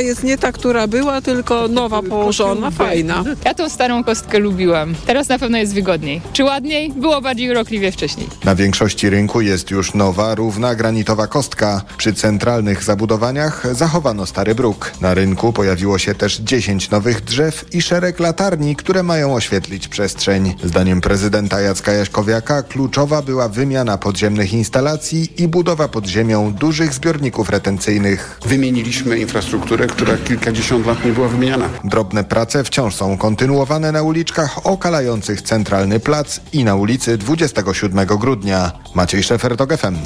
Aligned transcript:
jest 0.00 0.24
nie 0.24 0.38
ta, 0.38 0.52
która 0.52 0.86
była, 0.86 1.20
tylko 1.20 1.68
nowa 1.68 2.02
położona, 2.02 2.70
fajna. 2.70 3.24
Ja 3.44 3.54
tą 3.54 3.68
starą 3.68 4.04
kostkę 4.04 4.38
lubiłam. 4.38 4.94
Teraz 5.06 5.28
na 5.28 5.38
pewno 5.38 5.58
jest 5.58 5.74
wygodniej. 5.74 6.20
Czy 6.32 6.44
ładniej? 6.44 6.90
Było 6.90 7.20
bardziej 7.20 7.50
urokliwie 7.50 7.92
wcześniej. 7.92 8.28
Na 8.44 8.54
większości 8.54 9.10
rynku 9.10 9.40
jest 9.40 9.70
już 9.70 9.94
nowa, 9.94 10.34
równa 10.34 10.74
granitowa 10.74 11.26
kostka. 11.26 11.82
Przy 11.96 12.14
centralnych 12.14 12.84
zabudowaniach 12.84 13.66
zachowano 13.72 14.26
stary 14.26 14.54
bruk. 14.54 14.92
Na 15.00 15.14
rynku 15.14 15.52
pojawiło 15.52 15.98
się 15.98 16.14
też 16.14 16.36
10 16.36 16.90
nowych 16.90 17.24
drzew 17.24 17.74
i 17.74 17.82
szereg 17.82 18.20
latarni, 18.20 18.76
które 18.76 19.02
mają 19.02 19.34
oświetlić 19.34 19.88
przestrzeń. 19.88 20.54
Zdaniem 20.64 21.00
prezydenta 21.00 21.60
Jacka 21.60 21.92
Jaśkowiaka 21.92 22.62
kluczowa 22.62 23.22
była 23.22 23.48
wymiana 23.48 23.98
podziemnych 23.98 24.52
instalacji 24.52 25.28
i 25.42 25.48
budowa 25.48 25.88
pod 25.88 26.06
ziemią 26.06 26.52
dużych 26.52 26.94
zbiorników 26.94 27.50
retencyjnych. 27.50 28.40
Wymieniliśmy 28.46 29.18
infrastrukturę, 29.18 29.83
która 29.86 30.16
kilkadziesiąt 30.16 30.86
lat 30.86 31.04
nie 31.04 31.12
była 31.12 31.28
wymieniana. 31.28 31.68
Drobne 31.84 32.24
prace 32.24 32.64
wciąż 32.64 32.94
są 32.94 33.18
kontynuowane 33.18 33.92
na 33.92 34.02
uliczkach 34.02 34.66
okalających 34.66 35.42
centralny 35.42 36.00
plac 36.00 36.40
i 36.52 36.64
na 36.64 36.74
ulicy 36.74 37.18
27 37.18 38.06
grudnia. 38.06 38.72
Maciej 38.94 39.22
Szefer, 39.22 39.56
TOK 39.56 39.76
FM. 39.76 39.96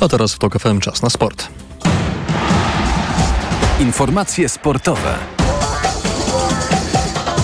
A 0.00 0.08
teraz 0.08 0.34
w 0.34 0.38
TOK 0.38 0.58
FM 0.58 0.80
czas 0.80 1.02
na 1.02 1.10
sport. 1.10 1.48
Informacje 3.80 4.48
sportowe. 4.48 5.18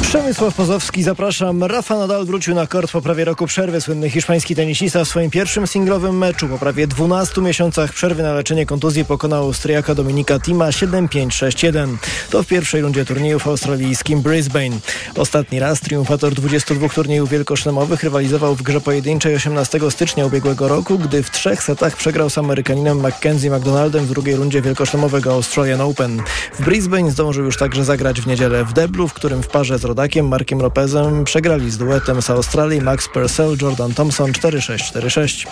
Przemysław 0.03 0.55
Pozowski, 0.55 1.03
zapraszam. 1.03 1.65
Rafa 1.65 1.99
Nadal 1.99 2.27
wrócił 2.27 2.55
na 2.55 2.67
kort 2.67 2.93
po 2.93 3.03
prawie 3.03 3.25
roku 3.25 3.47
przerwy. 3.47 3.81
Słynny 3.81 4.11
hiszpański 4.11 4.55
tenisista 4.55 5.05
w 5.05 5.09
swoim 5.09 5.31
pierwszym 5.31 5.67
singlowym 5.67 6.19
meczu 6.19 6.49
po 6.49 6.59
prawie 6.59 6.87
12 6.87 7.41
miesiącach 7.41 7.93
przerwy 7.93 8.23
na 8.23 8.35
leczenie 8.35 8.67
kontuzji 8.67 9.05
pokonał 9.05 9.43
Austriaka 9.43 9.95
Dominika 9.95 10.41
Tima 10.41 10.71
7-5-6-1. 10.71 11.97
To 12.31 12.43
w 12.43 12.47
pierwszej 12.47 12.83
rundzie 12.83 13.05
turnieju 13.05 13.39
w 13.39 13.47
australijskim 13.47 14.21
Brisbane. 14.21 14.79
Ostatni 15.17 15.61
raz 15.61 15.81
triumfator 15.81 16.35
22 16.35 16.89
turniejów 16.89 17.31
wielkoszlemowych 17.31 18.03
rywalizował 18.03 18.55
w 18.55 18.63
grze 18.63 18.81
pojedynczej 18.81 19.35
18 19.35 19.81
stycznia 19.91 20.27
ubiegłego 20.27 20.69
roku, 20.69 20.99
gdy 20.99 21.23
w 21.23 21.31
trzech 21.31 21.63
setach 21.63 21.97
przegrał 21.97 22.31
z 22.31 22.39
Amerykaninem 22.39 23.01
Mackenzie 23.01 23.51
McDonaldem 23.51 24.05
w 24.05 24.09
drugiej 24.09 24.37
rundzie 24.37 24.63
wielkoszlemowego 24.63 25.33
Australian 25.33 25.81
Open. 25.81 26.23
W 26.59 26.65
Brisbane 26.65 27.11
zdążył 27.11 27.45
już 27.45 27.57
także 27.57 27.85
zagrać 27.85 28.21
w 28.21 28.27
niedzielę 28.27 28.65
w 28.65 28.73
deblu, 28.73 29.09
w 29.09 29.13
którym 29.13 29.43
w 29.43 29.49
parze 29.49 29.79
z 29.79 29.88
rodakiem 29.89 30.29
Markiem 30.29 30.59
Lopezem 30.59 31.25
przegrali 31.25 31.71
z 31.71 31.79
duetem 31.79 32.23
z 32.23 32.31
Australii 32.31 32.81
Max 32.81 33.09
Purcell, 33.09 33.57
Jordan 33.63 33.95
Thompson 33.95 34.33
4-6-4-6. 34.33 35.47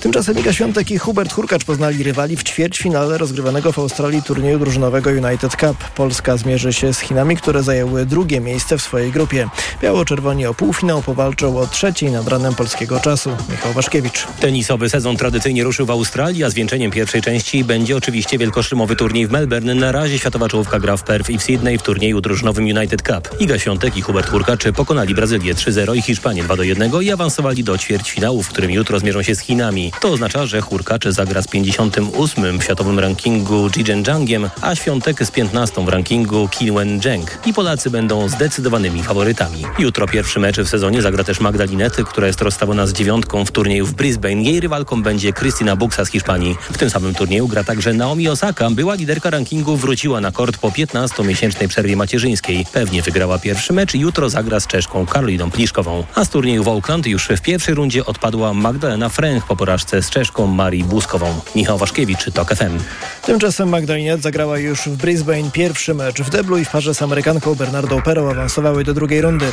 Tymczasem 0.00 0.38
Iga 0.38 0.52
Świątek 0.52 0.90
i 0.90 0.98
Hubert 0.98 1.32
Hurkacz 1.32 1.64
poznali 1.64 2.02
rywali 2.02 2.36
w 2.36 2.44
ćwierćfinale 2.44 3.18
rozgrywanego 3.18 3.72
w 3.72 3.78
Australii 3.78 4.22
turnieju 4.22 4.58
drużynowego 4.58 5.10
United 5.10 5.56
Cup. 5.56 5.76
Polska 5.94 6.36
zmierzy 6.36 6.72
się 6.72 6.94
z 6.94 7.00
Chinami, 7.00 7.36
które 7.36 7.62
zajęły 7.62 8.06
drugie 8.06 8.40
miejsce 8.40 8.78
w 8.78 8.82
swojej 8.82 9.12
grupie. 9.12 9.48
Biało-czerwoni 9.82 10.46
o 10.46 10.54
półfinał 10.54 11.02
powalczą 11.02 11.58
o 11.58 11.66
trzeciej 11.66 12.10
nad 12.10 12.28
ranem 12.28 12.54
polskiego 12.54 13.00
czasu. 13.00 13.30
Michał 13.50 13.72
Waszkiewicz. 13.72 14.26
Tenisowy 14.40 14.88
sezon 14.90 15.16
tradycyjnie 15.16 15.64
ruszył 15.64 15.86
w 15.86 15.90
Australii, 15.90 16.44
a 16.44 16.50
zwieńczeniem 16.50 16.90
pierwszej 16.90 17.22
części 17.22 17.64
będzie 17.64 17.96
oczywiście 17.96 18.38
wielkoszlemowy 18.38 18.96
turniej 18.96 19.26
w 19.26 19.30
Melbourne. 19.30 19.74
Na 19.74 19.92
razie 19.92 20.18
światowa 20.18 20.48
czołówka 20.48 20.80
gra 20.80 20.96
w 20.96 21.02
Perth 21.02 21.30
i 21.30 21.38
w 21.38 21.42
Sydney 21.42 21.78
w 21.78 21.82
turnieju 21.82 22.20
drużynowym 22.20 22.64
United 22.64 23.02
Cup. 23.02 23.40
Iga 23.40 23.58
Świątek 23.58 23.81
i 23.82 24.02
Hubert 24.02 24.30
Hurkacz 24.30 24.64
pokonali 24.76 25.14
Brazylię 25.14 25.54
3-0 25.54 25.96
i 25.96 26.02
Hiszpanię 26.02 26.44
2-1 26.44 27.02
i 27.02 27.12
awansowali 27.12 27.64
do 27.64 27.78
ćwierćfinału, 27.78 28.42
w 28.42 28.48
którym 28.48 28.70
jutro 28.70 28.98
zmierzą 28.98 29.22
się 29.22 29.34
z 29.34 29.40
Chinami. 29.40 29.92
To 30.00 30.08
oznacza, 30.08 30.46
że 30.46 30.60
Hurkacz 30.60 31.04
zagra 31.08 31.42
z 31.42 31.48
58 31.48 32.58
w 32.58 32.64
światowym 32.64 32.98
rankingu 32.98 33.70
Jijen 33.76 34.04
Zhangiem, 34.04 34.50
a 34.60 34.74
Świątek 34.74 35.24
z 35.24 35.30
15 35.30 35.84
w 35.84 35.88
rankingu 35.88 36.48
Qinwen 36.48 37.00
Zheng. 37.00 37.38
I 37.46 37.52
Polacy 37.52 37.90
będą 37.90 38.28
zdecydowanymi 38.28 39.02
faworytami. 39.02 39.64
Jutro 39.78 40.08
pierwszy 40.08 40.40
mecz 40.40 40.60
w 40.60 40.68
sezonie 40.68 41.02
zagra 41.02 41.24
też 41.24 41.40
Magdalinety, 41.40 42.04
która 42.04 42.26
jest 42.26 42.40
rozstawiona 42.40 42.86
z 42.86 42.92
dziewiątką 42.92 43.44
w 43.44 43.50
turnieju 43.50 43.86
w 43.86 43.94
Brisbane. 43.94 44.42
Jej 44.42 44.60
rywalką 44.60 45.02
będzie 45.02 45.32
Krystyna 45.32 45.76
Buxa 45.76 46.04
z 46.04 46.08
Hiszpanii. 46.08 46.56
W 46.72 46.78
tym 46.78 46.90
samym 46.90 47.14
turnieju 47.14 47.48
gra 47.48 47.64
także 47.64 47.92
Naomi 47.92 48.28
Osaka. 48.28 48.70
Była 48.70 48.94
liderka 48.94 49.30
rankingu, 49.30 49.76
wróciła 49.76 50.20
na 50.20 50.32
kort 50.32 50.58
po 50.58 50.68
15-miesięcznej 50.68 51.68
przerwie 51.68 51.96
macierzyńskiej. 51.96 52.66
Pewnie 52.72 53.02
wygrała 53.02 53.38
pierwszy 53.38 53.71
mecz 53.72 53.94
i 53.94 54.00
jutro 54.00 54.30
zagra 54.30 54.60
z 54.60 54.66
Czeszką 54.66 55.06
Karoliną 55.06 55.50
Pliszkową. 55.50 56.04
A 56.14 56.24
z 56.24 56.28
turnieju 56.28 56.64
w 56.64 56.68
Auckland 56.68 57.06
już 57.06 57.28
w 57.28 57.40
pierwszej 57.40 57.74
rundzie 57.74 58.04
odpadła 58.06 58.54
Magdalena 58.54 59.08
Fręch 59.08 59.46
po 59.46 59.56
porażce 59.56 60.02
z 60.02 60.10
Czeszką 60.10 60.46
Marii 60.46 60.84
Buskową. 60.84 61.40
Michał 61.54 61.78
Waszkiewicz, 61.78 62.30
TOK 62.34 62.54
FM. 62.54 62.78
Tymczasem 63.26 63.68
Magdalinet 63.68 64.22
zagrała 64.22 64.58
już 64.58 64.80
w 64.80 64.96
Brisbane 64.96 65.50
pierwszy 65.52 65.94
mecz 65.94 66.20
w 66.20 66.30
deblu 66.30 66.58
i 66.58 66.64
w 66.64 66.70
parze 66.70 66.94
z 66.94 67.02
Amerykanką 67.02 67.54
Bernardą 67.54 68.02
Perą 68.02 68.30
awansowały 68.30 68.84
do 68.84 68.94
drugiej 68.94 69.20
rundy. 69.20 69.46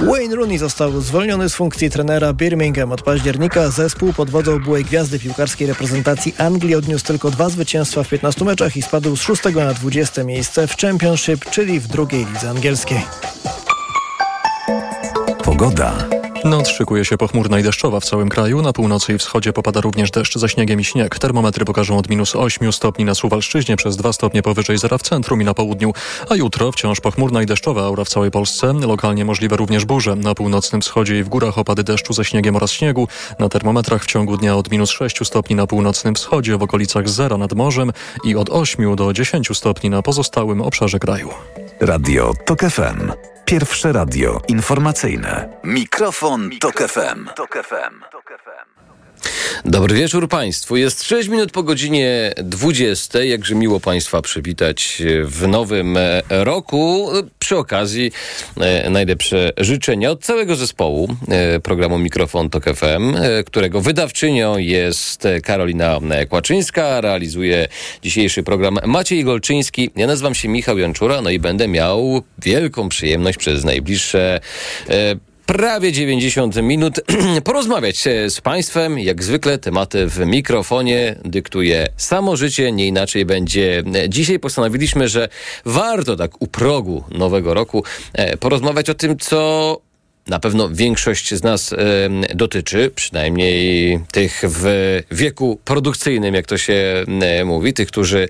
Wayne 0.00 0.36
Rooney 0.36 0.58
został 0.58 1.00
zwolniony 1.00 1.48
z 1.48 1.54
funkcji 1.54 1.90
trenera 1.90 2.32
Birmingham 2.32 2.92
od 2.92 3.02
października. 3.02 3.70
Zespół 3.70 4.12
pod 4.12 4.30
wodzą 4.30 4.58
byłej 4.58 4.84
gwiazdy 4.84 5.18
piłkarskiej 5.18 5.66
reprezentacji 5.66 6.34
Anglii 6.38 6.74
odniósł 6.74 7.04
tylko 7.04 7.30
dwa 7.30 7.48
zwycięstwa 7.48 8.02
w 8.02 8.08
15 8.08 8.44
meczach 8.44 8.76
i 8.76 8.82
spadł 8.82 9.16
z 9.16 9.20
6 9.20 9.44
na 9.54 9.74
20 9.74 10.24
miejsce 10.24 10.66
w 10.66 10.76
Championship, 10.76 11.50
czyli 11.50 11.80
w 11.80 11.86
drugiej 11.86 12.26
lidze 12.26 12.50
angielskiej. 12.50 13.00
Pogoda. 15.58 16.08
Noc 16.44 16.68
szykuje 16.68 17.04
się 17.04 17.16
pochmurna 17.16 17.58
i 17.58 17.62
deszczowa 17.62 18.00
w 18.00 18.04
całym 18.04 18.28
kraju. 18.28 18.62
Na 18.62 18.72
północy 18.72 19.12
i 19.14 19.18
wschodzie 19.18 19.52
popada 19.52 19.80
również 19.80 20.10
deszcz 20.10 20.38
ze 20.38 20.48
śniegiem 20.48 20.80
i 20.80 20.84
śnieg. 20.84 21.18
Termometry 21.18 21.64
pokażą 21.64 21.98
od 21.98 22.08
minus 22.08 22.36
8 22.36 22.72
stopni 22.72 23.04
na 23.04 23.14
Suwalszczyźnie 23.14 23.76
przez 23.76 23.96
2 23.96 24.12
stopnie 24.12 24.42
powyżej 24.42 24.78
zera 24.78 24.98
w 24.98 25.02
centrum 25.02 25.42
i 25.42 25.44
na 25.44 25.54
południu. 25.54 25.92
A 26.28 26.34
jutro 26.34 26.72
wciąż 26.72 27.00
pochmurna 27.00 27.42
i 27.42 27.46
deszczowa 27.46 27.84
aura 27.84 28.04
w 28.04 28.08
całej 28.08 28.30
Polsce. 28.30 28.72
Lokalnie 28.72 29.24
możliwe 29.24 29.56
również 29.56 29.84
burze. 29.84 30.16
Na 30.16 30.34
północnym 30.34 30.80
wschodzie 30.80 31.18
i 31.18 31.22
w 31.22 31.28
górach 31.28 31.58
opady 31.58 31.84
deszczu 31.84 32.12
ze 32.12 32.24
śniegiem 32.24 32.56
oraz 32.56 32.70
śniegu. 32.70 33.08
Na 33.38 33.48
termometrach 33.48 34.04
w 34.04 34.06
ciągu 34.06 34.36
dnia 34.36 34.56
od 34.56 34.70
minus 34.70 34.90
6 34.90 35.26
stopni 35.26 35.56
na 35.56 35.66
północnym 35.66 36.14
wschodzie 36.14 36.58
w 36.58 36.62
okolicach 36.62 37.08
zera 37.08 37.36
nad 37.36 37.52
morzem 37.52 37.92
i 38.24 38.36
od 38.36 38.50
8 38.50 38.96
do 38.96 39.12
10 39.12 39.48
stopni 39.54 39.90
na 39.90 40.02
pozostałym 40.02 40.60
obszarze 40.60 40.98
kraju. 40.98 41.28
Radio 41.80 42.32
TOK 42.46 42.60
FM. 42.60 43.33
Pierwsze 43.44 43.92
radio 43.92 44.40
informacyjne. 44.48 45.48
Mikrofon, 45.64 46.50
Tok 46.60 46.82
FM. 46.82 48.13
Dobry 49.66 49.94
wieczór 49.94 50.28
Państwu. 50.28 50.76
Jest 50.76 51.02
6 51.02 51.28
minut 51.28 51.52
po 51.52 51.62
godzinie 51.62 52.32
20. 52.36 53.24
Jakże 53.24 53.54
miło 53.54 53.80
Państwa 53.80 54.22
przywitać 54.22 55.02
w 55.24 55.48
nowym 55.48 55.96
e, 55.96 56.22
roku. 56.28 57.08
Przy 57.38 57.56
okazji 57.56 58.12
e, 58.60 58.90
najlepsze 58.90 59.52
życzenia 59.56 60.10
od 60.10 60.24
całego 60.24 60.56
zespołu 60.56 61.16
e, 61.28 61.60
programu 61.60 61.98
Mikrofon 61.98 62.50
Tok 62.50 62.64
FM, 62.64 63.14
którego 63.46 63.80
wydawczynią 63.80 64.58
jest 64.58 65.28
Karolina 65.42 66.00
Kłaczyńska. 66.28 67.00
Realizuje 67.00 67.68
dzisiejszy 68.02 68.42
program 68.42 68.78
Maciej 68.86 69.24
Golczyński. 69.24 69.90
Ja 69.96 70.06
nazywam 70.06 70.34
się 70.34 70.48
Michał 70.48 70.78
Janczura, 70.78 71.20
no 71.20 71.30
i 71.30 71.38
będę 71.38 71.68
miał 71.68 72.22
wielką 72.38 72.88
przyjemność 72.88 73.38
przez 73.38 73.64
najbliższe 73.64 74.40
prawie 75.46 75.92
90 75.92 76.56
minut 76.62 77.00
porozmawiać 77.44 78.06
e, 78.06 78.30
z 78.30 78.40
Państwem. 78.40 78.98
Jak 78.98 79.22
zwykle 79.22 79.58
tematy 79.58 80.06
w 80.06 80.18
mikrofonie 80.26 81.16
dyktuje 81.24 81.88
samo 81.96 82.36
życie, 82.36 82.72
nie 82.72 82.86
inaczej 82.86 83.24
będzie. 83.24 83.82
Dzisiaj 84.08 84.38
postanowiliśmy, 84.38 85.08
że 85.08 85.28
warto 85.64 86.16
tak 86.16 86.42
u 86.42 86.46
progu 86.46 87.04
nowego 87.10 87.54
roku 87.54 87.84
e, 88.12 88.36
porozmawiać 88.36 88.90
o 88.90 88.94
tym, 88.94 89.18
co 89.18 89.80
na 90.28 90.38
pewno 90.38 90.68
większość 90.68 91.34
z 91.34 91.42
nas 91.42 91.74
dotyczy, 92.34 92.90
przynajmniej 92.94 94.00
tych 94.12 94.42
w 94.44 94.64
wieku 95.10 95.58
produkcyjnym, 95.64 96.34
jak 96.34 96.46
to 96.46 96.58
się 96.58 97.04
mówi, 97.44 97.72
tych, 97.72 97.88
którzy 97.88 98.28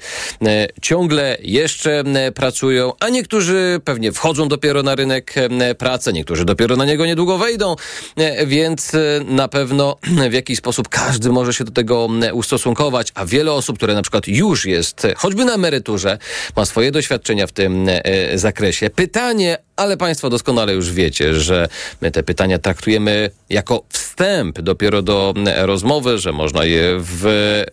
ciągle 0.83 1.37
jeszcze 1.43 2.05
pracują, 2.35 2.93
a 3.01 3.09
niektórzy 3.09 3.81
pewnie 3.85 4.13
wchodzą 4.13 4.49
dopiero 4.49 4.83
na 4.83 4.95
rynek 4.95 5.35
pracy, 5.79 6.13
niektórzy 6.13 6.45
dopiero 6.45 6.77
na 6.77 6.85
niego 6.85 7.07
niedługo 7.07 7.39
wejdą, 7.39 7.77
e, 8.17 8.47
więc 8.47 8.95
e, 8.95 8.99
na 9.25 9.49
pewno 9.49 9.97
w 10.31 10.33
jakiś 10.33 10.59
sposób 10.59 10.89
każdy 10.89 11.31
może 11.31 11.55
się 11.55 11.65
do 11.65 11.73
tego 11.73 12.09
ustosunkować, 12.33 13.13
a 13.15 13.27
wiele 13.27 13.53
osób, 13.53 13.77
które 13.77 13.95
na 13.95 14.03
przykład 14.03 14.29
już 14.29 14.67
jest 14.67 15.07
choćby 15.17 15.45
na 15.45 15.55
emeryturze, 15.55 16.19
ma 16.57 16.65
swoje 16.65 16.93
doświadczenia 16.93 17.47
w 17.47 17.53
tym 17.53 17.87
e, 17.89 18.39
zakresie. 18.39 18.91
Pytanie, 18.91 19.59
ale 19.77 19.97
Państwo 19.97 20.31
doskonale 20.31 20.75
już 20.75 20.93
wiecie, 20.93 21.35
że 21.35 21.69
my 22.01 22.11
te 22.11 22.23
pytania 22.23 22.59
traktujemy 22.59 23.31
jako 23.51 23.83
wstęp 23.89 24.61
dopiero 24.61 25.03
do 25.03 25.35
e, 25.47 25.67
rozmowy, 25.67 26.19
że 26.19 26.33
można 26.33 26.65
je 26.65 26.97
w 26.99 27.25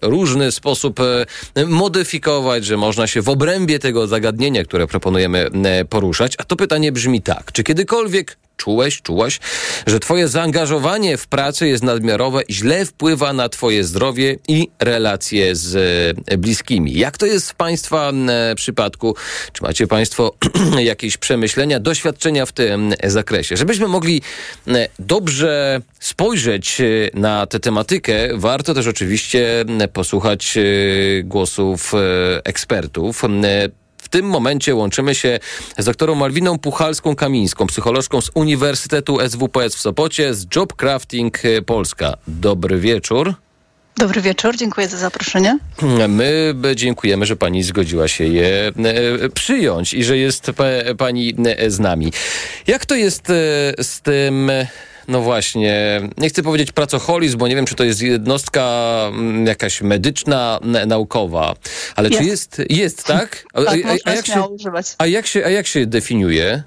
różny 0.02 0.52
sposób 0.52 1.00
e, 1.00 1.66
modyfikować, 1.66 2.66
że 2.66 2.78
można 2.78 3.08
się 3.08 3.22
w 3.22 3.30
obrębie 3.30 3.80
tego 3.80 4.08
zagadnienia, 4.08 4.64
które 4.64 4.88
proponujemy 4.88 5.50
e, 5.64 5.86
poruszać. 5.86 6.34
A 6.38 6.44
to 6.44 6.56
pytanie 6.56 6.92
brzmi 6.92 7.22
tak. 7.22 7.52
Czy 7.52 7.64
kiedykolwiek 7.64 8.38
czułeś, 8.62 9.02
czułaś, 9.02 9.40
że 9.88 10.00
twoje 10.00 10.28
zaangażowanie 10.28 11.18
w 11.18 11.28
pracę 11.28 11.68
jest 11.68 11.84
nadmiarowe 11.84 12.42
źle 12.50 12.86
wpływa 12.86 13.34
na 13.34 13.50
twoje 13.50 13.84
zdrowie 13.84 14.36
i 14.48 14.68
relacje 14.80 15.56
z 15.56 15.76
e, 16.26 16.38
bliskimi. 16.38 16.94
Jak 16.94 17.18
to 17.18 17.26
jest 17.26 17.52
w 17.52 17.56
Państwa 17.56 18.12
e, 18.12 18.56
przypadku? 18.56 19.16
Czy 19.54 19.64
macie 19.64 19.88
Państwo 19.88 20.36
jakieś 20.94 21.18
przemyślenia, 21.18 21.80
doświadczenia 21.80 22.46
w 22.46 22.52
tym 22.52 22.94
zakresie? 23.04 23.58
Żebyśmy 23.58 23.88
mogli 23.88 24.22
e, 24.68 24.88
dobrze 25.00 25.82
spojrzeć 26.00 26.82
e, 26.82 26.86
na 27.14 27.46
tę 27.46 27.60
tematykę, 27.60 28.14
warto 28.36 28.74
też 28.74 28.88
oczywiście 28.88 29.62
e, 29.62 29.88
posłuchać 29.88 30.58
e, 30.58 30.64
głosów 31.24 31.94
e, 31.94 31.98
ekspertów. 32.46 33.24
W 34.12 34.14
tym 34.14 34.26
momencie 34.26 34.76
łączymy 34.76 35.16
się 35.16 35.40
z 35.78 35.86
doktorą 35.86 36.16
Malwiną 36.16 36.56
Puchalską-Kamińską, 36.56 37.66
psycholożką 37.66 38.22
z 38.22 38.32
Uniwersytetu 38.34 39.18
SWPS 39.30 39.76
w 39.76 39.80
Sopocie 39.80 40.34
z 40.34 40.48
Job 40.56 40.74
Crafting 40.76 41.46
e, 41.46 41.62
Polska. 41.62 42.14
Dobry 42.28 42.80
wieczór. 42.80 43.34
Dobry 43.98 44.22
wieczór, 44.22 44.58
dziękuję 44.58 44.88
za 44.88 44.98
zaproszenie. 44.98 45.58
My 46.08 46.54
dziękujemy, 46.76 47.26
że 47.26 47.36
pani 47.36 47.64
zgodziła 47.64 48.08
się 48.08 48.24
je 48.24 48.72
e, 48.78 49.30
przyjąć 49.30 49.94
i 49.94 50.04
że 50.04 50.18
jest 50.18 50.52
pa, 50.56 50.66
pani 50.98 51.36
e, 51.46 51.72
z 51.72 51.80
nami. 51.80 52.14
Jak 52.68 52.86
to 52.86 52.96
jest 52.96 53.28
z 53.80 54.02
tym... 54.02 54.52
No 55.08 55.22
właśnie, 55.22 56.02
nie 56.18 56.30
chcę 56.30 56.44
powiedzieć 56.44 56.72
pracoholizm, 56.72 57.38
bo 57.38 57.48
nie 57.48 57.56
wiem, 57.56 57.66
czy 57.66 57.76
to 57.76 57.84
jest 57.84 58.02
jednostka 58.02 58.92
mm, 59.08 59.46
jakaś 59.48 59.82
medyczna, 59.82 60.60
naukowa, 60.88 61.56
ale 61.96 62.10
czy 62.10 62.24
Jest. 62.24 62.60
jest, 62.60 62.72
jest 62.72 63.04
tak? 63.04 63.44
A, 63.54 63.64
Tak, 63.64 63.80
a, 63.86 64.10
a, 64.10 64.14
jak 64.14 64.26
się, 64.26 64.42
używać. 64.42 64.96
a, 64.98 65.08
jak 65.08 65.28
się, 65.28 65.46
a 65.46 65.50
jak 65.50 65.68
się 65.68 65.86
definiuje? 65.86 66.64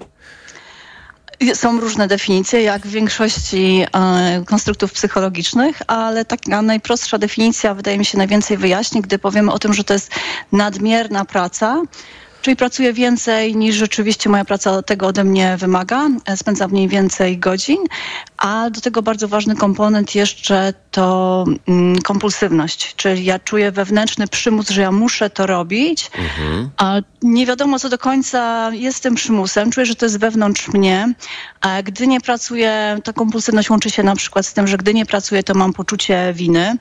Są 1.53 1.79
różne 1.79 2.07
definicje, 2.07 2.61
jak 2.61 2.87
w 2.87 2.91
większości 2.91 3.85
e, 3.93 4.43
konstruktów 4.45 4.91
psychologicznych, 4.93 5.81
ale 5.87 6.25
taka 6.25 6.61
najprostsza 6.61 7.17
definicja 7.17 7.73
wydaje 7.73 7.97
mi 7.97 8.05
się 8.05 8.17
najwięcej 8.17 8.57
wyjaśni, 8.57 9.01
gdy 9.01 9.19
powiemy 9.19 9.51
o 9.51 9.59
tym, 9.59 9.73
że 9.73 9.83
to 9.83 9.93
jest 9.93 10.11
nadmierna 10.51 11.25
praca, 11.25 11.81
czyli 12.45 12.55
pracuję 12.55 12.93
więcej 12.93 13.55
niż 13.55 13.75
rzeczywiście 13.75 14.29
moja 14.29 14.45
praca 14.45 14.81
tego 14.81 15.07
ode 15.07 15.23
mnie 15.23 15.57
wymaga, 15.57 16.07
e, 16.25 16.37
spędzam 16.37 16.69
w 16.69 16.73
niej 16.73 16.87
więcej 16.87 17.37
godzin, 17.37 17.77
a 18.37 18.69
do 18.69 18.81
tego 18.81 19.01
bardzo 19.01 19.27
ważny 19.27 19.55
komponent 19.55 20.15
jeszcze 20.15 20.73
to 20.91 21.45
mm, 21.67 22.01
kompulsywność, 22.01 22.95
czyli 22.95 23.25
ja 23.25 23.39
czuję 23.39 23.71
wewnętrzny 23.71 24.27
przymus, 24.27 24.69
że 24.69 24.81
ja 24.81 24.91
muszę 24.91 25.29
to 25.29 25.45
robić, 25.45 26.11
a 26.77 26.95
nie 27.21 27.45
wiadomo, 27.45 27.79
co 27.79 27.89
do 27.89 27.97
końca 27.97 28.71
jest 28.73 29.03
tym 29.03 29.15
przymusem. 29.15 29.71
Czuję, 29.71 29.85
że 29.85 29.95
to 29.95 30.05
jest 30.05 30.19
wewnątrz 30.19 30.67
mnie. 30.67 31.13
A 31.61 31.81
gdy 31.83 32.07
nie 32.07 32.21
pracuję, 32.21 32.97
ta 33.03 33.13
kompulsywność 33.13 33.69
łączy 33.69 33.89
się 33.89 34.03
na 34.03 34.15
przykład 34.15 34.45
z 34.45 34.53
tym, 34.53 34.67
że 34.67 34.77
gdy 34.77 34.93
nie 34.93 35.05
pracuję, 35.05 35.43
to 35.43 35.53
mam 35.53 35.73
poczucie 35.73 36.33
winy. 36.33 36.77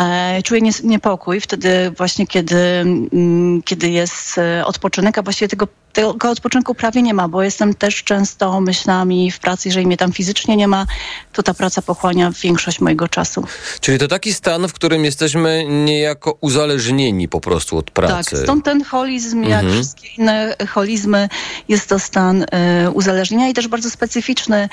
E, 0.00 0.42
Czuję 0.42 0.60
niepokój 0.84 1.40
wtedy 1.40 1.90
właśnie, 1.96 2.26
kiedy, 2.26 2.56
mm, 2.56 3.62
kiedy 3.62 3.90
jest 3.90 4.38
e, 4.38 4.66
odpoczynek, 4.66 5.18
a 5.18 5.22
właściwie 5.22 5.48
tego, 5.48 5.68
tego 5.92 6.30
odpoczynku 6.30 6.74
prawie 6.74 7.02
nie 7.02 7.14
ma, 7.14 7.28
bo 7.28 7.42
jestem 7.42 7.74
też 7.74 8.04
często 8.04 8.60
myślami 8.60 9.30
w 9.30 9.38
pracy, 9.38 9.68
jeżeli 9.68 9.86
mnie 9.86 9.96
tam 9.96 10.12
fizycznie 10.12 10.56
nie 10.56 10.68
ma, 10.68 10.86
to 11.32 11.42
ta 11.42 11.54
praca 11.54 11.82
pochłania 11.82 12.32
większość 12.42 12.80
mojego 12.80 13.08
czasu. 13.08 13.44
Czyli 13.80 13.98
to 13.98 14.08
taki 14.08 14.34
stan, 14.34 14.68
w 14.68 14.72
którym 14.72 15.04
jesteśmy 15.04 15.64
niejako 15.68 16.38
uzależnieni 16.40 17.28
po 17.28 17.40
prostu 17.40 17.78
od 17.78 17.90
pracy. 17.90 18.30
Tak, 18.30 18.42
stąd 18.44 18.64
ten 18.64 18.84
holizm, 18.84 19.42
jak 19.42 19.58
Mhm. 19.64 19.72
wszystkie 19.82 20.08
inne 20.18 20.56
holizmy, 20.68 21.28
jest 21.68 21.88
to 21.88 21.98
stan 21.98 22.42
y, 22.42 22.46
uzależnienia 22.92 23.48
i 23.48 23.54
też 23.54 23.68
bardzo 23.68 23.90
specyficzny, 23.90 24.68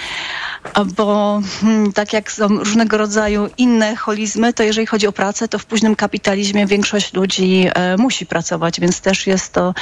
bo 0.95 1.41
hmm, 1.61 1.93
tak 1.93 2.13
jak 2.13 2.31
są 2.31 2.47
różnego 2.47 2.97
rodzaju 2.97 3.49
inne 3.57 3.95
holizmy, 3.95 4.53
to 4.53 4.63
jeżeli 4.63 4.87
chodzi 4.87 5.07
o 5.07 5.11
pracę, 5.15 5.47
to 5.47 5.59
w 5.59 5.65
późnym 5.65 5.95
kapitalizmie 5.95 6.65
większość 6.65 7.13
ludzi 7.13 7.67
e, 7.75 7.97
musi 7.97 8.25
pracować, 8.25 8.79
więc 8.79 9.01
też 9.01 9.27
jest 9.27 9.53
to 9.53 9.73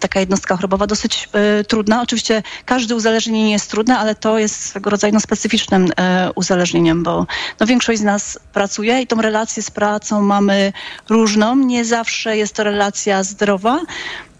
taka 0.00 0.20
jednostka 0.20 0.56
chorobowa 0.56 0.86
dosyć 0.86 1.28
e, 1.32 1.64
trudna. 1.64 2.02
Oczywiście 2.02 2.42
każde 2.64 2.94
uzależnienie 2.96 3.52
jest 3.52 3.70
trudne, 3.70 3.98
ale 3.98 4.14
to 4.14 4.38
jest 4.38 4.66
swego 4.66 4.90
rodzaju 4.90 5.14
no, 5.14 5.20
specyficznym 5.20 5.88
e, 5.96 6.30
uzależnieniem, 6.34 7.02
bo 7.02 7.26
no, 7.60 7.66
większość 7.66 8.00
z 8.00 8.02
nas 8.02 8.38
pracuje 8.52 9.02
i 9.02 9.06
tą 9.06 9.22
relację 9.22 9.62
z 9.62 9.70
pracą 9.70 10.22
mamy 10.22 10.72
różną. 11.08 11.56
Nie 11.56 11.84
zawsze 11.84 12.36
jest 12.36 12.54
to 12.54 12.64
relacja 12.64 13.22
zdrowa. 13.22 13.80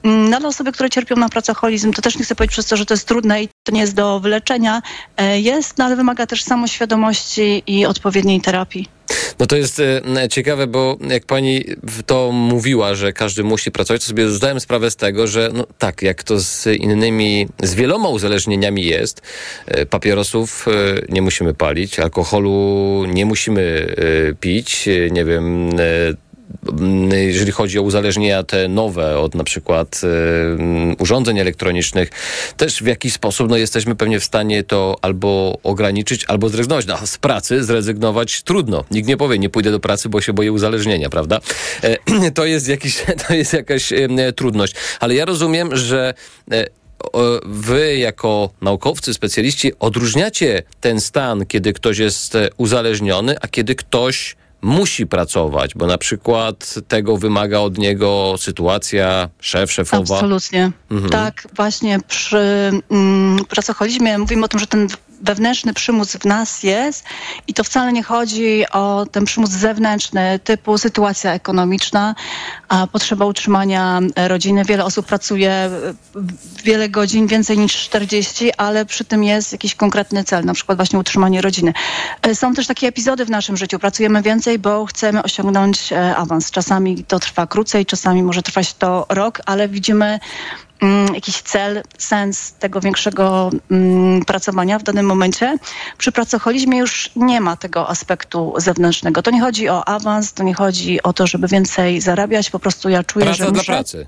Mm, 0.09 0.31
No, 0.31 0.37
ale 0.37 0.49
osoby, 0.49 0.73
które 0.73 0.91
cierpią 0.91 1.17
na 1.17 1.29
pracoholizm, 1.29 1.93
to 1.93 2.03
też 2.03 2.19
nie 2.19 2.25
chcę 2.25 2.35
powiedzieć 2.35 2.53
przez 2.53 2.67
to, 2.67 2.77
że 2.77 2.87
to 2.87 2.95
jest 2.95 3.09
trudne 3.09 3.43
i 3.43 3.49
to 3.65 3.73
nie 3.73 3.81
jest 3.81 3.95
do 3.95 4.21
wyleczenia. 4.21 4.83
E, 5.17 5.41
Jest, 5.41 5.79
no 5.79 5.85
ale 5.85 5.97
wymaga 5.97 6.27
też 6.27 6.43
samoświadomości 6.43 7.63
i 7.67 7.87
odpowiedniej 7.87 8.41
terapii. 8.41 8.89
No 9.39 9.47
to 9.47 9.57
jest 9.57 9.81
e, 9.81 10.29
ciekawe, 10.31 10.67
bo 10.67 10.97
jak 11.09 11.25
pani 11.27 11.65
to 12.07 12.33
mówiła, 12.33 12.95
że 12.95 13.13
każdy 13.13 13.45
musi 13.45 13.71
pracować, 13.71 14.03
to 14.03 14.09
sobie 14.09 14.29
zdałem 14.29 14.61
sprawę 14.61 14.91
z 14.91 14.97
tego, 14.97 15.27
że 15.27 15.51
no 15.55 15.67
tak, 15.79 16.03
jak 16.03 16.23
to 16.23 16.41
z 16.41 16.67
innymi, 16.67 17.49
z 17.63 17.75
wieloma 17.75 18.09
uzależnieniami 18.09 18.85
jest, 18.85 19.23
e, 19.67 19.87
papierosów 19.87 20.67
nie 21.09 21.23
musimy 21.23 21.55
palić, 21.55 22.01
alkoholu 22.01 23.05
nie 23.09 23.27
musimy 23.27 23.95
pić, 24.41 24.89
nie 25.11 25.25
wiem, 25.25 25.71
jeżeli 27.11 27.53
chodzi 27.53 27.79
o 27.79 27.83
uzależnienia 27.83 28.43
te 28.43 28.69
nowe 28.69 29.19
od 29.19 29.35
na 29.35 29.45
przykład 29.45 30.01
m, 30.59 30.97
urządzeń 30.99 31.39
elektronicznych, 31.39 32.11
też 32.57 32.83
w 32.83 32.87
jakiś 32.87 33.13
sposób 33.13 33.51
no, 33.51 33.57
jesteśmy 33.57 33.95
pewnie 33.95 34.21
w 34.21 34.25
stanie 34.25 34.65
to 34.65 34.97
albo 35.03 35.59
ograniczyć, 35.63 36.25
albo 36.29 36.49
zrezygnować. 36.49 36.87
No, 36.87 37.07
z 37.07 37.19
pracy 37.19 37.65
zrezygnować 37.65 38.43
trudno. 38.43 38.85
Nikt 38.91 39.09
nie 39.09 39.17
powie, 39.17 39.39
nie 39.39 39.51
pójdę 39.51 39.71
do 39.71 39.81
pracy, 39.81 40.09
bo 40.09 40.21
się 40.21 40.33
boję 40.33 40.53
uzależnienia, 40.53 41.11
prawda? 41.11 41.41
E, 41.85 42.31
to, 42.31 42.45
jest 42.45 42.69
jakiś, 42.69 43.05
to 43.29 43.35
jest 43.35 43.53
jakaś 43.53 43.93
trudność. 44.37 44.75
Ale 45.01 45.15
ja 45.15 45.25
rozumiem, 45.25 45.77
że 45.77 46.15
e, 46.53 46.65
wy 47.47 47.97
jako 47.97 48.51
naukowcy, 48.61 49.15
specjaliści 49.15 49.73
odróżniacie 49.79 50.63
ten 50.81 51.01
stan, 51.01 51.47
kiedy 51.47 51.73
ktoś 51.73 51.99
jest 51.99 52.35
e, 52.35 52.49
uzależniony, 52.57 53.37
a 53.41 53.49
kiedy 53.49 53.75
ktoś 53.75 54.37
musi 54.63 55.07
pracować, 55.07 55.75
bo 55.75 55.87
na 55.87 55.99
przykład 55.99 56.75
tego 56.89 57.17
wymaga 57.17 57.59
od 57.59 57.79
niego 57.79 58.35
sytuacja, 58.39 59.29
szef, 59.41 59.73
szefowa. 59.73 60.15
Absolutnie. 60.15 60.71
Mhm. 60.91 61.11
Tak, 61.11 61.49
właśnie 61.57 61.99
przy 62.09 62.71
mm, 62.91 63.45
pracoholizmie 63.45 64.19
mówimy 64.19 64.45
o 64.45 64.49
tym, 64.49 64.61
że 64.61 64.67
ten 64.67 64.89
wewnętrzny 65.21 65.75
przymus 65.75 66.17
w 66.17 66.25
nas 66.25 66.63
jest 66.63 67.05
i 67.47 67.55
to 67.55 67.65
wcale 67.65 67.93
nie 67.93 68.03
chodzi 68.03 68.65
o 68.73 69.07
ten 69.13 69.25
przymus 69.25 69.51
zewnętrzny 69.51 70.39
typu 70.45 70.79
sytuacja 70.79 71.33
ekonomiczna, 71.33 72.15
a 72.69 72.87
potrzeba 72.87 73.25
utrzymania 73.27 74.01
rodziny. 74.17 74.65
Wiele 74.65 74.85
osób 74.85 75.07
pracuje 75.07 75.51
e, 75.51 75.71
wiele 76.65 76.89
godzin, 76.89 77.27
więcej 77.27 77.59
niż 77.59 77.77
40, 77.77 78.53
ale 78.57 78.87
przy 78.87 79.05
tym 79.05 79.25
jest 79.25 79.53
jakiś 79.53 79.75
konkretny 79.75 80.25
cel, 80.25 80.45
na 80.45 80.55
przykład 80.55 80.79
właśnie 80.79 80.99
utrzymanie 80.99 81.41
rodziny. 81.41 81.73
E, 82.23 82.35
Są 82.35 82.55
też 82.55 82.67
takie 82.67 82.89
epizody 82.89 83.25
w 83.25 83.31
naszym 83.31 83.57
życiu. 83.57 83.79
Pracujemy 83.79 84.23
więcej, 84.23 84.59
bo 84.59 84.87
chcemy 84.87 85.23
osiągnąć 85.23 85.93
e, 85.93 86.17
awans. 86.17 86.51
Czasami 86.51 87.05
to 87.05 87.19
trwa 87.19 87.47
krócej, 87.47 87.87
czasami 87.87 88.23
może 88.23 88.43
trwać 88.43 88.75
to 88.75 89.07
rok, 89.09 89.41
ale 89.47 89.69
widzimy 89.69 90.19
jakiś 91.15 91.43
cel, 91.43 91.83
sens 91.99 92.53
tego 92.53 92.81
większego 92.81 93.51
mm, 93.71 94.25
pracowania 94.25 94.79
w 94.79 94.83
danym 94.83 95.07
momencie. 95.07 95.59
Przy 95.99 96.13
pracoholizmie 96.13 96.79
już 96.79 97.11
nie 97.17 97.41
ma 97.41 97.57
tego 97.57 97.89
aspektu 97.89 98.55
zewnętrznego. 98.57 99.23
To 99.23 99.31
nie 99.31 99.41
chodzi 99.41 99.69
o 99.69 99.85
awans, 99.89 100.33
to 100.33 100.43
nie 100.43 100.55
chodzi 100.55 101.03
o 101.03 101.13
to, 101.13 101.27
żeby 101.27 101.49
więcej 101.49 102.01
zarabiać, 102.01 102.51
po 102.51 102.59
prostu 102.59 102.89
ja 102.89 103.05
czuję, 103.05 103.25
Praca 103.25 103.39
że 103.39 103.45
dla 103.45 103.59
muszę... 103.61 103.73
pracy. 103.73 104.07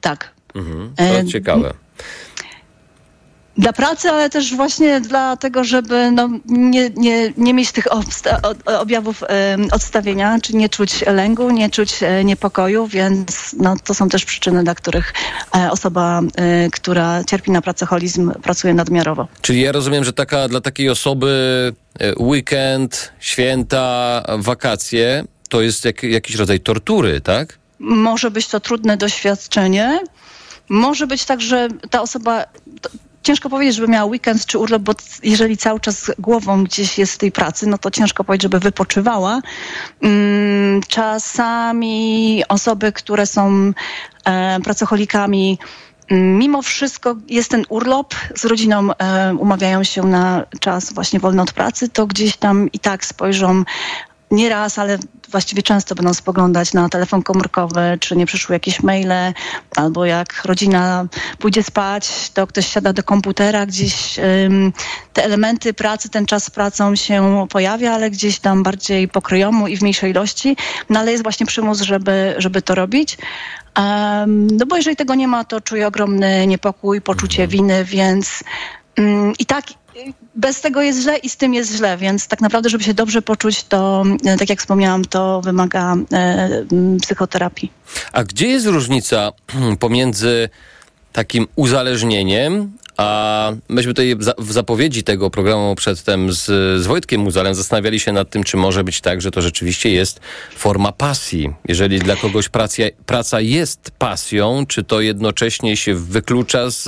Tak. 0.00 0.30
Mhm. 0.54 0.94
To 0.96 1.02
E, 1.04 1.26
ciekawe. 1.26 1.74
Dla 3.58 3.72
pracy, 3.72 4.10
ale 4.10 4.30
też 4.30 4.56
właśnie 4.56 5.00
dlatego, 5.00 5.64
żeby 5.64 6.10
no, 6.10 6.28
nie, 6.46 6.90
nie, 6.96 7.32
nie 7.36 7.54
mieć 7.54 7.72
tych 7.72 7.86
objawów 8.64 9.22
odstawienia, 9.72 10.38
czy 10.42 10.56
nie 10.56 10.68
czuć 10.68 11.06
lęku, 11.06 11.50
nie 11.50 11.70
czuć 11.70 12.02
e, 12.02 12.24
niepokoju, 12.24 12.86
więc 12.86 13.54
no, 13.58 13.76
to 13.84 13.94
są 13.94 14.08
też 14.08 14.24
przyczyny, 14.24 14.64
dla 14.64 14.74
których 14.74 15.14
e, 15.56 15.70
osoba, 15.70 16.20
e, 16.36 16.70
która 16.70 17.24
cierpi 17.24 17.50
na 17.50 17.62
pracoholizm, 17.62 18.32
pracuje 18.32 18.74
nadmiarowo. 18.74 19.28
Czyli 19.40 19.60
ja 19.60 19.72
rozumiem, 19.72 20.04
że 20.04 20.12
taka, 20.12 20.48
dla 20.48 20.60
takiej 20.60 20.88
osoby 20.88 21.72
weekend, 22.18 23.12
święta, 23.20 24.22
wakacje 24.38 25.24
to 25.48 25.60
jest 25.60 25.84
jak, 25.84 26.02
jakiś 26.02 26.36
rodzaj 26.36 26.60
tortury, 26.60 27.20
tak? 27.20 27.58
Może 27.78 28.30
być 28.30 28.46
to 28.46 28.60
trudne 28.60 28.96
doświadczenie. 28.96 30.00
Może 30.68 31.06
być 31.06 31.24
tak, 31.24 31.40
że 31.40 31.68
ta 31.90 32.02
osoba. 32.02 32.44
Ciężko 33.22 33.50
powiedzieć, 33.50 33.76
żeby 33.76 33.88
miała 33.88 34.10
weekend 34.10 34.46
czy 34.46 34.58
urlop, 34.58 34.82
bo 34.82 34.92
jeżeli 35.22 35.56
cały 35.56 35.80
czas 35.80 36.10
głową 36.18 36.64
gdzieś 36.64 36.98
jest 36.98 37.12
w 37.12 37.18
tej 37.18 37.32
pracy, 37.32 37.66
no 37.66 37.78
to 37.78 37.90
ciężko 37.90 38.24
powiedzieć, 38.24 38.42
żeby 38.42 38.58
wypoczywała. 38.58 39.40
Mm, 40.02 40.80
Czasami 40.88 42.42
osoby, 42.48 42.92
które 42.92 43.26
są 43.26 43.72
e, 44.24 44.60
pracocholikami, 44.60 45.58
mm, 46.10 46.38
mimo 46.38 46.62
wszystko 46.62 47.16
jest 47.28 47.50
ten 47.50 47.64
urlop, 47.68 48.14
z 48.34 48.44
rodziną 48.44 48.90
e, 48.92 49.34
umawiają 49.34 49.84
się 49.84 50.02
na 50.02 50.44
czas 50.60 50.92
właśnie 50.92 51.20
wolny 51.20 51.42
od 51.42 51.52
pracy, 51.52 51.88
to 51.88 52.06
gdzieś 52.06 52.36
tam 52.36 52.72
i 52.72 52.78
tak 52.78 53.04
spojrzą 53.04 53.64
nie 54.32 54.48
raz, 54.48 54.78
ale 54.78 54.98
właściwie 55.30 55.62
często 55.62 55.94
będą 55.94 56.14
spoglądać 56.14 56.72
na 56.72 56.88
telefon 56.88 57.22
komórkowy, 57.22 57.98
czy 58.00 58.16
nie 58.16 58.26
przyszły 58.26 58.54
jakieś 58.54 58.82
maile, 58.82 59.34
albo 59.76 60.04
jak 60.04 60.44
rodzina 60.44 61.06
pójdzie 61.38 61.62
spać, 61.62 62.30
to 62.30 62.46
ktoś 62.46 62.66
siada 62.66 62.92
do 62.92 63.02
komputera, 63.02 63.66
gdzieś 63.66 64.18
ym, 64.18 64.72
te 65.12 65.24
elementy 65.24 65.74
pracy, 65.74 66.08
ten 66.08 66.26
czas 66.26 66.44
z 66.44 66.50
pracą 66.50 66.96
się 66.96 67.46
pojawia, 67.50 67.92
ale 67.92 68.10
gdzieś 68.10 68.38
tam 68.38 68.62
bardziej 68.62 69.08
pokryjomu 69.08 69.68
i 69.68 69.76
w 69.76 69.82
mniejszej 69.82 70.10
ilości, 70.10 70.56
no 70.90 71.00
ale 71.00 71.12
jest 71.12 71.22
właśnie 71.22 71.46
przymus, 71.46 71.80
żeby, 71.80 72.34
żeby 72.38 72.62
to 72.62 72.74
robić. 72.74 73.18
Um, 73.78 74.46
no 74.46 74.66
bo 74.66 74.76
jeżeli 74.76 74.96
tego 74.96 75.14
nie 75.14 75.28
ma, 75.28 75.44
to 75.44 75.60
czuję 75.60 75.86
ogromny 75.86 76.46
niepokój, 76.46 77.00
poczucie 77.00 77.48
winy, 77.48 77.84
więc 77.84 78.44
i 79.38 79.46
tak 79.46 79.64
bez 80.34 80.60
tego 80.60 80.82
jest 80.82 81.00
źle 81.00 81.16
i 81.16 81.28
z 81.28 81.36
tym 81.36 81.54
jest 81.54 81.76
źle, 81.76 81.96
więc 81.96 82.28
tak 82.28 82.40
naprawdę, 82.40 82.70
żeby 82.70 82.84
się 82.84 82.94
dobrze 82.94 83.22
poczuć, 83.22 83.64
to 83.64 84.04
e, 84.24 84.36
tak 84.36 84.50
jak 84.50 84.60
wspomniałam, 84.60 85.04
to 85.04 85.40
wymaga 85.40 85.96
e, 86.12 86.64
psychoterapii. 87.02 87.72
A 88.12 88.24
gdzie 88.24 88.48
jest 88.48 88.66
różnica 88.66 89.32
pomiędzy 89.78 90.48
takim 91.12 91.46
uzależnieniem, 91.56 92.72
a 93.02 93.52
myśmy 93.68 93.94
tutaj 93.94 94.16
w 94.38 94.52
zapowiedzi 94.52 95.02
tego 95.02 95.30
programu 95.30 95.74
przedtem 95.74 96.32
z, 96.32 96.44
z 96.82 96.86
Wojtkiem 96.86 97.20
Muzalem 97.20 97.54
zastanawiali 97.54 98.00
się 98.00 98.12
nad 98.12 98.30
tym, 98.30 98.44
czy 98.44 98.56
może 98.56 98.84
być 98.84 99.00
tak, 99.00 99.22
że 99.22 99.30
to 99.30 99.42
rzeczywiście 99.42 99.90
jest 99.90 100.20
forma 100.56 100.92
pasji. 100.92 101.52
Jeżeli 101.68 101.98
dla 101.98 102.16
kogoś 102.16 102.48
praca, 102.48 102.82
praca 103.06 103.40
jest 103.40 103.90
pasją, 103.98 104.66
czy 104.66 104.84
to 104.84 105.00
jednocześnie 105.00 105.76
się 105.76 105.94
wyklucza 105.94 106.70
z, 106.70 106.86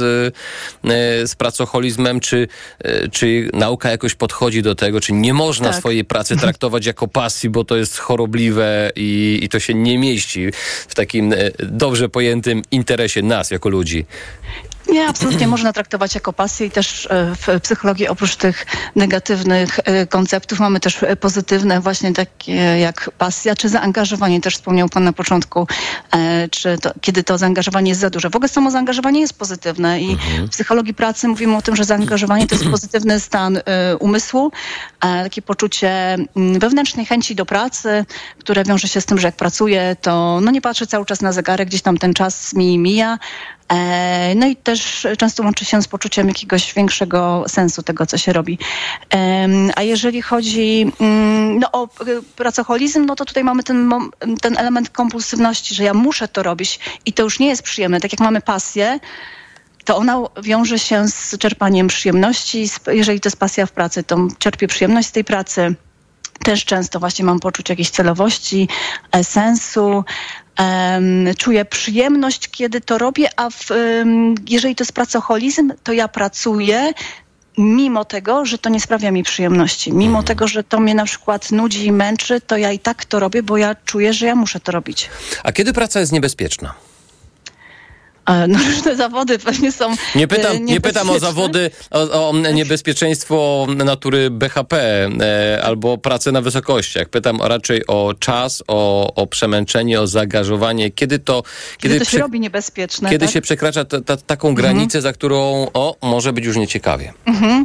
e, 0.84 1.26
z 1.26 1.34
pracoholizmem, 1.34 2.20
czy, 2.20 2.48
e, 2.78 3.08
czy 3.08 3.50
nauka 3.52 3.90
jakoś 3.90 4.14
podchodzi 4.14 4.62
do 4.62 4.74
tego, 4.74 5.00
czy 5.00 5.12
nie 5.12 5.34
można 5.34 5.68
tak. 5.68 5.78
swojej 5.78 6.04
pracy 6.04 6.36
traktować 6.36 6.86
jako 6.86 7.08
pasji, 7.08 7.50
bo 7.50 7.64
to 7.64 7.76
jest 7.76 7.98
chorobliwe 7.98 8.90
i, 8.96 9.38
i 9.42 9.48
to 9.48 9.60
się 9.60 9.74
nie 9.74 9.98
mieści 9.98 10.46
w 10.88 10.94
takim 10.94 11.32
e, 11.32 11.36
dobrze 11.58 12.08
pojętym 12.08 12.62
interesie 12.70 13.22
nas 13.22 13.50
jako 13.50 13.68
ludzi. 13.68 14.06
Nie, 14.94 15.08
absolutnie 15.08 15.48
można 15.48 15.72
traktować 15.72 16.14
jako 16.14 16.32
pasję 16.32 16.66
i 16.66 16.70
też 16.70 17.06
e, 17.10 17.34
w 17.34 17.60
psychologii 17.60 18.08
oprócz 18.08 18.36
tych 18.36 18.66
negatywnych 18.96 19.80
e, 19.84 20.06
konceptów 20.06 20.60
mamy 20.60 20.80
też 20.80 21.02
e, 21.02 21.16
pozytywne, 21.16 21.80
właśnie 21.80 22.12
takie 22.12 22.52
jak 22.54 23.10
pasja 23.18 23.56
czy 23.56 23.68
zaangażowanie. 23.68 24.40
Też 24.40 24.54
wspomniał 24.54 24.88
Pan 24.88 25.04
na 25.04 25.12
początku, 25.12 25.66
czy 26.50 26.78
to, 26.78 26.90
kiedy 27.00 27.24
to 27.24 27.38
zaangażowanie 27.38 27.88
jest 27.88 28.00
za 28.00 28.10
duże. 28.10 28.30
W 28.30 28.36
ogóle 28.36 28.48
samo 28.48 28.70
zaangażowanie 28.70 29.20
jest 29.20 29.38
pozytywne 29.38 30.00
i 30.00 30.10
mhm. 30.12 30.46
w 30.46 30.50
psychologii 30.50 30.94
pracy 30.94 31.28
mówimy 31.28 31.56
o 31.56 31.62
tym, 31.62 31.76
że 31.76 31.84
zaangażowanie 31.84 32.46
to 32.46 32.54
jest 32.54 32.70
pozytywny 32.70 33.20
stan 33.20 33.58
umysłu, 34.00 34.52
takie 35.00 35.42
poczucie 35.42 35.88
mm, 36.36 36.58
wewnętrznej 36.58 37.06
chęci 37.06 37.34
do 37.34 37.46
pracy, 37.46 38.04
które 38.38 38.64
wiąże 38.64 38.88
się 38.88 39.00
z 39.00 39.06
tym, 39.06 39.18
że 39.18 39.28
jak 39.28 39.36
pracuję, 39.36 39.96
to 40.00 40.40
no 40.42 40.50
nie 40.50 40.60
patrzę 40.60 40.86
cały 40.86 41.06
czas 41.06 41.20
na 41.20 41.32
zegarek, 41.32 41.68
gdzieś 41.68 41.82
tam 41.82 41.98
ten 41.98 42.14
czas 42.14 42.54
mi 42.54 42.78
mija, 42.78 43.18
no 44.36 44.46
i 44.46 44.56
też 44.56 45.06
często 45.18 45.42
łączy 45.42 45.64
się 45.64 45.82
z 45.82 45.88
poczuciem 45.88 46.28
jakiegoś 46.28 46.74
większego 46.74 47.44
sensu 47.48 47.82
tego, 47.82 48.06
co 48.06 48.18
się 48.18 48.32
robi. 48.32 48.58
A 49.76 49.82
jeżeli 49.82 50.22
chodzi 50.22 50.92
mm, 51.00 51.58
no, 51.58 51.72
o 51.72 51.88
pracoholizm, 52.36 53.04
no 53.06 53.16
to 53.16 53.24
tutaj 53.24 53.44
mamy 53.44 53.62
ten, 53.62 53.90
ten 54.40 54.58
element 54.58 54.90
kompulsywności, 54.90 55.74
że 55.74 55.84
ja 55.84 55.94
muszę 55.94 56.28
to 56.28 56.42
robić 56.42 56.80
i 57.06 57.12
to 57.12 57.22
już 57.22 57.38
nie 57.38 57.48
jest 57.48 57.62
przyjemne. 57.62 58.00
Tak 58.00 58.12
jak 58.12 58.20
mamy 58.20 58.40
pasję, 58.40 59.00
to 59.84 59.96
ona 59.96 60.18
wiąże 60.42 60.78
się 60.78 61.08
z 61.08 61.38
czerpaniem 61.38 61.88
przyjemności. 61.88 62.68
Jeżeli 62.86 63.20
to 63.20 63.26
jest 63.26 63.36
pasja 63.36 63.66
w 63.66 63.72
pracy, 63.72 64.02
to 64.02 64.28
czerpię 64.38 64.66
przyjemność 64.68 65.08
z 65.08 65.12
tej 65.12 65.24
pracy. 65.24 65.74
Też 66.42 66.64
często 66.64 67.00
właśnie 67.00 67.24
mam 67.24 67.40
poczucie 67.40 67.72
jakiejś 67.72 67.90
celowości, 67.90 68.68
e, 69.12 69.24
sensu, 69.24 70.04
czuję 71.38 71.64
przyjemność, 71.64 72.48
kiedy 72.48 72.80
to 72.80 72.98
robię, 72.98 73.28
a 73.36 73.50
w, 73.50 73.68
jeżeli 74.48 74.74
to 74.74 74.82
jest 74.82 74.92
pracoholizm, 74.92 75.72
to 75.82 75.92
ja 75.92 76.08
pracuję 76.08 76.92
mimo 77.58 78.04
tego, 78.04 78.44
że 78.44 78.58
to 78.58 78.68
nie 78.68 78.80
sprawia 78.80 79.10
mi 79.10 79.22
przyjemności. 79.22 79.92
Mimo 79.92 80.18
mhm. 80.18 80.24
tego, 80.24 80.48
że 80.48 80.64
to 80.64 80.80
mnie 80.80 80.94
na 80.94 81.04
przykład 81.04 81.52
nudzi 81.52 81.86
i 81.86 81.92
męczy, 81.92 82.40
to 82.40 82.56
ja 82.56 82.72
i 82.72 82.78
tak 82.78 83.04
to 83.04 83.20
robię, 83.20 83.42
bo 83.42 83.56
ja 83.56 83.76
czuję, 83.84 84.12
że 84.12 84.26
ja 84.26 84.34
muszę 84.34 84.60
to 84.60 84.72
robić. 84.72 85.10
A 85.42 85.52
kiedy 85.52 85.72
praca 85.72 86.00
jest 86.00 86.12
niebezpieczna? 86.12 86.74
No 88.48 88.58
różne 88.70 88.96
zawody 88.96 89.38
pewnie 89.38 89.72
są 89.72 89.94
Nie 90.14 90.28
pytam, 90.28 90.56
e, 90.56 90.60
nie 90.60 90.80
pytam 90.80 91.10
o 91.10 91.18
zawody, 91.18 91.70
o, 91.90 92.28
o 92.28 92.32
niebezpieczeństwo 92.52 93.66
natury 93.84 94.30
BHP 94.30 94.76
e, 95.20 95.62
albo 95.64 95.98
pracę 95.98 96.32
na 96.32 96.40
wysokościach. 96.40 97.08
Pytam 97.08 97.42
raczej 97.42 97.86
o 97.86 98.14
czas, 98.18 98.62
o, 98.68 99.14
o 99.14 99.26
przemęczenie, 99.26 100.00
o 100.00 100.06
zaangażowanie. 100.06 100.90
Kiedy 100.90 101.18
to... 101.18 101.42
Kiedy, 101.78 101.94
kiedy 101.94 102.04
to 102.04 102.10
się 102.10 102.18
robi 102.18 102.40
niebezpieczne. 102.40 103.10
Kiedy 103.10 103.26
tak? 103.26 103.34
się 103.34 103.40
przekracza 103.40 103.84
ta, 103.84 104.00
ta, 104.00 104.16
taką 104.16 104.48
mhm. 104.48 104.54
granicę, 104.54 105.00
za 105.00 105.12
którą 105.12 105.66
o, 105.74 105.96
może 106.02 106.32
być 106.32 106.44
już 106.44 106.56
nieciekawie. 106.56 107.12
Mhm. 107.26 107.64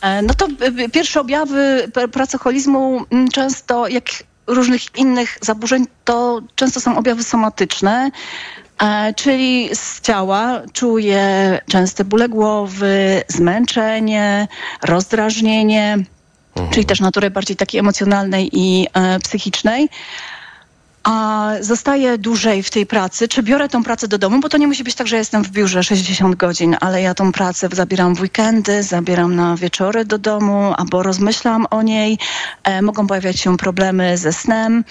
E, 0.00 0.22
no 0.22 0.34
to 0.34 0.48
pierwsze 0.92 1.20
objawy 1.20 1.90
pracoholizmu 2.12 3.04
często, 3.32 3.88
jak 3.88 4.04
różnych 4.46 4.96
innych 4.96 5.38
zaburzeń, 5.40 5.86
to 6.04 6.40
często 6.54 6.80
są 6.80 6.98
objawy 6.98 7.22
somatyczne. 7.22 8.10
E, 8.82 9.14
czyli 9.14 9.70
z 9.72 10.00
ciała 10.00 10.62
czuję 10.72 11.58
częste 11.68 12.04
bóle 12.04 12.28
głowy, 12.28 13.22
zmęczenie, 13.28 14.48
rozdrażnienie, 14.82 15.98
mhm. 16.56 16.74
czyli 16.74 16.86
też 16.86 17.00
natury 17.00 17.30
bardziej 17.30 17.56
takiej 17.56 17.78
emocjonalnej 17.78 18.50
i 18.52 18.86
e, 18.94 19.18
psychicznej 19.18 19.88
a 21.10 21.50
zostaję 21.60 22.18
dłużej 22.18 22.62
w 22.62 22.70
tej 22.70 22.86
pracy, 22.86 23.28
czy 23.28 23.42
biorę 23.42 23.68
tą 23.68 23.84
pracę 23.84 24.08
do 24.08 24.18
domu, 24.18 24.40
bo 24.40 24.48
to 24.48 24.58
nie 24.58 24.66
musi 24.66 24.84
być 24.84 24.94
tak, 24.94 25.06
że 25.06 25.16
jestem 25.16 25.44
w 25.44 25.50
biurze 25.50 25.82
60 25.82 26.36
godzin, 26.36 26.76
ale 26.80 27.02
ja 27.02 27.14
tą 27.14 27.32
pracę 27.32 27.68
zabieram 27.72 28.14
w 28.14 28.20
weekendy, 28.20 28.82
zabieram 28.82 29.36
na 29.36 29.56
wieczory 29.56 30.04
do 30.04 30.18
domu, 30.18 30.74
albo 30.76 31.02
rozmyślam 31.02 31.66
o 31.70 31.82
niej. 31.82 32.18
E, 32.64 32.82
mogą 32.82 33.06
pojawiać 33.06 33.40
się 33.40 33.56
problemy 33.56 34.18
ze 34.18 34.32
snem. 34.32 34.84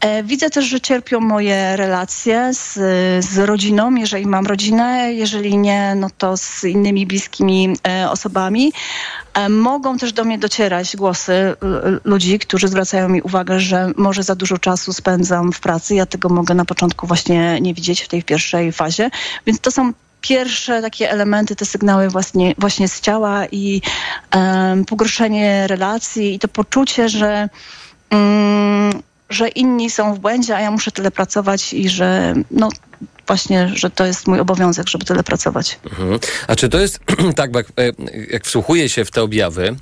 E, 0.00 0.22
widzę 0.22 0.50
też, 0.50 0.64
że 0.64 0.80
cierpią 0.80 1.20
moje 1.20 1.76
relacje 1.76 2.50
z, 2.52 2.72
z 3.24 3.38
rodziną, 3.38 3.94
jeżeli 3.94 4.26
mam 4.26 4.46
rodzinę, 4.46 5.12
jeżeli 5.12 5.58
nie, 5.58 5.94
no 5.94 6.08
to 6.18 6.36
z 6.36 6.64
innymi 6.64 7.06
bliskimi 7.06 7.76
e, 7.88 8.10
osobami. 8.10 8.72
E, 9.34 9.48
mogą 9.48 9.98
też 9.98 10.12
do 10.12 10.24
mnie 10.24 10.38
docierać 10.38 10.96
głosy 10.96 11.56
ludzi, 12.04 12.38
którzy 12.38 12.68
zwracają 12.68 13.08
mi 13.08 13.22
uwagę, 13.22 13.60
że 13.60 13.90
może 13.96 14.22
za 14.22 14.34
dużo 14.34 14.58
czasu 14.58 14.92
spędzam 14.92 15.52
w 15.52 15.60
pracy. 15.60 15.94
Ja 15.94 16.06
tego 16.06 16.28
mogę 16.28 16.54
na 16.54 16.64
początku 16.64 17.06
właśnie 17.06 17.60
nie 17.60 17.74
widzieć 17.74 18.02
w 18.02 18.08
tej 18.08 18.22
pierwszej 18.22 18.72
fazie. 18.72 19.10
Więc 19.46 19.60
to 19.60 19.70
są 19.70 19.92
pierwsze 20.20 20.82
takie 20.82 21.10
elementy, 21.10 21.56
te 21.56 21.64
sygnały 21.64 22.08
właśnie, 22.08 22.54
właśnie 22.58 22.88
z 22.88 23.00
ciała 23.00 23.46
i 23.46 23.82
um, 24.34 24.84
pogorszenie 24.84 25.66
relacji 25.66 26.34
i 26.34 26.38
to 26.38 26.48
poczucie, 26.48 27.08
że 27.08 27.48
um, 28.10 29.02
że 29.30 29.48
inni 29.48 29.90
są 29.90 30.14
w 30.14 30.18
błędzie, 30.18 30.56
a 30.56 30.60
ja 30.60 30.70
muszę 30.70 30.90
tyle 30.90 31.10
pracować 31.10 31.72
i 31.72 31.88
że 31.88 32.34
no, 32.50 32.68
właśnie, 33.26 33.70
że 33.74 33.90
to 33.90 34.04
jest 34.04 34.26
mój 34.26 34.40
obowiązek, 34.40 34.88
żeby 34.88 35.04
tyle 35.04 35.22
pracować. 35.22 35.78
Mhm. 35.90 36.18
A 36.48 36.56
czy 36.56 36.68
to 36.68 36.80
jest 36.80 37.00
tak, 37.36 37.54
jak, 37.54 37.66
e, 37.66 37.92
jak 38.30 38.44
wsłuchuję 38.44 38.88
się 38.88 39.04
w 39.04 39.10
te 39.10 39.22
objawy, 39.22 39.76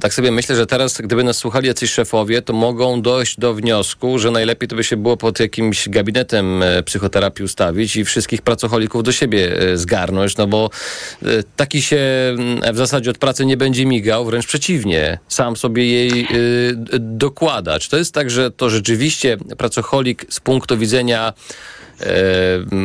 tak 0.00 0.14
sobie 0.14 0.30
myślę, 0.30 0.56
że 0.56 0.66
teraz, 0.66 1.00
gdyby 1.00 1.24
nas 1.24 1.36
słuchali 1.36 1.66
jacyś 1.66 1.92
szefowie, 1.92 2.42
to 2.42 2.52
mogą 2.52 3.02
dojść 3.02 3.40
do 3.40 3.54
wniosku, 3.54 4.18
że 4.18 4.30
najlepiej 4.30 4.68
to 4.68 4.76
by 4.76 4.84
się 4.84 4.96
było 4.96 5.16
pod 5.16 5.40
jakimś 5.40 5.88
gabinetem 5.88 6.62
e, 6.62 6.82
psychoterapii 6.82 7.44
ustawić 7.44 7.96
i 7.96 8.04
wszystkich 8.04 8.42
pracocholików 8.42 9.02
do 9.02 9.12
siebie 9.12 9.60
e, 9.60 9.76
zgarnąć, 9.76 10.36
no 10.36 10.46
bo 10.46 10.70
taki 11.56 11.82
się 11.82 12.00
w 12.72 12.76
zasadzie 12.76 13.10
od 13.10 13.18
pracy 13.18 13.46
nie 13.46 13.56
będzie 13.56 13.86
migał, 13.86 14.24
wręcz 14.24 14.46
przeciwnie, 14.46 15.18
sam 15.28 15.56
sobie 15.56 15.86
jej 15.86 16.28
dokłada. 16.98 17.78
Czy 17.78 17.90
to 17.90 17.96
jest 17.96 18.14
tak, 18.14 18.30
że 18.30 18.50
to 18.50 18.70
rzeczywiście 18.70 19.36
pracocholik 19.58 20.26
z 20.28 20.40
punktu 20.40 20.78
widzenia 20.78 21.32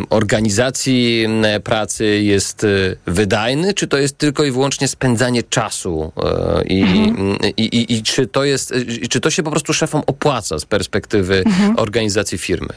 organizacji 0.10 1.28
pracy 1.64 2.06
jest 2.06 2.64
e, 2.64 2.68
wydajny, 3.06 3.74
czy 3.74 3.88
to 3.88 3.98
jest 3.98 4.18
tylko 4.18 4.44
i 4.44 4.52
wyłącznie 4.52 4.88
spędzanie 4.88 5.44
czasu 5.44 6.12
e, 6.18 6.64
i, 6.64 6.82
mhm. 6.82 7.38
i, 7.58 7.64
i, 7.64 7.94
i, 7.94 8.04
czy 8.04 8.28
to 8.28 8.44
jest, 8.44 8.74
czy 9.10 9.20
to 9.20 9.30
się 9.30 9.44
po 9.44 9.52
prostu 9.52 9.74
szefom 9.74 10.02
opłaca 10.08 10.60
z 10.60 10.66
perspektywy 10.66 11.44
mhm. 11.46 11.80
organizacji 11.80 12.38
firmy? 12.38 12.74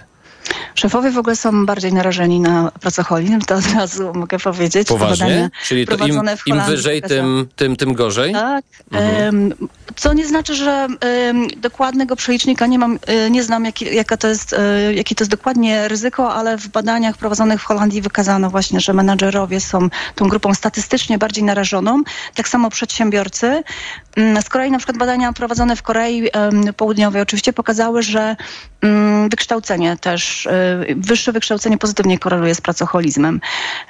Szefowie 0.75 1.11
w 1.11 1.19
ogóle 1.19 1.37
są 1.37 1.67
bardziej 1.67 1.93
narażeni 1.93 2.41
na 2.41 2.73
pracoholizm, 2.81 3.41
to 3.41 3.55
od 3.55 3.75
razu 3.75 4.13
mogę 4.15 4.39
powiedzieć. 4.39 4.89
Poważnie? 4.89 5.51
Czyli 5.65 5.87
to 5.87 5.93
im, 5.93 5.99
prowadzone 5.99 6.37
w 6.37 6.47
im 6.47 6.61
wyżej, 6.61 7.03
tym, 7.03 7.49
tym, 7.57 7.77
tym 7.77 7.93
gorzej? 7.93 8.33
Tak. 8.33 8.65
Mhm. 8.93 9.55
Co 9.97 10.13
nie 10.13 10.27
znaczy, 10.27 10.55
że 10.55 10.89
dokładnego 11.57 12.17
przelicznika 12.17 12.67
nie 12.67 12.79
mam, 12.79 12.99
e, 13.07 13.31
nie 13.31 13.43
znam, 13.43 13.65
jaki, 13.65 13.95
jaka 13.95 14.17
to 14.17 14.29
jest, 14.29 14.53
e, 14.53 14.95
jakie 14.95 15.15
to 15.15 15.25
jest 15.25 15.31
dokładnie 15.31 15.89
ryzyko, 15.89 16.35
ale 16.35 16.59
w 16.59 16.69
badaniach 16.69 17.17
prowadzonych 17.17 17.61
w 17.61 17.65
Holandii 17.65 18.03
wykazano 18.03 18.51
właśnie, 18.51 18.81
że 18.81 18.93
menadżerowie 18.93 19.61
są 19.61 19.89
tą 20.15 20.29
grupą 20.29 20.55
statystycznie 20.55 21.19
bardziej 21.19 21.45
narażoną, 21.45 22.03
tak 22.35 22.49
samo 22.49 22.71
przedsiębiorcy. 22.71 23.63
Mm, 24.17 24.43
Z 24.43 24.49
kolei 24.49 24.71
na 24.71 24.79
przykład 24.79 24.99
badania 24.99 25.33
prowadzone 25.33 25.77
w 25.77 25.83
Korei 25.83 26.31
Południowej 26.77 27.23
oczywiście 27.23 27.53
pokazały, 27.53 28.03
że 28.03 28.37
mm, 28.81 29.29
wykształcenie 29.29 29.97
też, 29.97 30.28
e, 30.47 30.95
wyższe 30.97 31.33
wykształcenie 31.33 31.79
pozytywnie 31.79 32.19
koreluje 32.19 32.55
z 32.55 32.61
pracoholizmem. 32.61 33.41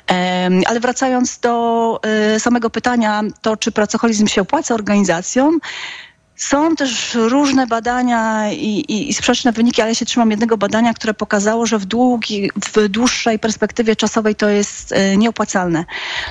Em, 0.06 0.62
Ale 0.66 0.80
wracając 0.80 1.38
do 1.38 2.00
e, 2.02 2.40
samego 2.40 2.70
pytania, 2.70 3.22
to 3.42 3.56
czy 3.56 3.72
pracoholizm 3.72 4.26
się 4.26 4.40
opłaca 4.40 4.74
organizacjom? 4.74 5.60
Są 6.38 6.76
też 6.76 7.14
różne 7.14 7.66
badania 7.66 8.52
i, 8.52 8.78
i, 8.88 9.10
i 9.10 9.14
sprzeczne 9.14 9.52
wyniki, 9.52 9.82
ale 9.82 9.90
ja 9.90 9.94
się 9.94 10.04
trzymam 10.04 10.30
jednego 10.30 10.56
badania, 10.56 10.94
które 10.94 11.14
pokazało, 11.14 11.66
że 11.66 11.78
w, 11.78 11.86
długi, 11.86 12.50
w 12.74 12.88
dłuższej 12.88 13.38
perspektywie 13.38 13.96
czasowej 13.96 14.34
to 14.34 14.48
jest 14.48 14.92
e, 14.92 15.16
nieopłacalne. 15.16 15.84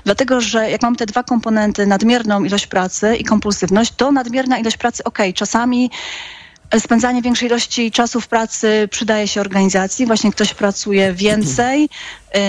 Dlatego, 0.05 0.41
że 0.41 0.71
jak 0.71 0.81
mamy 0.81 0.97
te 0.97 1.05
dwa 1.05 1.23
komponenty, 1.23 1.85
nadmierną 1.85 2.43
ilość 2.43 2.67
pracy 2.67 3.15
i 3.15 3.23
kompulsywność, 3.23 3.93
to 3.97 4.11
nadmierna 4.11 4.57
ilość 4.57 4.77
pracy, 4.77 5.03
okej, 5.03 5.33
czasami 5.33 5.91
spędzanie 6.79 7.21
większej 7.21 7.47
ilości 7.47 7.91
czasu 7.91 8.21
w 8.21 8.27
pracy 8.27 8.87
przydaje 8.91 9.27
się 9.27 9.41
organizacji. 9.41 10.05
Właśnie 10.05 10.31
ktoś 10.31 10.53
pracuje 10.53 11.13
więcej, 11.13 11.89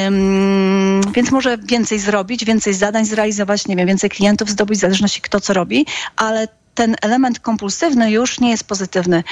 ym, 0.07 1.01
więc 1.13 1.31
może 1.31 1.59
więcej 1.59 1.99
zrobić, 1.99 2.45
więcej 2.45 2.75
zadań 2.75 3.05
zrealizować, 3.05 3.67
nie 3.67 3.77
wiem, 3.77 3.87
więcej 3.87 4.11
klientów 4.11 4.51
zdobyć, 4.51 4.79
w 4.79 4.81
zależności 4.81 5.21
kto 5.21 5.41
co 5.41 5.53
robi, 5.53 5.87
ale 6.17 6.49
ten 6.75 6.97
element 7.03 7.41
kompulsywny 7.41 8.11
już 8.11 8.41
nie 8.41 8.51
jest 8.51 8.65
pozytywny, 8.65 9.25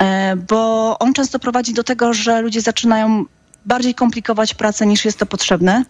e, 0.00 0.36
bo 0.36 0.98
on 0.98 1.12
często 1.12 1.38
prowadzi 1.38 1.74
do 1.74 1.84
tego, 1.84 2.14
że 2.14 2.40
ludzie 2.40 2.60
zaczynają 2.60 3.24
bardziej 3.66 3.94
komplikować 3.94 4.54
pracę 4.54 4.86
niż 4.86 5.04
jest 5.04 5.18
to 5.18 5.26
potrzebne. 5.26 5.84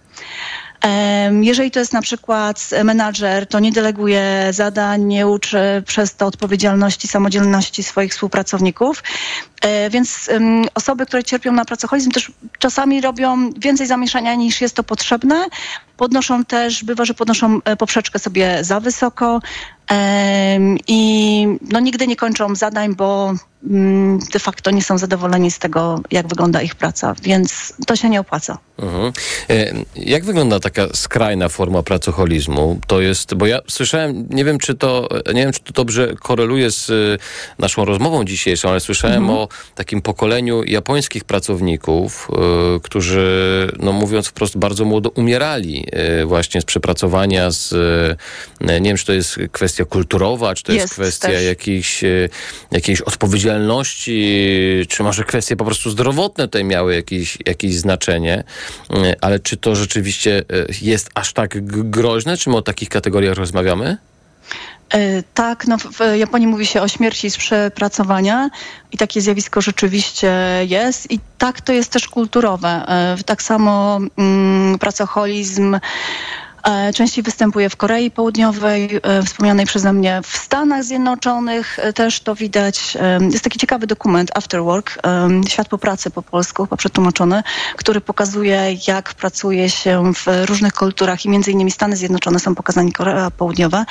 Jeżeli 1.40 1.70
to 1.70 1.78
jest 1.78 1.92
na 1.92 2.02
przykład 2.02 2.70
menadżer, 2.84 3.46
to 3.46 3.60
nie 3.60 3.72
deleguje 3.72 4.48
zadań, 4.50 5.02
nie 5.04 5.26
uczy 5.26 5.82
przez 5.86 6.16
to 6.16 6.26
odpowiedzialności, 6.26 7.08
samodzielności 7.08 7.82
swoich 7.82 8.12
współpracowników. 8.12 9.02
E, 9.62 9.90
Więc 9.90 10.30
osoby, 10.74 11.06
które 11.06 11.24
cierpią 11.24 11.52
na 11.52 11.64
pracoholizm 11.64 12.10
też 12.10 12.32
czasami 12.58 13.00
robią 13.00 13.50
więcej 13.58 13.86
zamieszania 13.86 14.34
niż 14.34 14.60
jest 14.60 14.76
to 14.76 14.82
potrzebne. 14.82 15.46
Podnoszą 15.96 16.44
też, 16.44 16.84
bywa, 16.84 17.04
że 17.04 17.14
podnoszą 17.14 17.60
e, 17.64 17.76
poprzeczkę 17.76 18.18
sobie 18.18 18.64
za 18.64 18.80
wysoko 18.80 19.40
i 20.88 21.46
no, 21.70 21.80
nigdy 21.80 22.06
nie 22.06 22.16
kończą 22.16 22.54
zadań, 22.54 22.94
bo 22.94 23.34
de 24.32 24.38
facto 24.38 24.70
nie 24.70 24.82
są 24.82 24.98
zadowoleni 24.98 25.50
z 25.50 25.58
tego, 25.58 26.00
jak 26.10 26.28
wygląda 26.28 26.62
ich 26.62 26.74
praca, 26.74 27.14
więc 27.22 27.72
to 27.86 27.96
się 27.96 28.10
nie 28.10 28.20
opłaca. 28.20 28.58
Mhm. 28.78 29.12
E, 29.50 29.72
Jak 29.96 30.24
wygląda 30.24 30.60
taka 30.60 30.86
skrajna 30.94 31.48
forma 31.48 31.82
pracoholizmu? 31.82 32.78
To 32.86 33.00
jest, 33.00 33.34
bo 33.34 33.46
ja 33.46 33.58
słyszałem, 33.68 34.26
nie 34.30 34.44
wiem 34.44 34.58
czy 34.58 34.74
to, 34.74 35.08
nie 35.34 35.42
wiem 35.42 35.52
czy 35.52 35.60
to 35.60 35.72
dobrze 35.72 36.14
koreluje 36.22 36.70
z 36.70 36.90
y, 36.90 37.18
naszą 37.58 37.84
rozmową 37.84 38.24
dzisiejszą, 38.24 38.68
ale 38.70 38.80
słyszałem 38.80 39.14
Mhm. 39.22 39.38
o 39.38 39.48
takim 39.74 40.02
pokoleniu 40.02 40.64
japońskich 40.64 41.24
pracowników, 41.24 42.28
y, 42.76 42.80
którzy, 42.80 43.70
no 43.80 43.92
mówiąc 43.92 44.26
wprost, 44.26 44.58
bardzo 44.58 44.84
młodo 44.84 45.10
umierali 45.10 45.86
właśnie 46.26 46.60
z 46.60 46.64
przepracowania, 46.64 47.50
z, 47.50 47.74
nie 48.60 48.80
wiem 48.80 48.96
czy 48.96 49.06
to 49.06 49.12
jest 49.12 49.38
kwestia 49.52 49.84
kulturowa, 49.84 50.54
czy 50.54 50.62
to 50.62 50.72
jest, 50.72 50.82
Jest 50.84 50.94
kwestia 50.94 51.28
też. 51.28 51.44
jakiejś, 51.44 52.04
jakiejś 52.70 53.00
odpowiedzialności, 53.00 53.53
czy 54.88 55.02
może 55.02 55.24
kwestie 55.24 55.56
po 55.56 55.64
prostu 55.64 55.90
zdrowotne 55.90 56.44
tutaj 56.44 56.64
miały 56.64 56.94
jakieś, 56.94 57.38
jakieś 57.46 57.74
znaczenie. 57.78 58.44
Y, 58.90 59.14
Ale 59.20 59.38
czy 59.40 59.56
to 59.56 59.76
rzeczywiście 59.76 60.38
y, 60.38 60.66
jest 60.82 61.10
aż 61.14 61.32
tak 61.32 61.64
groźne? 61.90 62.36
Czy 62.36 62.50
my 62.50 62.56
o 62.56 62.62
takich 62.62 62.88
kategoriach 62.88 63.34
rozmawiamy? 63.36 63.96
E, 64.94 65.22
Tak, 65.34 65.66
no 65.66 65.78
w- 65.78 66.16
Japonii 66.18 66.46
mówi 66.48 66.66
się 66.66 66.82
o 66.82 66.88
śmierci 66.88 67.30
z 67.30 67.36
przepracowania 67.36 68.50
i 68.92 68.96
takie 68.98 69.20
zjawisko 69.20 69.60
rzeczywiście 69.60 70.32
jest. 70.68 71.10
I 71.10 71.20
tak 71.38 71.60
to 71.60 71.72
jest 71.72 71.92
też 71.92 72.08
kulturowe. 72.08 72.68
E, 72.88 73.16
Tak 73.26 73.42
samo 73.42 74.00
mm, 74.18 74.78
pracoholizm 74.78 75.74
e, 75.74 75.80
częściej 76.94 77.24
występuje 77.24 77.70
w 77.70 77.76
Korei 77.76 78.10
Południowej, 78.10 79.00
e, 79.02 79.22
wspomnianej 79.22 79.66
przeze 79.66 79.92
mnie 79.92 80.20
w 80.24 80.36
Stanach 80.36 80.84
Zjednoczonych 80.84 81.78
e, 81.78 81.92
też 81.92 82.20
to 82.20 82.34
widać. 82.34 82.96
E, 83.00 83.18
Jest 83.30 83.44
taki 83.44 83.58
ciekawy 83.58 83.86
dokument 83.86 84.30
After 84.36 84.62
Work, 84.62 84.98
e, 85.06 85.28
Świat 85.48 85.68
po 85.68 85.78
pracy 85.78 86.10
po 86.10 86.22
polsku, 86.22 86.64
chyba 86.64 86.76
przetłumaczony, 86.76 87.42
który 87.76 88.00
pokazuje 88.00 88.76
jak 88.88 89.14
pracuje 89.14 89.70
się 89.70 90.12
w 90.14 90.26
różnych 90.46 90.72
kulturach 90.72 91.24
i 91.24 91.28
między 91.28 91.50
innymi 91.50 91.70
Stany 91.70 91.96
Zjednoczone 91.96 92.38
są 92.38 92.54
pokazane 92.54 92.92
Korea 92.92 93.30
Południowa 93.30 93.84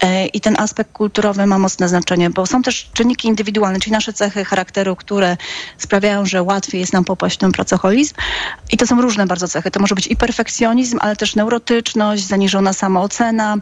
E, 0.00 0.26
i 0.26 0.40
ten 0.40 0.56
aspekt 0.60 0.92
kulturowy 0.92 1.46
ma 1.46 1.58
mocne 1.58 1.88
znaczenie, 1.88 2.30
bo 2.30 2.46
są 2.46 2.62
też 2.62 2.90
czynniki 2.92 3.28
indywidualne, 3.28 3.80
czyli 3.80 3.92
nasze 3.92 4.12
cechy 4.12 4.44
charakteru, 4.44 4.96
które 4.96 5.36
sprawiają, 5.78 6.26
że 6.26 6.42
łatwiej 6.42 6.80
jest 6.80 6.92
nam 6.92 7.04
popaść 7.04 7.36
w 7.36 7.38
ten 7.38 7.52
pracoholizm 7.52 8.14
i 8.72 8.76
to 8.76 8.86
są 8.86 9.00
różne 9.02 9.26
bardzo 9.26 9.48
cechy. 9.48 9.70
To 9.70 9.80
może 9.80 9.94
być 9.94 10.06
i 10.06 10.16
perfekcjonizm, 10.16 10.98
ale 11.00 11.16
też 11.16 11.36
neurotyczność, 11.36 12.17
zaniżona 12.22 12.72
samoocena, 12.72 13.56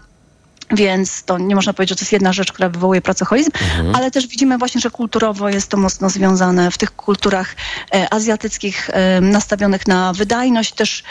więc 0.71 1.23
to 1.25 1.39
nie 1.39 1.55
można 1.55 1.73
powiedzieć, 1.73 1.91
że 1.91 1.97
to 1.97 2.03
jest 2.03 2.13
jedna 2.13 2.33
rzecz, 2.33 2.53
która 2.53 2.69
wywołuje 2.69 3.01
pracoholizm, 3.01 3.51
ale 3.93 4.11
też 4.11 4.27
widzimy 4.27 4.59
właśnie, 4.59 4.81
że 4.81 4.91
kulturowo 4.91 5.49
jest 5.49 5.71
to 5.71 5.77
mocno 5.77 6.11
związane 6.11 6.71
w 6.71 6.79
tych 6.79 6.97
kulturach 6.97 7.57
e, 7.95 8.13
azjatyckich 8.15 8.91
e, 8.91 9.21
nastawionych 9.21 9.87
na 9.87 10.13
wydajność. 10.13 10.73
Też, 10.73 11.03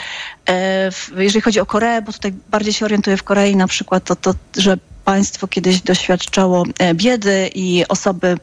e, 0.45 0.91
w, 0.91 1.11
jeżeli 1.17 1.41
chodzi 1.41 1.59
o 1.59 1.65
Koreę, 1.65 2.01
bo 2.01 2.13
tutaj 2.13 2.33
bardziej 2.49 2.73
się 2.73 2.85
orientuję 2.85 3.17
w 3.17 3.23
Korei 3.23 3.55
na 3.55 3.67
przykład, 3.67 4.03
to, 4.03 4.15
to 4.15 4.33
że 4.57 4.77
państwo 5.05 5.47
kiedyś 5.47 5.81
doświadczało 5.81 6.63
e, 6.79 6.93
biedy 6.93 7.49
i 7.55 7.83
osoby 7.89 8.37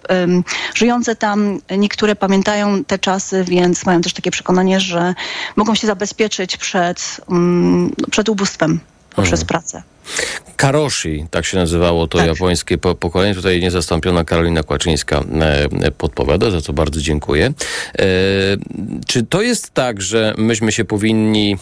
żyjące 0.74 1.16
tam, 1.16 1.58
niektóre 1.78 2.16
pamiętają 2.16 2.84
te 2.84 2.98
czasy, 2.98 3.44
więc 3.44 3.86
mają 3.86 4.00
też 4.00 4.12
takie 4.12 4.30
przekonanie, 4.30 4.80
że 4.80 5.14
mogą 5.56 5.74
się 5.74 5.86
zabezpieczyć 5.86 6.56
przed, 6.56 7.20
mm, 7.30 7.92
przed 8.10 8.28
ubóstwem 8.28 8.80
poprzez 9.16 9.44
pracę. 9.44 9.82
Karoshi, 10.56 11.26
tak 11.30 11.44
się 11.44 11.56
nazywało 11.56 12.06
to 12.06 12.18
Tak. 12.18 12.26
japońskie 12.26 12.78
po- 12.78 12.94
pokolenie. 12.94 13.34
Tutaj 13.34 13.60
niezastąpiona 13.60 14.24
Karolina 14.24 14.62
Kłaczyńska 14.62 15.16
e, 15.40 15.64
e, 15.82 15.90
podpowiada, 15.90 16.50
za 16.50 16.60
co 16.60 16.72
bardzo 16.72 17.00
dziękuję. 17.00 17.46
E, 17.46 18.02
czy 19.06 19.22
to 19.22 19.42
jest 19.42 19.70
tak, 19.74 20.02
że 20.02 20.34
myśmy 20.38 20.72
się 20.72 20.84
powinni 20.84 21.56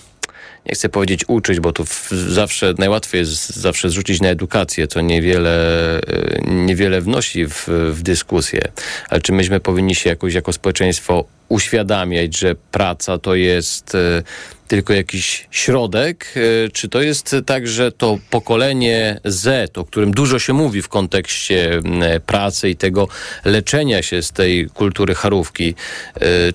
nie 0.67 0.75
chcę 0.75 0.89
powiedzieć 0.89 1.25
uczyć, 1.29 1.61
bo 1.61 1.73
w, 1.85 2.11
zawsze 2.11 2.75
najłatwiej 2.79 3.19
jest 3.19 3.57
zawsze 3.57 3.91
zrzucić 3.91 4.21
na 4.21 4.29
edukację, 4.29 4.87
co 4.87 5.01
niewiele, 5.01 5.97
e, 5.99 6.41
niewiele 6.47 7.01
wnosi 7.01 7.47
w, 7.47 7.69
w 7.93 8.03
dyskusję. 8.03 8.63
Ale 9.09 9.21
czy 9.21 9.33
myśmy 9.33 9.61
powinni 9.61 9.95
się 9.95 10.11
jakoś 10.11 10.35
jako 10.35 10.53
społeczeństwo 10.53 11.25
uświadamiać, 11.49 12.39
że 12.39 12.55
praca 12.55 13.19
to 13.19 13.35
jest 13.35 13.95
e, 13.95 14.23
tylko 14.69 14.93
jakiś 14.93 15.47
środek, 15.51 16.35
e, 16.37 16.71
czy 16.71 16.89
to 16.89 17.03
jest 17.03 17.37
tak, 17.47 17.69
że 17.69 17.93
to 17.93 18.19
pokolenie 18.31 19.21
Z, 19.25 19.79
o 19.79 19.85
którym 19.85 20.11
dużo 20.11 20.39
się 20.39 20.53
mówi 20.53 20.83
w 20.83 20.89
kontekście 20.89 21.81
pracy 22.27 22.71
i 22.71 22.77
tego 22.77 23.09
leczenia 23.45 24.03
się 24.03 24.23
z 24.23 24.33
tej 24.33 24.67
kultury 24.67 25.15
charówki, 25.15 25.75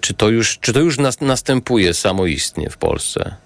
czy 0.01 0.13
to 0.13 0.29
już, 0.29 0.59
czy 0.59 0.73
to 0.73 0.79
już 0.79 0.97
nas, 0.97 1.21
następuje 1.21 1.93
samoistnie 1.93 2.69
w 2.69 2.77
Polsce? 2.77 3.44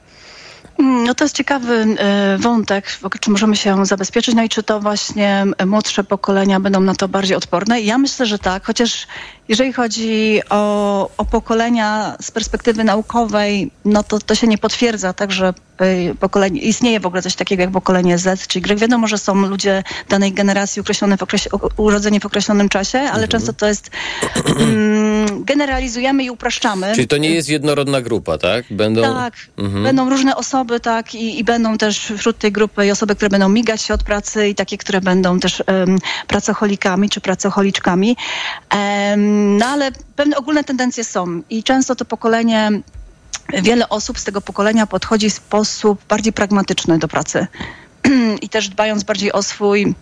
No 0.80 1.16
to 1.16 1.24
jest 1.24 1.36
ciekawy 1.36 1.86
e, 1.98 2.38
wątek, 2.38 3.00
czy 3.20 3.32
możemy 3.32 3.56
się 3.56 3.86
zabezpieczyć, 3.86 4.36
no 4.36 4.44
i 4.44 4.50
czy 4.50 4.64
to 4.64 4.80
właśnie 4.80 5.46
e, 5.58 5.66
młodsze 5.66 6.04
pokolenia 6.04 6.60
będą 6.60 6.80
na 6.80 6.96
to 6.96 7.08
bardziej 7.08 7.38
odporne. 7.38 7.82
Ja 7.82 7.98
myślę, 7.98 8.26
że 8.26 8.40
tak, 8.40 8.66
chociaż 8.66 9.08
jeżeli 9.48 9.74
chodzi 9.74 10.42
o, 10.50 11.10
o 11.18 11.26
pokolenia 11.26 12.16
z 12.22 12.32
perspektywy 12.32 12.84
naukowej, 12.84 13.72
no 13.86 14.04
to 14.04 14.20
to 14.20 14.36
się 14.36 14.48
nie 14.48 14.58
potwierdza, 14.58 15.14
także 15.14 15.54
pokolenie, 16.20 16.62
istnieje 16.62 17.00
w 17.00 17.06
ogóle 17.06 17.22
coś 17.22 17.36
takiego 17.36 17.62
jak 17.62 17.72
pokolenie 17.72 18.18
Z, 18.18 18.48
czyli 18.48 18.72
Y. 18.72 18.80
Wiadomo, 18.80 19.08
że 19.08 19.18
są 19.18 19.48
ludzie 19.48 19.84
danej 20.10 20.32
generacji 20.32 20.80
określone 20.80 21.18
w 21.18 21.24
okresie, 21.24 21.50
urodzeni 21.78 22.20
w 22.20 22.26
określonym 22.26 22.70
czasie, 22.70 23.00
ale 23.00 23.28
często 23.28 23.54
to 23.54 23.68
jest, 23.68 23.90
mm, 24.46 25.44
generalizujemy 25.44 26.24
i 26.24 26.30
upraszczamy. 26.30 26.92
Czyli 26.96 27.08
to 27.08 27.18
nie 27.18 27.30
jest 27.30 27.50
jednorodna 27.50 28.02
grupa, 28.02 28.38
tak? 28.38 28.66
Będą... 28.72 29.02
Tak, 29.02 29.34
będą 29.84 30.10
różne 30.10 30.36
osoby, 30.36 30.80
tak, 30.80 31.16
i, 31.16 31.40
i 31.40 31.44
będą 31.44 31.78
też 31.78 32.14
wśród 32.18 32.38
tej 32.38 32.52
grupy 32.52 32.92
osoby, 32.92 33.16
które 33.16 33.30
będą 33.30 33.50
migać 33.50 33.82
się 33.82 33.94
od 33.94 34.04
pracy 34.04 34.48
i 34.48 34.56
takie, 34.56 34.78
które 34.78 35.02
będą 35.02 35.40
też 35.40 35.64
em, 35.68 35.98
pracocholikami 36.28 37.10
czy 37.10 37.22
pracocholiczkami. 37.22 38.18
Em, 38.70 39.58
no 39.58 39.66
ale 39.66 39.92
pewne 40.16 40.38
ogólne 40.38 40.64
tendencje 40.64 41.04
są 41.04 41.42
i 41.50 41.64
często 41.64 41.96
to 41.96 42.06
pokolenie, 42.06 42.72
wiele 43.54 43.90
osób 43.90 44.20
z 44.20 44.24
tego 44.24 44.42
pokolenia 44.42 44.88
podchodzi 44.88 45.30
w 45.30 45.34
sposób 45.34 46.02
bardziej 46.10 46.34
pragmatyczny 46.34 47.00
do 47.00 47.08
pracy. 47.08 47.48
I 48.42 48.50
też 48.50 48.70
dbając 48.70 49.04
bardziej 49.04 49.32
o 49.32 49.44
swój 49.44 49.96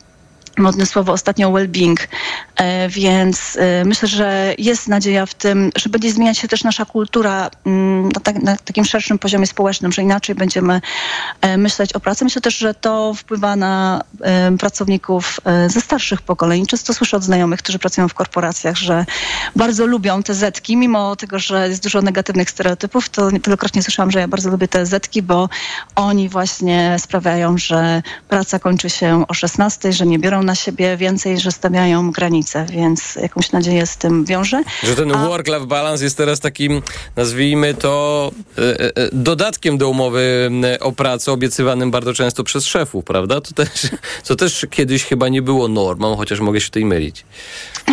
modne 0.58 0.86
słowo 0.86 1.14
ostatnio 1.14 1.52
well-being, 1.52 2.08
e, 2.56 2.90
więc 2.90 3.58
e, 3.60 3.86
myślę, 3.86 4.08
że 4.08 4.56
jest 4.58 4.88
nadzieja 4.88 5.26
w 5.26 5.34
tym, 5.34 5.72
że 5.76 5.90
będzie 5.90 6.12
zmieniać 6.12 6.38
się 6.38 6.48
też 6.48 6.64
nasza 6.64 6.86
kultura 6.86 7.50
mm, 7.66 8.10
na, 8.10 8.20
tak, 8.20 8.44
na 8.44 8.58
takim 8.58 8.86
szerszym 8.86 9.20
poziomie 9.20 9.48
społecznym, 9.48 9.92
że 9.92 10.02
inaczej 10.02 10.36
będziemy 10.36 10.82
e, 11.42 11.58
myśleć 11.58 11.94
o 11.94 12.00
pracy. 12.00 12.24
Myślę 12.24 12.42
też, 12.42 12.58
że 12.58 12.74
to 12.74 13.14
wpływa 13.14 13.56
na 13.56 14.02
pracowników 14.60 15.40
ze 15.68 15.82
starszych 15.82 16.22
pokoleń. 16.22 16.66
Często 16.66 16.94
słyszę 16.94 17.18
od 17.18 17.24
znajomych, 17.24 17.60
którzy 17.60 17.80
pracują 17.80 18.08
w 18.08 18.14
korporacjach, 18.14 18.76
że 18.76 19.06
bardzo 19.56 19.86
lubią 19.86 20.24
te 20.24 20.34
zetki, 20.34 20.78
mimo 20.78 21.16
tego, 21.16 21.40
że 21.40 21.70
jest 21.70 21.84
dużo 21.84 22.02
negatywnych 22.02 22.50
stereotypów, 22.50 23.10
to 23.10 23.30
wielokrotnie 23.46 23.84
słyszałam, 23.84 24.12
że 24.12 24.20
ja 24.20 24.28
bardzo 24.28 24.50
lubię 24.50 24.68
te 24.68 24.86
zetki, 24.86 25.22
bo 25.22 25.50
oni 25.96 26.30
właśnie 26.30 26.96
sprawiają, 27.00 27.58
że 27.58 28.02
praca 28.30 28.60
kończy 28.60 28.90
się 28.90 29.26
o 29.28 29.34
16, 29.34 29.94
że 29.94 30.06
nie 30.06 30.20
biorą 30.20 30.47
na 30.48 30.56
siebie 30.56 30.98
więcej, 30.98 31.40
że 31.40 31.52
stawiają 31.52 32.12
granice, 32.12 32.66
więc 32.70 33.16
jakąś 33.16 33.52
nadzieję 33.52 33.86
z 33.86 33.98
tym 33.98 34.26
wiąże. 34.26 34.64
Że 34.84 34.96
ten 34.96 35.12
work-life 35.12 35.66
balance 35.66 36.04
jest 36.04 36.18
teraz 36.18 36.40
takim, 36.40 36.82
nazwijmy 37.16 37.74
to, 37.74 38.32
e, 38.58 38.62
e, 38.62 38.96
e, 38.96 39.10
dodatkiem 39.14 39.78
do 39.78 39.90
umowy 39.90 40.52
o 40.80 40.92
pracę 40.92 41.32
obiecywanym 41.32 41.92
bardzo 41.92 42.14
często 42.14 42.44
przez 42.44 42.66
szefów, 42.66 43.06
prawda? 43.06 43.42
To 43.42 43.54
też, 43.54 43.70
to 44.28 44.36
też 44.36 44.66
kiedyś 44.70 45.06
chyba 45.06 45.30
nie 45.30 45.42
było 45.42 45.68
normą, 45.68 46.16
chociaż 46.16 46.40
mogę 46.40 46.62
się 46.62 46.68
tutaj 46.68 46.86
mylić. 46.86 47.26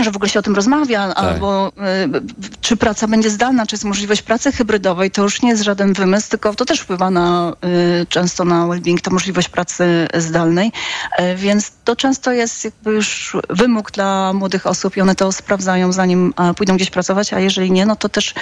że 0.02 0.10
w 0.10 0.16
ogóle 0.16 0.28
się 0.28 0.38
o 0.38 0.42
tym 0.42 0.54
rozmawia, 0.54 1.00
albo 1.00 1.68
y, 1.68 1.72
czy 2.60 2.76
praca 2.76 3.08
będzie 3.08 3.30
zdalna, 3.30 3.66
czy 3.66 3.74
jest 3.74 3.84
możliwość 3.84 4.22
pracy 4.22 4.52
hybrydowej, 4.52 5.10
to 5.10 5.22
już 5.22 5.42
nie 5.42 5.48
jest 5.48 5.62
żaden 5.62 5.92
wymysł, 5.92 6.30
tylko 6.30 6.54
to 6.54 6.64
też 6.64 6.80
wpływa 6.80 7.10
na, 7.10 7.52
często 8.08 8.44
na 8.44 8.66
well-being, 8.66 9.00
ta 9.00 9.10
możliwość 9.10 9.48
pracy 9.48 10.08
zdalnej, 10.14 10.72
więc 11.36 11.72
to 11.84 11.96
często 11.96 12.32
jest 12.32 12.43
jakby 12.64 12.90
już 12.90 13.37
wymóg 13.50 13.90
dla 13.90 14.33
młodych 14.33 14.66
osób 14.66 14.96
i 14.96 15.00
one 15.00 15.14
to 15.14 15.33
sprawdzają 15.33 15.92
zanim 15.92 16.35
a, 16.37 16.54
pójdą 16.54 16.76
gdzieś 16.76 16.90
pracować, 16.90 17.33
a 17.33 17.40
jeżeli 17.40 17.70
nie, 17.70 17.87
no 17.87 17.96
to 17.96 18.09
też 18.09 18.35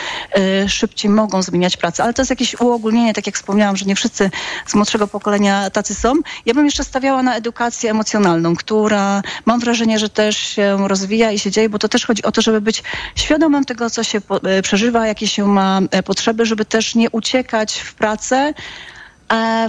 y, 0.65 0.69
szybciej 0.69 1.11
mogą 1.11 1.43
zmieniać 1.43 1.77
pracę. 1.77 2.05
Ale 2.05 2.15
to 2.15 2.23
jest 2.23 2.31
jakieś 2.31 2.61
uogólnienie, 2.61 3.15
tak 3.15 3.27
jak 3.27 3.37
wspomniałam, 3.37 3.77
że 3.77 3.85
nie 3.85 3.95
wszyscy 3.95 4.31
z 4.67 4.75
młodszego 4.75 5.09
pokolenia 5.09 5.71
tacy 5.71 5.95
są. 5.95 6.15
Ja 6.47 6.55
bym 6.55 6.65
jeszcze 6.65 6.85
stawiała 6.85 7.23
na 7.23 7.37
edukację 7.37 7.91
emocjonalną, 7.91 8.57
która 8.57 9.23
mam 9.47 9.61
wrażenie, 9.61 9.99
że 9.99 10.09
też 10.09 10.37
się 10.37 10.89
rozwija 10.89 11.31
i 11.31 11.39
się 11.39 11.51
dzieje, 11.51 11.69
bo 11.69 11.79
to 11.79 11.89
też 11.89 12.07
chodzi 12.07 12.23
o 12.23 12.33
to, 12.33 12.43
żeby 12.43 12.61
być 12.61 12.83
świadomym 13.15 13.65
tego, 13.65 13.91
co 13.91 14.05
się 14.05 14.21
e, 14.45 14.63
przeżywa, 14.63 15.07
jakie 15.07 15.29
się 15.29 15.47
ma 15.47 15.81
e, 15.91 16.03
potrzeby, 16.03 16.47
żeby 16.47 16.65
też 16.65 16.95
nie 16.95 17.11
uciekać 17.11 17.79
w 17.79 17.95
pracę, 17.95 18.37
e, 18.37 18.55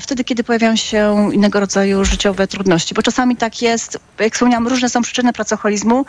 wtedy, 0.01 0.23
kiedy 0.23 0.43
pojawiają 0.43 0.75
się 0.75 1.29
innego 1.33 1.59
rodzaju 1.59 2.05
życiowe 2.05 2.47
trudności. 2.47 2.93
Bo 2.93 3.01
czasami 3.01 3.35
tak 3.35 3.61
jest, 3.61 3.99
jak 4.19 4.33
wspomniałam, 4.33 4.67
różne 4.67 4.89
są 4.89 5.01
przyczyny 5.01 5.33
pracoholizmu, 5.33 6.05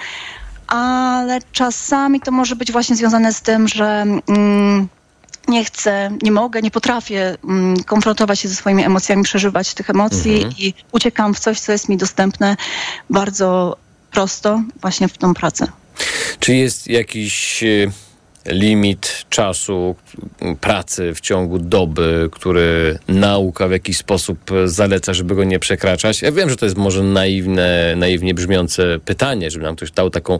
ale 0.67 1.39
czasami 1.53 2.21
to 2.21 2.31
może 2.31 2.57
być 2.57 2.73
właśnie 2.73 2.97
związane 2.97 3.33
z 3.33 3.43
tym, 3.43 3.69
że 3.69 4.05
mm, 4.29 4.89
nie 5.49 5.65
chcę, 5.65 6.11
nie 6.23 6.33
mogę, 6.33 6.63
nie 6.63 6.71
potrafię 6.71 7.37
mm, 7.45 7.83
konfrontować 7.83 8.41
się 8.41 8.49
ze 8.49 8.55
swoimi 8.55 8.85
emocjami, 8.85 9.23
przeżywać 9.23 9.75
tych 9.75 9.91
emocji 9.91 10.35
Mhm. 10.35 10.55
i 10.59 10.75
uciekam 10.93 11.35
w 11.35 11.41
coś, 11.41 11.61
co 11.61 11.73
jest 11.73 11.89
mi 11.89 11.97
dostępne 11.97 12.57
bardzo 13.11 13.77
prosto 14.11 14.63
właśnie 14.81 15.09
w 15.09 15.19
tą 15.19 15.35
pracę. 15.35 15.67
Czy 16.39 16.55
jest 16.55 16.87
jakiś 16.87 17.63
e, 17.63 17.67
limit 18.47 19.27
czasu 19.31 19.97
pracy 20.61 21.15
w 21.15 21.21
ciągu 21.21 21.59
doby, 21.59 22.29
który 22.33 22.99
nauka 23.09 23.69
w 23.69 23.71
jakiś 23.71 23.97
sposób 23.97 24.39
zaleca, 24.65 25.15
żeby 25.15 25.35
go 25.35 25.45
nie 25.45 25.59
przekraczać? 25.59 26.23
Ja 26.23 26.33
wiem, 26.33 26.51
że 26.51 26.57
to 26.57 26.67
jest 26.67 26.77
może 26.77 27.03
naiwne, 27.03 27.95
naiwnie 27.97 28.35
brzmiące 28.35 28.99
pytanie, 29.05 29.51
żeby 29.51 29.65
nam 29.65 29.77
ktoś 29.77 29.91
dał 29.91 30.11
taką 30.11 30.39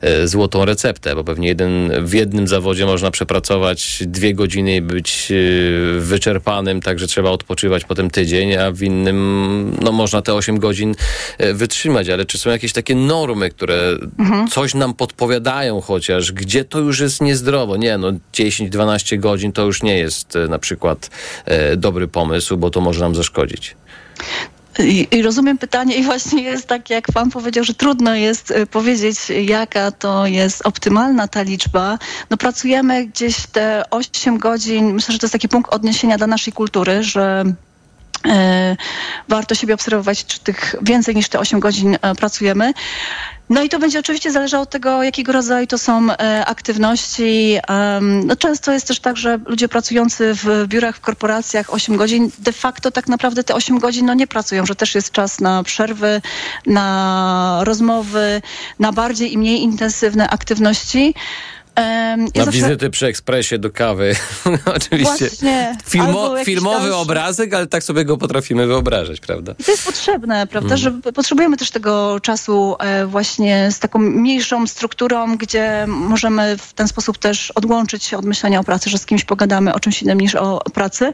e, 0.00 0.28
złotą 0.28 0.64
receptę, 0.64 1.14
bo 1.14 1.24
pewnie 1.24 1.48
jeden, 1.48 1.92
w 2.06 2.14
jednym 2.14 2.48
zawodzie 2.48 2.86
można 2.86 3.10
przepracować 3.10 3.98
dwie 4.06 4.34
godziny 4.34 4.76
i 4.76 4.80
być 4.80 5.32
e, 5.32 6.00
wyczerpanym, 6.00 6.80
także 6.80 7.06
trzeba 7.06 7.30
odpoczywać 7.30 7.84
potem 7.84 8.10
tydzień, 8.10 8.56
a 8.56 8.70
w 8.70 8.82
innym 8.82 9.76
no, 9.82 9.92
można 9.92 10.22
te 10.22 10.34
8 10.34 10.58
godzin 10.58 10.94
e, 11.38 11.54
wytrzymać, 11.54 12.08
ale 12.08 12.24
czy 12.24 12.38
są 12.38 12.50
jakieś 12.50 12.72
takie 12.72 12.94
normy, 12.94 13.50
które 13.50 13.96
coś 14.50 14.74
nam 14.74 14.94
podpowiadają 14.94 15.80
chociaż, 15.80 16.32
gdzie 16.32 16.64
to 16.64 16.78
już 16.78 17.00
jest 17.00 17.20
niezdrowo? 17.46 17.76
Nie, 17.76 17.98
no 17.98 18.08
10-12 18.32 19.18
godzin 19.18 19.52
to 19.52 19.62
już 19.62 19.82
nie 19.82 19.98
jest 19.98 20.36
e, 20.36 20.48
na 20.48 20.58
przykład 20.58 21.10
e, 21.44 21.76
dobry 21.76 22.08
pomysł, 22.08 22.56
bo 22.56 22.70
to 22.70 22.80
może 22.80 23.00
nam 23.00 23.14
zaszkodzić. 23.14 23.76
I, 24.78 25.08
I 25.10 25.22
rozumiem 25.22 25.58
pytanie 25.58 25.96
i 25.96 26.02
właśnie 26.02 26.42
jest 26.42 26.66
tak, 26.66 26.90
jak 26.90 27.12
pan 27.12 27.30
powiedział, 27.30 27.64
że 27.64 27.74
trudno 27.74 28.14
jest 28.14 28.50
y, 28.50 28.66
powiedzieć, 28.66 29.16
jaka 29.44 29.90
to 29.90 30.26
jest 30.26 30.66
optymalna 30.66 31.28
ta 31.28 31.42
liczba. 31.42 31.98
No 32.30 32.36
pracujemy 32.36 33.06
gdzieś 33.06 33.46
te 33.46 33.82
8 33.90 34.38
godzin, 34.38 34.92
myślę, 34.92 35.12
że 35.12 35.18
to 35.18 35.26
jest 35.26 35.32
taki 35.32 35.48
punkt 35.48 35.74
odniesienia 35.74 36.18
dla 36.18 36.26
naszej 36.26 36.52
kultury, 36.52 37.02
że 37.02 37.44
e, 37.46 37.65
warto 39.28 39.54
siebie 39.54 39.74
obserwować, 39.74 40.26
czy 40.26 40.40
tych 40.40 40.74
więcej 40.82 41.14
niż 41.14 41.28
te 41.28 41.38
8 41.38 41.60
godzin 41.60 41.96
e, 42.02 42.14
pracujemy. 42.14 42.72
No 43.50 43.62
i 43.62 43.68
to 43.68 43.78
będzie 43.78 43.98
oczywiście 43.98 44.32
zależało 44.32 44.62
od 44.62 44.70
tego, 44.70 45.02
jakiego 45.02 45.32
rodzaju 45.32 45.66
to 45.66 45.78
są 45.78 46.12
e, 46.12 46.46
aktywności. 46.46 47.58
No 48.24 48.36
często 48.36 48.72
jest 48.72 48.88
też 48.88 49.00
tak, 49.00 49.16
że 49.16 49.38
ludzie 49.46 49.68
pracujący 49.68 50.34
w 50.34 50.64
biurach, 50.66 50.96
w 50.96 51.00
korporacjach 51.00 51.74
8 51.74 51.96
godzin, 51.96 52.30
de 52.38 52.52
facto 52.52 52.90
tak 52.90 53.08
naprawdę 53.08 53.44
te 53.44 53.54
8 53.54 53.78
godzin 53.78 54.06
no 54.06 54.14
nie 54.14 54.26
pracują, 54.26 54.66
że 54.66 54.74
też 54.74 54.94
jest 54.94 55.12
czas 55.12 55.40
na 55.40 55.62
przerwy, 55.62 56.20
na 56.66 57.60
rozmowy, 57.62 58.42
na 58.78 58.92
bardziej 58.92 59.32
i 59.32 59.38
mniej 59.38 59.62
intensywne 59.62 60.30
aktywności. 60.30 61.14
Em, 61.76 62.20
ja 62.20 62.26
Na 62.34 62.44
zawsze- 62.44 62.50
wizyty 62.60 62.90
przy 62.90 63.06
ekspresie 63.06 63.58
do 63.58 63.70
kawy. 63.70 64.14
Oczywiście. 64.76 65.26
Właśnie. 65.28 65.76
Filmo, 65.88 66.34
filmowy 66.44 66.94
obrazek, 66.94 67.54
ale 67.54 67.66
tak 67.66 67.82
sobie 67.82 68.04
go 68.04 68.16
potrafimy 68.16 68.66
wyobrażać, 68.66 69.20
prawda? 69.20 69.54
I 69.58 69.64
to 69.64 69.70
jest 69.70 69.86
potrzebne, 69.86 70.46
prawda, 70.46 70.74
Mm. 70.74 70.78
że 70.78 71.12
potrzebujemy 71.12 71.56
też 71.56 71.70
tego 71.70 72.20
czasu 72.20 72.76
e, 72.78 73.06
właśnie 73.06 73.68
z 73.72 73.78
taką 73.78 73.98
mniejszą 73.98 74.66
strukturą, 74.66 75.36
gdzie 75.36 75.84
możemy 75.86 76.56
w 76.58 76.72
ten 76.72 76.88
sposób 76.88 77.18
też 77.18 77.50
odłączyć 77.50 78.04
się 78.04 78.18
od 78.18 78.24
myślenia 78.24 78.60
o 78.60 78.64
pracy, 78.64 78.90
że 78.90 78.98
z 78.98 79.06
kimś 79.06 79.24
pogadamy 79.24 79.74
o 79.74 79.80
czymś 79.80 80.02
innym 80.02 80.20
niż 80.20 80.34
o 80.34 80.58
pracy. 80.74 81.12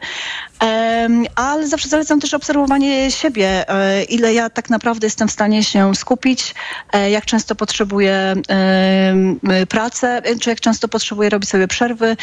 Ale 1.36 1.68
zawsze 1.68 1.88
zalecam 1.88 2.20
też 2.20 2.34
obserwowanie 2.34 3.10
siebie, 3.10 3.68
e, 3.68 4.04
ile 4.04 4.34
ja 4.34 4.50
tak 4.50 4.70
naprawdę 4.70 5.06
jestem 5.06 5.28
w 5.28 5.32
stanie 5.32 5.64
się 5.64 5.94
skupić, 5.94 6.54
e, 6.92 7.10
jak 7.10 7.24
często 7.26 7.54
potrzebuję 7.54 8.34
em, 8.48 9.40
pracę, 9.68 10.22
czy 10.40 10.50
jak 10.52 10.60
często 10.60 10.88
potrzebuję 10.88 11.30
robić 11.30 11.50
sobie 11.50 11.68
przerwy, 11.68 12.16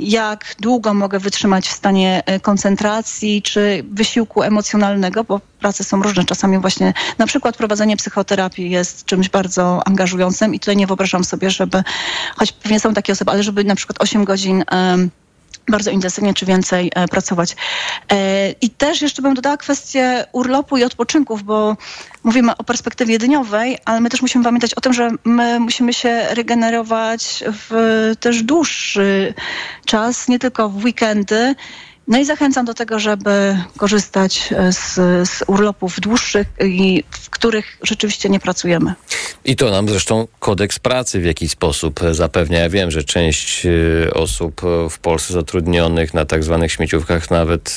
jak 0.00 0.54
długo 0.60 0.94
mogę 0.94 1.18
wytrzymać 1.18 1.68
w 1.68 1.72
stanie 1.72 2.22
e, 2.26 2.40
koncentracji 2.40 3.42
czy 3.42 3.84
wysiłku 3.90 4.42
emocjonalnego, 4.42 5.24
bo 5.24 5.40
prace 5.60 5.84
są 5.84 6.02
różne. 6.02 6.24
Czasami 6.24 6.58
właśnie 6.58 6.94
na 7.18 7.26
przykład 7.26 7.56
prowadzenie 7.56 7.96
psychoterapii 7.96 8.70
jest 8.70 9.04
czymś 9.04 9.28
bardzo 9.28 9.82
angażującym 9.86 10.54
i 10.54 10.60
tutaj 10.60 10.76
nie 10.76 10.86
wyobrażam 10.86 11.24
sobie, 11.24 11.50
żeby, 11.50 11.82
choć 12.36 12.52
pewnie 12.52 12.80
są 12.80 12.94
takie 12.94 13.12
osoby, 13.12 13.30
ale 13.30 13.42
żeby 13.42 13.64
na 13.64 13.74
przykład 13.74 14.02
8 14.02 14.24
godzin 14.24 14.64
bardzo 15.68 15.90
intensywnie 15.90 16.34
czy 16.34 16.46
więcej 16.46 16.92
e, 16.94 17.08
pracować. 17.08 17.56
E, 18.12 18.50
I 18.50 18.70
też 18.70 19.02
jeszcze 19.02 19.22
bym 19.22 19.34
dodała 19.34 19.56
kwestię 19.56 20.24
urlopu 20.32 20.76
i 20.76 20.84
odpoczynków, 20.84 21.42
bo 21.42 21.76
mówimy 22.24 22.56
o 22.56 22.64
perspektywie 22.64 23.18
dniowej, 23.18 23.78
ale 23.84 24.00
my 24.00 24.10
też 24.10 24.22
musimy 24.22 24.44
pamiętać 24.44 24.74
o 24.74 24.80
tym, 24.80 24.92
że 24.92 25.10
my 25.24 25.60
musimy 25.60 25.92
się 25.92 26.26
regenerować 26.30 27.44
w 27.46 28.12
też 28.20 28.42
dłuższy 28.42 29.34
czas, 29.86 30.28
nie 30.28 30.38
tylko 30.38 30.68
w 30.68 30.84
weekendy. 30.84 31.54
No 32.08 32.18
i 32.18 32.24
zachęcam 32.24 32.64
do 32.64 32.74
tego, 32.74 32.98
żeby 32.98 33.58
korzystać 33.76 34.52
e, 34.52 34.72
z, 34.72 34.94
z 35.28 35.44
urlopów 35.46 36.00
dłuższych 36.00 36.46
i 36.60 37.04
w 37.10 37.30
których 37.30 37.78
rzeczywiście 37.82 38.28
nie 38.28 38.40
pracujemy. 38.40 38.94
I 39.44 39.56
to 39.56 39.70
nam 39.70 39.88
zresztą 39.88 40.28
kodeks 40.38 40.78
pracy 40.78 41.20
w 41.20 41.24
jakiś 41.24 41.50
sposób 41.50 42.00
zapewnia. 42.10 42.58
Ja 42.58 42.68
wiem, 42.68 42.90
że 42.90 43.04
część 43.04 43.66
y, 43.66 44.10
osób 44.14 44.60
w 44.90 44.98
Polsce 44.98 45.34
zatrudnionych 45.34 46.14
na 46.14 46.24
tak 46.24 46.44
zwanych 46.44 46.72
śmieciówkach 46.72 47.30
nawet, 47.30 47.76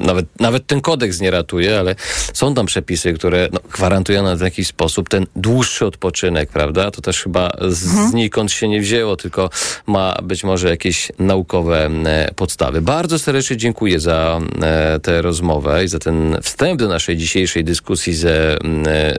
nawet, 0.00 0.26
nawet 0.40 0.66
ten 0.66 0.80
kodeks 0.80 1.20
nie 1.20 1.30
ratuje, 1.30 1.78
ale 1.78 1.94
są 2.32 2.54
tam 2.54 2.66
przepisy, 2.66 3.12
które 3.12 3.48
no, 3.52 3.60
gwarantują 3.72 4.22
nam 4.22 4.38
w 4.38 4.40
jakiś 4.40 4.66
sposób 4.66 5.08
ten 5.08 5.26
dłuższy 5.36 5.86
odpoczynek, 5.86 6.50
prawda? 6.50 6.90
To 6.90 7.02
też 7.02 7.22
chyba 7.22 7.52
z, 7.68 8.10
znikąd 8.10 8.52
się 8.52 8.68
nie 8.68 8.80
wzięło, 8.80 9.16
tylko 9.16 9.50
ma 9.86 10.16
być 10.22 10.44
może 10.44 10.68
jakieś 10.68 11.12
naukowe 11.18 11.86
e, 11.86 12.30
podstawy. 12.36 12.80
Bardzo 12.96 13.18
serdecznie 13.18 13.56
dziękuję 13.56 14.00
za 14.00 14.40
e, 14.62 15.00
tę 15.00 15.22
rozmowę 15.22 15.84
i 15.84 15.88
za 15.88 15.98
ten 15.98 16.38
wstęp 16.42 16.80
do 16.80 16.88
naszej 16.88 17.16
dzisiejszej 17.16 17.64
dyskusji 17.64 18.14
ze 18.14 18.56
e, 18.56 18.58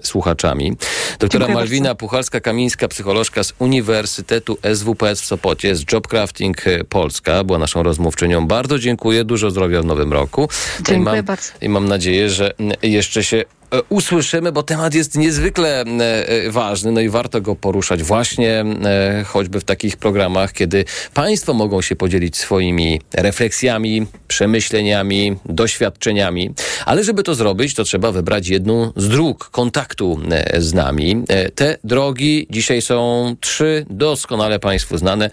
słuchaczami. 0.04 0.78
Doktora 1.20 1.46
Dziękuję 1.46 1.56
Malwina 1.56 1.96
Puchalska-Kamińska, 1.96 2.88
psycholożka 2.88 3.44
z 3.44 3.54
Uniwersytetu 3.60 4.58
SWPS 4.74 5.22
w 5.22 5.26
Sopocie, 5.26 5.76
z 5.76 5.92
Jobcrafting 5.92 6.68
e, 6.68 6.84
Polska, 6.84 7.44
była 7.44 7.60
naszą 7.60 7.84
rozmówczynią. 7.84 8.48
Bardzo 8.48 8.80
dziękuję, 8.80 9.24
dużo 9.24 9.52
zdrowia 9.52 9.82
w 9.82 9.86
nowym 9.86 10.14
roku. 10.14 10.50
Dziękuję 10.78 10.98
I 10.98 11.02
mam, 11.02 11.24
bardzo. 11.26 11.52
I 11.62 11.70
mam 11.70 11.88
nadzieję, 11.88 12.30
że 12.30 12.54
jeszcze 12.84 13.24
się 13.24 13.44
usłyszymy, 13.90 14.52
bo 14.52 14.64
temat 14.64 14.94
jest 14.94 15.18
niezwykle 15.18 15.82
m, 15.82 16.02
e, 16.02 16.52
ważny, 16.52 16.92
no 16.92 17.02
i 17.02 17.10
warto 17.10 17.42
go 17.42 17.56
poruszać 17.56 18.04
właśnie 18.04 18.66
e, 18.86 19.24
choćby 19.28 19.60
w 19.60 19.64
takich 19.64 19.98
programach, 19.98 20.54
kiedy 20.54 20.86
państwo 21.14 21.54
mogą 21.54 21.82
się 21.82 21.96
podzielić 21.96 22.38
swoimi 22.38 23.02
refleksjami, 23.14 24.08
przemyśleniami, 24.28 25.36
doświadczeniami, 25.46 26.54
ale 26.86 27.04
żeby 27.04 27.24
to 27.24 27.36
zrobić, 27.36 27.74
to 27.74 27.84
trzeba 27.84 28.12
wybrać 28.12 28.48
jedną 28.48 28.92
z 28.96 29.10
dróg 29.10 29.50
kontaktu 29.50 30.20
e, 30.32 30.62
z 30.62 30.74
nami. 30.74 31.24
E, 31.28 31.50
Te 31.52 31.78
drogi 31.84 32.48
dzisiaj 32.50 32.82
są 32.82 33.36
trzy 33.40 33.86
doskonale 33.90 34.60
państwu 34.60 34.98
znane, 34.98 35.30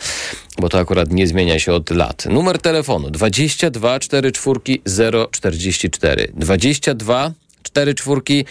bo 0.59 0.69
to 0.69 0.79
akurat 0.79 1.13
nie 1.13 1.27
zmienia 1.27 1.59
się 1.59 1.73
od 1.73 1.91
lat. 1.91 2.27
Numer 2.27 2.59
telefonu 2.59 3.11
22 3.11 4.01
44 4.01 4.61
044 5.31 6.29
22 6.37 7.33
4 7.65 7.95
czwórki 7.95 8.45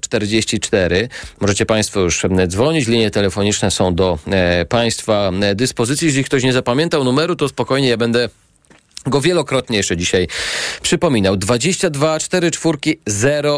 044. 0.00 1.08
Możecie 1.40 1.66
Państwo 1.66 2.00
już 2.00 2.24
e, 2.24 2.28
dzwonić. 2.46 2.88
Linie 2.88 3.10
telefoniczne 3.10 3.70
są 3.70 3.94
do 3.94 4.18
e, 4.26 4.64
Państwa 4.64 5.30
e, 5.42 5.54
dyspozycji. 5.54 6.06
Jeżeli 6.06 6.24
ktoś 6.24 6.42
nie 6.42 6.52
zapamiętał 6.52 7.04
numeru, 7.04 7.36
to 7.36 7.48
spokojnie 7.48 7.88
ja 7.88 7.96
będę 7.96 8.28
go 9.06 9.20
wielokrotnie 9.20 9.76
jeszcze 9.76 9.96
dzisiaj 9.96 10.28
przypominał. 10.82 11.36
22 11.36 12.18
4 12.18 12.50
czwórki 12.50 12.98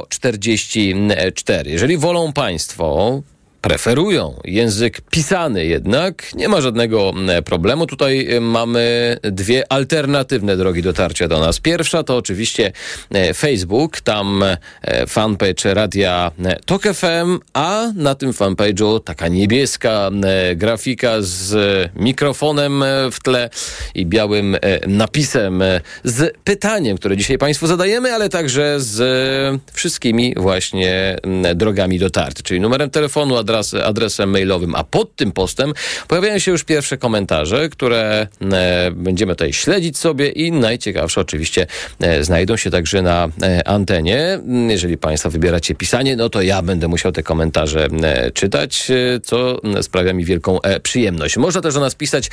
044. 0.09 1.71
Jeżeli 1.71 1.99
wolą 1.99 2.33
Państwo 2.33 3.23
preferują 3.69 4.41
język 4.45 5.01
pisany 5.01 5.67
jednak, 5.67 6.35
nie 6.35 6.49
ma 6.49 6.61
żadnego 6.61 7.13
problemu. 7.45 7.87
Tutaj 7.87 8.35
y, 8.35 8.41
mamy 8.41 9.17
dwie 9.23 9.73
alternatywne 9.73 10.57
drogi 10.57 10.83
dotarcia 10.83 11.29
do 11.29 11.41
nas. 11.41 11.61
Pierwsza 11.61 12.03
to 12.03 12.17
oczywiście 12.17 12.73
e, 13.11 13.35
Facebook, 13.35 14.01
tam 14.01 14.43
e, 14.83 15.07
fanpage 15.07 15.75
Radia 15.75 16.33
e, 16.45 16.57
Tok 16.67 16.83
FM, 16.83 17.39
a 17.53 17.93
na 17.95 18.15
tym 18.15 18.33
fanpage'u 18.33 19.01
taka 19.01 19.29
niebieska 19.29 20.11
grafika 20.57 21.15
z 21.21 21.55
mikrofonem 21.97 22.85
w 23.13 23.21
tle 23.23 23.51
i 23.95 24.07
białym 24.07 24.57
napisem 24.87 25.63
z 26.05 26.37
pytaniem, 26.45 26.97
które 26.97 27.17
dzisiaj 27.17 27.39
Państwu 27.39 27.67
zadajemy, 27.67 28.13
ale 28.13 28.29
także 28.29 28.81
z 28.81 29.61
wszystkimi 29.73 30.35
właśnie 30.37 31.17
drogami 31.55 31.99
dotarcia, 31.99 32.43
czyli 32.43 32.61
numerem 32.61 32.91
telefonu, 32.91 33.37
adres, 33.59 34.09
adresem 34.09 34.31
mailowym, 34.31 34.75
a 34.75 34.85
pod 34.85 35.17
tym 35.17 35.33
postem 35.33 35.73
pojawiają 36.09 36.39
się 36.39 36.51
już 36.51 36.65
pierwsze 36.65 36.99
komentarze, 36.99 37.69
które 37.69 38.27
e, 38.53 38.91
będziemy 38.91 39.33
tutaj 39.33 39.53
śledzić 39.53 39.99
sobie 39.99 40.29
i 40.29 40.53
najciekawsze 40.53 41.21
oczywiście 41.21 41.67
e, 42.01 42.25
znajdą 42.25 42.57
się 42.57 42.71
także 42.71 43.03
na 43.03 43.29
e, 43.43 43.69
antenie. 43.69 44.21
Mm, 44.21 44.71
Jeżeli 44.71 44.99
Państwo 44.99 45.31
wybieracie 45.31 45.75
pisanie, 45.75 46.17
no 46.17 46.29
to 46.29 46.43
ja 46.43 46.63
będę 46.63 46.89
musiał 46.89 47.13
te 47.13 47.23
komentarze 47.23 47.89
czytać, 48.35 48.89
co 49.23 49.61
sprawia 49.83 50.13
mi 50.13 50.25
wielką 50.25 50.59
przyjemność. 50.83 51.37
Można 51.37 51.61
też 51.61 51.75
do 51.75 51.81
nas 51.81 51.95
pisać 51.95 52.31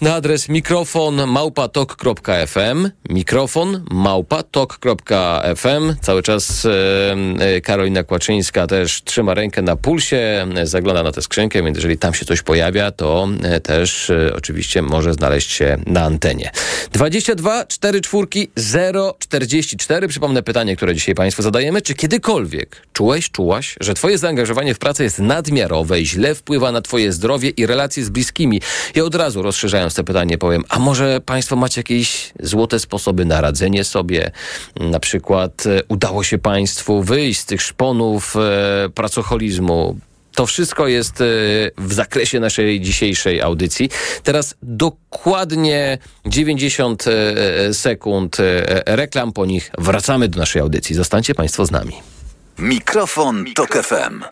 na 0.00 0.14
adres 0.14 0.48
mikrofon 0.48 1.26
małpatok.fm 1.26 2.90
mikrofon 3.08 3.84
małpatok.fm 3.90 5.94
Cały 6.00 6.22
czas 6.22 6.66
Karolina 7.62 8.02
Kłaczyńska 8.02 8.66
też 8.66 9.02
trzyma 9.04 9.34
rękę 9.34 9.62
na 9.62 9.76
pulsie, 9.76 10.46
zagląda 10.64 11.02
na 11.02 11.12
tę 11.12 11.22
skrzynkę, 11.22 11.62
więc 11.62 11.76
jeżeli 11.76 11.98
tam 11.98 12.14
się 12.14 12.24
coś 12.24 12.42
pojawia, 12.42 12.90
to 12.90 13.28
e, 13.42 13.60
też 13.60 14.10
e, 14.10 14.32
oczywiście 14.36 14.82
może 14.82 15.14
znaleźć 15.14 15.50
się 15.50 15.78
na 15.86 16.02
antenie. 16.02 16.50
22 16.92 17.66
4 17.66 18.00
czwórki 18.00 18.48
044. 19.18 20.08
Przypomnę 20.08 20.42
pytanie, 20.42 20.76
które 20.76 20.94
dzisiaj 20.94 21.14
Państwu 21.14 21.42
zadajemy. 21.42 21.82
Czy 21.82 21.94
kiedykolwiek 21.94 22.86
czułeś, 22.92 23.30
czułaś, 23.30 23.76
że 23.80 23.94
Twoje 23.94 24.18
zaangażowanie 24.18 24.74
w 24.74 24.78
pracę 24.78 25.04
jest 25.04 25.18
nadmiarowe 25.18 26.00
i 26.00 26.06
źle 26.06 26.34
wpływa 26.34 26.72
na 26.72 26.82
Twoje 26.82 27.12
zdrowie 27.12 27.50
i 27.50 27.66
relacje 27.66 28.04
z 28.04 28.10
bliskimi? 28.10 28.60
Ja 28.94 29.04
od 29.04 29.14
razu 29.14 29.42
rozszerzając 29.42 29.94
to 29.94 30.04
pytanie 30.04 30.38
powiem, 30.38 30.64
a 30.68 30.78
może 30.78 31.20
Państwo 31.20 31.56
macie 31.56 31.80
jakieś 31.80 32.32
złote 32.40 32.78
sposoby 32.78 33.24
na 33.24 33.40
radzenie 33.40 33.84
sobie? 33.84 34.30
Na 34.80 35.00
przykład 35.00 35.66
e, 35.66 35.82
udało 35.88 36.24
się 36.24 36.38
Państwu 36.38 37.02
wyjść 37.02 37.40
z 37.40 37.46
tych 37.46 37.62
szponów 37.62 38.34
pracocholizmu, 38.94 39.96
to 40.34 40.46
wszystko 40.46 40.88
jest 40.88 41.20
e, 41.20 41.24
w 41.78 41.92
zakresie 41.92 42.40
naszej 42.40 42.80
dzisiejszej 42.80 43.40
audycji. 43.40 43.90
Teraz 44.22 44.54
dokładnie 44.62 45.98
90 46.26 47.04
e, 47.06 47.74
sekund 47.74 48.40
e, 48.40 48.44
reklam, 48.96 49.32
po 49.32 49.46
nich 49.46 49.70
wracamy 49.78 50.28
do 50.28 50.38
naszej 50.38 50.62
audycji. 50.62 50.94
Zostańcie 50.94 51.34
Państwo 51.34 51.66
z 51.66 51.70
nami. 51.70 51.92
Mikrofon, 52.58 53.44
Tok 53.54 53.70
FM. 53.72 54.22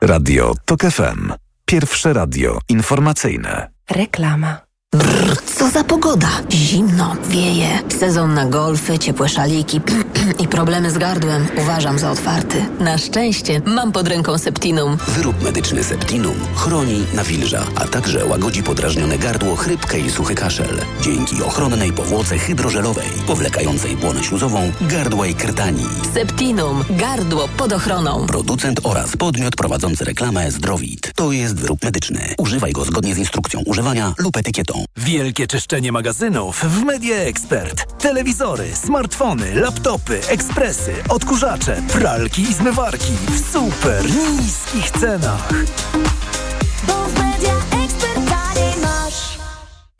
Radio 0.00 0.54
Tok 0.64 0.80
FM. 0.82 1.32
Pierwsze 1.64 2.12
radio 2.12 2.58
informacyjne. 2.68 3.70
Reklama. 3.90 4.69
Brrr, 4.94 5.36
co 5.56 5.70
za 5.70 5.84
pogoda. 5.84 6.28
Zimno, 6.52 7.16
wieje. 7.28 7.68
Sezon 7.98 8.34
na 8.34 8.46
golfy, 8.46 8.98
ciepłe 8.98 9.28
szaliki 9.28 9.80
i 10.42 10.48
problemy 10.48 10.90
z 10.90 10.98
gardłem 10.98 11.46
uważam 11.58 11.98
za 11.98 12.10
otwarty. 12.10 12.64
Na 12.80 12.98
szczęście 12.98 13.60
mam 13.66 13.92
pod 13.92 14.08
ręką 14.08 14.38
Septinum. 14.38 14.96
Wyrób 15.08 15.42
medyczny 15.42 15.84
Septinum 15.84 16.34
chroni, 16.54 17.04
nawilża, 17.14 17.66
a 17.76 17.86
także 17.86 18.24
łagodzi 18.24 18.62
podrażnione 18.62 19.18
gardło, 19.18 19.56
chrypkę 19.56 19.98
i 19.98 20.10
suchy 20.10 20.34
kaszel. 20.34 20.78
Dzięki 21.02 21.42
ochronnej 21.42 21.92
powłoce 21.92 22.38
hydrożelowej, 22.38 23.08
powlekającej 23.26 23.96
błonę 23.96 24.24
śluzową, 24.24 24.72
gardła 24.80 25.26
i 25.26 25.34
krtani. 25.34 25.86
Septinum. 26.14 26.84
Gardło 26.90 27.48
pod 27.48 27.72
ochroną. 27.72 28.26
Producent 28.26 28.80
oraz 28.82 29.16
podmiot 29.16 29.56
prowadzący 29.56 30.04
reklamę 30.04 30.50
Zdrowit. 30.50 31.12
To 31.14 31.32
jest 31.32 31.60
wyrób 31.60 31.84
medyczny. 31.84 32.34
Używaj 32.38 32.72
go 32.72 32.84
zgodnie 32.84 33.14
z 33.14 33.18
instrukcją 33.18 33.60
używania 33.66 34.14
lub 34.18 34.36
etykietą. 34.36 34.79
Wielkie 34.96 35.46
czyszczenie 35.46 35.92
magazynów 35.92 36.64
w 36.64 36.84
Media 36.84 37.16
Expert. 37.16 37.98
Telewizory, 37.98 38.76
smartfony, 38.76 39.54
laptopy, 39.54 40.20
ekspresy, 40.28 40.94
odkurzacze, 41.08 41.82
pralki 41.92 42.42
i 42.42 42.54
zmywarki 42.54 43.12
w 43.28 43.52
super 43.52 44.04
niskich 44.40 44.90
cenach. 44.90 45.48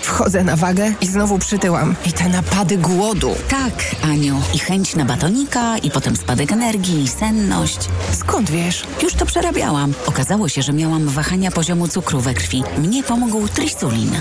Wchodzę 0.02 0.44
na 0.44 0.56
wagę 0.56 0.92
i 1.00 1.06
znowu 1.06 1.38
przytyłam. 1.38 1.96
I 2.06 2.12
te 2.12 2.28
napady 2.28 2.76
głodu. 2.78 3.34
Tak, 3.48 3.96
Aniu. 4.02 4.40
I 4.54 4.58
chęć 4.58 4.96
na 4.96 5.04
batonika, 5.04 5.78
i 5.78 5.90
potem 5.90 6.16
spadek 6.16 6.52
energii, 6.52 7.02
i 7.02 7.08
senność. 7.08 7.78
Skąd 8.12 8.50
wiesz? 8.50 8.86
Już 9.02 9.14
to 9.14 9.26
przerabiałam. 9.26 9.94
Okazało 10.06 10.48
się, 10.48 10.62
że 10.62 10.72
miałam 10.72 11.08
wahania 11.08 11.50
poziomu 11.50 11.88
cukru 11.88 12.20
we 12.20 12.34
krwi. 12.34 12.62
Mnie 12.78 13.02
pomógł 13.02 13.48
trisulin. 13.48 14.20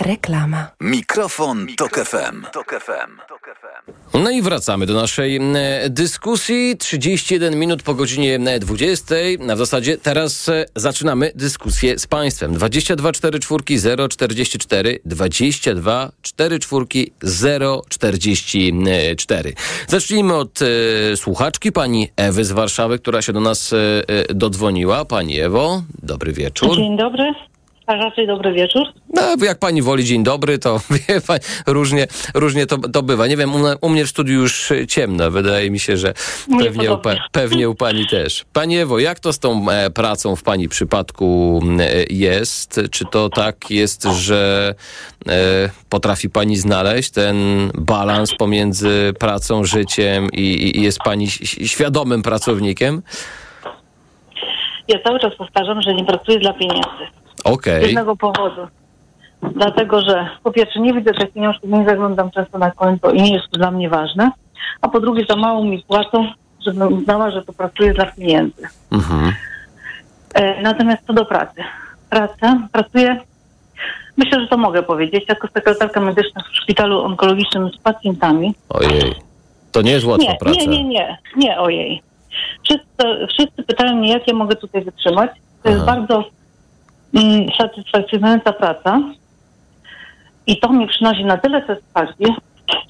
Reklama. 0.00 0.66
Mikrofon, 0.80 1.66
Tok 1.76 1.98
FM. 2.04 2.44
No 4.14 4.30
i 4.30 4.42
wracamy 4.42 4.86
do 4.86 4.94
naszej 4.94 5.36
m, 5.36 5.56
dyskusji. 5.88 6.76
31 6.78 7.58
minut 7.58 7.82
po 7.82 7.94
godzinie 7.94 8.34
m, 8.34 8.46
20. 8.60 9.14
A 9.50 9.54
w 9.54 9.58
zasadzie 9.58 9.98
teraz 9.98 10.48
e, 10.48 10.64
zaczynamy 10.76 11.32
dyskusję 11.34 11.98
z 11.98 12.06
Państwem. 12.06 12.54
22 12.54 13.12
44 13.12 14.08
044 14.08 15.00
22 15.04 16.12
44 16.22 17.10
044. 17.88 19.54
Zacznijmy 19.88 20.34
od 20.34 20.58
e, 20.62 20.66
słuchaczki 21.16 21.72
pani 21.72 22.08
Ewy 22.16 22.44
z 22.44 22.52
Warszawy, 22.52 22.98
która 22.98 23.22
się 23.22 23.32
do 23.32 23.40
nas 23.40 23.72
e, 23.72 23.76
e, 24.08 24.34
dodzwoniła. 24.34 25.04
Pani 25.04 25.40
Ewo, 25.40 25.82
dobry 26.02 26.32
wieczór. 26.32 26.76
Dzień 26.76 26.96
dobry, 26.96 27.32
a 27.86 27.96
raczej 27.96 28.26
dobry 28.26 28.52
wieczór. 28.52 28.86
No, 29.14 29.22
jak 29.46 29.58
pani 29.58 29.82
woli 29.82 30.04
dzień 30.04 30.22
dobry, 30.22 30.58
to 30.58 30.80
wie 31.08 31.20
pani, 31.20 31.40
różnie, 31.66 32.06
różnie 32.34 32.66
to, 32.66 32.78
to 32.78 33.02
bywa. 33.02 33.26
Nie 33.26 33.36
wiem, 33.36 33.54
u, 33.54 33.58
u 33.80 33.88
mnie 33.88 34.04
w 34.04 34.08
studiu 34.08 34.40
już 34.40 34.72
ciemno. 34.88 35.30
Wydaje 35.30 35.70
mi 35.70 35.78
się, 35.78 35.96
że 35.96 36.14
pewnie 36.58 36.92
u, 36.92 36.98
pewnie 37.32 37.68
u 37.68 37.74
pani 37.74 38.06
też. 38.06 38.44
Pani 38.52 38.78
Ewo, 38.78 38.98
jak 38.98 39.20
to 39.20 39.32
z 39.32 39.38
tą 39.38 39.70
e, 39.70 39.90
pracą 39.90 40.36
w 40.36 40.42
pani 40.42 40.68
przypadku 40.68 41.60
e, 41.80 42.04
jest? 42.10 42.80
Czy 42.90 43.04
to 43.04 43.28
tak 43.28 43.70
jest, 43.70 44.04
że 44.04 44.74
e, 45.28 45.70
potrafi 45.88 46.30
pani 46.30 46.56
znaleźć 46.56 47.10
ten 47.10 47.36
balans 47.74 48.34
pomiędzy 48.34 49.12
pracą, 49.18 49.64
życiem 49.64 50.28
i, 50.32 50.76
i 50.78 50.82
jest 50.82 50.98
pani 50.98 51.28
świadomym 51.66 52.22
pracownikiem? 52.22 53.02
Ja 54.88 54.98
cały 54.98 55.20
czas 55.20 55.36
powtarzam, 55.36 55.82
że 55.82 55.94
nie 55.94 56.04
pracuję 56.04 56.38
dla 56.38 56.52
pieniędzy. 56.52 57.20
Z 57.40 57.46
Okej. 57.46 57.82
jednego 57.82 58.16
powodu. 58.16 58.66
Dlatego, 59.42 60.00
że 60.00 60.28
po 60.42 60.52
pierwsze 60.52 60.80
nie 60.80 60.94
widzę 60.94 61.12
tych 61.12 61.32
pieniążków, 61.32 61.70
nie 61.70 61.84
zaglądam 61.84 62.30
często 62.30 62.58
na 62.58 62.70
konto 62.70 63.10
i 63.10 63.22
nie 63.22 63.34
jest 63.34 63.50
to 63.50 63.58
dla 63.58 63.70
mnie 63.70 63.88
ważne. 63.88 64.30
A 64.80 64.88
po 64.88 65.00
drugie 65.00 65.24
za 65.28 65.36
mało 65.36 65.64
mi 65.64 65.82
płacą, 65.82 66.26
żebym 66.66 66.92
uznała, 66.92 67.30
że 67.30 67.42
to 67.42 67.52
pracuję 67.52 67.94
dla 67.94 68.06
pieniędzy. 68.06 68.62
Mhm. 68.92 69.32
E, 70.34 70.62
natomiast 70.62 71.06
co 71.06 71.12
do 71.12 71.24
pracy. 71.24 71.62
Praca, 72.10 72.68
pracuję, 72.72 73.20
myślę, 74.16 74.40
że 74.40 74.48
to 74.48 74.56
mogę 74.56 74.82
powiedzieć, 74.82 75.24
jako 75.28 75.48
sekretarka 75.48 76.00
medyczna 76.00 76.42
w 76.42 76.56
szpitalu 76.56 77.00
onkologicznym 77.00 77.68
z 77.68 77.78
pacjentami. 77.78 78.54
Ojej. 78.68 79.14
To 79.72 79.82
nie 79.82 79.92
jest 79.92 80.06
łatwa 80.06 80.32
nie, 80.32 80.38
praca. 80.38 80.60
Nie, 80.60 80.66
nie, 80.66 80.84
nie, 80.84 81.18
nie, 81.36 81.60
ojej. 81.60 82.02
Wszyscy, 82.64 83.26
wszyscy 83.28 83.62
pytają 83.62 83.96
mnie, 83.96 84.12
jak 84.12 84.28
ja 84.28 84.34
mogę 84.34 84.56
tutaj 84.56 84.84
wytrzymać. 84.84 85.30
To 85.62 85.68
jest 85.68 85.82
Aha. 85.82 85.96
bardzo 85.96 86.14
mm, 86.14 86.39
satysfakcjonująca 87.58 88.52
praca 88.52 89.00
i 90.46 90.60
to 90.60 90.72
mi 90.72 90.86
przynosi 90.86 91.24
na 91.24 91.36
tyle 91.36 91.66
satysfakcji, 91.66 92.26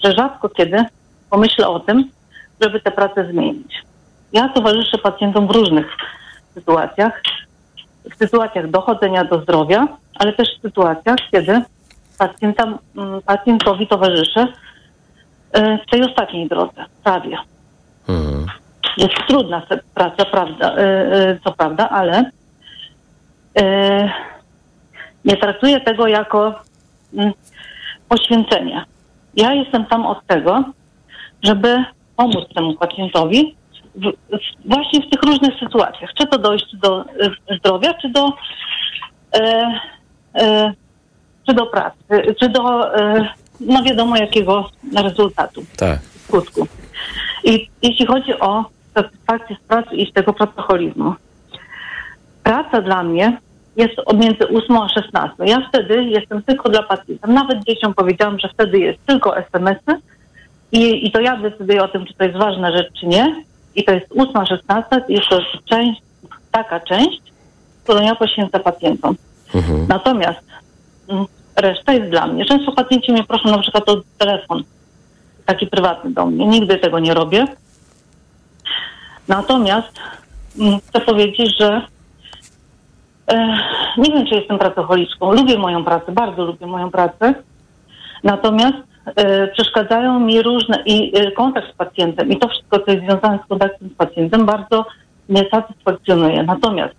że 0.05 0.13
rzadko 0.13 0.49
kiedy 0.49 0.85
pomyślę 1.31 1.69
o 1.69 1.81
tym, 1.81 2.05
żeby 2.61 2.81
tę 2.81 2.91
pracę 2.91 3.29
zmienić. 3.33 3.83
Ja 4.33 4.49
towarzyszę 4.49 4.99
pacjentom 4.99 5.47
w 5.47 5.51
różnych 5.51 5.97
sytuacjach, 6.55 7.23
w 8.11 8.15
sytuacjach 8.15 8.71
dochodzenia 8.71 9.25
do 9.25 9.43
zdrowia, 9.43 9.89
ale 10.15 10.33
też 10.33 10.49
w 10.59 10.63
sytuacjach, 10.63 11.17
kiedy 11.31 11.63
pacjentam, 12.19 12.79
mm, 12.97 13.23
pacjentowi 13.23 13.87
towarzyszę 13.87 14.47
e, 15.53 15.79
w 15.79 15.91
tej 15.91 16.03
ostatniej 16.05 16.49
drodze, 16.49 16.85
prawie. 17.05 17.37
Mhm. 18.09 18.47
Jest 18.97 19.15
trudna 19.29 19.63
praca, 19.95 20.25
prawda, 20.25 20.77
e, 20.77 20.79
e, 20.79 21.39
co 21.45 21.53
prawda, 21.53 21.89
ale 21.89 22.31
nie 25.25 25.37
traktuję 25.37 25.81
tego 25.81 26.07
jako 26.07 26.55
mm, 27.15 27.33
poświęcenie. 28.09 28.85
Ja 29.37 29.55
jestem 29.55 29.87
tam 29.87 30.07
od 30.07 30.27
tego, 30.27 30.65
żeby 31.43 31.85
pomóc 32.17 32.45
temu 32.55 32.75
pacjentowi 32.75 33.57
w, 33.95 34.05
w, 34.07 34.69
właśnie 34.69 35.01
w 35.01 35.11
tych 35.11 35.23
różnych 35.23 35.59
sytuacjach. 35.59 36.11
Czy 36.15 36.27
to 36.27 36.39
dojść 36.39 36.77
do 36.77 37.05
e, 37.05 37.57
zdrowia, 37.57 37.95
czy 37.95 38.09
do, 38.09 38.33
e, 39.35 39.71
e, 40.35 40.73
czy 41.47 41.55
do 41.55 41.67
pracy, 41.67 42.35
czy 42.41 42.49
do, 42.49 42.95
e, 42.97 43.29
no 43.61 43.83
wiadomo 43.83 44.17
jakiego 44.17 44.71
rezultatu 44.97 45.65
Tak. 45.77 45.99
skutku. 46.29 46.67
I 47.45 47.69
jeśli 47.83 48.07
chodzi 48.07 48.41
o 48.41 48.65
satysfakcję 48.95 49.57
z 49.57 49.69
pracy 49.69 49.97
i 49.97 50.11
z 50.11 50.13
tego 50.13 50.33
pracoholizmu, 50.33 51.15
praca 52.51 52.81
dla 52.83 53.03
mnie 53.03 53.39
jest 53.77 53.95
między 54.15 54.49
8 54.49 54.77
a 54.77 54.89
16. 54.89 55.45
Ja 55.47 55.69
wtedy 55.69 56.05
jestem 56.05 56.43
tylko 56.43 56.69
dla 56.69 56.83
pacjenta. 56.83 57.29
Nawet 57.29 57.65
dzieciom 57.65 57.95
powiedziałam, 57.95 58.39
że 58.39 58.49
wtedy 58.49 58.79
jest 58.79 58.99
tylko 59.07 59.37
SMS-y 59.37 60.01
i, 60.73 61.07
i 61.07 61.13
to 61.13 61.21
ja 61.21 61.37
decyduję 61.37 61.83
o 61.83 61.89
tym, 61.89 62.07
czy 62.07 62.15
to 62.15 62.25
jest 62.25 62.39
ważna 62.39 62.77
rzecz, 62.77 62.93
czy 63.01 63.07
nie. 63.07 63.45
I 63.75 63.85
to 63.85 63.93
jest 63.93 64.07
8 64.19 64.47
16, 64.47 65.05
jest 65.09 65.29
to 65.29 65.39
część, 65.65 66.03
taka 66.51 66.81
część, 66.81 67.23
którą 67.85 68.03
ja 68.03 68.15
poświęcę 68.15 68.61
pacjentom. 68.61 69.17
Natomiast 69.89 70.41
mm, 71.09 71.25
reszta 71.57 71.93
jest 71.93 72.11
dla 72.11 72.27
mnie. 72.27 72.45
Często 72.45 72.73
pacjenci 72.73 73.13
mnie 73.13 73.25
proszą 73.25 73.51
na 73.51 73.59
przykład 73.59 73.89
o 73.89 74.01
telefon 74.19 74.63
taki 75.47 75.67
prywatny 75.67 76.11
do 76.11 76.27
mnie. 76.27 76.47
Nigdy 76.47 76.79
tego 76.79 76.99
nie 76.99 77.15
robię. 77.15 77.47
Natomiast 79.29 79.93
mm, 80.59 80.81
chcę 80.89 81.01
powiedzieć, 81.01 81.59
że 81.59 81.83
nie 83.97 84.13
wiem, 84.13 84.27
czy 84.27 84.35
jestem 84.35 84.59
pracocholiczką. 84.59 85.33
Lubię 85.33 85.59
moją 85.59 85.85
pracę, 85.85 86.13
bardzo 86.13 86.45
lubię 86.45 86.67
moją 86.67 86.91
pracę. 86.91 87.35
Natomiast 88.25 88.77
e, 89.17 89.49
przeszkadzają 89.49 90.21
mi 90.21 90.43
różne 90.43 90.83
i 90.87 91.19
e, 91.19 91.31
kontakt 91.31 91.75
z 91.75 91.77
pacjentem 91.77 92.31
i 92.31 92.37
to 92.37 92.49
wszystko, 92.49 92.79
co 92.79 92.93
jest 92.93 93.05
związane 93.05 93.39
z 93.45 93.49
kontaktem 93.49 93.89
z 93.89 93.95
pacjentem, 93.95 94.47
bardzo 94.47 94.87
mnie 95.29 95.45
satysfakcjonuje. 95.51 96.43
Natomiast 96.43 96.95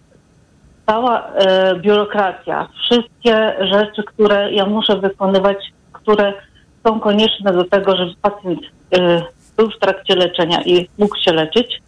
cała 0.86 1.28
e, 1.28 1.76
biurokracja, 1.76 2.68
wszystkie 2.84 3.54
rzeczy, 3.60 4.04
które 4.04 4.52
ja 4.52 4.66
muszę 4.66 4.98
wykonywać, 4.98 5.58
które 5.94 6.34
są 6.88 7.00
konieczne 7.00 7.54
do 7.54 7.64
tego, 7.64 7.96
żeby 7.98 8.12
pacjent 8.22 8.60
był 9.58 9.70
w 9.70 9.80
trakcie 9.80 10.16
leczenia 10.16 10.62
i 10.66 10.90
mógł 10.98 11.18
się 11.18 11.34
leczyć, 11.34 11.82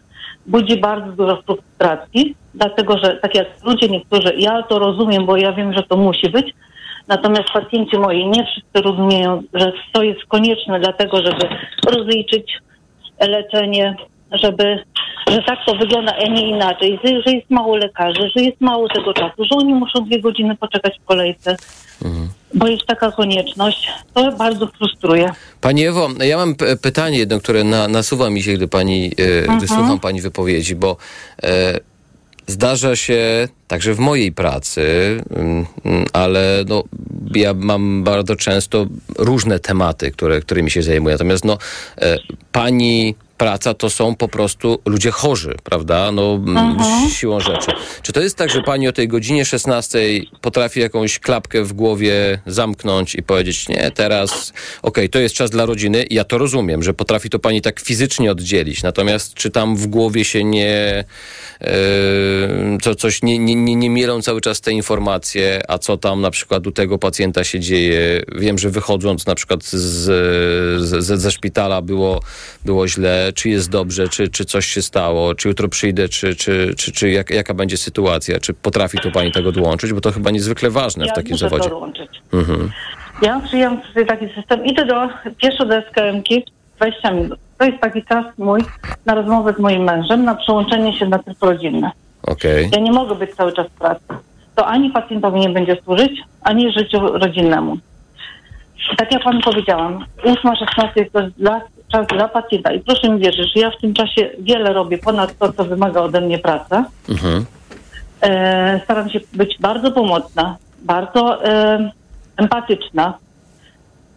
budzi 0.45 0.77
bardzo 0.77 1.11
dużo 1.11 1.41
frustracji, 1.41 2.35
dlatego 2.53 2.97
że 2.97 3.17
tak 3.21 3.35
jak 3.35 3.47
ludzie 3.63 3.89
niektórzy, 3.89 4.33
ja 4.37 4.63
to 4.63 4.79
rozumiem, 4.79 5.25
bo 5.25 5.37
ja 5.37 5.53
wiem, 5.53 5.73
że 5.73 5.83
to 5.83 5.97
musi 5.97 6.29
być, 6.29 6.53
natomiast 7.07 7.49
pacjenci 7.53 7.97
moi 7.97 8.27
nie 8.27 8.45
wszyscy 8.45 8.81
rozumieją, 8.81 9.43
że 9.53 9.71
to 9.93 10.03
jest 10.03 10.25
konieczne 10.25 10.79
dlatego, 10.79 11.17
żeby 11.17 11.47
rozliczyć 11.87 12.59
leczenie, 13.19 13.95
żeby, 14.31 14.83
że 15.27 15.41
tak 15.43 15.59
to 15.65 15.75
wygląda, 15.75 16.15
a 16.15 16.27
nie 16.27 16.49
inaczej, 16.49 16.99
że, 17.03 17.21
że 17.21 17.31
jest 17.31 17.49
mało 17.49 17.75
lekarzy, 17.75 18.31
że 18.35 18.43
jest 18.43 18.61
mało 18.61 18.87
tego 18.89 19.13
czasu, 19.13 19.45
że 19.51 19.55
oni 19.57 19.73
muszą 19.73 20.05
dwie 20.05 20.21
godziny 20.21 20.55
poczekać 20.55 20.99
w 20.99 21.05
kolejce, 21.05 21.55
bo 22.53 22.67
jest 22.67 22.85
taka 22.85 23.11
konieczność. 23.11 23.87
To 24.13 24.31
bardzo 24.31 24.67
frustruje. 24.67 25.31
Pani 25.61 25.85
Ewo, 25.85 26.09
ja 26.25 26.37
mam 26.37 26.55
pytanie 26.81 27.17
jedno, 27.17 27.39
które 27.39 27.63
na, 27.63 27.87
nasuwa 27.87 28.29
mi 28.29 28.43
się, 28.43 28.53
gdy 28.53 28.67
pani, 28.67 29.11
e, 29.19 29.39
Mhm. 29.41 29.57
gdy 29.57 29.67
słucham 29.67 29.99
pani 29.99 30.21
wypowiedzi, 30.21 30.75
bo 30.75 30.97
e, 31.43 31.79
zdarza 32.47 32.95
się 32.95 33.47
także 33.67 33.93
w 33.93 33.99
mojej 33.99 34.31
pracy, 34.31 34.81
mm, 35.35 35.65
mm, 35.85 36.05
ale 36.13 36.65
no, 36.67 36.83
ja 37.35 37.53
mam 37.53 38.03
bardzo 38.03 38.35
często 38.35 38.85
różne 39.17 39.59
tematy, 39.59 40.11
które, 40.11 40.41
którymi 40.41 40.71
się 40.71 40.83
zajmuję. 40.83 41.13
Natomiast 41.15 41.45
no, 41.45 41.57
e, 42.01 42.17
pani 42.51 43.15
praca 43.43 43.73
to 43.73 43.89
są 43.89 44.15
po 44.15 44.27
prostu 44.27 44.79
ludzie 44.85 45.11
chorzy, 45.11 45.55
prawda? 45.63 46.11
No, 46.11 46.33
m, 46.47 46.57
Mhm. 46.57 47.09
siłą 47.09 47.39
rzeczy. 47.39 47.71
Czy 48.01 48.13
to 48.13 48.21
jest 48.21 48.37
tak, 48.37 48.49
że 48.49 48.61
pani 48.61 48.87
o 48.87 48.91
tej 48.91 49.07
godzinie 49.07 49.45
16 49.45 49.99
potrafi 50.41 50.79
jakąś 50.79 51.19
klapkę 51.19 51.63
w 51.63 51.73
głowie 51.73 52.39
zamknąć 52.45 53.15
i 53.15 53.23
powiedzieć, 53.23 53.69
nie, 53.69 53.91
teraz, 53.91 54.53
okej, 54.81 55.09
to 55.09 55.19
jest 55.19 55.35
czas 55.35 55.49
dla 55.49 55.65
rodziny. 55.65 56.05
Ja 56.09 56.23
to 56.23 56.37
rozumiem, 56.37 56.83
że 56.83 56.93
potrafi 56.93 57.29
to 57.29 57.39
pani 57.39 57.61
tak 57.61 57.79
fizycznie 57.79 58.31
oddzielić. 58.31 58.83
Natomiast 58.83 59.33
czy 59.33 59.49
tam 59.51 59.75
w 59.75 59.87
głowie 59.87 60.25
się 60.25 60.43
nie, 60.43 61.03
e, 61.61 61.73
co, 62.81 62.95
coś 62.95 63.23
nie, 63.23 63.39
nie, 63.39 63.55
nie, 63.55 63.75
nie 63.75 63.89
mielą 63.89 64.21
cały 64.21 64.41
czas 64.41 64.61
te 64.61 64.71
informacje, 64.71 65.61
a 65.67 65.77
co 65.77 65.97
tam 65.97 66.21
na 66.21 66.31
przykład 66.31 66.67
u 66.67 66.71
tego 66.71 66.97
pacjenta 66.97 67.43
się 67.43 67.59
dzieje? 67.59 68.21
Wiem, 68.35 68.57
że 68.57 68.69
wychodząc 68.69 69.25
na 69.25 69.35
przykład 69.35 69.63
z, 69.63 69.75
z, 69.75 71.03
ze, 71.05 71.17
ze 71.17 71.31
szpitala 71.31 71.81
było, 71.81 72.21
było 72.65 72.87
źle, 72.87 73.32
czy 73.33 73.49
jest 73.49 73.69
dobrze, 73.69 74.07
czy, 74.07 74.29
czy 74.29 74.45
coś 74.45 74.65
się 74.65 74.81
stało, 74.81 75.35
czy 75.35 75.47
jutro 75.47 75.67
przyjdę, 75.69 76.09
czy, 76.09 76.35
czy, 76.35 76.73
czy, 76.77 76.91
czy 76.91 77.09
jak, 77.09 77.29
jaka 77.29 77.53
będzie 77.53 77.77
sytuacja, 77.77 78.39
czy 78.39 78.53
potrafi 78.53 78.97
to 78.97 79.11
pani 79.11 79.31
tego 79.31 79.51
dołączyć, 79.51 79.93
bo 79.93 80.01
to 80.01 80.11
chyba 80.11 80.31
niezwykle 80.31 80.69
ważne 80.69 81.05
w 81.05 81.07
Ja 81.07 81.13
takim 81.13 81.31
muszę 81.31 81.49
zawodzie. 81.49 81.69
Mhm. 82.33 82.71
Ja 83.21 83.39
przyjąłem 83.39 83.81
sobie 83.93 84.05
taki 84.05 84.25
system. 84.35 84.65
Idę 84.65 84.85
do, 84.85 85.09
pieszo 85.41 85.65
do 85.65 85.75
SKM-ki 85.81 86.43
20 86.75 87.11
minut. 87.11 87.39
To 87.57 87.65
jest 87.65 87.79
taki 87.79 88.03
czas 88.03 88.25
mój 88.37 88.61
na 89.05 89.15
rozmowę 89.15 89.53
z 89.57 89.59
moim 89.59 89.83
mężem, 89.83 90.23
na 90.25 90.35
przełączenie 90.35 90.99
się 90.99 91.05
na 91.05 91.19
tryb 91.19 91.37
rodzinny. 91.41 91.91
Okej. 92.23 92.69
Ja 92.71 92.79
nie 92.79 92.91
mogę 92.91 93.15
być 93.15 93.35
cały 93.35 93.53
czas 93.53 93.67
w 93.67 93.79
pracy. 93.79 94.05
to 94.55 94.67
ani 94.67 94.89
pacjentowi 94.89 95.39
nie 95.39 95.49
będzie 95.49 95.77
służyć, 95.83 96.21
ani 96.41 96.73
życiu 96.73 96.99
rodzinnemu. 96.99 97.77
Tak 98.97 99.11
jak 99.11 99.23
panu 99.23 99.41
powiedziałam, 99.41 100.05
8-16 100.23 100.89
jest 100.95 101.13
to 101.13 101.21
dla, 101.37 101.61
czas 101.93 102.07
dla 102.07 102.27
pacjenta 102.27 102.73
i 102.73 102.79
proszę 102.79 103.09
mi 103.09 103.19
wierzyć, 103.19 103.53
że 103.53 103.61
ja 103.61 103.71
w 103.71 103.81
tym 103.81 103.93
czasie 103.93 104.29
wiele 104.39 104.73
robię 104.73 104.97
ponad 104.97 105.37
to, 105.37 105.53
co 105.53 105.65
wymaga 105.65 106.01
ode 106.01 106.21
mnie 106.21 106.39
praca. 106.39 106.85
Mhm. 107.09 107.45
E, 108.21 108.81
staram 108.83 109.09
się 109.09 109.19
być 109.33 109.57
bardzo 109.59 109.91
pomocna, 109.91 110.57
bardzo 110.81 111.45
e, 111.45 111.91
empatyczna, 112.37 113.13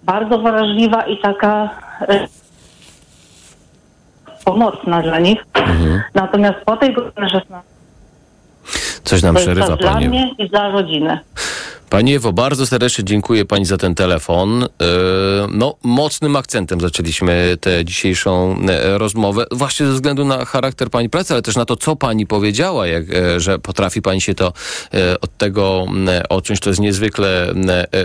bardzo 0.02 0.38
wrażliwa 0.38 1.02
i 1.02 1.18
taka 1.18 1.70
e, 2.00 2.28
pomocna 4.44 5.02
dla 5.02 5.18
nich. 5.18 5.44
Natomiast 6.14 6.58
po 6.64 6.76
tej 6.76 6.94
godzinie 6.94 7.28
16 7.28 7.54
Coś 9.04 9.22
nam 9.22 9.34
przerywa, 9.34 9.76
dla 9.76 10.00
mnie 10.00 10.30
i 10.38 10.48
dla 10.48 10.70
rodziny. 10.70 11.18
Pani 11.90 12.14
Ewo, 12.14 12.32
bardzo 12.32 12.66
serdecznie 12.66 13.04
dziękuję 13.04 13.44
Pani 13.44 13.64
za 13.64 13.76
ten 13.76 13.94
telefon. 13.94 14.62
E, 14.64 14.66
No, 15.50 15.76
mocnym 15.82 16.36
akcentem 16.36 16.80
zaczęliśmy 16.80 17.56
tę 17.60 17.84
dzisiejszą 17.84 18.56
e, 18.68 18.98
rozmowę, 18.98 19.46
właśnie 19.50 19.86
ze 19.86 19.92
względu 19.92 20.24
na 20.24 20.44
charakter 20.44 20.90
Pani 20.90 21.10
pracy, 21.10 21.34
ale 21.34 21.42
też 21.42 21.56
na 21.56 21.64
to, 21.64 21.76
co 21.76 21.96
Pani 21.96 22.26
powiedziała, 22.26 22.86
jak, 22.86 23.04
e, 23.10 23.40
że 23.40 23.58
potrafi 23.58 24.02
Pani 24.02 24.20
się 24.20 24.34
to 24.34 24.52
od 25.20 25.36
tego 25.36 25.86
odciąć, 26.28 26.60
to 26.60 26.70
jest 26.70 26.80
niezwykle 26.80 27.54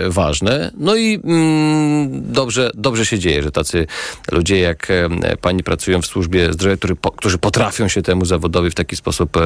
ważne. 0.08 0.70
No 0.78 0.96
i 0.96 1.20
mm, 1.24 2.32
dobrze, 2.32 2.70
dobrze 2.74 3.06
się 3.06 3.18
dzieje, 3.18 3.42
że 3.42 3.50
tacy 3.50 3.86
ludzie 4.32 4.58
jak 4.58 4.88
Pani 5.40 5.62
pracują 5.62 6.02
w 6.02 6.06
służbie 6.06 6.52
zdrowia, 6.52 6.76
którzy, 6.76 6.96
po, 6.96 7.10
którzy 7.10 7.38
potrafią 7.38 7.88
się 7.88 8.02
temu 8.02 8.24
zawodowi 8.24 8.70
w 8.70 8.74
taki 8.74 8.96
sposób 8.96 9.38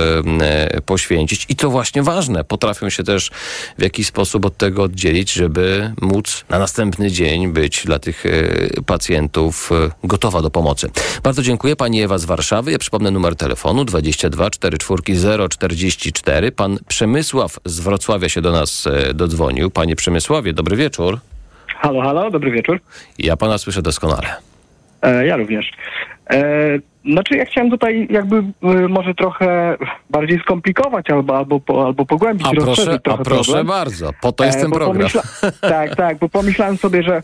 poświęcić. 0.87 1.47
I 1.49 1.57
to 1.57 1.71
właśnie 1.71 2.03
ważne, 2.03 2.45
potrafią 2.45 2.91
się 2.91 3.05
też 3.05 3.31
w 3.79 3.83
jakiś 3.83 4.07
sposób 4.07 4.36
od 4.45 4.57
tego 4.57 4.83
oddzielić, 4.83 5.33
żeby 5.33 5.93
móc 6.01 6.45
na 6.49 6.59
następny 6.59 7.11
dzień 7.11 7.53
być 7.53 7.85
dla 7.85 7.99
tych 7.99 8.27
e, 8.27 8.83
pacjentów 8.87 9.71
e, 9.73 9.91
gotowa 10.05 10.43
do 10.43 10.51
pomocy. 10.51 10.91
Bardzo 11.23 11.43
dziękuję. 11.43 11.77
Pani 11.77 12.03
Ewa 12.03 12.19
z 12.19 12.25
Warszawy. 12.25 12.73
Ja 12.73 12.79
przypomnę 12.79 13.11
numer 13.11 13.37
telefonu 13.37 13.85
22 13.85 14.51
44 14.51 15.49
044. 15.49 16.53
Pan 16.53 16.79
Przemysław 16.89 17.59
z 17.65 17.81
Wrocławia 17.81 18.29
się 18.29 18.41
do 18.41 18.53
nas 18.53 18.87
e, 18.87 19.15
dodzwonił. 19.15 19.71
Panie 19.71 19.97
Przemysławie, 19.97 20.53
dobry 20.53 20.77
wieczór. 20.77 21.19
Halo, 21.67 22.03
halo, 22.03 22.31
dobry 22.31 22.51
wieczór. 22.51 22.81
Ja 23.19 23.37
pana 23.37 23.59
słyszę 23.59 23.83
doskonale. 23.83 24.37
E, 25.03 25.27
ja 25.27 25.37
również. 25.37 25.73
E, 26.31 26.79
znaczy 27.05 27.37
ja 27.37 27.45
chciałem 27.45 27.71
tutaj 27.71 28.07
jakby 28.11 28.37
e, 28.37 28.89
może 28.89 29.15
trochę 29.15 29.77
bardziej 30.11 30.39
skomplikować 30.39 31.11
albo, 31.11 31.37
albo, 31.37 31.61
albo 31.87 32.07
pogłębić, 32.07 32.47
A 32.47 32.51
proszę, 32.51 32.67
rozszerzyć 32.67 32.95
a 32.95 32.99
trochę 32.99 33.25
proszę 33.25 33.45
problem. 33.45 33.67
bardzo. 33.67 34.11
Po 34.23 34.33
to 34.33 34.45
jest 34.45 34.61
ten 34.61 34.71
program. 34.71 35.09
tak, 35.61 35.97
tak, 35.97 36.19
bo 36.19 36.29
pomyślałem 36.29 36.77
sobie, 36.77 37.03
że 37.03 37.23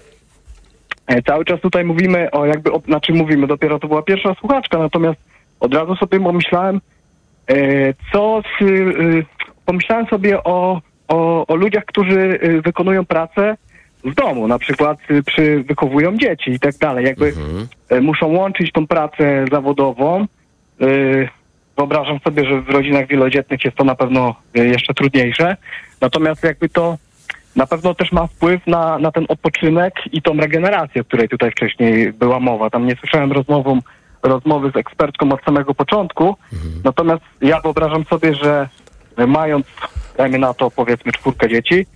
cały 1.26 1.44
czas 1.44 1.60
tutaj 1.60 1.84
mówimy 1.84 2.30
o 2.30 2.46
jakby, 2.46 2.72
o, 2.72 2.80
znaczy 2.86 3.12
mówimy, 3.12 3.46
dopiero 3.46 3.78
to 3.78 3.88
była 3.88 4.02
pierwsza 4.02 4.34
słuchaczka, 4.34 4.78
natomiast 4.78 5.20
od 5.60 5.74
razu 5.74 5.96
sobie 5.96 6.20
pomyślałem, 6.20 6.80
co 8.12 8.42
z, 8.60 8.64
pomyślałem 9.66 10.06
sobie 10.06 10.44
o, 10.44 10.80
o, 11.08 11.46
o 11.46 11.56
ludziach, 11.56 11.84
którzy 11.84 12.38
wykonują 12.64 13.04
pracę 13.04 13.56
w 14.04 14.14
domu, 14.14 14.48
na 14.48 14.58
przykład 14.58 14.98
y, 15.10 15.22
przy, 15.22 15.64
wychowują 15.68 16.16
dzieci 16.16 16.50
i 16.50 16.60
tak 16.60 16.76
dalej, 16.76 17.04
jakby 17.04 17.32
e, 17.88 18.00
muszą 18.00 18.26
łączyć 18.26 18.72
tą 18.72 18.86
pracę 18.86 19.44
zawodową. 19.50 20.26
Y, 20.82 21.28
Wyobrażam 21.76 22.18
sobie, 22.24 22.44
że 22.44 22.60
w 22.60 22.70
rodzinach 22.70 23.06
wielodzietnych 23.06 23.64
jest 23.64 23.76
to 23.76 23.84
na 23.84 23.94
pewno 23.94 24.34
y, 24.56 24.66
jeszcze 24.68 24.94
trudniejsze. 24.94 25.56
Natomiast 26.00 26.44
jakby 26.44 26.68
to 26.68 26.98
na 27.56 27.66
pewno 27.66 27.94
też 27.94 28.12
ma 28.12 28.26
wpływ 28.26 28.66
na, 28.66 28.98
na 28.98 29.12
ten 29.12 29.24
odpoczynek 29.28 29.94
i 30.12 30.22
tą 30.22 30.36
regenerację, 30.36 31.00
o 31.00 31.04
której 31.04 31.28
tutaj 31.28 31.50
wcześniej 31.50 32.12
była 32.12 32.40
mowa. 32.40 32.70
Tam 32.70 32.86
nie 32.86 32.96
słyszałem 32.96 33.32
rozmową, 33.32 33.78
rozmowy 34.22 34.70
z 34.70 34.76
ekspertką 34.76 35.32
od 35.32 35.44
samego 35.44 35.74
początku. 35.74 36.36
Natomiast 36.84 37.22
ja 37.40 37.60
wyobrażam 37.60 38.04
sobie, 38.04 38.34
że 38.34 38.68
mając, 39.26 39.66
dajmy 40.16 40.38
na 40.38 40.54
to 40.54 40.70
powiedzmy 40.70 41.12
czwórkę 41.12 41.48
dzieci, 41.48 41.86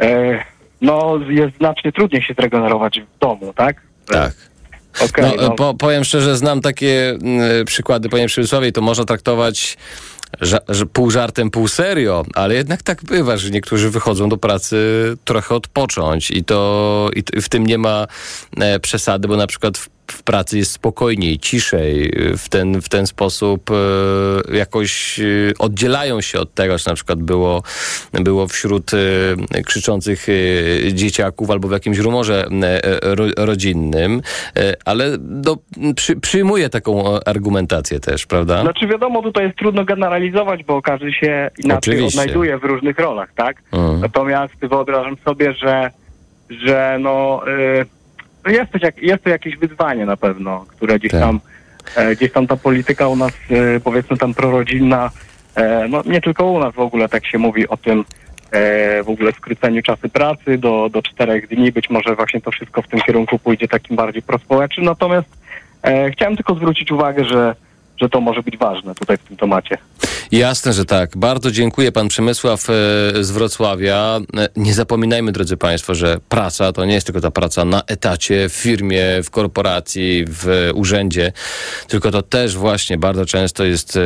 e, 0.00 0.44
no 0.86 1.18
jest 1.28 1.56
znacznie 1.56 1.92
trudniej 1.92 2.22
się 2.22 2.34
zregenerować 2.34 3.00
w 3.00 3.18
domu, 3.18 3.52
tak? 3.56 3.76
Tak. 4.06 4.32
Okej, 5.10 5.36
no, 5.36 5.42
no. 5.42 5.50
Po, 5.50 5.74
powiem 5.74 6.04
szczerze, 6.04 6.36
znam 6.36 6.60
takie 6.60 7.10
mm, 7.10 7.64
przykłady, 7.64 8.08
panie 8.08 8.26
Przemysławie, 8.26 8.72
to 8.72 8.80
można 8.80 9.04
traktować 9.04 9.76
ża- 10.42 10.86
pół 10.92 11.10
żartem, 11.10 11.50
pół 11.50 11.68
serio, 11.68 12.24
ale 12.34 12.54
jednak 12.54 12.82
tak 12.82 13.04
bywa, 13.04 13.36
że 13.36 13.50
niektórzy 13.50 13.90
wychodzą 13.90 14.28
do 14.28 14.36
pracy 14.36 14.76
trochę 15.24 15.54
odpocząć 15.54 16.30
i 16.30 16.44
to 16.44 17.10
i 17.36 17.40
w 17.40 17.48
tym 17.48 17.66
nie 17.66 17.78
ma 17.78 18.06
e, 18.60 18.80
przesady, 18.80 19.28
bo 19.28 19.36
na 19.36 19.46
przykład 19.46 19.78
w, 19.78 19.88
w 20.12 20.22
pracy 20.22 20.58
jest 20.58 20.72
spokojniej, 20.72 21.38
ciszej, 21.38 22.12
w 22.38 22.48
ten, 22.48 22.80
w 22.82 22.88
ten 22.88 23.06
sposób 23.06 23.70
e, 23.70 24.56
jakoś 24.56 25.20
e, 25.20 25.24
oddzielają 25.58 26.20
się 26.20 26.38
od 26.38 26.54
tego, 26.54 26.78
co 26.78 26.90
na 26.90 26.94
przykład 26.94 27.22
było, 27.22 27.62
było 28.12 28.48
wśród 28.48 28.90
e, 28.94 29.62
krzyczących 29.62 30.26
dzieciaków 30.92 31.50
albo 31.50 31.68
w 31.68 31.72
jakimś 31.72 31.98
rumorze 31.98 32.46
ro, 33.02 33.24
rodzinnym, 33.36 34.22
ale 34.84 35.18
do, 35.18 35.56
przy, 35.96 36.16
przyjmuję 36.16 36.68
taką 36.68 37.20
argumentację 37.20 38.00
też, 38.00 38.26
prawda? 38.26 38.62
Znaczy 38.62 38.86
wiadomo, 38.86 39.22
tutaj 39.22 39.44
jest 39.44 39.58
trudno 39.58 39.84
generalizować, 39.84 40.64
bo 40.64 40.82
każdy 40.82 41.12
się 41.12 41.50
inaczej 41.58 41.94
Oczywiście. 41.94 42.20
odnajduje 42.20 42.58
w 42.58 42.64
różnych 42.64 42.98
rolach, 42.98 43.28
tak? 43.34 43.62
Mhm. 43.72 44.00
Natomiast 44.00 44.54
wyobrażam 44.60 45.16
sobie, 45.24 45.52
że, 45.52 45.90
że 46.50 46.98
no, 47.00 47.42
y, 47.48 47.95
jest, 48.50 48.72
to 48.72 48.78
jest 49.02 49.24
to 49.24 49.30
jakieś 49.30 49.56
wyzwanie 49.56 50.06
na 50.06 50.16
pewno, 50.16 50.64
które 50.68 50.98
gdzieś 50.98 51.10
Tak. 51.10 51.20
tam, 51.20 51.40
e, 51.96 52.16
gdzieś 52.16 52.32
tam 52.32 52.46
ta 52.46 52.56
polityka 52.56 53.08
u 53.08 53.16
nas, 53.16 53.32
e, 53.50 53.80
powiedzmy 53.80 54.16
tam 54.16 54.34
prorodzinna, 54.34 55.10
e, 55.54 55.88
no 55.88 56.02
nie 56.06 56.20
tylko 56.20 56.46
u 56.46 56.58
nas 56.58 56.74
w 56.74 56.80
ogóle 56.80 57.08
tak 57.08 57.26
się 57.26 57.38
mówi 57.38 57.68
o 57.68 57.76
tym, 57.76 58.04
w 59.04 59.08
ogóle 59.08 59.32
skróceniu 59.32 59.82
czasu 59.82 60.08
pracy 60.08 60.58
do, 60.58 60.88
do 60.92 61.02
czterech 61.02 61.48
dni, 61.48 61.72
być 61.72 61.90
może 61.90 62.14
właśnie 62.14 62.40
to 62.40 62.50
wszystko 62.50 62.82
w 62.82 62.88
tym 62.88 63.00
kierunku 63.00 63.38
pójdzie 63.38 63.68
takim 63.68 63.96
bardziej 63.96 64.22
prospołecznym, 64.22 64.86
natomiast 64.86 65.28
chciałem 66.12 66.36
tylko 66.36 66.54
zwrócić 66.54 66.92
uwagę, 66.92 67.24
że 67.24 67.54
że 68.00 68.08
to 68.08 68.20
może 68.20 68.42
być 68.42 68.56
ważne 68.58 68.94
tutaj 68.94 69.16
w 69.16 69.22
tym 69.22 69.36
temacie. 69.36 69.78
Jasne, 70.32 70.72
że 70.72 70.84
tak. 70.84 71.16
Bardzo 71.16 71.50
dziękuję 71.50 71.92
pan 71.92 72.08
Przemysław 72.08 72.70
e, 72.70 72.72
z 73.24 73.30
Wrocławia. 73.30 74.20
E, 74.36 74.48
Nie 74.56 74.74
zapominajmy, 74.74 75.32
drodzy 75.32 75.56
państwo, 75.56 75.94
że 75.94 76.16
praca 76.28 76.72
to 76.72 76.84
nie 76.84 76.94
jest 76.94 77.06
tylko 77.06 77.20
ta 77.20 77.30
praca 77.30 77.64
na 77.64 77.82
etacie, 77.86 78.48
w 78.48 78.52
firmie, 78.52 79.04
w 79.24 79.30
korporacji, 79.30 80.24
w 80.28 80.70
urzędzie, 80.74 81.32
tylko 81.88 82.10
to 82.10 82.22
też 82.22 82.56
właśnie 82.56 82.98
bardzo 82.98 83.26
często 83.26 83.64
jest 83.64 83.96
e, 83.96 84.00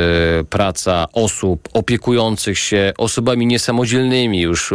praca 0.50 1.06
osób 1.12 1.68
opiekujących 1.72 2.58
się 2.58 2.92
osobami 2.98 3.46
niesamodzielnymi. 3.46 4.40
Już 4.40 4.74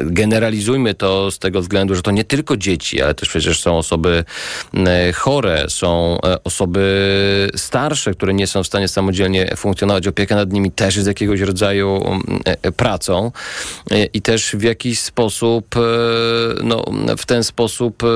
generalizujmy 0.00 0.94
to 0.94 1.30
z 1.30 1.38
tego 1.38 1.60
względu, 1.60 1.94
że 1.94 2.02
to 2.02 2.10
nie 2.10 2.24
tylko 2.24 2.56
dzieci, 2.56 3.02
ale 3.02 3.14
też 3.14 3.28
przecież 3.28 3.60
są 3.60 3.78
osoby 3.78 4.24
chore, 5.14 5.64
są 5.68 6.18
osoby 6.44 6.86
starsze, 7.56 8.14
które 8.16 8.34
nie 8.34 8.46
są 8.46 8.62
w 8.62 8.66
stanie 8.66 8.88
samodzielnie 8.88 9.56
funkcjonować. 9.56 10.06
Opieka 10.06 10.36
nad 10.36 10.52
nimi 10.52 10.70
też 10.70 10.96
jest 10.96 11.08
jakiegoś 11.08 11.40
rodzaju 11.40 12.02
mm, 12.06 12.22
e, 12.44 12.72
pracą 12.72 13.32
E, 13.90 14.04
i 14.04 14.22
też 14.22 14.56
w 14.56 14.62
jakiś 14.62 15.00
sposób, 15.00 15.76
e, 15.76 15.80
no, 16.64 16.84
w 17.18 17.26
ten 17.26 17.44
sposób 17.44 18.02
e, 18.02 18.06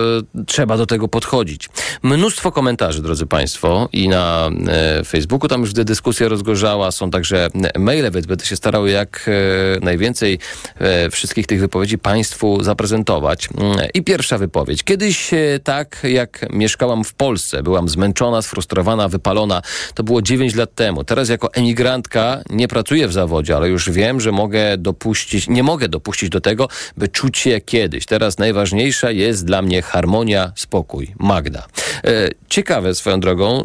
trzeba 0.46 0.76
do 0.76 0.86
tego 0.86 1.08
podchodzić. 1.08 1.68
Mnóstwo 2.02 2.52
komentarzy, 2.52 3.02
drodzy 3.02 3.26
Państwo, 3.26 3.88
i 3.92 4.08
na 4.08 4.50
e, 4.68 5.04
Facebooku 5.04 5.48
tam 5.48 5.60
już 5.60 5.72
dyskusja 5.72 6.28
rozgorzała, 6.28 6.90
są 6.90 7.10
także 7.10 7.48
maile, 7.78 8.10
więc 8.10 8.26
będę 8.26 8.44
się 8.44 8.56
starał 8.56 8.86
jak 8.86 9.28
e, 9.28 9.80
najwięcej 9.84 10.38
e, 10.78 11.10
wszystkich 11.10 11.46
tych 11.46 11.60
wypowiedzi 11.60 11.98
Państwu 11.98 12.62
zaprezentować. 12.62 13.48
Mm, 13.58 13.76
I 13.94 14.02
pierwsza 14.02 14.38
wypowiedź. 14.38 14.82
Kiedyś 14.82 15.34
e, 15.34 15.60
tak 15.64 15.96
jak 16.04 16.46
mieszkałam 16.52 17.04
w 17.04 17.14
Polsce, 17.14 17.62
byłam 17.62 17.88
zmęczona, 17.88 18.42
sfrustrowana, 18.42 19.08
wypalona. 19.08 19.62
To 19.94 20.02
było 20.02 20.22
9 20.22 20.54
lat 20.54 20.74
temu. 20.74 21.04
Teraz 21.04 21.28
jako 21.28 21.54
emigrantka 21.54 22.42
nie 22.50 22.68
pracuję 22.68 23.08
w 23.08 23.12
zawodzie, 23.12 23.56
ale 23.56 23.68
już 23.68 23.90
wiem, 23.90 24.20
że 24.20 24.32
mogę 24.32 24.78
dopuścić, 24.78 25.48
nie 25.48 25.62
mogę 25.62 25.88
dopuścić 25.88 26.28
do 26.28 26.40
tego, 26.40 26.68
by 26.96 27.08
czuć 27.08 27.38
się 27.38 27.60
kiedyś. 27.60 28.06
Teraz 28.06 28.38
najważniejsza 28.38 29.10
jest 29.10 29.44
dla 29.44 29.62
mnie 29.62 29.82
harmonia, 29.82 30.52
spokój. 30.56 31.14
Magda. 31.18 31.66
E, 32.04 32.30
ciekawe 32.48 32.94
swoją 32.94 33.20
drogą 33.20 33.60
e, 33.60 33.64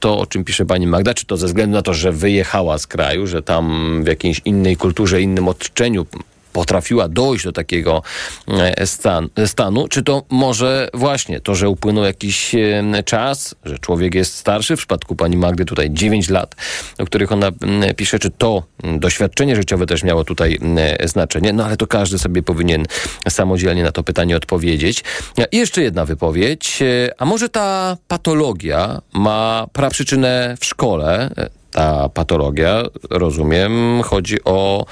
to, 0.00 0.18
o 0.18 0.26
czym 0.26 0.44
pisze 0.44 0.66
pani 0.66 0.86
Magda, 0.86 1.14
czy 1.14 1.26
to 1.26 1.36
ze 1.36 1.46
względu 1.46 1.76
na 1.76 1.82
to, 1.82 1.94
że 1.94 2.12
wyjechała 2.12 2.78
z 2.78 2.86
kraju, 2.86 3.26
że 3.26 3.42
tam 3.42 4.04
w 4.04 4.06
jakiejś 4.06 4.40
innej 4.44 4.76
kulturze, 4.76 5.22
innym 5.22 5.48
otoczeniu 5.48 6.06
potrafiła 6.52 7.08
dojść 7.08 7.44
do 7.44 7.52
takiego 7.52 8.02
e, 8.48 8.86
stan, 8.86 9.28
stanu, 9.46 9.88
czy 9.88 10.02
to 10.02 10.22
może 10.30 10.88
właśnie 10.94 11.40
to, 11.40 11.54
że 11.54 11.68
upłynął 11.68 12.04
jakiś 12.04 12.54
e, 12.54 13.02
czas, 13.04 13.54
że 13.64 13.78
człowiek 13.78 14.14
jest 14.14 14.34
starszy, 14.34 14.76
w 14.76 14.78
przypadku 14.78 15.16
pani 15.16 15.36
Magdy 15.36 15.64
tutaj 15.64 15.90
9 15.90 16.28
lat, 16.28 16.54
o 16.98 17.04
których 17.04 17.32
ona 17.32 17.50
pisze, 17.96 18.18
czy 18.18 18.30
to 18.30 18.62
doświadczenie 18.82 19.56
życiowe 19.56 19.86
też 19.86 20.02
miało 20.02 20.24
tutaj 20.24 20.58
znaczenie, 21.04 21.52
no 21.52 21.64
ale 21.64 21.76
to 21.76 21.86
każdy 21.86 22.18
sobie 22.18 22.42
powinien 22.42 22.86
samodzielnie 23.28 23.82
na 23.82 23.92
to 23.92 24.02
pytanie 24.02 24.36
odpowiedzieć. 24.36 25.04
I 25.52 25.56
jeszcze 25.56 25.82
jedna 25.82 26.04
wypowiedź, 26.04 26.82
e, 26.82 27.14
a 27.18 27.24
może 27.24 27.48
ta 27.48 27.96
patologia 28.08 29.00
ma 29.12 29.66
praprzyczynę 29.72 30.56
w 30.60 30.64
szkole? 30.64 31.30
Ta 31.70 32.08
patologia, 32.08 32.82
rozumiem, 33.10 34.02
chodzi 34.02 34.44
o 34.44 34.86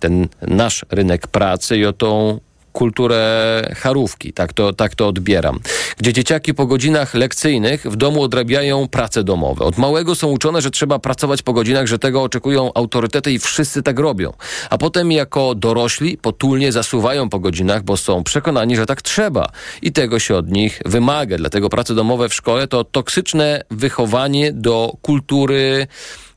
ten 0.00 0.28
nasz 0.46 0.84
rynek 0.90 1.26
pracy 1.26 1.76
i 1.76 1.86
o 1.86 1.92
tą 1.92 2.40
kulturę 2.72 3.62
charówki, 3.76 4.32
tak 4.32 4.52
to, 4.52 4.72
tak 4.72 4.94
to 4.94 5.08
odbieram. 5.08 5.60
Gdzie 5.96 6.12
dzieciaki 6.12 6.54
po 6.54 6.66
godzinach 6.66 7.14
lekcyjnych 7.14 7.86
w 7.86 7.96
domu 7.96 8.22
odrabiają 8.22 8.88
prace 8.88 9.24
domowe. 9.24 9.64
Od 9.64 9.78
małego 9.78 10.14
są 10.14 10.28
uczone, 10.28 10.62
że 10.62 10.70
trzeba 10.70 10.98
pracować 10.98 11.42
po 11.42 11.52
godzinach, 11.52 11.86
że 11.86 11.98
tego 11.98 12.22
oczekują 12.22 12.72
autorytety 12.74 13.32
i 13.32 13.38
wszyscy 13.38 13.82
tak 13.82 13.98
robią. 13.98 14.32
A 14.70 14.78
potem 14.78 15.12
jako 15.12 15.54
dorośli 15.54 16.18
potulnie 16.18 16.72
zasuwają 16.72 17.28
po 17.28 17.38
godzinach, 17.38 17.82
bo 17.82 17.96
są 17.96 18.24
przekonani, 18.24 18.76
że 18.76 18.86
tak 18.86 19.02
trzeba. 19.02 19.48
I 19.82 19.92
tego 19.92 20.18
się 20.18 20.36
od 20.36 20.50
nich 20.50 20.80
wymaga. 20.86 21.36
Dlatego 21.36 21.68
prace 21.68 21.94
domowe 21.94 22.28
w 22.28 22.34
szkole 22.34 22.68
to 22.68 22.84
toksyczne 22.84 23.62
wychowanie 23.70 24.52
do 24.52 24.96
kultury 25.02 25.86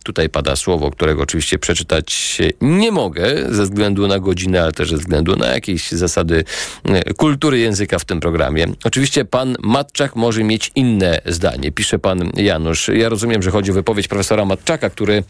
Tutaj 0.03 0.29
pada 0.29 0.55
słowo, 0.55 0.91
którego 0.91 1.23
oczywiście 1.23 1.59
przeczytać 1.59 2.41
nie 2.61 2.91
mogę 2.91 3.53
ze 3.53 3.63
względu 3.63 4.07
na 4.07 4.19
godzinę, 4.19 4.63
ale 4.63 4.71
też 4.71 4.89
ze 4.89 4.97
względu 4.97 5.35
na 5.35 5.47
jakieś 5.47 5.91
zasady 5.91 6.43
e, 6.83 7.13
kultury 7.13 7.59
języka 7.59 7.99
w 7.99 8.05
tym 8.05 8.19
programie. 8.19 8.67
Oczywiście 8.83 9.25
pan 9.25 9.55
Matczak 9.59 10.15
może 10.15 10.43
mieć 10.43 10.71
inne 10.75 11.21
zdanie, 11.25 11.71
pisze 11.71 11.99
pan 11.99 12.31
Janusz. 12.35 12.87
Ja 12.87 13.09
rozumiem, 13.09 13.41
że 13.41 13.51
chodzi 13.51 13.71
o 13.71 13.73
wypowiedź 13.73 14.07
profesora 14.07 14.45
Matczaka, 14.45 14.89
który 14.89 15.23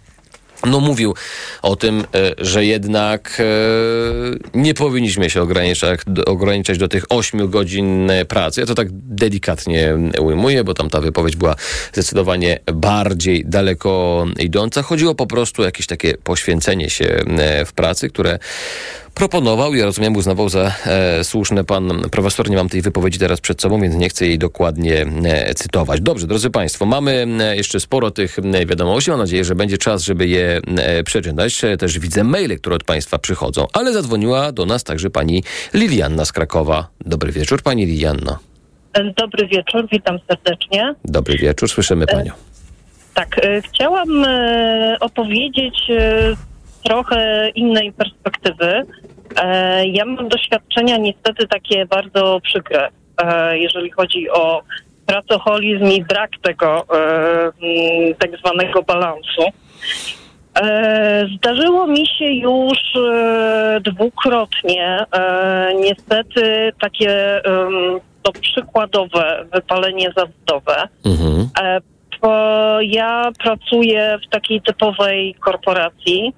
no 0.65 0.79
mówił 0.79 1.15
o 1.61 1.75
tym, 1.75 1.99
e, 1.99 2.05
że 2.37 2.65
jednak 2.65 3.37
e, 3.39 3.43
nie 4.53 4.73
powinniśmy 4.73 5.29
się 5.29 5.41
ograniczać, 5.41 5.99
ograniczać 6.25 6.77
do 6.77 6.87
tych 6.87 7.05
8 7.09 7.49
godzin 7.49 8.11
pracy. 8.27 8.61
Ja 8.61 8.67
to 8.67 8.75
tak 8.75 8.87
delikatnie 8.91 9.97
ujmuję, 10.19 10.63
bo 10.63 10.73
tam 10.73 10.89
ta 10.89 11.01
wypowiedź 11.01 11.35
była 11.35 11.55
zdecydowanie 11.93 12.59
bardziej 12.73 13.43
daleko 13.45 14.25
idąca. 14.39 14.81
Chodziło 14.81 15.15
po 15.15 15.27
prostu 15.27 15.61
o 15.61 15.65
jakieś 15.65 15.87
takie 15.87 16.17
poświęcenie 16.17 16.89
się 16.89 17.05
e, 17.05 17.65
w 17.65 17.73
pracy, 17.73 18.09
które 18.09 18.39
proponował, 19.15 19.75
ja 19.75 19.85
rozumiem, 19.85 20.15
uznawał 20.15 20.49
za 20.49 20.71
e, 20.85 21.23
słuszne 21.23 21.63
pan 21.63 22.01
profesor. 22.11 22.49
Nie 22.49 22.55
mam 22.55 22.69
tej 22.69 22.81
wypowiedzi 22.81 23.19
teraz 23.19 23.41
przed 23.41 23.61
sobą, 23.61 23.81
więc 23.81 23.95
nie 23.95 24.09
chcę 24.09 24.25
jej 24.27 24.37
dokładnie 24.39 25.05
e, 25.23 25.53
cytować. 25.53 26.01
Dobrze, 26.01 26.27
drodzy 26.27 26.49
państwo, 26.49 26.85
mamy 26.85 27.25
e, 27.41 27.55
jeszcze 27.55 27.79
sporo 27.79 28.11
tych 28.11 28.39
e, 28.39 28.65
wiadomości. 28.65 29.11
Mam 29.11 29.19
nadzieję, 29.19 29.43
że 29.43 29.55
będzie 29.55 29.77
czas, 29.77 30.03
żeby 30.03 30.27
je 30.27 30.61
e, 30.77 31.03
przeczytać. 31.03 31.63
E, 31.63 31.77
Też 31.77 31.99
widzę 31.99 32.23
maile, 32.23 32.57
które 32.57 32.75
od 32.75 32.83
państwa 32.83 33.17
przychodzą, 33.17 33.67
ale 33.73 33.93
zadzwoniła 33.93 34.51
do 34.51 34.65
nas 34.65 34.83
także 34.83 35.09
pani 35.09 35.43
Lilianna 35.73 36.25
z 36.25 36.31
Krakowa. 36.31 36.87
Dobry 37.05 37.31
wieczór, 37.31 37.61
pani 37.61 37.85
Lilianno. 37.85 38.39
Dobry 39.17 39.47
wieczór, 39.47 39.87
witam 39.91 40.19
serdecznie. 40.27 40.95
Dobry 41.05 41.37
wieczór, 41.37 41.69
słyszymy 41.69 42.07
panią. 42.07 42.31
Tak, 43.13 43.41
chciałam 43.63 44.25
opowiedzieć 44.99 45.91
trochę 46.83 47.49
innej 47.49 47.91
perspektywy. 47.91 48.85
E, 49.41 49.87
Ja 49.87 50.05
mam 50.05 50.29
doświadczenia 50.29 50.97
niestety 50.97 51.47
takie 51.47 51.85
bardzo 51.85 52.39
przykre, 52.43 52.89
e, 53.23 53.57
jeżeli 53.57 53.91
chodzi 53.91 54.29
o 54.29 54.61
pracoholizm 55.05 55.85
i 55.85 56.03
brak 56.03 56.31
tego 56.41 56.67
e, 56.67 57.01
mm, 57.41 58.15
tak 58.19 58.37
zwanego 58.39 58.83
balansu. 58.83 59.43
Zdarzyło 61.37 61.87
mi 61.87 62.07
się 62.07 62.25
już 62.25 62.77
dwukrotnie 63.81 65.05
niestety 65.75 66.71
takie 66.81 67.41
to 68.23 68.31
przykładowe 68.31 69.45
wypalenie 69.53 70.11
zawodowe. 70.17 70.87
Bo 72.21 72.81
ja 72.81 73.31
pracuję 73.43 74.19
w 74.27 74.29
takiej 74.29 74.61
typowej 74.61 75.35
korporacji. 75.35 76.33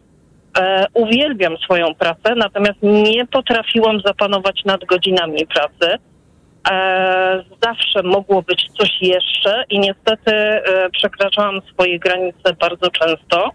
E, 0.60 0.86
uwielbiam 0.94 1.58
swoją 1.58 1.96
pracę, 1.96 2.36
natomiast 2.36 2.78
nie 2.84 3.26
potrafiłam 3.28 4.02
zapanować 4.06 4.62
nad 4.66 4.86
godzinami 4.86 5.48
pracy. 5.48 5.98
E, 6.72 7.44
zawsze 7.64 8.04
mogło 8.04 8.42
być 8.42 8.68
coś 8.78 8.90
jeszcze 9.02 9.64
i 9.70 9.80
niestety 9.80 10.32
e, 10.32 10.90
przekraczałam 10.90 11.62
swoje 11.74 12.00
granice 12.00 12.54
bardzo 12.60 12.90
często. 12.92 13.50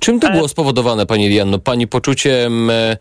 Czym 0.00 0.20
to 0.20 0.30
było 0.30 0.48
spowodowane, 0.48 1.06
pani 1.06 1.28
Lianno? 1.28 1.58
Pani 1.58 1.86
poczuciem 1.88 2.70
e, 2.70 2.74
e, 2.74 2.96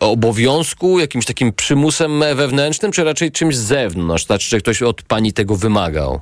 obowiązku, 0.00 0.98
jakimś 0.98 1.26
takim 1.26 1.52
przymusem 1.52 2.22
e, 2.22 2.34
wewnętrznym, 2.34 2.92
czy 2.92 3.04
raczej 3.04 3.32
czymś 3.32 3.56
z 3.56 3.62
zewnątrz? 3.66 4.24
Znaczy, 4.24 4.48
że 4.48 4.58
ktoś 4.58 4.82
od 4.82 5.02
pani 5.02 5.32
tego 5.32 5.56
wymagał? 5.56 6.20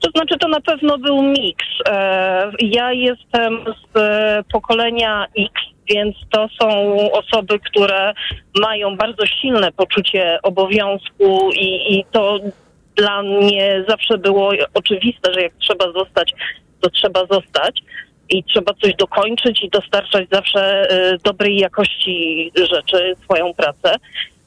To 0.00 0.10
znaczy, 0.10 0.38
to 0.40 0.48
na 0.48 0.60
pewno 0.60 0.98
był 0.98 1.22
miks. 1.22 1.66
E, 1.88 2.50
Ja 2.58 2.92
jestem 2.92 3.64
z 3.64 3.96
e, 3.98 4.42
pokolenia 4.52 5.26
X, 5.38 5.52
więc 5.90 6.16
to 6.30 6.48
są 6.60 6.96
osoby, 7.12 7.58
które 7.58 8.14
mają 8.60 8.96
bardzo 8.96 9.26
silne 9.26 9.72
poczucie 9.72 10.38
obowiązku 10.42 11.50
i, 11.52 11.98
i 11.98 12.04
to 12.12 12.38
dla 12.96 13.22
mnie 13.22 13.84
zawsze 13.88 14.18
było 14.18 14.52
oczywiste, 14.74 15.32
że 15.34 15.42
jak 15.42 15.52
trzeba 15.52 15.92
zostać, 15.92 16.32
to 16.80 16.90
trzeba 16.90 17.26
zostać 17.30 17.82
i 18.30 18.44
trzeba 18.44 18.74
coś 18.82 18.94
dokończyć 18.94 19.62
i 19.62 19.70
dostarczać 19.70 20.28
zawsze 20.32 20.90
e, 20.90 21.18
dobrej 21.24 21.56
jakości 21.56 22.52
rzeczy, 22.56 23.14
swoją 23.24 23.54
pracę. 23.54 23.96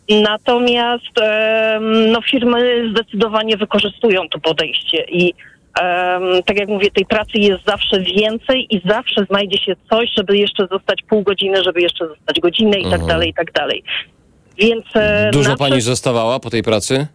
Natomiast 0.10 1.22
em, 1.22 2.12
no, 2.12 2.22
firmy 2.22 2.90
zdecydowanie 2.92 3.58
wykorzystują 3.58 4.30
to 4.30 4.40
podejście 4.40 5.06
i 5.10 5.34
tak 6.46 6.58
jak 6.60 6.70
mówię, 6.70 6.92
tej 6.92 7.06
pracy 7.06 7.32
jest 7.34 7.66
zawsze 7.66 8.00
więcej 8.00 8.68
i 8.76 8.82
zawsze 8.86 9.26
znajdzie 9.30 9.58
się 9.58 9.76
coś, 9.90 10.10
żeby 10.18 10.38
jeszcze 10.38 10.68
zostać 10.72 11.00
pół 11.10 11.22
godziny, 11.24 11.64
żeby 11.64 11.82
jeszcze 11.82 12.08
zostać 12.08 12.40
godzinę 12.40 12.80
i 12.80 12.84
tak 12.84 12.94
Mhm. 12.94 13.08
dalej, 13.08 13.30
i 13.30 13.34
tak 13.34 13.52
dalej. 13.52 13.84
Więc 14.58 14.86
e, 14.96 15.30
Dużo 15.34 15.56
pani 15.56 15.82
zostawała 15.82 16.40
po 16.40 16.50
tej 16.50 16.64
pracy? 16.64 17.08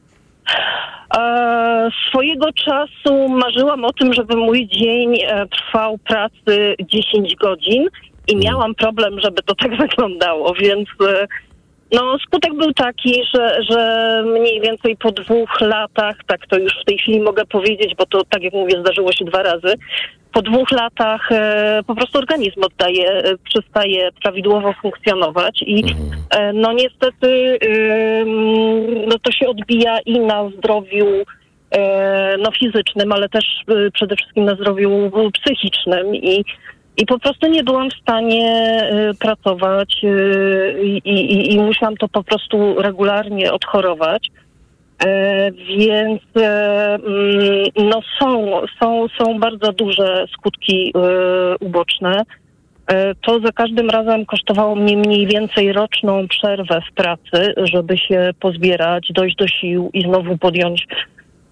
E, 1.18 1.88
swojego 2.08 2.52
czasu 2.52 3.28
marzyłam 3.28 3.84
o 3.84 3.92
tym, 3.92 4.14
żeby 4.14 4.36
mój 4.36 4.68
dzień 4.68 5.14
e, 5.22 5.46
trwał 5.46 5.98
pracy 5.98 6.74
10 6.80 7.34
godzin 7.36 7.86
i 8.28 8.36
miałam 8.36 8.74
problem, 8.74 9.20
żeby 9.20 9.42
to 9.42 9.54
tak 9.54 9.76
wyglądało, 9.88 10.54
więc 10.54 10.88
e, 11.08 11.26
no, 11.93 12.18
skutek 12.18 12.55
był 12.55 12.72
taki, 12.72 13.22
że, 13.34 13.62
że 13.70 14.22
mniej 14.26 14.61
więcej 14.61 14.97
po 14.97 15.12
dwóch 15.12 15.61
latach, 15.61 16.16
tak 16.26 16.47
to 16.47 16.59
już 16.59 16.72
w 16.82 16.84
tej 16.84 16.99
chwili 16.99 17.20
mogę 17.20 17.45
powiedzieć, 17.45 17.95
bo 17.99 18.07
to 18.07 18.24
tak 18.24 18.43
jak 18.43 18.53
mówię, 18.53 18.80
zdarzyło 18.80 19.12
się 19.12 19.24
dwa 19.24 19.43
razy, 19.43 19.74
po 20.32 20.43
dwóch 20.43 20.70
latach 20.70 21.32
e, 21.32 21.80
po 21.86 21.95
prostu 21.95 22.18
organizm 22.18 22.62
oddaje, 22.64 23.11
e, 23.11 23.38
przestaje 23.38 24.09
prawidłowo 24.22 24.72
funkcjonować 24.82 25.62
i 25.66 25.84
e, 26.30 26.53
no 26.53 26.72
niestety 26.72 27.59
ym, 28.20 29.09
no 29.09 29.18
to 29.18 29.32
się 29.32 29.49
odbija 29.49 29.99
i 30.07 30.20
na 30.20 30.51
zdrowiu 30.59 31.07
e, 31.70 32.36
no 32.38 32.51
fizycznym, 32.51 33.12
ale 33.12 33.28
też 33.28 33.45
e, 33.68 33.90
przede 33.90 34.16
wszystkim 34.16 34.45
na 34.45 34.55
zdrowiu 34.55 35.11
psychicznym 35.32 36.14
i 36.14 36.45
i 36.97 37.07
po 37.07 37.18
prostu 37.18 37.47
nie 37.47 37.64
byłam 37.64 37.90
w 37.90 38.03
stanie 38.03 38.49
e, 38.51 39.14
pracować 39.14 40.05
e, 40.05 40.82
i, 40.82 41.55
i, 41.55 41.61
musiałam 41.61 41.97
to 41.97 42.09
po 42.09 42.24
prostu 42.24 42.82
regularnie 42.82 43.53
odchorować. 43.53 44.30
E, 45.05 45.51
więc 45.53 46.20
e, 46.36 46.95
mm, 46.95 47.64
no 47.76 48.01
są, 48.20 48.61
są, 48.80 49.07
są 49.18 49.40
bardzo 49.40 49.72
duże 49.72 50.24
skutki 50.32 50.93
e, 50.95 51.57
uboczne. 51.61 52.22
To 53.26 53.40
za 53.40 53.53
każdym 53.53 53.90
razem 53.90 54.26
kosztowało 54.26 54.76
mnie 54.76 54.97
mniej 54.97 55.26
więcej 55.26 55.72
roczną 55.72 56.28
przerwę 56.28 56.80
w 56.90 56.95
pracy, 56.95 57.55
żeby 57.57 57.99
się 57.99 58.30
pozbierać, 58.40 59.09
dojść 59.14 59.36
do 59.36 59.49
sił 59.49 59.90
i 59.93 60.03
znowu 60.03 60.38
podjąć 60.38 60.86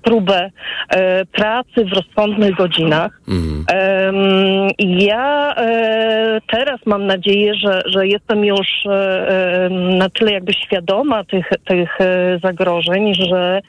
próbę 0.02 0.50
e, 0.88 1.24
pracy 1.26 1.84
w 1.84 1.92
rozsądnych 1.92 2.54
godzinach. 2.54 3.20
Em, 3.68 4.68
ja 4.78 5.54
e, 5.56 6.40
teraz 6.52 6.80
mam 6.86 7.06
nadzieję, 7.06 7.54
że, 7.54 7.82
że 7.86 8.06
jestem 8.06 8.44
już 8.44 8.68
e, 8.86 9.68
na 9.70 10.08
tyle 10.08 10.32
jakby 10.32 10.52
świadoma 10.52 11.24
tych, 11.24 11.48
tych 11.64 12.00
e, 12.00 12.38
zagrożeń, 12.42 13.14
że 13.14 13.60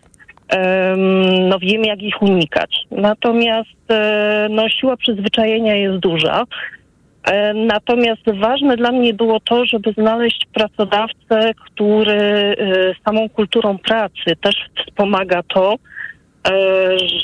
no 1.50 1.60
wiem, 1.60 1.84
jak 1.84 2.02
ich 2.02 2.22
unikać. 2.22 2.76
Natomiast 2.92 3.92
e, 3.92 4.48
no, 4.50 4.70
siła 4.70 4.98
przyzwyczajenia 4.98 5.76
jest 5.76 5.98
duża. 5.98 6.44
E, 7.24 7.54
Natomiast 7.54 8.22
ważne 8.40 8.78
dla 8.78 8.92
mnie 8.92 9.14
było 9.14 9.40
to, 9.40 9.66
żeby 9.66 9.94
znaleźć 9.94 10.48
pracodawcę, 10.54 11.52
który 11.66 12.14
e, 12.14 12.56
samą 13.06 13.30
kulturą 13.30 13.78
pracy 13.78 14.36
też 14.42 14.56
wspomaga 14.86 15.44
to, 15.44 15.74
e, 15.74 15.78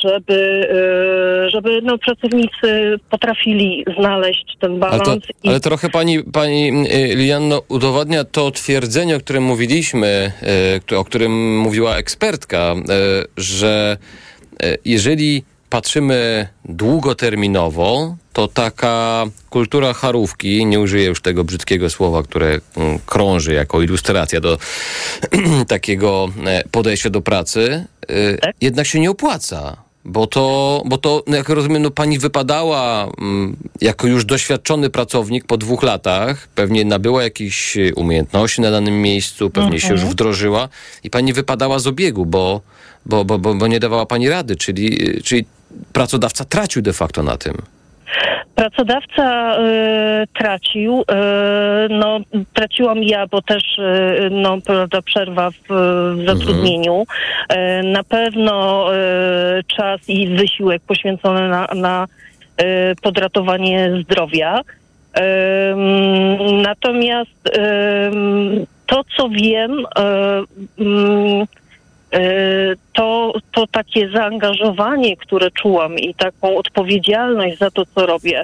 żeby, 0.03 0.67
e, 1.45 1.49
żeby 1.49 1.81
no, 1.83 1.97
pracownicy 1.97 2.95
potrafili 3.09 3.85
znaleźć 3.99 4.57
ten 4.61 4.83
Ale, 4.83 4.99
to, 4.99 5.05
balans. 5.05 5.23
i- 5.43 5.49
ale 5.49 5.59
trochę 5.59 5.89
pani, 5.89 6.23
pani 6.23 6.87
y, 6.87 7.15
Lianno 7.15 7.61
udowadnia 7.69 8.23
to 8.23 8.51
twierdzenie, 8.51 9.15
o 9.15 9.19
którym 9.19 9.43
mówiliśmy, 9.43 10.31
y, 10.91 10.97
o 10.97 11.03
którym 11.05 11.59
mówiła 11.59 11.95
ekspertka, 11.97 12.75
y, 12.75 13.25
że 13.37 13.97
jeżeli 14.85 15.43
patrzymy 15.69 16.47
długoterminowo, 16.65 18.15
to 18.33 18.47
taka 18.47 19.25
kultura 19.49 19.93
charówki, 19.93 20.65
nie 20.65 20.79
użyję 20.79 21.05
już 21.05 21.21
tego 21.21 21.43
brzydkiego 21.43 21.89
słowa, 21.89 22.23
które 22.23 22.47
mm, 22.77 22.99
krąży 23.05 23.53
jako 23.53 23.81
ilustracja 23.81 24.39
do 24.41 24.57
takiego 25.67 26.29
e, 26.45 26.63
podejścia 26.71 27.09
do 27.09 27.21
pracy, 27.21 27.85
y, 28.11 28.37
jednak 28.61 28.87
się 28.87 28.99
nie 28.99 29.11
opłaca. 29.11 29.77
Bo 30.05 30.27
to, 30.27 30.83
bo 30.85 30.97
to, 30.97 31.23
no 31.27 31.37
jak 31.37 31.49
rozumiem, 31.49 31.81
no 31.81 31.91
pani 31.91 32.19
wypadała 32.19 33.07
mm, 33.17 33.55
jako 33.81 34.07
już 34.07 34.25
doświadczony 34.25 34.89
pracownik 34.89 35.45
po 35.45 35.57
dwóch 35.57 35.83
latach, 35.83 36.47
pewnie 36.55 36.85
nabyła 36.85 37.23
jakieś 37.23 37.77
y, 37.77 37.93
umiejętności 37.95 38.61
na 38.61 38.71
danym 38.71 39.01
miejscu, 39.01 39.49
pewnie 39.49 39.79
się 39.79 39.87
już 39.87 40.01
Mhm. 40.01 40.11
wdrożyła 40.11 40.69
i 41.03 41.09
pani 41.09 41.33
wypadała 41.33 41.79
z 41.79 41.87
obiegu, 41.87 42.25
bo, 42.25 42.61
bo, 43.05 43.25
bo, 43.25 43.39
bo, 43.39 43.55
bo 43.55 43.67
nie 43.67 43.79
dawała 43.79 44.05
pani 44.05 44.29
rady, 44.29 44.55
czyli, 44.55 45.09
y, 45.17 45.21
czyli 45.23 45.45
pracodawca 45.93 46.45
tracił 46.45 46.81
de 46.81 46.93
facto 46.93 47.23
na 47.23 47.37
tym. 47.37 47.57
Pracodawca 48.55 49.57
e, 49.57 50.27
tracił, 50.39 51.03
e, 51.11 51.87
no 51.89 52.19
traciłam 52.53 53.03
ja, 53.03 53.27
bo 53.27 53.41
też 53.41 53.79
e, 53.79 54.29
no, 54.31 54.57
prawda, 54.65 55.01
przerwa 55.01 55.51
w, 55.51 55.67
w 56.15 56.25
zatrudnieniu. 56.25 57.05
E, 57.49 57.83
na 57.83 58.03
pewno 58.03 58.85
e, 58.95 59.63
czas 59.77 60.09
i 60.09 60.27
wysiłek 60.27 60.81
poświęcony 60.87 61.49
na, 61.49 61.67
na 61.75 62.07
e, 62.57 62.95
podratowanie 62.95 63.91
zdrowia. 64.03 64.61
Natomiast 66.63 67.51
to, 68.85 69.03
co 69.17 69.29
wiem, 69.29 69.85
mm, 70.79 71.45
to, 72.93 73.33
to 73.51 73.67
takie 73.67 74.09
zaangażowanie, 74.09 75.17
które 75.17 75.51
czułam 75.51 75.99
i 75.99 76.13
taką 76.13 76.57
odpowiedzialność 76.57 77.57
za 77.57 77.71
to, 77.71 77.85
co 77.95 78.05
robię. 78.05 78.43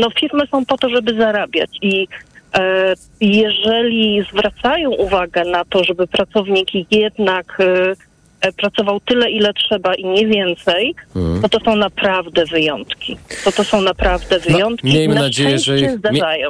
No, 0.00 0.10
firmy 0.20 0.46
są 0.46 0.64
po 0.64 0.78
to, 0.78 0.88
żeby 0.88 1.14
zarabiać 1.14 1.70
i 1.82 2.08
e, 2.54 2.94
jeżeli 3.20 4.24
zwracają 4.32 4.90
uwagę 4.90 5.44
na 5.44 5.64
to, 5.64 5.84
żeby 5.84 6.06
pracownik 6.06 6.68
jednak 6.90 7.58
e, 7.60 7.64
e, 7.64 7.96
pracował 8.52 9.00
tyle, 9.00 9.30
ile 9.30 9.52
trzeba 9.54 9.94
i 9.94 10.04
nie 10.04 10.26
więcej, 10.26 10.94
Mhm. 11.16 11.42
to 11.42 11.48
to 11.48 11.64
są 11.64 11.76
naprawdę 11.76 12.44
wyjątki. 12.44 13.16
To 13.44 13.52
to 13.52 13.64
są 13.64 13.80
naprawdę 13.80 14.38
wyjątki. 14.38 14.86
No, 14.88 14.94
Miejmy 14.94 15.14
Na 15.14 15.20
nadzieję, 15.20 15.58
że 15.58 15.78
ich, 15.80 15.90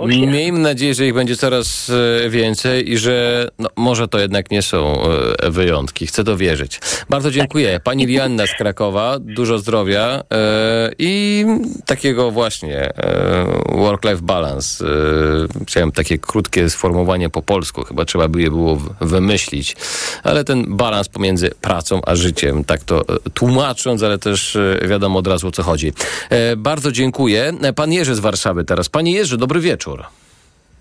mie, 0.07 0.26
miejmy 0.26 0.59
nadzieję, 0.59 0.94
że 0.94 1.07
ich 1.07 1.14
będzie 1.14 1.36
coraz 1.36 1.90
e, 2.24 2.30
więcej 2.30 2.90
i 2.90 2.99
że 2.99 3.49
no, 3.59 3.68
może 3.76 4.09
to 4.09 4.18
jednak 4.18 4.51
nie 4.51 4.62
są 4.62 4.97
e, 5.42 5.51
wyjątki. 5.51 6.07
Chcę 6.07 6.24
to 6.24 6.36
wierzyć. 6.36 6.80
Bardzo 7.11 7.30
dziękuję. 7.30 7.80
Pani 7.84 8.07
Lianna 8.07 8.47
z 8.47 8.55
Krakowa, 8.55 9.16
dużo 9.20 9.59
zdrowia 9.59 10.22
e, 10.32 10.90
i 10.99 11.44
takiego 11.86 12.30
właśnie 12.30 12.78
e, 12.78 13.47
work-life 13.68 14.22
balance. 14.22 14.84
E, 14.84 15.64
chciałem 15.66 15.92
takie 15.92 16.18
krótkie 16.18 16.70
sformułowanie 16.70 17.30
po 17.30 17.42
polsku, 17.42 17.84
chyba 17.84 18.05
trzeba 18.05 18.28
by 18.28 18.42
je 18.42 18.51
było 18.51 18.78
wymyślić, 19.01 19.76
ale 20.22 20.44
ten 20.44 20.76
balans 20.76 21.09
pomiędzy 21.09 21.51
pracą 21.61 21.86
a 22.07 22.16
życiem, 22.16 22.64
tak 22.64 22.84
to 22.84 23.01
e, 23.01 23.30
tłumacząc, 23.34 24.03
ale 24.03 24.18
też 24.18 24.57
e, 24.57 24.78
wiadomo 24.89 25.18
od 25.18 25.26
razu 25.26 25.49
o 25.49 25.53
co 25.53 25.62
chodzi. 25.62 25.93
E, 26.30 26.57
bardzo 26.57 26.93
dziękuję. 26.93 27.53
Pan 27.76 27.93
Jerzy 27.93 28.14
z 28.14 28.18
Warszawy 28.18 28.64
teraz. 28.64 28.89
Panie 28.89 29.12
Jerzy, 29.12 29.37
dobry 29.37 29.61
wieczór. 29.61 30.05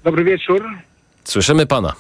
Dobry 0.04 0.24
wieczór. 0.24 0.64
Słyszymy 1.24 1.66
pana. 1.66 1.94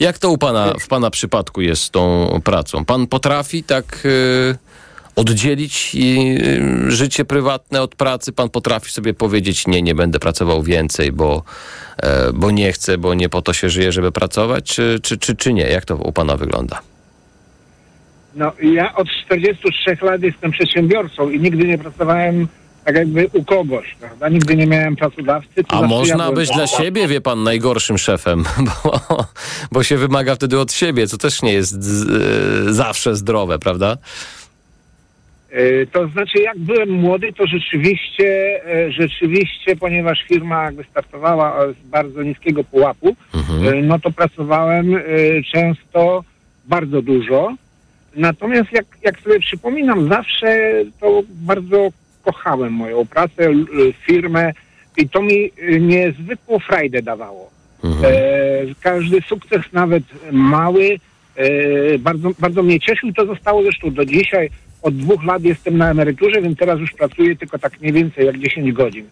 Jak 0.00 0.18
to 0.18 0.30
u 0.30 0.38
pana 0.38 0.74
w 0.80 0.88
pana 0.88 1.10
przypadku 1.10 1.60
jest 1.60 1.82
z 1.82 1.90
tą 1.90 2.28
pracą? 2.44 2.84
Pan 2.84 3.06
potrafi 3.06 3.64
tak 3.64 4.08
oddzielić 5.16 5.96
życie 6.88 7.24
prywatne 7.24 7.82
od 7.82 7.94
pracy? 7.94 8.32
Pan 8.32 8.50
potrafi 8.50 8.92
sobie 8.92 9.14
powiedzieć, 9.14 9.66
nie, 9.66 9.82
nie 9.82 9.94
będę 9.94 10.18
pracował 10.18 10.62
więcej, 10.62 11.12
bo, 11.12 11.42
bo 12.34 12.50
nie 12.50 12.72
chcę, 12.72 12.98
bo 12.98 13.14
nie 13.14 13.28
po 13.28 13.42
to 13.42 13.52
się 13.52 13.70
żyje, 13.70 13.92
żeby 13.92 14.12
pracować? 14.12 14.64
Czy, 14.64 15.00
czy, 15.02 15.18
czy, 15.18 15.36
czy 15.36 15.52
nie? 15.52 15.62
Jak 15.62 15.84
to 15.84 15.96
u 15.96 16.12
pana 16.12 16.36
wygląda? 16.36 16.80
No, 18.36 18.52
ja 18.62 18.94
od 18.94 19.08
43 19.26 19.96
lat 20.02 20.22
jestem 20.22 20.50
przedsiębiorcą 20.50 21.30
i 21.30 21.40
nigdy 21.40 21.64
nie 21.64 21.78
pracowałem 21.78 22.48
tak 22.84 22.96
jakby 22.96 23.28
u 23.32 23.44
kogoś, 23.44 23.96
prawda? 24.00 24.28
Nigdy 24.28 24.56
nie 24.56 24.66
miałem 24.66 24.96
pracodawcy. 24.96 25.64
A 25.68 25.80
zawsze 25.80 25.88
można 25.96 26.24
ja 26.24 26.32
być 26.32 26.50
dla 26.50 26.66
siebie, 26.66 27.08
wie 27.08 27.20
pan, 27.20 27.42
najgorszym 27.42 27.98
szefem, 27.98 28.44
bo, 28.84 29.00
bo 29.72 29.82
się 29.82 29.96
wymaga 29.96 30.34
wtedy 30.34 30.60
od 30.60 30.72
siebie, 30.72 31.06
co 31.06 31.18
też 31.18 31.42
nie 31.42 31.52
jest 31.52 31.82
z, 31.82 32.08
e, 32.68 32.72
zawsze 32.72 33.16
zdrowe, 33.16 33.58
prawda? 33.58 33.96
E, 35.50 35.86
To 35.86 36.08
znaczy, 36.08 36.38
jak 36.38 36.58
byłem 36.58 36.90
młody, 36.90 37.32
to 37.32 37.46
rzeczywiście, 37.46 38.60
e, 38.66 38.92
rzeczywiście, 38.92 39.76
ponieważ 39.76 40.18
firma 40.28 40.64
jakby 40.64 40.84
startowała 40.84 41.72
z 41.72 41.88
bardzo 41.88 42.22
niskiego 42.22 42.64
pułapu, 42.64 43.16
e, 43.66 43.74
no 43.82 43.98
to 43.98 44.10
pracowałem 44.10 45.02
często 45.52 46.24
bardzo 46.64 47.02
dużo. 47.02 47.54
Natomiast 48.16 48.72
jak, 48.72 48.86
jak 49.02 49.20
sobie 49.20 49.40
przypominam, 49.40 50.08
zawsze 50.08 50.72
to 51.00 51.22
bardzo 51.28 51.88
kochałem 52.24 52.72
moją 52.72 53.06
pracę, 53.06 53.50
firmę 54.06 54.52
i 54.96 55.08
to 55.08 55.22
mi 55.22 55.50
e, 55.58 55.80
niezwykłą 55.80 56.58
frajdę 56.58 57.02
dawało. 57.02 57.50
E, 58.04 58.74
każdy 58.80 59.20
sukces, 59.20 59.62
nawet 59.72 60.04
mały, 60.32 60.98
e, 61.36 61.98
bardzo, 61.98 62.30
bardzo 62.38 62.62
mnie 62.62 62.80
cieszył 62.80 63.12
to 63.12 63.26
zostało 63.26 63.62
zresztą 63.62 63.90
do 63.90 64.04
dzisiaj. 64.04 64.50
Od 64.82 64.96
dwóch 64.96 65.24
lat 65.24 65.42
jestem 65.42 65.78
na 65.78 65.90
emeryturze, 65.90 66.42
więc 66.42 66.58
teraz 66.58 66.80
już 66.80 66.92
pracuję 66.92 67.36
tylko 67.36 67.58
tak 67.58 67.80
mniej 67.80 67.92
więcej 67.92 68.26
jak 68.26 68.38
10 68.38 68.72
godzin. 68.72 69.06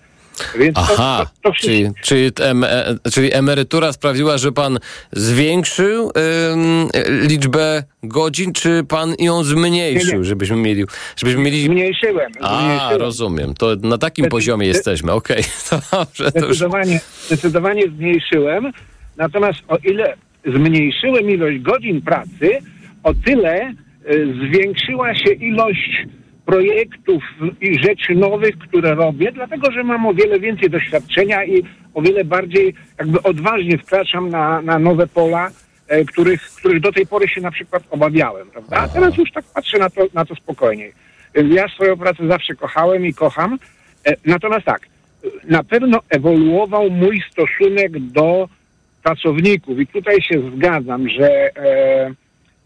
Więc 0.59 0.79
Aha, 0.79 1.27
to, 1.43 1.49
to, 1.49 1.53
wszystko, 1.53 1.69
czyli, 1.69 1.91
czyli, 2.03 2.31
em, 2.41 2.65
e, 2.65 2.95
czyli 3.13 3.35
emerytura 3.35 3.93
sprawiła, 3.93 4.39
że 4.39 4.53
pan 4.53 4.79
zwiększył 5.13 6.13
ym, 6.53 6.89
liczbę 7.29 7.83
godzin, 8.03 8.53
czy 8.53 8.85
pan 8.89 9.15
ją 9.19 9.45
zmniejszył, 9.45 10.19
Nie, 10.19 10.25
żebyśmy 10.25 10.57
mieli... 10.57 10.85
Żebyśmy 11.17 11.43
mieli... 11.43 11.65
Zmniejszyłem. 11.65 12.33
A, 12.41 12.61
zmniejszyłem. 12.61 13.01
rozumiem. 13.01 13.55
To 13.55 13.77
na 13.77 13.99
takim 13.99 14.25
Zdecy- 14.25 14.31
poziomie 14.31 14.67
jesteśmy. 14.67 15.13
Okej, 15.13 15.43
dobrze. 15.93 16.33
To 16.33 16.39
już... 16.39 16.47
Zdecydowanie, 16.57 17.01
zdecydowanie 17.27 17.83
zmniejszyłem. 17.89 18.73
Natomiast 19.17 19.59
o 19.69 19.77
ile 19.77 20.15
zmniejszyłem 20.57 21.31
ilość 21.31 21.59
godzin 21.59 22.03
pracy, 22.03 22.59
o 23.03 23.15
tyle 23.15 23.75
y, 24.11 24.35
zwiększyła 24.49 25.15
się 25.15 25.33
ilość 25.33 26.07
projektów 26.47 27.23
i 27.61 27.79
rzeczy 27.83 28.15
nowych, 28.15 28.59
które 28.59 28.95
robię, 28.95 29.33
dlatego 29.33 29.73
że 29.73 29.85
mam 29.85 30.07
o 30.07 30.15
wiele 30.15 30.41
więcej 30.41 30.71
doświadczenia 30.71 31.45
i 31.45 31.63
o 31.95 32.03
wiele 32.03 32.25
bardziej 32.25 32.75
jakby 32.99 33.23
odważnie 33.23 33.79
wkraczam 33.79 34.29
na, 34.29 34.63
na 34.63 34.79
nowe 34.79 35.07
pola, 35.07 35.51
e, 35.89 36.05
których, 36.05 36.43
których 36.43 36.81
do 36.81 36.93
tej 36.93 37.07
pory 37.07 37.29
się 37.29 37.41
na 37.41 37.51
przykład 37.51 37.83
obawiałem, 37.91 38.51
prawda? 38.51 38.77
A 38.77 38.89
teraz 38.89 39.17
już 39.17 39.33
tak 39.33 39.45
patrzę 39.55 39.79
na 39.79 39.91
to, 39.91 40.07
na 40.15 40.25
to 40.25 40.35
spokojniej. 40.35 40.93
Ja 41.35 41.69
swoją 41.69 41.97
pracę 41.97 42.27
zawsze 42.29 42.55
kochałem 42.55 43.07
i 43.07 43.15
kocham. 43.15 43.59
E, 44.07 44.17
Natomiast 44.25 44.65
tak, 44.65 44.81
na 45.45 45.63
pewno 45.65 46.01
ewoluował 46.09 46.91
mój 46.91 47.23
stosunek 47.31 47.99
do 47.99 48.49
pracowników 49.03 49.81
i 49.81 49.87
tutaj 49.87 50.23
się 50.23 50.51
zgadzam, 50.57 51.09
że 51.09 51.57
e, 51.57 52.15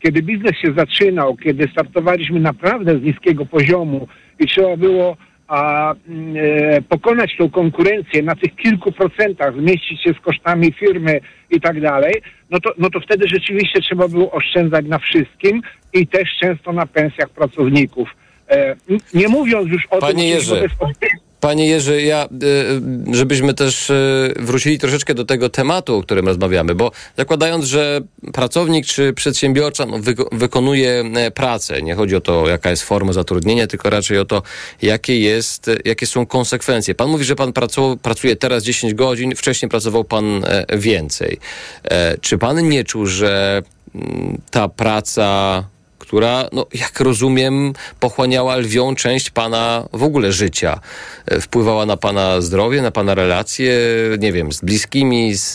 kiedy 0.02 0.22
biznes 0.22 0.52
się 0.62 0.72
zaczynał, 0.76 1.36
kiedy 1.36 1.68
startowaliśmy 1.72 2.40
naprawdę 2.40 2.98
z 2.98 3.02
niskiego 3.02 3.46
poziomu 3.46 4.08
i 4.40 4.46
trzeba 4.46 4.76
było 4.76 5.16
a, 5.48 5.94
mm, 6.08 6.36
e, 6.36 6.82
pokonać 6.82 7.36
tą 7.38 7.50
konkurencję 7.50 8.22
na 8.22 8.34
tych 8.34 8.56
kilku 8.56 8.92
procentach, 8.92 9.54
zmieścić 9.60 10.02
się 10.02 10.12
z 10.12 10.20
kosztami 10.20 10.72
firmy 10.72 11.20
i 11.50 11.60
tak 11.60 11.80
dalej, 11.80 12.14
no 12.50 12.60
to, 12.60 12.70
no 12.78 12.90
to 12.90 13.00
wtedy 13.00 13.28
rzeczywiście 13.28 13.80
trzeba 13.80 14.08
było 14.08 14.30
oszczędzać 14.30 14.86
na 14.86 14.98
wszystkim 14.98 15.62
i 15.92 16.06
też 16.06 16.28
często 16.40 16.72
na 16.72 16.86
pensjach 16.86 17.30
pracowników. 17.30 18.16
E, 18.50 18.76
nie 19.14 19.28
mówiąc 19.28 19.68
już 19.68 19.86
o 19.90 19.98
Panie 19.98 20.12
tym, 20.12 20.22
Jerzy. 20.22 20.46
że 20.46 20.56
to 20.56 20.62
jest 20.62 21.25
Panie 21.40 21.66
Jerzy, 21.66 22.02
ja, 22.02 22.28
y, 23.10 23.14
żebyśmy 23.16 23.54
też 23.54 23.90
y, 23.90 24.34
wrócili 24.36 24.78
troszeczkę 24.78 25.14
do 25.14 25.24
tego 25.24 25.48
tematu, 25.48 25.96
o 25.96 26.02
którym 26.02 26.26
rozmawiamy, 26.26 26.74
bo 26.74 26.90
zakładając, 27.16 27.64
że 27.64 28.00
pracownik 28.32 28.86
czy 28.86 29.12
przedsiębiorca 29.12 29.86
no, 29.86 29.98
wyko- 29.98 30.28
wykonuje 30.32 31.04
e, 31.14 31.30
pracę, 31.30 31.82
nie 31.82 31.94
chodzi 31.94 32.16
o 32.16 32.20
to, 32.20 32.48
jaka 32.48 32.70
jest 32.70 32.82
forma 32.82 33.12
zatrudnienia, 33.12 33.66
tylko 33.66 33.90
raczej 33.90 34.18
o 34.18 34.24
to, 34.24 34.42
jakie, 34.82 35.20
jest, 35.20 35.70
jakie 35.84 36.06
są 36.06 36.26
konsekwencje. 36.26 36.94
Pan 36.94 37.08
mówi, 37.08 37.24
że 37.24 37.36
pan 37.36 37.52
pracu- 37.52 37.96
pracuje 37.96 38.36
teraz 38.36 38.64
10 38.64 38.94
godzin, 38.94 39.34
wcześniej 39.36 39.68
pracował 39.68 40.04
pan 40.04 40.44
e, 40.44 40.78
więcej. 40.78 41.38
E, 41.84 42.18
Czy 42.18 42.38
pan 42.38 42.68
nie 42.68 42.84
czuł, 42.84 43.06
że 43.06 43.62
mm, 43.94 44.40
ta 44.50 44.68
praca 44.68 45.64
która, 46.06 46.48
no, 46.52 46.66
jak 46.74 47.00
rozumiem, 47.00 47.72
pochłaniała 48.00 48.56
lwią 48.56 48.94
część 48.94 49.30
pana 49.30 49.88
w 49.92 50.02
ogóle 50.02 50.32
życia. 50.32 50.80
E, 51.26 51.40
Wpływała 51.40 51.86
na 51.86 51.96
pana 51.96 52.40
zdrowie, 52.40 52.82
na 52.82 52.90
pana 52.90 53.14
relacje, 53.14 53.78
nie 54.18 54.32
wiem, 54.32 54.52
z 54.52 54.60
bliskimi, 54.60 55.34
z, 55.34 55.52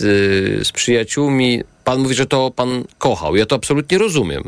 z 0.68 0.72
przyjaciółmi. 0.72 1.64
Pan 1.84 2.00
mówi, 2.00 2.16
że 2.16 2.26
to 2.26 2.52
pan 2.56 2.84
kochał. 2.98 3.36
Ja 3.36 3.46
to 3.46 3.56
absolutnie 3.56 3.98
rozumiem. 3.98 4.44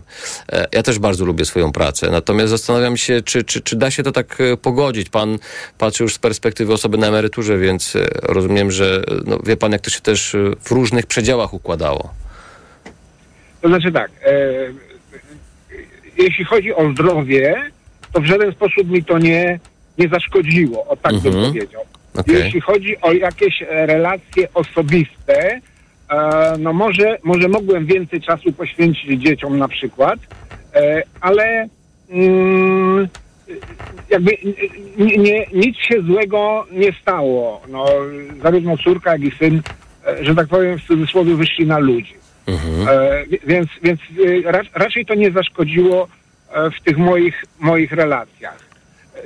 E, 0.52 0.68
Ja 0.72 0.84
też 0.84 1.00
bardzo 1.00 1.26
lubię 1.26 1.46
swoją 1.46 1.72
pracę. 1.72 2.12
Natomiast 2.12 2.50
zastanawiam 2.50 2.98
się, 2.98 3.22
czy, 3.22 3.44
czy, 3.44 3.62
czy 3.62 3.76
da 3.76 3.92
się 3.92 4.04
to 4.04 4.12
tak 4.12 4.42
e, 4.42 4.58
pogodzić. 4.58 5.10
Pan 5.10 5.40
patrzy 5.78 6.04
już 6.04 6.14
z 6.14 6.20
perspektywy 6.20 6.74
osoby 6.74 6.98
na 6.98 7.08
emeryturze, 7.08 7.58
więc 7.58 7.94
rozumiem, 8.24 8.72
że 8.72 9.04
no, 9.26 9.40
wie 9.46 9.58
pan, 9.58 9.72
jak 9.72 9.82
to 9.82 9.90
się 9.90 10.02
też 10.02 10.36
w 10.64 10.72
różnych 10.72 11.06
przedziałach 11.06 11.54
układało. 11.54 12.14
To 13.62 13.68
znaczy 13.68 13.92
tak, 13.92 14.12
jeśli 16.18 16.46
chodzi 16.46 16.74
o 16.74 16.92
zdrowie, 16.92 17.56
to 18.14 18.22
w 18.22 18.26
żaden 18.26 18.52
sposób 18.52 18.90
mi 18.90 19.04
to 19.04 19.18
nie, 19.18 19.60
nie 19.98 20.08
zaszkodziło, 20.08 20.88
o 20.88 20.96
tak 20.96 21.14
bym 21.20 21.34
Mhm. 21.34 21.52
powiedział. 21.54 21.82
Okej. 22.18 22.36
Jeśli 22.36 22.62
chodzi 22.62 23.02
o 23.02 23.12
jakieś 23.14 23.62
e, 23.62 23.86
relacje 23.86 24.48
osobiste, 24.54 25.60
e, 26.10 26.56
no 26.60 26.74
może, 26.74 27.18
może 27.24 27.48
mogłem 27.48 27.86
więcej 27.86 28.22
czasu 28.22 28.52
poświęcić 28.54 29.22
dzieciom 29.22 29.58
na 29.58 29.68
przykład, 29.68 30.20
e, 30.76 31.04
ale 31.22 31.68
mm, 32.10 33.08
jakby 34.10 34.32
nie, 34.98 35.18
nie, 35.18 35.46
nic 35.54 35.78
się 35.78 36.02
złego 36.02 36.66
nie 36.72 36.92
stało. 37.02 37.62
No, 37.70 37.86
zarówno 38.44 38.78
córka, 38.78 39.12
jak 39.12 39.22
i 39.22 39.32
syn, 39.32 39.62
e, 40.08 40.26
że 40.26 40.36
tak 40.36 40.48
powiem 40.48 40.80
w 40.80 40.84
cudzysłowie, 40.84 41.36
wyszli 41.36 41.66
na 41.68 41.78
ludzi. 41.80 42.14
E, 42.48 43.26
wi- 43.28 43.40
więc 43.48 43.68
więc 43.84 44.00
e, 44.48 44.52
ra, 44.52 44.62
raczej 44.74 45.06
to 45.06 45.16
nie 45.16 45.32
zaszkodziło 45.32 46.08
e, 46.54 46.72
w 46.72 46.82
tych 46.84 46.98
moich, 46.98 47.44
moich 47.60 47.92
relacjach. 47.92 48.58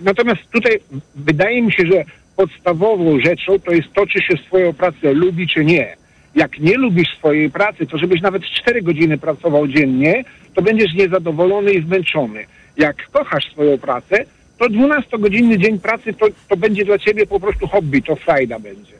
Natomiast 0.01 0.41
tutaj 0.51 0.79
wydaje 1.15 1.61
mi 1.61 1.71
się, 1.73 1.83
że 1.91 2.03
podstawową 2.35 3.19
rzeczą 3.19 3.59
to 3.59 3.71
jest 3.71 3.93
to, 3.93 4.07
czy 4.07 4.21
się 4.21 4.37
swoją 4.47 4.73
pracę 4.73 5.13
lubi, 5.13 5.47
czy 5.47 5.65
nie. 5.65 5.95
Jak 6.35 6.59
nie 6.59 6.77
lubisz 6.77 7.17
swojej 7.17 7.49
pracy, 7.51 7.85
to 7.85 7.97
żebyś 7.97 8.21
nawet 8.21 8.43
4 8.43 8.81
godziny 8.81 9.17
pracował 9.17 9.67
dziennie, 9.67 10.23
to 10.53 10.61
będziesz 10.61 10.93
niezadowolony 10.93 11.71
i 11.71 11.83
zmęczony. 11.83 12.45
Jak 12.77 13.09
kochasz 13.11 13.51
swoją 13.51 13.77
pracę, 13.77 14.25
to 14.57 14.65
12-godzinny 14.65 15.57
dzień 15.57 15.79
pracy 15.79 16.13
to, 16.13 16.27
to 16.49 16.57
będzie 16.57 16.85
dla 16.85 16.97
ciebie 16.97 17.27
po 17.27 17.39
prostu 17.39 17.67
hobby, 17.67 18.03
to 18.03 18.15
frajda 18.15 18.59
będzie. 18.59 18.97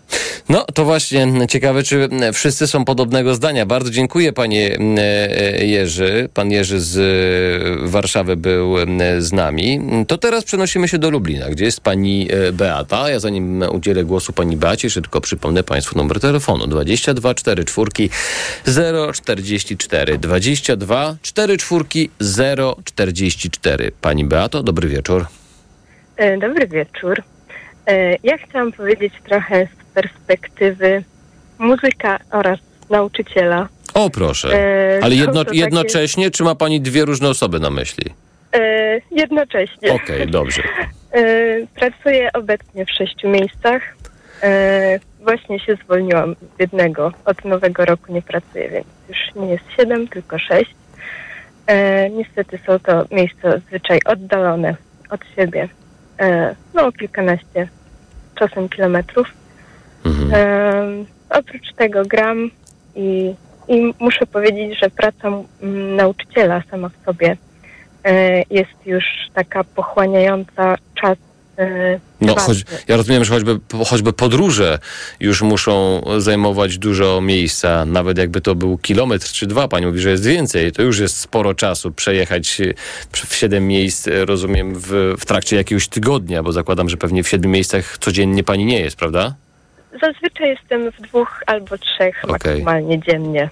No, 0.49 0.65
to 0.73 0.85
właśnie 0.85 1.27
ciekawe, 1.49 1.83
czy 1.83 2.09
wszyscy 2.33 2.67
są 2.67 2.85
podobnego 2.85 3.35
zdania. 3.35 3.65
Bardzo 3.65 3.89
dziękuję, 3.89 4.33
panie 4.33 4.77
e, 4.97 5.65
Jerzy. 5.65 6.29
Pan 6.33 6.51
Jerzy 6.51 6.79
z 6.79 6.97
e, 6.97 7.87
Warszawy 7.87 8.35
był 8.35 8.79
e, 8.79 8.85
z 9.21 9.33
nami. 9.33 9.79
To 10.07 10.17
teraz 10.17 10.43
przenosimy 10.43 10.87
się 10.87 10.97
do 10.97 11.09
Lublina, 11.09 11.49
gdzie 11.49 11.65
jest 11.65 11.81
pani 11.81 12.27
e, 12.31 12.51
Beata. 12.51 13.09
Ja 13.09 13.19
zanim 13.19 13.63
udzielę 13.71 14.03
głosu 14.03 14.33
pani 14.33 14.57
Beacie, 14.57 14.85
jeszcze 14.85 15.01
tylko 15.01 15.21
przypomnę 15.21 15.63
państwu 15.63 15.97
numer 15.97 16.19
telefonu 16.19 16.67
22 16.67 17.33
44 17.33 18.09
044 19.13 20.17
22 20.17 21.15
44 21.21 22.09
044. 22.83 23.91
Pani 24.01 24.25
Beato, 24.25 24.63
dobry 24.63 24.89
wieczór. 24.89 25.25
E, 26.17 26.37
Dobry 26.37 26.67
wieczór. 26.67 27.21
E, 27.87 28.15
Ja 28.23 28.37
chciałam 28.37 28.71
powiedzieć 28.71 29.13
trochę 29.23 29.65
z 29.67 29.93
perspektywy 29.93 31.03
muzyka 31.59 32.19
oraz 32.31 32.59
nauczyciela. 32.89 33.67
O, 33.93 34.09
proszę. 34.09 34.49
E, 34.53 34.99
Ale 35.03 35.15
jedno, 35.15 35.33
to 35.33 35.45
takie- 35.45 35.57
jednocześnie, 35.59 36.31
czy 36.31 36.43
ma 36.43 36.55
pani 36.55 36.81
dwie 36.81 37.05
różne 37.05 37.29
osoby 37.29 37.59
na 37.59 37.69
myśli? 37.69 38.13
Jednocześnie. 39.11 39.93
Okej, 39.93 40.27
dobrze. 40.27 40.61
E, 41.11 41.67
Pracuję 41.75 42.29
obecnie 42.33 42.85
w 42.85 42.91
sześciu 42.91 43.29
miejscach. 43.29 43.81
Właśnie 45.19 45.59
się 45.59 45.75
zwolniłam 45.83 46.35
z 46.35 46.59
jednego. 46.59 47.11
Od 47.25 47.45
nowego 47.45 47.85
roku 47.85 48.13
nie 48.13 48.21
pracuję, 48.21 48.69
więc 48.69 48.85
już 49.09 49.17
nie 49.35 49.51
jest 49.51 49.63
siedem, 49.77 50.07
tylko 50.07 50.39
sześć. 50.39 50.75
Niestety 52.11 52.59
są 52.67 52.79
to 52.79 53.05
miejsca 53.11 53.51
zazwyczaj 53.51 53.99
oddalone 54.05 54.75
od 55.09 55.19
siebie. 55.35 55.69
E, 56.19 56.55
No, 56.73 56.91
kilkanaście 56.91 57.67
czasem 58.35 58.69
kilometrów. 58.69 59.27
E, 60.33 60.83
oprócz 61.29 61.73
tego 61.73 62.05
gram 62.05 62.51
i, 62.95 63.35
i 63.67 63.93
muszę 63.99 64.25
powiedzieć, 64.25 64.79
że 64.79 64.89
praca 64.89 65.27
mm, 65.27 65.95
nauczyciela 65.95 66.61
sama 66.71 66.89
w 66.89 67.05
sobie 67.05 67.37
e, 68.03 68.43
jest 68.49 68.85
już 68.85 69.05
taka 69.33 69.63
pochłaniająca 69.63 70.75
czas. 71.01 71.17
E, 71.57 71.99
No, 72.21 72.35
choć, 72.35 72.57
ja 72.87 72.97
rozumiem, 72.97 73.25
że 73.25 73.33
choćby, 73.33 73.59
choćby 73.85 74.13
podróże 74.13 74.79
już 75.19 75.41
muszą 75.41 76.01
zajmować 76.17 76.77
dużo 76.77 77.21
miejsca, 77.21 77.85
nawet 77.85 78.17
jakby 78.17 78.41
to 78.41 78.55
był 78.55 78.77
kilometr 78.77 79.27
czy 79.27 79.47
dwa, 79.47 79.67
pani 79.67 79.85
mówi, 79.85 79.99
że 79.99 80.09
jest 80.09 80.25
więcej, 80.25 80.71
to 80.71 80.81
już 80.81 80.99
jest 80.99 81.17
sporo 81.17 81.53
czasu 81.53 81.91
przejechać 81.91 82.61
e, 82.61 82.73
w 83.11 83.35
siedem 83.35 83.67
miejsc, 83.67 84.07
e, 84.07 84.25
rozumiem, 84.25 84.73
w, 84.75 85.15
w 85.19 85.25
trakcie 85.25 85.55
jakiegoś 85.55 85.87
tygodnia, 85.87 86.43
bo 86.43 86.51
zakładam, 86.51 86.89
że 86.89 86.97
pewnie 86.97 87.23
w 87.23 87.29
siedmiu 87.29 87.49
miejscach 87.49 87.97
codziennie 87.97 88.43
pani 88.43 88.65
nie 88.65 88.79
jest, 88.79 88.97
prawda? 88.97 89.35
Zazwyczaj 90.01 90.49
jestem 90.49 90.91
w 90.91 91.01
dwóch 91.01 91.43
albo 91.47 91.77
trzech 91.77 92.23
Okej. 92.23 92.33
maksymalnie 92.33 92.99
dziennie. 92.99 93.49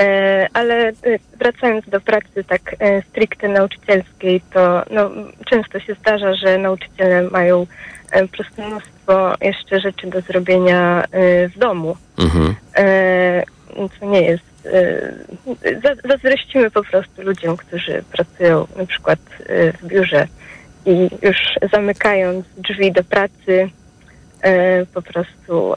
E, 0.00 0.48
ale 0.52 0.88
e, 0.88 0.92
wracając 1.38 1.88
do 1.88 2.00
pracy 2.00 2.44
tak 2.48 2.76
e, 2.78 3.02
stricte 3.02 3.48
nauczycielskiej, 3.48 4.40
to 4.52 4.82
no, 4.90 5.10
często 5.50 5.80
się 5.80 5.94
zdarza, 5.94 6.34
że 6.34 6.58
nauczyciele 6.58 7.22
mają 7.22 7.66
po 8.12 8.28
prostu 8.28 8.62
mnóstwo 8.62 9.34
jeszcze 9.40 9.80
rzeczy 9.80 10.06
do 10.06 10.20
zrobienia 10.20 11.04
w 11.54 11.58
domu. 11.58 11.96
Mhm. 12.18 12.54
Co 14.00 14.06
nie 14.06 14.22
jest. 14.22 14.68
Za- 15.84 16.08
zazdrościmy 16.08 16.70
po 16.70 16.82
prostu 16.84 17.22
ludziom, 17.22 17.56
którzy 17.56 18.02
pracują 18.12 18.66
na 18.76 18.86
przykład 18.86 19.18
w 19.80 19.86
biurze 19.86 20.26
i 20.86 21.08
już 21.22 21.36
zamykając 21.72 22.46
drzwi 22.56 22.92
do 22.92 23.04
pracy, 23.04 23.70
po 24.94 25.02
prostu 25.02 25.74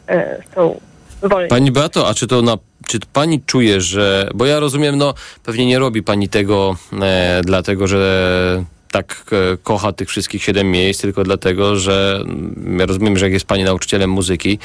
są 0.56 0.80
wolni. 1.22 1.50
Pani 1.50 1.72
Beato, 1.72 2.08
a 2.08 2.14
czy 2.14 2.28
to 2.28 2.42
na, 2.42 2.58
czy 2.88 3.00
pani 3.14 3.42
czuje, 3.42 3.82
że, 3.82 4.30
bo 4.36 4.46
ja 4.46 4.60
rozumiem, 4.60 4.98
no 4.98 5.14
pewnie 5.44 5.66
nie 5.66 5.80
robi 5.80 6.04
pani 6.04 6.30
tego 6.30 6.76
e, 7.02 7.42
dlatego, 7.46 7.88
że 7.88 8.64
tak 8.94 9.26
e, 9.32 9.58
kocha 9.58 9.92
tych 9.92 10.10
wszystkich 10.10 10.44
siedem 10.44 10.72
miejsc, 10.72 11.02
tylko 11.02 11.24
dlatego, 11.24 11.76
że 11.76 12.20
mm, 12.22 12.80
ja 12.80 12.86
rozumiem, 12.86 13.18
że 13.18 13.26
jak 13.26 13.34
jest 13.34 13.46
pani 13.46 13.64
nauczycielem 13.64 14.10
muzyki, 14.10 14.60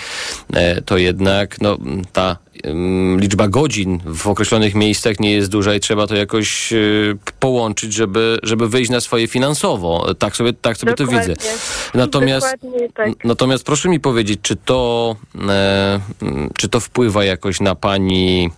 e, 0.52 0.82
to 0.82 0.98
jednak 0.98 1.60
no, 1.60 1.78
ta 2.12 2.36
mm, 2.64 3.20
liczba 3.20 3.48
godzin 3.48 3.98
w 4.06 4.26
określonych 4.26 4.74
miejscach 4.74 5.20
nie 5.20 5.32
jest 5.32 5.50
duża 5.50 5.74
i 5.74 5.80
trzeba 5.80 6.06
to 6.06 6.14
jakoś 6.14 6.72
e, 6.72 6.76
połączyć, 7.40 7.92
żeby, 7.92 8.38
żeby 8.42 8.68
wyjść 8.68 8.90
na 8.90 9.00
swoje 9.00 9.28
finansowo. 9.28 10.14
Tak 10.18 10.36
sobie, 10.36 10.52
tak 10.52 10.76
sobie 10.76 10.94
to 10.94 11.06
widzę. 11.06 11.34
Natomiast 11.94 12.56
tak. 12.94 13.24
Natomiast 13.24 13.64
proszę 13.64 13.88
mi 13.88 14.00
powiedzieć, 14.00 14.40
czy 14.42 14.56
to, 14.56 15.16
e, 15.48 16.00
m, 16.22 16.50
czy 16.56 16.68
to 16.68 16.80
wpływa 16.80 17.24
jakoś 17.24 17.60
na 17.60 17.74
pani 17.74 18.50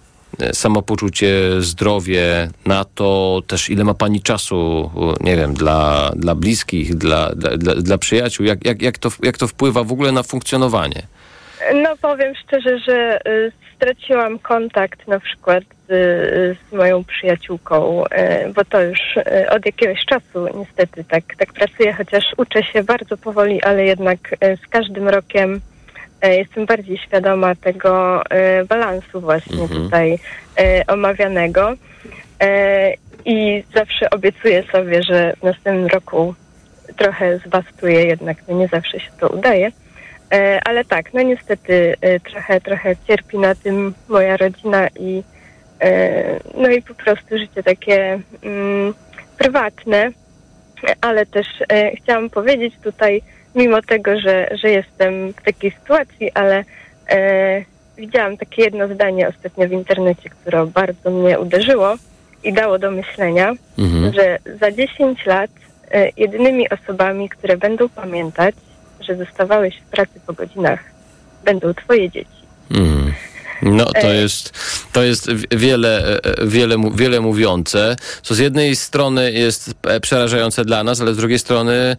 samopoczucie, 0.53 1.41
zdrowie, 1.59 2.49
na 2.67 2.85
to 2.85 3.41
też 3.47 3.71
ile 3.71 3.85
ma 3.85 3.95
pani 3.95 4.23
czasu, 4.23 4.91
nie 5.21 5.37
wiem, 5.37 5.55
dla, 5.55 6.11
dla 6.17 6.35
bliskich, 6.35 6.95
dla, 6.95 7.31
dla, 7.35 7.75
dla, 7.75 7.99
przyjaciół? 7.99 8.47
Jak, 8.47 8.65
jak, 8.65 8.83
jak, 8.83 8.99
to, 8.99 9.09
jak 9.23 9.39
to 9.39 9.49
wpływa 9.49 9.85
w 9.85 9.93
ogóle 9.93 10.13
na 10.13 10.23
funkcjonowanie? 10.23 11.03
No 11.75 11.97
powiem 11.97 12.35
szczerze, 12.35 12.79
że 12.79 13.19
y, 13.29 13.53
straciłam 13.77 14.39
kontakt 14.39 15.09
na 15.09 15.21
przykład 15.21 15.65
z, 15.89 16.59
z 16.69 16.73
moją 16.73 17.05
przyjaciółką, 17.05 18.05
y, 18.05 18.53
bo 18.55 18.65
to 18.65 18.83
już 18.83 19.17
y, 19.17 19.51
od 19.51 19.67
jakiegoś 19.67 20.05
czasu 20.05 20.47
niestety 20.59 21.05
tak, 21.05 21.25
tak 21.39 21.53
pracuję, 21.53 21.93
chociaż 21.93 22.25
uczę 22.37 22.63
się 22.63 22.83
bardzo 22.83 23.17
powoli, 23.17 23.63
ale 23.63 23.85
jednak 23.85 24.19
y, 24.33 24.59
z 24.65 24.69
każdym 24.69 25.09
rokiem 25.09 25.55
y, 25.55 25.61
jestem 26.29 26.67
bardziej 26.67 26.99
świadoma 26.99 27.55
tego 27.55 28.23
y, 28.23 28.65
balansu 28.65 29.21
właśnie 29.21 29.63
Mhm. 29.63 29.85
tutaj 29.85 30.13
y, 30.13 30.87
omawianego. 30.87 31.73
I 33.25 33.65
zawsze 33.75 34.11
obiecuję 34.11 34.63
sobie, 34.73 35.03
że 35.03 35.33
w 35.41 35.43
następnym 35.43 35.87
roku 35.87 36.35
trochę 36.97 37.39
zbastuję, 37.39 38.05
jednak 38.05 38.37
no 38.49 38.55
nie 38.59 38.69
zawsze 38.69 39.01
się 39.01 39.11
to 39.21 39.29
udaje. 39.29 39.73
E, 40.33 40.61
ale 40.65 40.85
tak, 40.85 41.15
no 41.15 41.23
niestety 41.23 41.95
e, 42.01 42.21
trochę, 42.21 42.61
trochę 42.61 42.97
cierpi 43.07 43.39
na 43.39 43.55
tym 43.55 43.95
moja 44.09 44.37
rodzina 44.37 44.89
i 44.89 45.23
e, 45.81 46.41
no 46.55 46.71
i 46.71 46.83
po 46.83 46.95
prostu 46.95 47.39
życie 47.39 47.63
takie 47.63 48.21
mm, 48.43 48.95
prywatne, 49.39 50.11
ale 51.01 51.27
też 51.27 51.47
e, 51.69 51.97
chciałam 51.97 52.31
powiedzieć 52.31 52.75
tutaj, 52.83 53.23
mimo 53.55 53.83
tego, 53.83 54.21
że, 54.21 54.49
że 54.63 54.71
jestem 54.71 55.33
w 55.33 55.43
takiej 55.45 55.71
sytuacji, 55.71 56.31
ale 56.35 56.65
e, 57.09 57.65
widziałam 57.99 58.37
takie 58.37 58.63
jedno 58.63 58.95
zdanie 58.95 59.29
ostatnio 59.29 59.69
w 59.69 59.73
internecie, 59.73 60.31
które 60.31 60.67
bardzo 60.67 61.11
mnie 61.11 61.39
uderzyło 61.39 61.95
i 62.45 62.53
dało 62.53 62.79
do 62.79 62.91
myślenia, 62.91 63.53
Mhm. 63.79 64.13
że 64.15 64.39
za 64.61 64.71
10 64.73 65.27
lat 65.27 65.51
e, 65.91 66.11
jedynymi 66.17 66.67
osobami, 66.71 67.29
które 67.29 67.57
będą 67.57 67.89
pamiętać, 67.89 68.55
że 69.01 69.17
zostawałeś 69.17 69.77
w 69.77 69.91
pracy 69.91 70.21
po 70.27 70.33
godzinach, 70.33 70.81
będą 71.45 71.75
twoje 71.75 72.11
dzieci. 72.11 72.41
Mm. 72.71 73.13
No, 73.63 73.85
to 73.85 74.09
E. 74.09 74.15
jest, 74.15 74.53
to 74.93 75.03
jest 75.03 75.31
wiele, 75.51 76.21
e, 76.25 76.47
wiele, 76.47 76.77
mu- 76.77 76.91
wiele 76.91 77.21
mówiące, 77.21 77.97
co 78.23 78.35
z 78.35 78.39
jednej 78.39 78.77
strony 78.77 79.33
jest 79.33 79.75
e, 79.87 80.01
przerażające 80.01 80.65
dla 80.65 80.85
nas, 80.85 81.01
ale 81.01 81.15
z 81.15 81.17
drugiej 81.17 81.39
strony 81.39 81.73
e, 81.73 81.97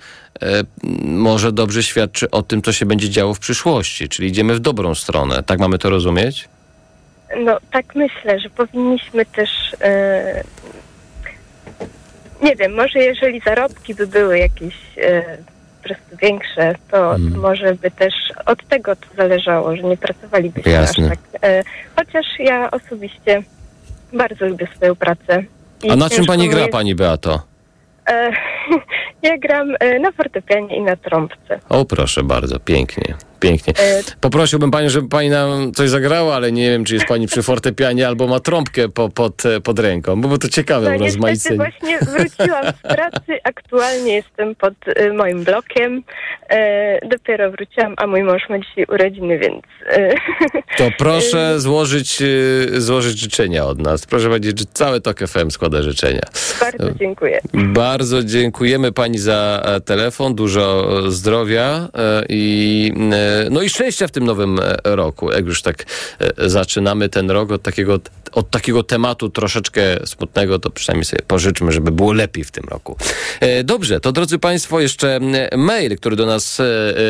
może 1.03 1.51
dobrze 1.51 1.83
świadczy 1.83 2.31
o 2.31 2.41
tym, 2.43 2.61
co 2.61 2.71
się 2.73 2.85
będzie 2.85 3.09
działo 3.09 3.33
w 3.33 3.39
przyszłości, 3.39 4.09
czyli 4.09 4.27
idziemy 4.29 4.55
w 4.55 4.59
dobrą 4.59 4.95
stronę. 4.95 5.43
Tak 5.43 5.59
mamy 5.59 5.77
to 5.77 5.89
rozumieć? 5.89 6.49
No 7.45 7.57
tak 7.71 7.95
myślę, 7.95 8.39
że 8.39 8.49
powinniśmy 8.49 9.25
też 9.25 9.49
e, 9.81 10.43
nie 12.43 12.55
wiem, 12.55 12.73
może 12.75 12.99
jeżeli 12.99 13.39
zarobki 13.45 13.95
by 13.95 14.07
były 14.07 14.39
jakieś 14.39 14.75
e, 14.97 15.37
po 15.81 15.87
prostu 15.87 16.17
większe, 16.21 16.75
to, 16.91 16.97
to 16.97 17.15
Mm. 17.15 17.39
może 17.39 17.75
by 17.75 17.91
też 17.91 18.13
od 18.45 18.67
tego 18.67 18.95
to 18.95 19.05
zależało, 19.17 19.75
że 19.75 19.83
nie 19.83 19.97
pracowalibyśmy 19.97 20.71
Jasne. 20.71 21.03
aż 21.05 21.09
tak. 21.09 21.19
E, 21.43 21.63
chociaż 21.95 22.25
ja 22.39 22.71
osobiście 22.71 23.43
bardzo 24.13 24.45
lubię 24.45 24.67
swoją 24.75 24.95
pracę. 24.95 25.43
I 25.83 25.89
A 25.89 25.95
na 25.95 26.09
czym 26.09 26.25
pani 26.25 26.49
gra, 26.49 26.59
jest- 26.59 26.71
pani 26.71 26.95
Beato? 26.95 27.41
E, 28.11 28.31
ja 29.27 29.37
gram 29.37 29.75
e, 29.79 29.99
na 29.99 30.11
fortepianie 30.11 30.77
i 30.77 30.81
na 30.81 30.95
trąbce. 30.95 31.59
O, 31.69 31.85
proszę 31.85 32.23
bardzo, 32.23 32.59
pięknie, 32.59 33.15
pięknie. 33.41 33.73
E, 33.79 34.01
Poprosiłbym 34.21 34.71
panią, 34.71 34.89
żeby 34.89 35.09
pani 35.09 35.29
nam 35.29 35.71
coś 35.73 35.89
zagrała, 35.89 36.35
ale 36.35 36.51
nie 36.51 36.69
wiem, 36.69 36.83
czy 36.85 36.93
jest 36.93 37.05
pani 37.05 37.27
przy 37.27 37.43
fortepianie 37.43 38.07
albo 38.07 38.27
ma 38.27 38.39
trąbkę 38.39 38.89
po, 38.89 39.09
pod, 39.09 39.45
e, 39.45 39.61
pod 39.61 39.79
ręką, 39.79 40.21
bo 40.21 40.37
to 40.37 40.47
ciekawe 40.49 40.85
No 40.85 40.91
niestety 40.91 41.03
urozmaicenie. 41.03 41.55
właśnie 41.57 41.99
wróciłam 41.99 42.65
z 42.65 42.81
pracy, 42.95 43.39
aktualnie 43.43 44.13
jestem 44.13 44.55
pod 44.55 44.73
y, 44.99 45.13
moim 45.13 45.43
blokiem. 45.43 46.03
E, 46.49 47.07
dopiero 47.07 47.51
wróciłam, 47.51 47.93
a 47.97 48.07
mój 48.07 48.23
mąż 48.23 48.41
ma 48.49 48.59
dzisiaj 48.59 48.85
urodziny, 48.89 49.39
więc... 49.39 49.63
E, 49.89 50.13
To 50.77 50.89
proszę 50.97 51.59
złożyć, 51.59 52.23
złożyć 52.77 53.19
życzenia 53.19 53.65
od 53.65 53.79
nas. 53.79 54.05
Proszę 54.05 54.27
powiedzieć, 54.27 54.59
że 54.59 54.65
całe 54.73 55.01
TOK 55.01 55.19
FM 55.19 55.51
składa 55.51 55.81
życzenia. 55.81 56.21
bardzo 56.61 56.91
dziękuję. 56.99 57.39
Bardzo 57.53 58.23
dziękujemy 58.23 58.91
pani 58.91 59.17
za 59.17 59.61
e, 59.65 59.81
telefon, 59.81 60.35
dużo 60.35 60.87
e, 61.07 61.11
zdrowia 61.11 61.89
e, 61.97 62.23
i 62.29 62.93
e, 63.13 63.30
no 63.51 63.61
i 63.61 63.69
szczęścia 63.69 64.07
w 64.07 64.11
tym 64.11 64.23
nowym 64.23 64.59
e, 64.59 64.77
roku. 64.83 65.31
Jak 65.31 65.45
już 65.45 65.61
tak 65.61 65.85
e, 66.19 66.49
zaczynamy 66.49 67.09
ten 67.09 67.31
rok 67.31 67.51
od 67.51 67.61
takiego, 67.61 67.99
od 68.31 68.49
takiego 68.49 68.83
tematu 68.83 69.29
troszeczkę 69.29 69.81
smutnego, 70.05 70.59
to 70.59 70.69
przynajmniej 70.69 71.05
sobie 71.05 71.21
pożyczmy, 71.27 71.71
żeby 71.71 71.91
było 71.91 72.13
lepiej 72.13 72.43
w 72.43 72.51
tym 72.51 72.63
roku. 72.69 72.97
E, 73.39 73.63
Dobrze, 73.63 73.99
to 73.99 74.11
drodzy 74.11 74.39
państwo, 74.39 74.79
jeszcze 74.79 75.15
e, 75.51 75.57
mail, 75.57 75.97
który 75.97 76.15
do 76.15 76.25
nas 76.25 76.59
e, 76.59 76.63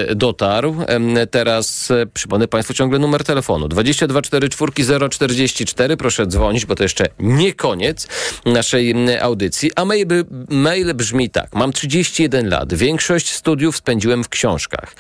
e, 0.09 0.15
dotarł. 0.15 0.75
E, 0.87 1.27
Teraz 1.27 1.91
e, 1.91 2.05
przypomnę 2.13 2.47
państwu 2.47 2.73
ciągle 2.73 2.99
numer 2.99 3.23
telefonu 3.23 3.67
2244 3.67 5.09
044. 5.09 5.97
Proszę 5.97 6.27
dzwonić, 6.27 6.65
bo 6.65 6.75
to 6.75 6.83
jeszcze 6.83 7.05
nie 7.19 7.53
koniec 7.53 8.07
naszej 8.45 8.95
audycji. 9.19 9.71
A 9.75 9.85
mail, 9.85 10.07
mail 10.49 10.93
brzmi 10.93 11.29
tak. 11.29 11.55
Mam 11.55 11.73
31 11.73 12.49
lat. 12.49 12.73
Większość 12.73 13.31
studiów 13.33 13.77
spędziłem 13.77 14.23
w 14.23 14.29
książkach. 14.29 14.95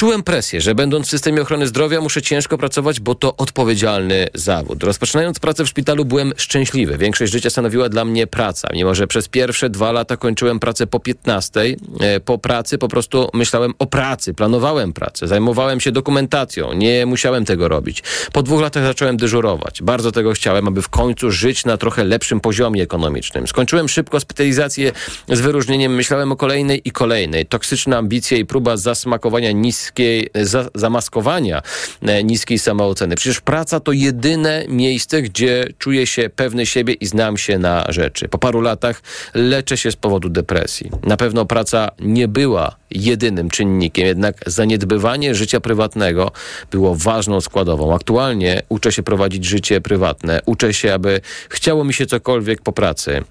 Czułem 0.00 0.22
presję, 0.22 0.60
że 0.60 0.74
będąc 0.74 1.06
w 1.06 1.10
systemie 1.10 1.42
ochrony 1.42 1.66
zdrowia 1.66 2.00
muszę 2.00 2.22
ciężko 2.22 2.58
pracować, 2.58 3.00
bo 3.00 3.14
to 3.14 3.36
odpowiedzialny 3.36 4.26
zawód. 4.34 4.84
Rozpoczynając 4.84 5.38
pracę 5.38 5.64
w 5.64 5.68
szpitalu 5.68 6.04
byłem 6.04 6.32
szczęśliwy. 6.36 6.98
Większość 6.98 7.32
życia 7.32 7.50
stanowiła 7.50 7.88
dla 7.88 8.04
mnie 8.04 8.26
praca. 8.26 8.68
Mimo, 8.72 8.94
że 8.94 9.06
przez 9.06 9.28
pierwsze 9.28 9.70
dwa 9.70 9.92
lata 9.92 10.16
kończyłem 10.16 10.60
pracę 10.60 10.86
po 10.86 11.00
15, 11.00 11.60
e, 12.00 12.20
po 12.20 12.38
pracy 12.38 12.78
po 12.78 12.88
prostu 12.88 13.28
myślałem 13.34 13.74
o 13.78 13.86
pracy, 13.86 14.34
planowałem 14.34 14.92
pracę, 14.92 15.28
zajmowałem 15.28 15.80
się 15.80 15.92
dokumentacją. 15.92 16.72
Nie 16.72 17.06
musiałem 17.06 17.44
tego 17.44 17.68
robić. 17.68 18.02
Po 18.32 18.42
dwóch 18.42 18.60
latach 18.60 18.84
zacząłem 18.84 19.16
dyżurować. 19.16 19.82
Bardzo 19.82 20.12
tego 20.12 20.32
chciałem, 20.32 20.68
aby 20.68 20.82
w 20.82 20.88
końcu 20.88 21.30
żyć 21.30 21.64
na 21.64 21.76
trochę 21.76 22.04
lepszym 22.04 22.40
poziomie 22.40 22.82
ekonomicznym. 22.82 23.46
Skończyłem 23.46 23.88
szybko 23.88 24.20
specjalizację 24.20 24.92
z 25.28 25.40
wyróżnieniem, 25.40 25.94
myślałem 25.94 26.32
o 26.32 26.36
kolejnej 26.36 26.88
i 26.88 26.90
kolejnej. 26.90 27.46
Toksyczne 27.46 27.96
ambicje 27.96 28.38
i 28.38 28.44
próba 28.46 28.76
zasmakowania 28.76 29.52
niskiej, 29.90 30.30
za, 30.34 30.68
zamaskowania 30.74 31.62
e, 32.02 32.24
niskiej 32.24 32.58
samooceny. 32.58 33.16
Przecież 33.16 33.40
praca 33.40 33.80
to 33.80 33.92
jedyne 33.92 34.64
miejsce, 34.68 35.22
gdzie 35.22 35.66
czuję 35.78 36.06
się 36.06 36.30
pewny 36.36 36.66
siebie 36.66 36.94
i 36.94 37.06
znam 37.06 37.36
się 37.36 37.58
na 37.58 37.84
rzeczy. 37.88 38.28
Po 38.28 38.38
paru 38.38 38.60
latach 38.60 39.02
leczę 39.34 39.76
się 39.76 39.90
z 39.92 39.96
powodu 39.96 40.28
depresji. 40.28 40.90
Na 41.02 41.16
pewno 41.16 41.46
praca 41.46 41.90
nie 42.00 42.28
była 42.28 42.76
jedynym 42.90 43.50
czynnikiem, 43.50 44.06
jednak 44.06 44.36
zaniedbywanie 44.46 45.34
życia 45.34 45.60
prywatnego 45.60 46.32
było 46.70 46.94
ważną 46.94 47.40
składową. 47.40 47.94
Aktualnie 47.94 48.62
uczę 48.68 48.92
się 48.92 49.02
prowadzić 49.02 49.44
życie 49.44 49.80
prywatne. 49.80 50.40
Uczę 50.46 50.74
się, 50.74 50.94
aby 50.94 51.20
chciało 51.48 51.84
mi 51.84 51.94
się 51.94 52.06
cokolwiek 52.06 52.62
po 52.62 52.72
pracy. 52.72 53.24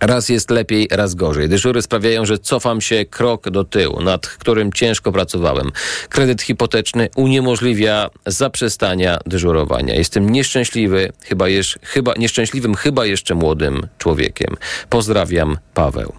Raz 0.00 0.28
jest 0.28 0.50
lepiej, 0.50 0.88
raz 0.90 1.14
gorzej. 1.14 1.48
Dyżury 1.48 1.82
sprawiają, 1.82 2.26
że 2.26 2.38
cofam 2.38 2.80
się 2.80 3.04
krok 3.04 3.50
do 3.50 3.64
tyłu, 3.64 4.02
nad 4.02 4.26
którym 4.26 4.72
ciężko 4.72 5.12
pracowałem. 5.12 5.72
Kredyt 6.08 6.42
hipoteczny 6.42 7.08
uniemożliwia 7.16 8.10
zaprzestania 8.26 9.18
dyżurowania. 9.26 9.94
Jestem 9.94 10.30
nieszczęśliwy, 10.30 11.12
chyba, 11.24 11.48
jeż, 11.48 11.78
chyba 11.82 12.14
nieszczęśliwym, 12.14 12.74
chyba 12.74 13.06
jeszcze 13.06 13.34
młodym 13.34 13.86
człowiekiem. 13.98 14.56
Pozdrawiam, 14.88 15.58
Paweł. 15.74 16.12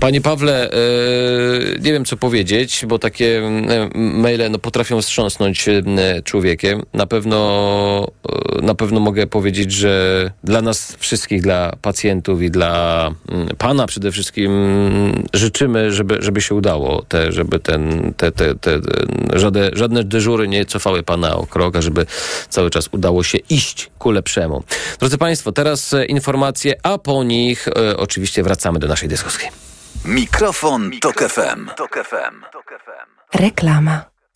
Panie 0.00 0.20
Pawle, 0.20 0.70
e, 0.70 0.76
nie 1.80 1.92
wiem 1.92 2.04
co 2.04 2.16
powiedzieć, 2.16 2.84
bo 2.88 2.98
takie 2.98 3.38
e, 3.38 3.90
maile 3.94 4.50
no, 4.50 4.58
potrafią 4.58 5.02
wstrząsnąć 5.02 5.68
e, 5.68 5.82
człowiekiem. 6.24 6.82
Na 6.94 7.06
pewno, 7.06 8.08
na 8.62 8.74
pewno 8.74 9.00
mogę 9.00 9.26
powiedzieć, 9.26 9.72
że 9.72 10.30
dla 10.44 10.62
nas 10.62 10.96
wszystkich, 10.98 11.42
dla 11.42 11.76
pacjentów 11.82 12.42
i 12.42 12.50
dla 12.50 13.10
mm, 13.28 13.48
pana 13.58 13.86
przede 13.86 14.12
wszystkim 14.12 14.52
mm, 14.52 15.24
życzymy, 15.34 15.92
żeby, 15.92 16.16
żeby 16.20 16.40
się 16.40 16.54
udało, 16.54 17.02
te, 17.02 17.32
żeby 17.32 17.60
ten, 17.60 18.14
te, 18.16 18.32
te, 18.32 18.54
te, 18.54 18.80
żadne, 19.32 19.70
żadne 19.72 20.04
dyżury 20.04 20.48
nie 20.48 20.64
cofały 20.64 21.02
pana 21.02 21.36
o 21.36 21.46
krok, 21.46 21.76
a 21.76 21.82
żeby 21.82 22.06
cały 22.48 22.70
czas 22.70 22.88
udało 22.92 23.22
się 23.22 23.38
iść 23.50 23.90
ku 23.98 24.10
lepszemu. 24.10 24.62
Drodzy 24.98 25.18
Państwo, 25.18 25.52
teraz 25.52 25.94
informacje, 26.08 26.74
a 26.82 26.98
po 26.98 27.24
nich 27.24 27.68
oczywiście 27.96 28.42
wracamy 28.42 28.78
do 28.78 28.88
naszej 28.88 29.08
dyskusji. 29.08 29.48
Mikrofon, 30.02 30.90
Tok 31.00 31.22
FM. 31.22 31.68
Reklama. 33.32 34.13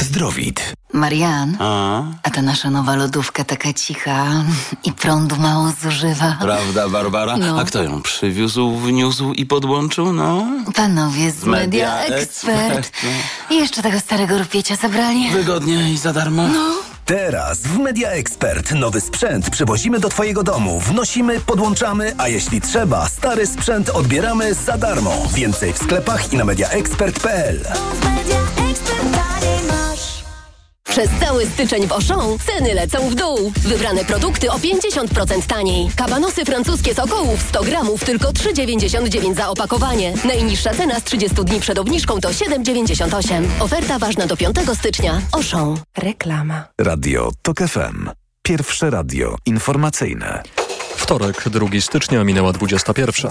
Zdrowit. 0.00 0.74
Marian, 0.92 1.56
A, 1.60 2.02
a 2.22 2.30
ta 2.30 2.42
nasza 2.42 2.70
nowa 2.70 2.96
lodówka 2.96 3.44
taka 3.44 3.72
cicha 3.72 4.26
i 4.84 4.92
prądu 4.92 5.36
mało 5.36 5.72
zużywa. 5.82 6.36
prawda, 6.40 6.88
Barbara? 6.88 7.36
No. 7.36 7.60
A 7.60 7.64
kto 7.64 7.82
ją 7.82 8.02
przywiózł, 8.02 8.76
wniósł 8.76 9.32
i 9.32 9.46
podłączył, 9.46 10.12
no? 10.12 10.46
Panowie 10.74 11.30
z 11.30 11.44
Media 11.44 11.94
Media 11.96 12.16
Expert. 12.16 12.90
Jeszcze 13.50 13.82
tego 13.82 14.00
starego 14.00 14.38
rupiecie 14.38 14.76
zabrali. 14.76 15.30
Wygodnie 15.30 15.92
i 15.92 15.96
za 15.98 16.12
darmo? 16.12 16.48
No, 16.48 16.70
Teraz 17.04 17.58
w 17.58 17.78
Media 17.78 18.08
Expert 18.10 18.72
nowy 18.72 19.00
sprzęt 19.00 19.50
przywozimy 19.50 20.00
do 20.00 20.08
Twojego 20.08 20.42
domu, 20.42 20.80
wnosimy, 20.80 21.40
podłączamy, 21.40 22.14
a 22.18 22.28
jeśli 22.28 22.60
trzeba, 22.60 23.08
stary 23.08 23.46
sprzęt 23.46 23.88
odbieramy 23.90 24.54
za 24.54 24.78
darmo. 24.78 25.12
Więcej 25.34 25.72
w 25.72 25.78
sklepach 25.78 26.32
i 26.32 26.36
na 26.36 26.44
mediaexpert.pl. 26.44 27.60
Przez 30.96 31.10
cały 31.20 31.46
styczeń 31.46 31.86
w 31.86 31.92
Auchan 31.92 32.38
ceny 32.46 32.74
lecą 32.74 33.10
w 33.10 33.14
dół. 33.14 33.52
Wybrane 33.56 34.04
produkty 34.04 34.50
o 34.50 34.58
50% 34.58 35.46
taniej. 35.46 35.88
Kabanosy 35.96 36.44
francuskie 36.44 36.94
z 36.94 36.98
okołów 36.98 37.42
100 37.48 37.62
gramów 37.64 38.04
tylko 38.04 38.28
3,99 38.28 39.34
za 39.34 39.48
opakowanie. 39.48 40.14
Najniższa 40.24 40.74
cena 40.74 41.00
z 41.00 41.04
30 41.04 41.36
dni 41.44 41.60
przed 41.60 41.78
obniżką 41.78 42.20
to 42.20 42.28
7,98. 42.28 43.44
Oferta 43.60 43.98
ważna 43.98 44.26
do 44.26 44.36
5 44.36 44.56
stycznia. 44.74 45.20
Auchan. 45.32 45.76
Reklama. 45.98 46.64
Radio 46.80 47.30
TOK 47.42 47.58
FM. 47.58 48.10
Pierwsze 48.42 48.90
radio 48.90 49.36
informacyjne. 49.46 50.42
Wtorek, 50.96 51.48
2 51.48 51.80
stycznia, 51.80 52.24
minęła 52.24 52.52
21. 52.52 53.30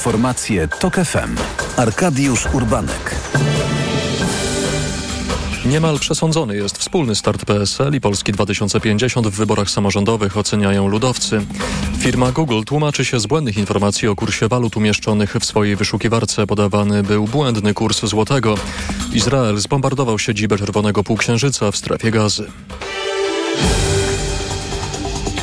Informacje 0.00 0.68
TOK 0.68 0.94
FM. 0.94 1.36
Arkadiusz 1.76 2.46
Urbanek. 2.52 3.14
Niemal 5.66 5.98
przesądzony 5.98 6.56
jest 6.56 6.78
wspólny 6.78 7.14
start 7.14 7.44
PSL 7.44 7.94
i 7.94 8.00
Polski 8.00 8.32
2050 8.32 9.28
w 9.28 9.36
wyborach 9.36 9.70
samorządowych, 9.70 10.36
oceniają 10.36 10.88
ludowcy. 10.88 11.40
Firma 11.98 12.32
Google 12.32 12.62
tłumaczy 12.66 13.04
się 13.04 13.20
z 13.20 13.26
błędnych 13.26 13.56
informacji 13.56 14.08
o 14.08 14.16
kursie 14.16 14.48
walut 14.48 14.76
umieszczonych 14.76 15.36
w 15.40 15.44
swojej 15.44 15.76
wyszukiwarce. 15.76 16.46
Podawany 16.46 17.02
był 17.02 17.24
błędny 17.24 17.74
kurs 17.74 18.04
złotego. 18.04 18.54
Izrael 19.12 19.58
zbombardował 19.58 20.18
siedzibę 20.18 20.58
Czerwonego 20.58 21.04
Półksiężyca 21.04 21.70
w 21.70 21.76
strefie 21.76 22.10
gazy. 22.10 22.46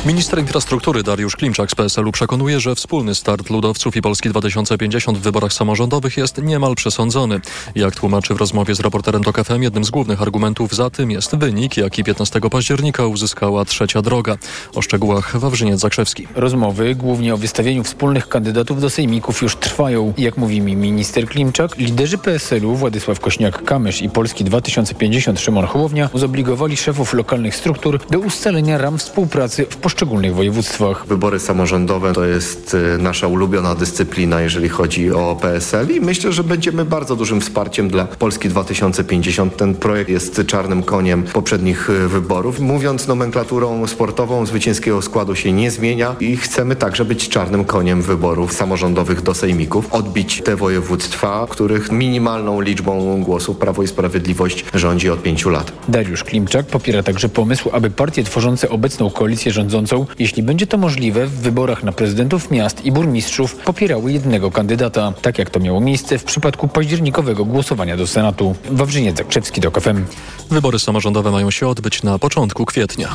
Minister 0.08 0.38
infrastruktury 0.38 1.02
Dariusz 1.02 1.36
Klimczak 1.36 1.70
z 1.70 1.74
PSL-u 1.74 2.12
przekonuje, 2.12 2.60
że 2.60 2.74
wspólny 2.74 3.14
start 3.14 3.50
ludowców 3.50 3.96
i 3.96 4.02
Polski 4.02 4.28
2050 4.28 5.18
w 5.18 5.20
wyborach 5.20 5.52
samorządowych 5.52 6.16
jest 6.16 6.42
niemal 6.42 6.74
przesądzony. 6.74 7.40
Jak 7.74 7.96
tłumaczy 7.96 8.34
w 8.34 8.36
rozmowie 8.36 8.74
z 8.74 8.80
reporterem 8.80 9.24
TOK 9.24 9.44
FM, 9.44 9.62
jednym 9.62 9.84
z 9.84 9.90
głównych 9.90 10.22
argumentów 10.22 10.74
za 10.74 10.90
tym 10.90 11.10
jest 11.10 11.36
wynik, 11.36 11.76
jaki 11.76 12.04
15 12.04 12.40
października 12.40 13.06
uzyskała 13.06 13.64
trzecia 13.64 14.02
droga. 14.02 14.36
O 14.74 14.82
szczegółach 14.82 15.38
Wawrzyniec 15.38 15.80
Zakrzewski. 15.80 16.26
Rozmowy 16.34 16.94
głównie 16.94 17.34
o 17.34 17.36
wystawieniu 17.36 17.84
wspólnych 17.84 18.28
kandydatów 18.28 18.80
do 18.80 18.90
sejmików 18.90 19.42
już 19.42 19.56
trwają. 19.56 20.14
Jak 20.18 20.36
mówi 20.36 20.60
mi 20.60 20.76
minister 20.76 21.26
Klimczak, 21.26 21.78
liderzy 21.78 22.18
PSL-u 22.18 22.74
Władysław 22.74 23.20
Kośniak-Kamysz 23.20 24.04
i 24.04 24.10
Polski 24.10 24.44
2050 24.44 25.40
Szymon 25.40 25.66
Hołownia 25.66 26.08
zobligowali 26.14 26.76
szefów 26.76 27.14
lokalnych 27.14 27.56
struktur 27.56 28.00
do 28.10 28.18
ustalenia 28.18 28.78
ram 28.78 28.98
współpracy 28.98 29.66
w 29.70 29.76
poszczególnych 29.76 29.97
województwach. 30.06 31.06
Wybory 31.06 31.38
samorządowe 31.38 32.12
to 32.12 32.24
jest 32.24 32.74
y, 32.74 32.98
nasza 32.98 33.26
ulubiona 33.26 33.74
dyscyplina, 33.74 34.40
jeżeli 34.40 34.68
chodzi 34.68 35.12
o 35.12 35.36
PSL 35.42 35.90
i 35.96 36.00
myślę, 36.00 36.32
że 36.32 36.44
będziemy 36.44 36.84
bardzo 36.84 37.16
dużym 37.16 37.40
wsparciem 37.40 37.88
dla 37.88 38.04
Polski 38.04 38.48
2050. 38.48 39.56
Ten 39.56 39.74
projekt 39.74 40.10
jest 40.10 40.42
czarnym 40.46 40.82
koniem 40.82 41.22
poprzednich 41.22 41.90
y, 41.90 42.08
wyborów. 42.08 42.60
Mówiąc 42.60 43.06
nomenklaturą 43.06 43.86
sportową, 43.86 44.46
zwycięskiego 44.46 45.02
składu 45.02 45.34
się 45.34 45.52
nie 45.52 45.70
zmienia 45.70 46.16
i 46.20 46.36
chcemy 46.36 46.76
także 46.76 47.04
być 47.04 47.28
czarnym 47.28 47.64
koniem 47.64 48.02
wyborów 48.02 48.52
samorządowych 48.52 49.22
do 49.22 49.34
sejmików, 49.34 49.92
odbić 49.92 50.42
te 50.44 50.56
województwa, 50.56 51.46
których 51.50 51.92
minimalną 51.92 52.60
liczbą 52.60 53.22
głosów 53.22 53.56
Prawo 53.56 53.82
i 53.82 53.88
Sprawiedliwość 53.88 54.64
rządzi 54.74 55.10
od 55.10 55.22
pięciu 55.22 55.50
lat. 55.50 55.72
Dariusz 55.88 56.24
Klimczak 56.24 56.66
popiera 56.66 57.02
także 57.02 57.28
pomysł, 57.28 57.70
aby 57.72 57.90
partie 57.90 58.24
tworzące 58.24 58.68
obecną 58.68 59.10
koalicję 59.10 59.52
rządzącą 59.52 59.77
jeśli 60.18 60.42
będzie 60.42 60.66
to 60.66 60.78
możliwe, 60.78 61.26
w 61.26 61.40
wyborach 61.40 61.82
na 61.82 61.92
prezydentów 61.92 62.50
miast 62.50 62.84
i 62.84 62.92
burmistrzów 62.92 63.56
popierały 63.56 64.12
jednego 64.12 64.50
kandydata, 64.50 65.12
tak 65.22 65.38
jak 65.38 65.50
to 65.50 65.60
miało 65.60 65.80
miejsce 65.80 66.18
w 66.18 66.24
przypadku 66.24 66.68
październikowego 66.68 67.44
głosowania 67.44 67.96
do 67.96 68.06
Senatu. 68.06 68.54
Wawrzyniec 68.70 69.18
Zakrzewski 69.18 69.60
do 69.60 69.70
KFM. 69.70 70.04
Wybory 70.50 70.78
samorządowe 70.78 71.30
mają 71.30 71.50
się 71.50 71.68
odbyć 71.68 72.02
na 72.02 72.18
początku 72.18 72.64
kwietnia. 72.64 73.08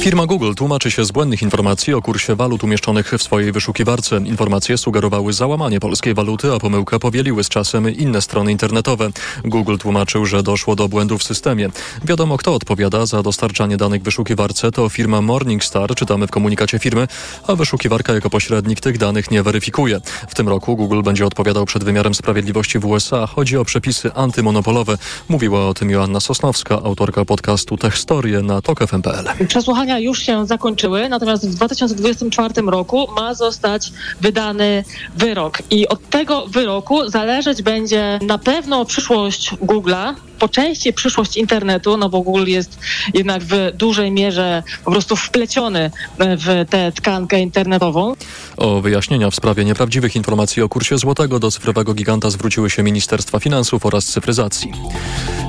Firma 0.00 0.26
Google 0.26 0.54
tłumaczy 0.54 0.90
się 0.90 1.04
z 1.04 1.10
błędnych 1.12 1.42
informacji 1.42 1.94
o 1.94 2.02
kursie 2.02 2.34
walut 2.36 2.64
umieszczonych 2.64 3.12
w 3.18 3.22
swojej 3.22 3.52
wyszukiwarce. 3.52 4.16
Informacje 4.16 4.78
sugerowały 4.78 5.32
załamanie 5.32 5.80
polskiej 5.80 6.14
waluty, 6.14 6.52
a 6.52 6.58
pomyłkę 6.58 6.98
powieliły 6.98 7.44
z 7.44 7.48
czasem 7.48 7.90
inne 7.96 8.22
strony 8.22 8.52
internetowe. 8.52 9.10
Google 9.44 9.76
tłumaczył, 9.76 10.26
że 10.26 10.42
doszło 10.42 10.76
do 10.76 10.88
błędu 10.88 11.18
w 11.18 11.22
systemie. 11.22 11.68
Wiadomo, 12.04 12.36
kto 12.36 12.54
odpowiada 12.54 13.06
za 13.06 13.22
dostarczanie 13.22 13.76
danych 13.76 14.02
wyszukiwarce, 14.02 14.70
to 14.70 14.88
firma 14.88 15.20
Morningstar, 15.20 15.75
czytamy 15.94 16.26
w 16.26 16.30
komunikacie 16.30 16.78
firmy, 16.78 17.08
a 17.46 17.54
wyszukiwarka 17.54 18.12
jako 18.12 18.30
pośrednik 18.30 18.80
tych 18.80 18.98
danych 18.98 19.30
nie 19.30 19.42
weryfikuje. 19.42 20.00
W 20.28 20.34
tym 20.34 20.48
roku 20.48 20.76
Google 20.76 21.02
będzie 21.02 21.26
odpowiadał 21.26 21.66
przed 21.66 21.84
wymiarem 21.84 22.14
sprawiedliwości 22.14 22.78
w 22.78 22.86
USA. 22.86 23.26
Chodzi 23.26 23.56
o 23.56 23.64
przepisy 23.64 24.12
antymonopolowe. 24.14 24.98
Mówiła 25.28 25.68
o 25.68 25.74
tym 25.74 25.90
Joanna 25.90 26.20
Sosnowska, 26.20 26.74
autorka 26.74 27.24
podcastu 27.24 27.76
Techstorie 27.76 28.42
na 28.42 28.62
tokfm.pl. 28.62 29.46
Przesłuchania 29.48 29.98
już 29.98 30.22
się 30.22 30.46
zakończyły, 30.46 31.08
natomiast 31.08 31.48
w 31.48 31.54
2024 31.54 32.54
roku 32.66 33.08
ma 33.16 33.34
zostać 33.34 33.92
wydany 34.20 34.84
wyrok 35.16 35.58
i 35.70 35.88
od 35.88 36.10
tego 36.10 36.46
wyroku 36.46 37.10
zależeć 37.10 37.62
będzie 37.62 38.18
na 38.22 38.38
pewno 38.38 38.84
przyszłość 38.84 39.50
Google'a, 39.54 40.14
po 40.38 40.48
części 40.48 40.92
przyszłość 40.92 41.36
internetu, 41.36 41.96
no 41.96 42.08
bo 42.08 42.20
Google 42.20 42.46
jest 42.46 42.78
jednak 43.14 43.42
w 43.42 43.72
dużej 43.74 44.10
mierze 44.10 44.62
po 44.84 44.90
prostu 44.90 45.16
wpleciony 45.16 45.90
w 46.18 46.64
tę 46.70 46.92
tkankę 46.92 47.40
internetową. 47.40 48.14
O 48.56 48.80
wyjaśnienia 48.80 49.30
w 49.30 49.34
sprawie 49.34 49.64
nieprawdziwych 49.64 50.16
informacji 50.16 50.62
o 50.62 50.68
kursie 50.68 50.98
złotego 50.98 51.38
do 51.38 51.50
cyfrowego 51.50 51.94
giganta 51.94 52.30
zwróciły 52.30 52.70
się 52.70 52.82
Ministerstwa 52.82 53.38
Finansów 53.38 53.86
oraz 53.86 54.04
Cyfryzacji. 54.04 54.72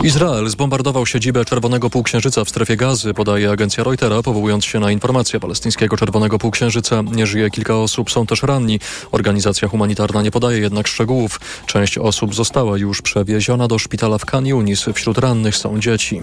Izrael 0.04 0.50
zbombardował 0.50 1.06
siedzibę 1.06 1.46
Czerwonego 1.46 1.90
Półksiężyca 1.90 2.46
w 2.46 2.50
strefie 2.50 2.78
gazy, 2.78 3.14
podaje 3.14 3.52
agencja 3.52 3.84
Reutera, 3.84 4.24
powołując 4.24 4.66
się 4.66 4.80
na 4.80 4.92
informację 4.92 5.40
palestyńskiego 5.40 5.98
Czerwonego 5.98 6.40
Półksiężyca. 6.40 7.04
Nie 7.12 7.28
żyje 7.28 7.50
kilka 7.50 7.76
osób, 7.76 8.12
są 8.12 8.26
też 8.26 8.44
ranni. 8.44 8.80
Organizacja 9.12 9.68
humanitarna 9.68 10.22
nie 10.22 10.32
podaje 10.32 10.60
jednak 10.60 10.88
szczegółów. 10.88 11.40
Część 11.66 11.98
osób 11.98 12.36
została 12.36 12.78
już 12.78 13.02
przewieziona 13.02 13.68
do 13.68 13.80
szpitala 13.80 14.18
w 14.18 14.26
Khan 14.26 14.48
Yunis. 14.86 14.98
Wśród 14.98 15.18
rannych 15.18 15.56
są 15.56 15.80
dzieci. 15.80 16.22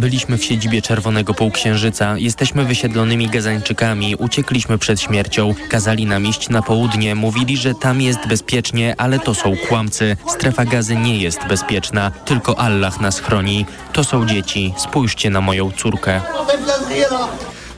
Byliśmy 0.00 0.38
w 0.38 0.44
siedzibie 0.44 0.82
Czerwonego 0.82 1.34
Półksiężyca. 1.34 2.18
Jesteśmy 2.18 2.64
wysiedlonymi 2.64 3.28
Gazańczykami. 3.28 4.16
Uciekliśmy 4.16 4.78
przed 4.78 5.00
śmiercią. 5.00 5.54
Kazali 5.68 6.06
nam 6.06 6.26
iść 6.26 6.48
na 6.48 6.62
południe. 6.62 7.14
Mówili, 7.14 7.56
że 7.56 7.74
tam 7.74 8.00
jest 8.00 8.26
bezpiecznie, 8.28 8.94
ale 8.98 9.18
to 9.18 9.34
są 9.34 9.56
kłamcy. 9.68 10.16
Strefa 10.28 10.64
gazy 10.64 10.96
nie 10.96 11.18
jest 11.18 11.46
bezpieczna. 11.48 12.10
Tylko 12.10 12.58
Allah 12.58 13.00
nas 13.00 13.20
chroni. 13.20 13.66
To 13.92 14.04
są 14.04 14.26
dzieci. 14.26 14.74
Spójrzcie 14.76 15.30
na 15.30 15.40
moją 15.40 15.70
córkę. 15.72 16.20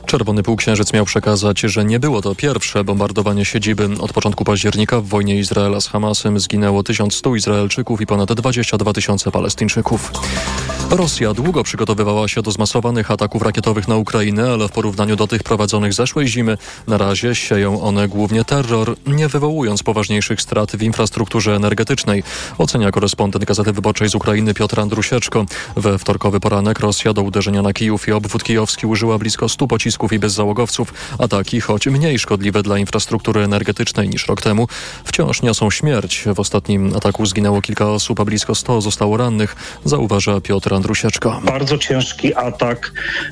Czerwony 0.09 0.43
Półksiężyc 0.43 0.93
miał 0.93 1.05
przekazać, 1.05 1.59
że 1.59 1.85
nie 1.85 1.99
było 1.99 2.21
to 2.21 2.35
pierwsze 2.35 2.83
bombardowanie 2.83 3.45
siedziby. 3.45 3.89
Od 3.99 4.13
początku 4.13 4.43
października 4.43 5.01
w 5.01 5.05
wojnie 5.05 5.39
Izraela 5.39 5.81
z 5.81 5.87
Hamasem 5.87 6.39
zginęło 6.39 6.83
1100 6.83 7.35
Izraelczyków 7.35 8.01
i 8.01 8.05
ponad 8.05 8.33
22 8.33 8.93
tysiące 8.93 9.31
Palestyńczyków. 9.31 10.11
Rosja 10.89 11.33
długo 11.33 11.63
przygotowywała 11.63 12.27
się 12.27 12.41
do 12.41 12.51
zmasowanych 12.51 13.11
ataków 13.11 13.41
rakietowych 13.41 13.87
na 13.87 13.95
Ukrainę, 13.95 14.51
ale 14.51 14.67
w 14.67 14.71
porównaniu 14.71 15.15
do 15.15 15.27
tych 15.27 15.43
prowadzonych 15.43 15.93
zeszłej 15.93 16.27
zimy 16.27 16.57
na 16.87 16.97
razie 16.97 17.35
sieją 17.35 17.81
one 17.81 18.07
głównie 18.07 18.45
terror, 18.45 18.95
nie 19.07 19.27
wywołując 19.27 19.83
poważniejszych 19.83 20.41
strat 20.41 20.71
w 20.71 20.83
infrastrukturze 20.83 21.55
energetycznej, 21.55 22.23
ocenia 22.57 22.91
korespondent 22.91 23.45
Gazety 23.45 23.73
Wyborczej 23.73 24.09
z 24.09 24.15
Ukrainy 24.15 24.53
Piotr 24.53 24.79
Andrusieczko. 24.79 25.45
We 25.75 25.97
wtorkowy 25.97 26.39
poranek 26.39 26.79
Rosja 26.79 27.13
do 27.13 27.21
uderzenia 27.21 27.61
na 27.61 27.73
Kijów 27.73 28.07
i 28.07 28.11
obwód 28.11 28.43
kijowski 28.43 28.87
użyła 28.87 29.17
blisko 29.17 29.49
100 29.49 29.67
pocisków 29.67 29.98
i 30.07 30.19
bezzałogowców. 30.19 30.93
Ataki, 31.19 31.61
choć 31.61 31.87
mniej 31.87 32.19
szkodliwe 32.19 32.63
dla 32.63 32.77
infrastruktury 32.77 33.43
energetycznej 33.43 34.09
niż 34.09 34.27
rok 34.27 34.41
temu, 34.41 34.67
wciąż 35.03 35.41
niosą 35.41 35.71
śmierć. 35.71 36.23
W 36.35 36.39
ostatnim 36.39 36.95
ataku 36.95 37.25
zginęło 37.25 37.61
kilka 37.61 37.85
osób, 37.85 38.19
a 38.19 38.25
blisko 38.25 38.55
100 38.55 38.81
zostało 38.81 39.17
rannych, 39.17 39.55
zauważa 39.85 40.41
Piotr 40.41 40.73
Andrusieczko. 40.73 41.41
Bardzo 41.43 41.77
ciężki 41.77 42.35
atak, 42.35 42.91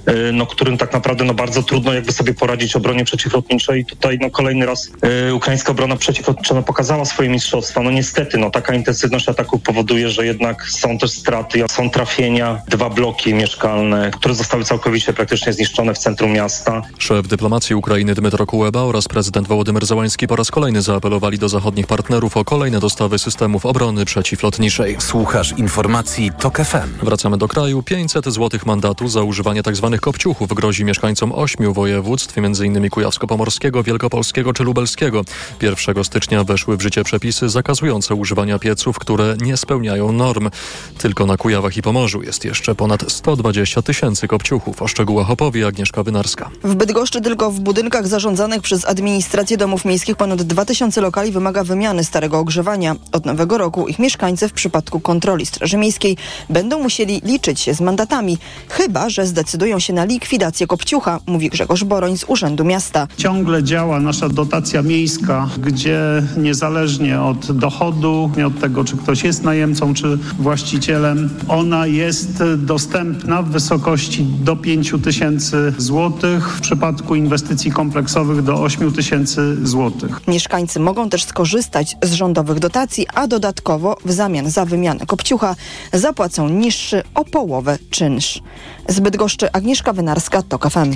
y, 0.09 0.33
no, 0.33 0.45
którym 0.45 0.77
tak 0.77 0.93
naprawdę 0.93 1.23
no, 1.23 1.33
bardzo 1.33 1.63
trudno 1.63 1.93
jakby 1.93 2.11
sobie 2.11 2.33
poradzić 2.33 2.75
obronie 2.75 3.05
przeciwlotniczej. 3.05 3.85
Tutaj 3.85 4.17
no, 4.21 4.29
kolejny 4.29 4.65
raz 4.65 4.91
y, 5.29 5.33
ukraińska 5.33 5.71
obrona 5.71 5.95
przeciwlotnicza 5.95 6.55
no, 6.55 6.63
pokazała 6.63 7.05
swoje 7.05 7.29
mistrzostwa. 7.29 7.81
No 7.81 7.91
niestety, 7.91 8.37
no, 8.37 8.49
taka 8.49 8.73
intensywność 8.73 9.29
ataku 9.29 9.59
powoduje, 9.59 10.09
że 10.09 10.25
jednak 10.25 10.69
są 10.69 10.97
też 10.97 11.11
straty, 11.11 11.63
są 11.71 11.89
trafienia, 11.89 12.61
dwa 12.67 12.89
bloki 12.89 13.33
mieszkalne, 13.33 14.11
które 14.11 14.35
zostały 14.35 14.63
całkowicie 14.63 15.13
praktycznie 15.13 15.53
zniszczone 15.53 15.93
w 15.93 15.97
centrum 15.97 16.31
miasta. 16.31 16.56
Miasta. 16.57 16.81
Szef 16.97 17.27
dyplomacji 17.27 17.75
Ukrainy 17.75 18.15
Dmytro 18.15 18.45
Kuleba 18.45 18.81
oraz 18.81 19.07
prezydent 19.07 19.47
Wołodymyr 19.47 19.85
Załański 19.85 20.27
po 20.27 20.35
raz 20.35 20.51
kolejny 20.51 20.81
zaapelowali 20.81 21.39
do 21.39 21.49
zachodnich 21.49 21.87
partnerów 21.87 22.37
o 22.37 22.45
kolejne 22.45 22.79
dostawy 22.79 23.19
systemów 23.19 23.65
obrony 23.65 24.05
przeciwlotniczej. 24.05 24.95
Słuchasz 24.99 25.53
informacji 25.57 26.31
TOK 26.39 26.57
FM. 26.57 27.05
Wracamy 27.05 27.37
do 27.37 27.47
kraju. 27.47 27.83
500 27.83 28.25
złotych 28.25 28.65
mandatu 28.65 29.07
za 29.07 29.23
używanie 29.23 29.63
tzw. 29.63 29.97
kopciuchów 30.01 30.53
grozi 30.53 30.85
mieszkańcom 30.85 31.31
ośmiu 31.31 31.73
województw, 31.73 32.37
m.in. 32.37 32.89
Kujawsko-Pomorskiego, 32.89 33.83
Wielkopolskiego 33.83 34.53
czy 34.53 34.63
Lubelskiego. 34.63 35.21
1 35.61 36.03
stycznia 36.03 36.43
weszły 36.43 36.77
w 36.77 36.81
życie 36.81 37.03
przepisy 37.03 37.49
zakazujące 37.49 38.15
używania 38.15 38.59
pieców, 38.59 38.99
które 38.99 39.35
nie 39.41 39.57
spełniają 39.57 40.11
norm. 40.11 40.49
Tylko 40.97 41.25
na 41.25 41.37
Kujawach 41.37 41.77
i 41.77 41.81
Pomorzu 41.81 42.21
jest 42.21 42.45
jeszcze 42.45 42.75
ponad 42.75 43.11
120 43.11 43.81
tysięcy 43.81 44.27
kopciuchów. 44.27 44.81
O 44.81 44.87
szczegółach 44.87 45.31
opowie 45.31 45.67
Agnieszka 45.67 46.03
Wynarska. 46.03 46.46
W 46.63 46.75
Bydgoszczy 46.75 47.21
tylko 47.21 47.51
w 47.51 47.59
budynkach 47.59 48.07
zarządzanych 48.07 48.61
przez 48.61 48.85
administrację 48.85 49.57
domów 49.57 49.85
miejskich 49.85 50.15
ponad 50.15 50.41
2000 50.41 51.01
lokali 51.01 51.31
wymaga 51.31 51.63
wymiany 51.63 52.03
starego 52.03 52.39
ogrzewania. 52.39 52.95
Od 53.11 53.25
nowego 53.25 53.57
roku 53.57 53.87
ich 53.87 53.99
mieszkańcy 53.99 54.47
w 54.47 54.53
przypadku 54.53 54.99
kontroli 54.99 55.45
Straży 55.45 55.77
Miejskiej 55.77 56.17
będą 56.49 56.83
musieli 56.83 57.21
liczyć 57.23 57.59
się 57.59 57.73
z 57.73 57.81
mandatami, 57.81 58.37
chyba 58.69 59.09
że 59.09 59.27
zdecydują 59.27 59.79
się 59.79 59.93
na 59.93 60.05
likwidację 60.05 60.67
kopciucha, 60.67 61.19
mówi 61.25 61.49
Grzegorz 61.49 61.83
Boroń 61.83 62.17
z 62.17 62.25
Urzędu 62.27 62.65
Miasta. 62.65 63.07
Ciągle 63.17 63.63
działa 63.63 63.99
nasza 63.99 64.29
dotacja 64.29 64.81
miejska, 64.81 65.49
gdzie 65.57 66.23
niezależnie 66.37 67.21
od 67.21 67.51
dochodu, 67.51 68.31
nie 68.37 68.47
od 68.47 68.59
tego, 68.59 68.83
czy 68.83 68.97
ktoś 68.97 69.23
jest 69.23 69.43
najemcą, 69.43 69.93
czy 69.93 70.17
właścicielem, 70.39 71.29
ona 71.47 71.87
jest 71.87 72.43
dostępna 72.57 73.41
w 73.41 73.49
wysokości 73.49 74.23
do 74.23 74.55
5 74.55 74.93
tysięcy 75.03 75.73
złotych, 75.77 76.36
w 76.43 76.61
przypadku 76.61 77.15
inwestycji 77.15 77.71
kompleksowych 77.71 78.41
do 78.41 78.61
8 78.61 78.91
tysięcy 78.91 79.67
złotych. 79.67 80.27
Mieszkańcy 80.27 80.79
mogą 80.79 81.09
też 81.09 81.23
skorzystać 81.23 81.95
z 82.03 82.13
rządowych 82.13 82.59
dotacji, 82.59 83.07
a 83.13 83.27
dodatkowo 83.27 83.97
w 84.05 84.11
zamian 84.11 84.51
za 84.51 84.65
wymianę 84.65 85.05
kopciucha 85.05 85.55
zapłacą 85.93 86.49
niższy 86.49 87.03
o 87.15 87.25
połowę 87.25 87.77
czynsz. 87.89 88.41
Z 88.87 88.99
Bydgoszczy 88.99 89.51
Agnieszka 89.51 89.93
Wynarska, 89.93 90.41
TOK 90.41 90.69
FM. 90.69 90.95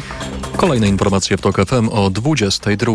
Kolejne 0.57 0.87
informacje 0.87 1.37
w 1.37 1.41
TOK 1.41 1.65
FM 1.65 1.89
o 1.89 2.09
22. 2.09 2.93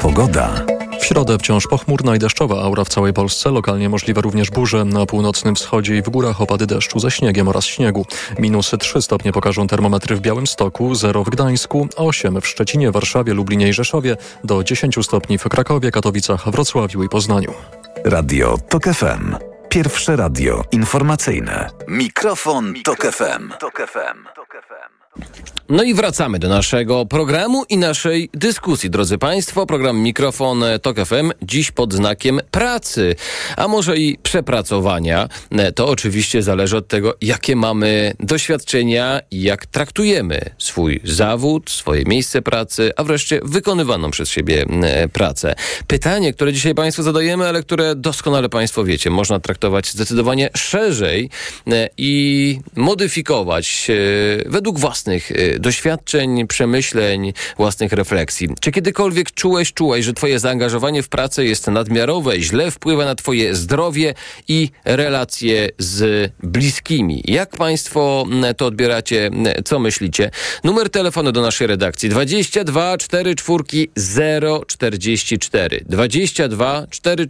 Pogoda. 0.00 0.79
W 1.00 1.04
środę 1.04 1.38
wciąż 1.38 1.66
pochmurna 1.66 2.16
i 2.16 2.18
deszczowa 2.18 2.62
aura 2.62 2.84
w 2.84 2.88
całej 2.88 3.12
Polsce. 3.12 3.50
Lokalnie 3.50 3.88
możliwe 3.88 4.20
również 4.20 4.50
burze. 4.50 4.84
Na 4.84 5.06
północnym 5.06 5.54
wschodzie 5.54 5.96
i 5.96 6.02
w 6.02 6.08
górach 6.08 6.40
opady 6.40 6.66
deszczu 6.66 7.00
ze 7.00 7.10
śniegiem 7.10 7.48
oraz 7.48 7.64
śniegu. 7.64 8.06
Minusy 8.38 8.78
3 8.78 9.02
stopnie 9.02 9.32
pokażą 9.32 9.66
termometry 9.66 10.16
w 10.16 10.20
Białymstoku, 10.20 10.94
0 10.94 11.24
w 11.24 11.30
Gdańsku, 11.30 11.88
8 11.96 12.40
w 12.40 12.46
Szczecinie, 12.46 12.90
Warszawie, 12.90 13.34
Lublinie 13.34 13.68
i 13.68 13.72
Rzeszowie, 13.72 14.16
do 14.44 14.64
10 14.64 14.96
stopni 15.02 15.38
w 15.38 15.48
Krakowie, 15.48 15.90
Katowicach, 15.90 16.50
Wrocławiu 16.50 17.02
i 17.02 17.08
Poznaniu. 17.08 17.52
Radio 18.04 18.58
TOK 18.68 18.84
FM. 18.84 19.36
Pierwsze 19.68 20.16
radio 20.16 20.64
informacyjne. 20.72 21.70
Mikrofon, 21.88 22.74
Tok 22.84 23.12
FM. 23.12 23.52
No 25.70 25.82
i 25.82 25.94
wracamy 25.94 26.38
do 26.38 26.48
naszego 26.48 27.06
programu 27.06 27.64
i 27.68 27.78
naszej 27.78 28.30
dyskusji, 28.34 28.90
drodzy 28.90 29.18
Państwo. 29.18 29.66
Program 29.66 29.98
Mikrofon 29.98 30.64
Tok 30.82 30.96
FM 30.96 31.32
dziś 31.42 31.70
pod 31.70 31.92
znakiem 31.94 32.40
pracy, 32.50 33.16
a 33.56 33.68
może 33.68 33.96
i 33.96 34.18
przepracowania. 34.22 35.28
To 35.74 35.88
oczywiście 35.88 36.42
zależy 36.42 36.76
od 36.76 36.88
tego, 36.88 37.14
jakie 37.20 37.56
mamy 37.56 38.12
doświadczenia 38.20 39.20
i 39.30 39.42
jak 39.42 39.66
traktujemy 39.66 40.40
swój 40.58 41.00
zawód, 41.04 41.70
swoje 41.70 42.04
miejsce 42.04 42.42
pracy, 42.42 42.92
a 42.96 43.04
wreszcie 43.04 43.40
wykonywaną 43.44 44.10
przez 44.10 44.28
siebie 44.28 44.66
e, 44.82 45.08
pracę. 45.08 45.54
Pytanie, 45.86 46.32
które 46.32 46.52
dzisiaj 46.52 46.74
Państwu 46.74 47.02
zadajemy, 47.02 47.48
ale 47.48 47.62
które 47.62 47.94
doskonale 47.94 48.48
Państwo 48.48 48.84
wiecie, 48.84 49.10
można 49.10 49.40
traktować 49.40 49.90
zdecydowanie 49.90 50.50
szerzej 50.56 51.30
e, 51.66 51.88
i 51.96 52.60
modyfikować 52.76 53.90
e, 53.90 54.50
według 54.50 54.78
własnych 54.78 55.32
doświadczeń, 55.60 56.46
przemyśleń, 56.46 57.32
własnych 57.56 57.92
refleksji. 57.92 58.48
Czy 58.60 58.72
kiedykolwiek 58.72 59.30
czułeś, 59.30 59.72
czułeś, 59.72 60.04
że 60.04 60.12
twoje 60.12 60.38
zaangażowanie 60.38 61.02
w 61.02 61.08
pracę 61.08 61.44
jest 61.44 61.66
nadmiarowe, 61.66 62.40
źle 62.40 62.70
wpływa 62.70 63.04
na 63.04 63.14
twoje 63.14 63.54
zdrowie 63.54 64.14
i 64.48 64.70
relacje 64.84 65.68
z 65.78 66.32
bliskimi? 66.42 67.22
Jak 67.24 67.56
państwo 67.56 68.26
to 68.56 68.66
odbieracie? 68.66 69.30
Co 69.64 69.78
myślicie? 69.78 70.30
Numer 70.64 70.90
telefonu 70.90 71.32
do 71.32 71.42
naszej 71.42 71.66
redakcji 71.66 72.08
22 72.08 72.98
4 72.98 73.34
0 73.96 74.64
44 74.66 75.84
22 75.88 76.86
4 76.90 77.26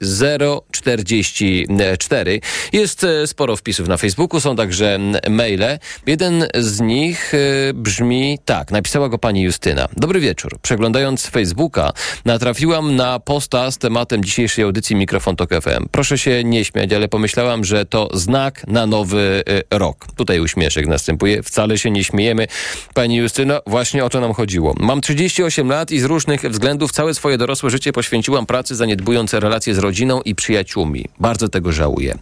0 0.00 0.62
44 0.70 2.40
Jest 2.72 3.04
e, 3.04 3.26
sporo 3.26 3.56
wpisów 3.56 3.88
na 3.88 3.96
Facebooku, 3.96 4.40
są 4.40 4.56
także 4.56 4.98
maile. 5.30 5.78
Jeden 6.06 6.46
z 6.54 6.80
nich 6.80 7.34
e, 7.34 7.63
brzmi 7.74 8.38
tak, 8.44 8.70
napisała 8.70 9.08
go 9.08 9.18
pani 9.18 9.42
Justyna. 9.42 9.88
Dobry 9.96 10.20
wieczór. 10.20 10.58
Przeglądając 10.62 11.26
Facebooka 11.26 11.92
natrafiłam 12.24 12.96
na 12.96 13.20
posta 13.20 13.70
z 13.70 13.78
tematem 13.78 14.24
dzisiejszej 14.24 14.64
audycji 14.64 14.96
Mikrofon 14.96 15.36
Tok 15.36 15.50
FM. 15.50 15.86
Proszę 15.90 16.18
się 16.18 16.44
nie 16.44 16.64
śmiać, 16.64 16.92
ale 16.92 17.08
pomyślałam, 17.08 17.64
że 17.64 17.84
to 17.84 18.08
znak 18.12 18.66
na 18.66 18.86
nowy 18.86 19.42
y, 19.48 19.78
rok. 19.78 20.06
Tutaj 20.16 20.40
uśmieszek 20.40 20.86
następuje. 20.86 21.42
Wcale 21.42 21.78
się 21.78 21.90
nie 21.90 22.04
śmiejemy. 22.04 22.46
Pani 22.94 23.16
Justyno, 23.16 23.60
właśnie 23.66 24.04
o 24.04 24.08
to 24.10 24.20
nam 24.20 24.32
chodziło. 24.32 24.74
Mam 24.78 25.00
38 25.00 25.68
lat 25.68 25.90
i 25.90 26.00
z 26.00 26.04
różnych 26.04 26.42
względów 26.42 26.92
całe 26.92 27.14
swoje 27.14 27.38
dorosłe 27.38 27.70
życie 27.70 27.92
poświęciłam 27.92 28.46
pracy 28.46 28.74
zaniedbując 28.74 29.34
relacje 29.34 29.74
z 29.74 29.78
rodziną 29.78 30.20
i 30.20 30.34
przyjaciółmi. 30.34 31.04
Bardzo 31.20 31.48
tego 31.48 31.72
żałuję. 31.72 32.18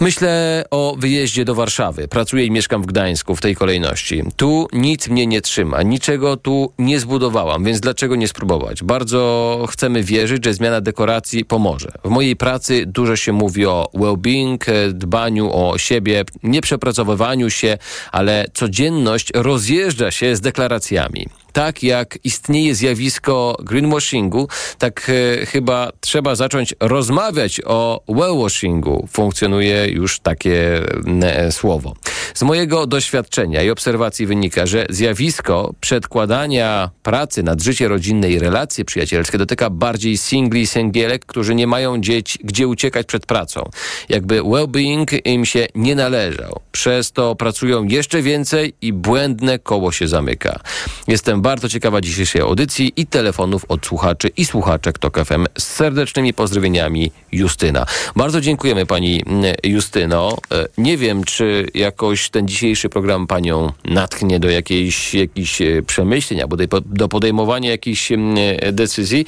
Myślę 0.00 0.64
o 0.70 0.96
wyjeździe 0.98 1.44
do 1.44 1.54
Warszawy. 1.54 2.08
Pracuję 2.08 2.46
i 2.46 2.50
mieszkam 2.50 2.82
w 2.82 2.86
Gdańsku 2.86 3.36
w 3.36 3.40
tej 3.40 3.56
kolejności. 3.56 4.22
Tu 4.36 4.63
nic 4.72 5.08
mnie 5.08 5.26
nie 5.26 5.40
trzyma, 5.40 5.82
niczego 5.82 6.36
tu 6.36 6.72
nie 6.78 7.00
zbudowałam, 7.00 7.64
więc 7.64 7.80
dlaczego 7.80 8.16
nie 8.16 8.28
spróbować? 8.28 8.82
Bardzo 8.82 9.64
chcemy 9.70 10.02
wierzyć, 10.02 10.44
że 10.44 10.54
zmiana 10.54 10.80
dekoracji 10.80 11.44
pomoże. 11.44 11.92
W 12.04 12.08
mojej 12.08 12.36
pracy 12.36 12.84
dużo 12.86 13.16
się 13.16 13.32
mówi 13.32 13.66
o 13.66 13.88
well-being, 13.94 14.92
dbaniu 14.92 15.50
o 15.52 15.78
siebie, 15.78 16.24
nieprzepracowywaniu 16.42 17.50
się, 17.50 17.78
ale 18.12 18.46
codzienność 18.54 19.30
rozjeżdża 19.34 20.10
się 20.10 20.36
z 20.36 20.40
deklaracjami 20.40 21.26
tak 21.54 21.82
jak 21.82 22.18
istnieje 22.24 22.74
zjawisko 22.74 23.56
greenwashingu, 23.62 24.48
tak 24.78 25.10
e, 25.10 25.46
chyba 25.46 25.92
trzeba 26.00 26.34
zacząć 26.34 26.74
rozmawiać 26.80 27.60
o 27.64 28.00
wellwashingu. 28.08 29.08
Funkcjonuje 29.12 29.86
już 29.88 30.20
takie 30.20 30.82
e, 31.22 31.52
słowo. 31.52 31.94
Z 32.34 32.42
mojego 32.42 32.86
doświadczenia 32.86 33.62
i 33.62 33.70
obserwacji 33.70 34.26
wynika, 34.26 34.66
że 34.66 34.86
zjawisko 34.90 35.74
przedkładania 35.80 36.90
pracy 37.02 37.42
nad 37.42 37.62
życie 37.62 37.88
rodzinne 37.88 38.30
i 38.30 38.38
relacje 38.38 38.84
przyjacielskie 38.84 39.38
dotyka 39.38 39.70
bardziej 39.70 40.16
singli 40.16 40.60
i 40.60 40.66
singielek, 40.66 41.26
którzy 41.26 41.54
nie 41.54 41.66
mają 41.66 42.00
dzieci, 42.00 42.38
gdzie 42.44 42.68
uciekać 42.68 43.06
przed 43.06 43.26
pracą. 43.26 43.70
Jakby 44.08 44.42
well-being 44.42 45.20
im 45.24 45.44
się 45.44 45.66
nie 45.74 45.94
należał. 45.94 46.60
Przez 46.72 47.12
to 47.12 47.34
pracują 47.34 47.84
jeszcze 47.84 48.22
więcej 48.22 48.74
i 48.82 48.92
błędne 48.92 49.58
koło 49.58 49.92
się 49.92 50.08
zamyka. 50.08 50.60
Jestem 51.08 51.43
bardzo 51.44 51.68
ciekawa 51.68 52.00
dzisiejszej 52.00 52.42
audycji 52.42 52.92
i 52.96 53.06
telefonów 53.06 53.64
od 53.68 53.86
słuchaczy 53.86 54.28
i 54.36 54.44
słuchaczek 54.44 54.98
TOK 54.98 55.24
FM 55.24 55.46
z 55.58 55.64
serdecznymi 55.64 56.34
pozdrowieniami 56.34 57.10
Justyna. 57.32 57.86
Bardzo 58.16 58.40
dziękujemy 58.40 58.86
pani 58.86 59.22
mm, 59.26 59.54
Justyno. 59.64 60.36
E, 60.52 60.66
nie 60.78 60.96
wiem, 60.96 61.24
czy 61.24 61.66
jakoś 61.74 62.30
ten 62.30 62.48
dzisiejszy 62.48 62.88
program 62.88 63.26
panią 63.26 63.72
natchnie 63.84 64.40
do 64.40 64.50
jakiejś, 64.50 65.14
jakichś 65.14 65.62
e, 65.62 65.82
przemyśleń 65.82 66.40
albo 66.40 66.56
do 66.86 67.08
podejmowania 67.08 67.70
jakichś 67.70 68.12
mm, 68.12 68.36
decyzji, 68.72 69.26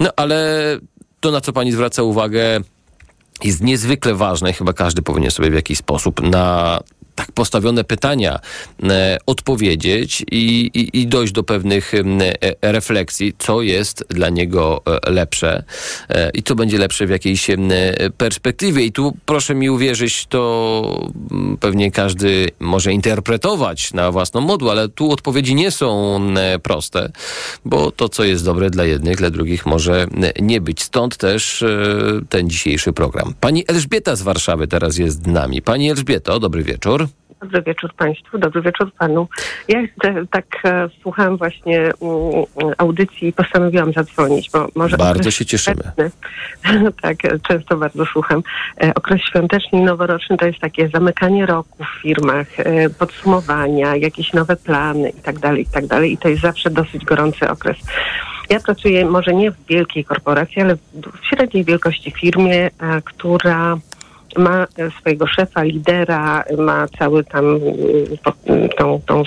no 0.00 0.10
ale 0.16 0.78
to, 1.20 1.30
na 1.30 1.40
co 1.40 1.52
pani 1.52 1.72
zwraca 1.72 2.02
uwagę, 2.02 2.60
jest 3.44 3.62
niezwykle 3.62 4.14
ważne, 4.14 4.52
chyba 4.52 4.72
każdy 4.72 5.02
powinien 5.02 5.30
sobie 5.30 5.50
w 5.50 5.54
jakiś 5.54 5.78
sposób 5.78 6.22
na 6.22 6.80
tak 7.14 7.32
postawione 7.32 7.84
pytania 7.84 8.40
e, 8.82 9.18
odpowiedzieć 9.26 10.24
i, 10.30 10.70
i, 10.74 11.00
i, 11.00 11.06
dojść 11.06 11.32
do 11.32 11.42
pewnych 11.42 11.94
e, 11.94 12.02
refleksji, 12.72 13.34
co 13.38 13.62
jest 13.62 14.04
dla 14.08 14.28
niego 14.28 14.82
e, 14.86 15.10
lepsze 15.10 15.64
i 16.34 16.42
co 16.42 16.54
będzie 16.54 16.78
lepsze 16.78 17.06
w 17.06 17.10
jakiejś 17.10 17.46
perspektywie. 18.18 18.84
I 18.84 18.92
tu 18.92 19.16
proszę 19.26 19.54
mi 19.54 19.70
uwierzyć, 19.70 20.26
to 20.26 21.10
pewnie 21.60 21.90
każdy 21.90 22.48
może 22.60 22.92
interpretować 22.92 23.92
na 23.92 24.12
własną 24.12 24.40
modłę, 24.40 24.70
ale 24.70 24.88
tu 24.88 25.12
odpowiedzi 25.12 25.54
nie 25.54 25.70
są 25.70 26.20
proste, 26.62 27.12
bo 27.64 27.90
to, 27.90 28.08
co 28.08 28.24
jest 28.24 28.44
dobre 28.44 28.70
dla 28.70 28.84
jednych, 28.84 29.16
dla 29.16 29.30
drugich 29.30 29.66
może 29.66 30.06
nie 30.40 30.60
być. 30.60 30.82
Stąd 30.82 31.16
też 31.16 31.64
ten 32.28 32.50
dzisiejszy 32.50 32.92
program. 32.92 33.34
Pani 33.40 33.64
Elżbieta 33.68 34.16
z 34.16 34.22
Warszawy 34.22 34.68
teraz 34.68 34.98
jest 34.98 35.24
z 35.24 35.26
nami. 35.26 35.62
Pani 35.62 35.90
Elżbieto, 35.90 36.40
dobry 36.40 36.62
wieczór. 36.62 37.03
Dobry 37.44 37.62
wieczór 37.62 37.94
Państwu, 37.94 38.38
dobry 38.38 38.62
wieczór 38.62 38.92
Panu. 38.98 39.28
Ja 39.68 39.82
tak 40.30 40.46
e, 40.64 40.88
słuchałam 41.02 41.36
właśnie 41.36 41.80
mm, 41.80 42.44
audycji 42.78 43.28
i 43.28 43.32
postanowiłam 43.32 43.92
zadzwonić, 43.92 44.50
bo 44.50 44.68
może... 44.74 44.96
Bardzo 44.96 45.30
się 45.30 45.46
cieszymy. 45.46 45.76
świąteczny- 45.76 46.92
tak, 47.02 47.24
e, 47.24 47.38
często 47.38 47.76
bardzo 47.76 48.06
słucham. 48.06 48.42
E, 48.82 48.94
okres 48.94 49.20
świąteczny 49.20 49.78
i 49.78 49.82
noworoczny 49.82 50.36
to 50.36 50.46
jest 50.46 50.58
takie 50.58 50.88
zamykanie 50.88 51.46
roku 51.46 51.84
w 51.84 52.02
firmach, 52.02 52.46
e, 52.58 52.90
podsumowania, 52.90 53.96
jakieś 53.96 54.32
nowe 54.32 54.56
plany 54.56 55.10
i 55.10 55.22
tak 55.22 55.38
dalej, 55.38 55.62
i 55.62 55.66
tak 55.66 55.86
dalej. 55.86 56.12
I 56.12 56.18
to 56.18 56.28
jest 56.28 56.42
zawsze 56.42 56.70
dosyć 56.70 57.04
gorący 57.04 57.50
okres. 57.50 57.76
Ja 58.50 58.60
pracuję 58.60 59.04
może 59.04 59.34
nie 59.34 59.50
w 59.50 59.66
wielkiej 59.68 60.04
korporacji, 60.04 60.62
ale 60.62 60.76
w 60.76 61.26
średniej 61.30 61.64
wielkości 61.64 62.10
firmie, 62.10 62.66
e, 62.66 62.70
która 63.04 63.76
ma 64.38 64.66
swojego 65.00 65.26
szefa, 65.26 65.62
lidera, 65.62 66.44
ma 66.58 66.88
cały 66.98 67.24
tam 67.24 67.44
mm, 68.46 68.68
tą, 68.68 69.00
tą 69.06 69.22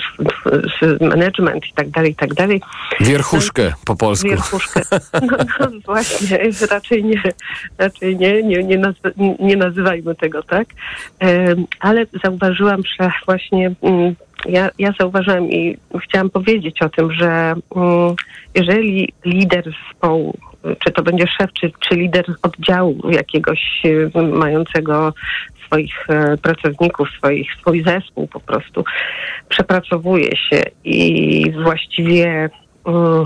management 1.00 1.66
i 1.66 1.72
tak 1.72 1.90
dalej, 1.90 2.12
i 2.12 2.14
tak 2.14 2.34
dalej. 2.34 2.60
Wierchuszkę 3.00 3.72
po 3.84 3.96
polsku. 3.96 4.28
Wierchuszkę. 4.28 4.80
No, 5.30 5.36
no 5.60 5.70
właśnie, 5.84 6.38
raczej 6.70 7.04
nie, 7.04 7.22
raczej 7.78 8.16
nie, 8.16 8.42
nie, 8.42 8.64
nie, 8.64 8.78
nazw- 8.78 9.40
nie 9.40 9.56
nazywajmy 9.56 10.14
tego 10.14 10.42
tak. 10.42 10.68
Ale 11.80 12.06
zauważyłam, 12.24 12.82
że 13.00 13.10
właśnie 13.26 13.74
mm, 13.82 14.14
ja, 14.46 14.70
ja 14.78 14.92
zauważyłam 15.00 15.50
i 15.50 15.78
chciałam 16.02 16.30
powiedzieć 16.30 16.82
o 16.82 16.88
tym, 16.88 17.12
że 17.12 17.54
mm, 17.76 18.14
jeżeli 18.54 19.12
lider 19.24 19.64
zespołu, 19.64 20.38
czy 20.62 20.92
to 20.92 21.02
będzie 21.02 21.26
szef, 21.26 21.52
czy, 21.52 21.70
czy 21.80 21.94
lider 21.94 22.24
oddziału 22.42 23.10
jakiegoś 23.10 23.82
e, 24.14 24.22
mającego 24.22 25.12
swoich 25.66 26.10
e, 26.10 26.36
pracowników, 26.36 27.08
swoich, 27.18 27.54
swój 27.60 27.84
zespół 27.84 28.26
po 28.26 28.40
prostu 28.40 28.84
przepracowuje 29.48 30.36
się 30.36 30.62
i 30.84 31.52
właściwie 31.62 32.50
mm, 32.86 33.22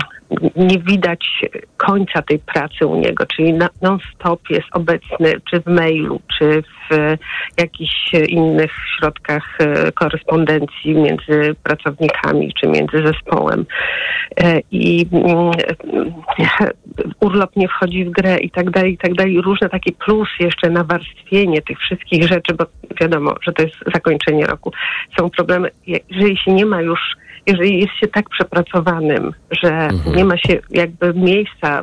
nie 0.55 0.79
widać 0.79 1.45
końca 1.77 2.21
tej 2.21 2.39
pracy 2.39 2.87
u 2.87 2.95
niego, 2.95 3.25
czyli 3.25 3.53
non-stop 3.81 4.49
jest 4.49 4.67
obecny 4.71 5.33
czy 5.51 5.61
w 5.61 5.65
mailu, 5.65 6.21
czy 6.37 6.63
w 6.91 7.17
jakichś 7.57 8.13
innych 8.27 8.71
środkach 8.97 9.57
e, 9.59 9.91
korespondencji 9.91 10.95
między 10.95 11.55
pracownikami, 11.63 12.53
czy 12.61 12.67
między 12.67 12.97
zespołem. 13.05 13.65
E, 14.39 14.59
I 14.71 15.05
mm, 15.11 15.51
urlop 17.19 17.55
nie 17.55 17.67
wchodzi 17.67 18.05
w 18.05 18.11
grę 18.11 18.37
i 18.37 18.49
tak 18.49 18.69
dalej, 18.69 18.93
i 18.93 18.97
tak 18.97 19.13
dalej. 19.13 19.41
Różne 19.41 19.69
takie 19.69 19.91
plus 19.91 20.29
jeszcze 20.39 20.69
nawarstwienie 20.69 21.61
tych 21.61 21.79
wszystkich 21.79 22.27
rzeczy, 22.27 22.53
bo 22.53 22.65
wiadomo, 23.01 23.35
że 23.41 23.53
to 23.53 23.63
jest 23.63 23.75
zakończenie 23.93 24.45
roku. 24.45 24.71
Są 25.19 25.29
problemy, 25.29 25.69
jeżeli 26.09 26.37
się 26.37 26.51
nie 26.51 26.65
ma 26.65 26.81
już 26.81 26.99
jeżeli 27.47 27.79
jest 27.79 27.93
się 27.99 28.07
tak 28.07 28.29
przepracowanym, 28.29 29.33
że 29.63 29.89
nie 30.15 30.25
ma 30.25 30.37
się 30.37 30.59
jakby 30.69 31.13
miejsca 31.13 31.81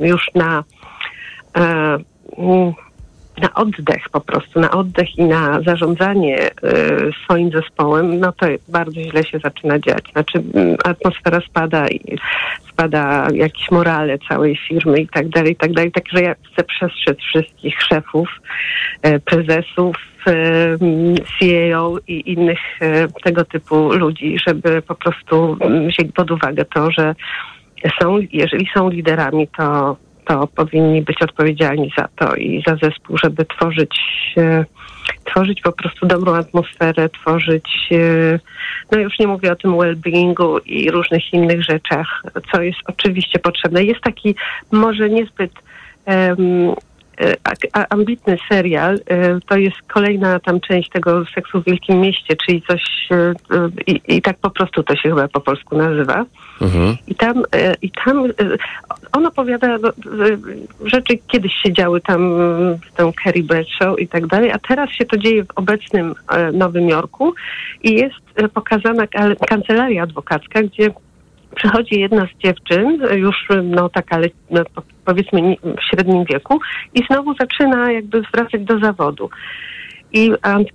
y, 0.00 0.06
już 0.06 0.26
na, 0.34 0.64
e, 1.56 1.98
mm, 2.38 2.72
na 3.40 3.54
oddech 3.54 4.08
po 4.12 4.20
prostu, 4.20 4.60
na 4.60 4.70
oddech 4.70 5.18
i 5.18 5.24
na 5.24 5.60
zarządzanie 5.62 6.46
y, 6.46 6.50
swoim 7.24 7.50
zespołem, 7.50 8.20
no 8.20 8.32
to 8.32 8.46
bardzo 8.68 9.00
źle 9.00 9.24
się 9.24 9.38
zaczyna 9.38 9.78
dziać. 9.78 10.04
Znaczy 10.12 10.42
mm, 10.54 10.76
atmosfera 10.84 11.40
spada 11.40 11.88
i 11.88 12.18
spada 12.72 13.28
jakieś 13.34 13.70
morale 13.70 14.18
całej 14.28 14.56
firmy 14.68 15.00
i 15.00 15.08
tak 15.08 15.28
dalej, 15.28 15.52
i 15.52 15.56
tak 15.56 15.72
dalej. 15.72 15.92
Także 15.92 16.22
ja 16.22 16.34
chcę 16.34 16.64
przestrzec 16.64 17.18
wszystkich 17.18 17.82
szefów, 17.82 18.28
e, 19.02 19.18
prezesów, 19.18 19.96
mm, 20.26 21.14
CEO 21.38 21.96
i 22.08 22.32
innych 22.32 22.58
tego 23.24 23.44
typu 23.44 23.92
ludzi, 23.92 24.36
żeby 24.46 24.82
po 24.82 24.94
prostu 24.94 25.56
mm, 25.60 25.88
wzięli 25.88 26.12
pod 26.12 26.30
uwagę 26.30 26.64
to, 26.64 26.90
że 26.90 27.14
są, 28.00 28.18
jeżeli 28.32 28.68
są 28.74 28.90
liderami, 28.90 29.48
to, 29.48 29.96
to 30.28 30.46
powinni 30.46 31.02
być 31.02 31.22
odpowiedzialni 31.22 31.92
za 31.98 32.08
to 32.16 32.34
i 32.34 32.62
za 32.66 32.76
zespół, 32.76 33.18
żeby 33.18 33.44
tworzyć, 33.44 34.00
e, 34.36 34.64
tworzyć 35.24 35.60
po 35.60 35.72
prostu 35.72 36.06
dobrą 36.06 36.34
atmosferę, 36.34 37.08
tworzyć, 37.08 37.88
e, 37.92 38.38
no 38.92 38.98
już 38.98 39.18
nie 39.18 39.26
mówię 39.26 39.52
o 39.52 39.56
tym 39.56 39.72
well-beingu 39.72 40.58
i 40.66 40.90
różnych 40.90 41.32
innych 41.32 41.62
rzeczach, 41.64 42.22
co 42.52 42.62
jest 42.62 42.78
oczywiście 42.86 43.38
potrzebne. 43.38 43.84
Jest 43.84 44.00
taki 44.00 44.34
może 44.72 45.10
niezbyt 45.10 45.52
ambitny 47.90 48.38
serial. 48.48 48.94
e, 49.06 49.40
To 49.46 49.56
jest 49.56 49.76
kolejna 49.88 50.40
tam 50.40 50.60
część 50.60 50.88
tego 50.90 51.24
seksu 51.34 51.62
w 51.62 51.64
Wielkim 51.64 52.00
Mieście, 52.00 52.36
czyli 52.46 52.62
coś 52.62 52.82
e, 53.10 53.14
e, 53.16 53.34
i, 53.86 54.00
i 54.16 54.22
tak 54.22 54.36
po 54.38 54.50
prostu 54.50 54.82
to 54.82 54.96
się 54.96 55.08
chyba 55.08 55.28
po 55.28 55.40
polsku 55.40 55.76
nazywa. 55.78 56.24
Mhm. 56.60 56.96
I 57.06 57.14
tam, 57.14 57.42
e, 57.52 57.74
i 57.82 57.90
tam 58.04 58.24
e, 58.26 58.30
on 59.12 59.26
opowiada 59.26 59.78
no, 59.78 59.88
e, 59.88 59.92
rzeczy 60.84 61.18
kiedyś 61.28 61.52
się 61.62 61.72
działy 61.72 62.00
tam 62.00 62.40
e, 62.40 62.78
tą 62.96 63.12
Carrie 63.24 63.42
Bradshaw 63.42 63.98
i 63.98 64.08
tak 64.08 64.26
dalej, 64.26 64.50
a 64.52 64.58
teraz 64.58 64.90
się 64.90 65.04
to 65.04 65.16
dzieje 65.16 65.44
w 65.44 65.50
obecnym 65.54 66.14
e, 66.28 66.52
Nowym 66.52 66.88
Jorku 66.88 67.34
i 67.82 67.94
jest 67.94 68.14
e, 68.36 68.48
pokazana 68.48 69.06
ka- 69.06 69.34
kancelaria 69.48 70.02
adwokacka, 70.02 70.62
gdzie 70.62 70.90
przychodzi 71.58 72.00
jedna 72.00 72.26
z 72.26 72.42
dziewczyn, 72.42 73.00
już 73.16 73.48
no 73.62 73.88
taka 73.88 74.18
no, 74.50 74.62
po- 74.74 74.82
powiedzmy 75.04 75.56
w 75.62 75.90
średnim 75.90 76.24
wieku 76.24 76.60
i 76.94 77.02
znowu 77.10 77.34
zaczyna 77.34 77.92
jakby 77.92 78.22
wracać 78.22 78.64
do 78.64 78.78
zawodu. 78.78 79.30
I 80.12 80.30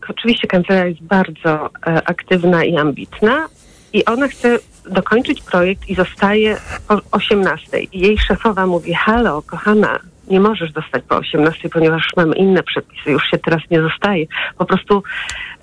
oczywiście 0.10 0.48
kancelaria 0.48 0.90
jest 0.90 1.04
bardzo 1.04 1.66
e, 1.66 1.70
aktywna 2.08 2.64
i 2.64 2.78
ambitna 2.78 3.48
i 3.94 4.06
ona 4.06 4.28
chce 4.28 4.60
dokończyć 4.90 5.42
projekt 5.42 5.90
i 5.90 5.96
zostaje 5.96 6.58
po 6.88 7.02
18. 7.12 7.80
I 7.80 8.00
jej 8.00 8.18
szefowa 8.18 8.68
mówi, 8.68 8.94
halo, 8.94 9.42
kochana, 9.42 10.00
nie 10.28 10.40
możesz 10.40 10.72
dostać 10.72 11.04
po 11.10 11.18
18, 11.18 11.70
ponieważ 11.70 12.10
mamy 12.18 12.36
inne 12.36 12.64
przepisy, 12.64 13.12
już 13.12 13.24
się 13.24 13.38
teraz 13.38 13.62
nie 13.72 13.82
zostaje. 13.82 14.26
Po 14.58 14.66
prostu 14.66 15.04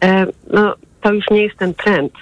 e, 0.04 0.26
no, 0.52 0.74
to 1.00 1.12
już 1.12 1.30
nie 1.30 1.42
jest 1.42 1.56
ten 1.56 1.74
trend. 1.74 2.12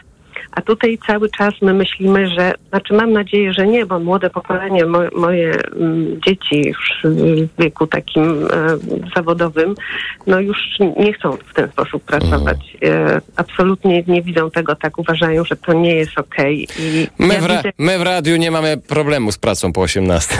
A 0.58 0.62
tutaj 0.62 0.98
cały 1.06 1.30
czas 1.30 1.54
my 1.62 1.74
myślimy, 1.74 2.28
że, 2.28 2.54
znaczy 2.68 2.94
mam 2.94 3.12
nadzieję, 3.12 3.52
że 3.52 3.66
nie, 3.66 3.86
bo 3.86 3.98
młode 3.98 4.30
pokolenie, 4.30 4.86
mo, 4.86 4.98
moje 5.16 5.52
mm, 5.76 6.20
dzieci 6.26 6.74
w 7.04 7.48
wieku 7.58 7.86
takim 7.86 8.46
e, 8.46 8.48
zawodowym, 9.16 9.74
no 10.26 10.40
już 10.40 10.58
nie 10.96 11.12
chcą 11.12 11.36
w 11.36 11.54
ten 11.54 11.70
sposób 11.70 12.04
pracować. 12.04 12.58
E, 12.82 13.20
absolutnie 13.36 14.04
nie 14.06 14.22
widzą 14.22 14.50
tego 14.50 14.76
tak, 14.76 14.98
uważają, 14.98 15.44
że 15.44 15.56
to 15.56 15.72
nie 15.72 15.94
jest 15.94 16.18
okej. 16.18 16.68
I 16.78 17.06
My, 17.18 17.34
ja 17.34 17.40
widzę- 17.40 17.72
my 17.78 17.98
w 17.98 18.02
radiu 18.02 18.36
nie 18.36 18.50
mamy 18.50 18.76
problemu 18.76 19.32
z 19.32 19.38
pracą 19.38 19.72
po 19.72 19.80
18. 19.80 20.34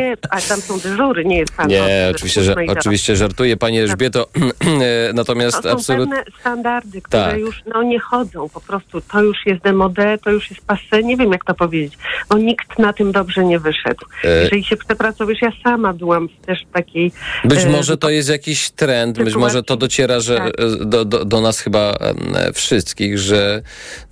nie, 0.00 0.16
a 0.30 0.40
tam 0.40 0.60
są 0.60 0.78
dyżury, 0.78 1.24
nie 1.24 1.38
jest 1.38 1.56
pan. 1.56 1.68
Nie, 1.68 2.08
oczywiście, 2.10 2.42
że, 2.42 2.54
oczywiście 2.68 3.16
żartuję, 3.16 3.56
Pani 3.56 3.78
Elżbieto. 3.80 4.26
E, 4.68 5.12
Natomiast 5.12 5.56
To 5.56 5.62
są 5.62 5.70
absolutnie... 5.70 6.16
pewne 6.16 6.40
standardy, 6.40 7.02
które 7.02 7.22
Tak. 7.22 7.38
już 7.38 7.62
no, 7.74 7.82
nie 7.82 8.00
chodzą. 8.00 8.37
Po 8.54 8.60
prostu 8.60 9.00
to 9.00 9.22
już 9.22 9.46
jest 9.46 9.62
demode, 9.62 10.18
to 10.24 10.30
już 10.30 10.50
jest 10.50 10.66
passe, 10.66 11.02
nie 11.02 11.16
wiem 11.16 11.32
jak 11.32 11.44
to 11.44 11.54
powiedzieć, 11.54 11.98
bo 12.30 12.38
nikt 12.38 12.78
na 12.78 12.92
tym 12.92 13.12
dobrze 13.12 13.44
nie 13.44 13.58
wyszedł. 13.58 14.06
E. 14.24 14.42
Jeżeli 14.42 14.64
się 14.64 14.76
przepracowujesz, 14.76 15.42
ja 15.42 15.52
sama 15.64 15.92
byłam 15.92 16.28
też 16.46 16.64
w 16.70 16.72
takiej... 16.72 17.12
Być 17.44 17.64
e, 17.64 17.70
może 17.70 17.96
to 17.96 18.10
jest 18.10 18.28
jakiś 18.28 18.70
trend, 18.70 19.18
być 19.18 19.36
może 19.36 19.62
to 19.62 19.76
dociera 19.76 20.20
że, 20.20 20.36
Tak. 20.36 20.60
e, 20.60 20.84
do, 20.84 21.04
do, 21.04 21.24
do 21.24 21.40
nas 21.40 21.60
chyba 21.60 21.92
em, 21.92 22.54
wszystkich, 22.54 23.18
że 23.18 23.62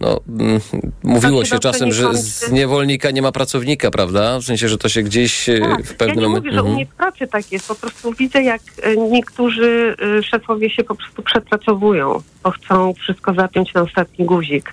no, 0.01 0.21
mm, 0.29 0.61
mówiło 1.03 1.45
się 1.45 1.59
czasem, 1.59 1.93
że 1.93 2.15
z 2.15 2.53
niewolnika 2.53 3.11
nie 3.11 3.23
ma 3.23 3.33
pracownika, 3.33 3.91
prawda? 3.91 4.39
W 4.39 4.45
sensie, 4.45 4.69
że 4.69 4.79
to 4.79 4.89
się 4.89 5.03
gdzieś 5.03 5.49
e, 5.49 5.61
Tak. 5.61 5.85
w 5.85 5.95
pewnym 5.95 6.17
ja 6.17 6.23
nie 6.23 6.29
momencie... 6.29 6.49
mówię, 6.49 6.57
że 6.57 6.63
u 6.63 6.75
mnie 6.75 6.87
w 6.87 6.95
pracy 6.95 7.27
tak 7.27 7.53
jest. 7.53 7.69
Po 7.69 7.75
prostu 7.75 8.13
widzę, 8.13 8.43
jak 8.43 8.63
e, 8.83 8.97
niektórzy 8.97 9.97
e, 10.19 10.23
szefowie 10.23 10.71
się 10.71 10.85
po 10.85 10.95
prostu 10.95 11.23
przepracowują, 11.23 12.23
bo 12.43 12.51
chcą 12.51 12.95
wszystko 12.95 13.35
zapiąć 13.35 13.75
na 13.75 13.83
ostatni 13.83 14.16
guzik 14.25 14.73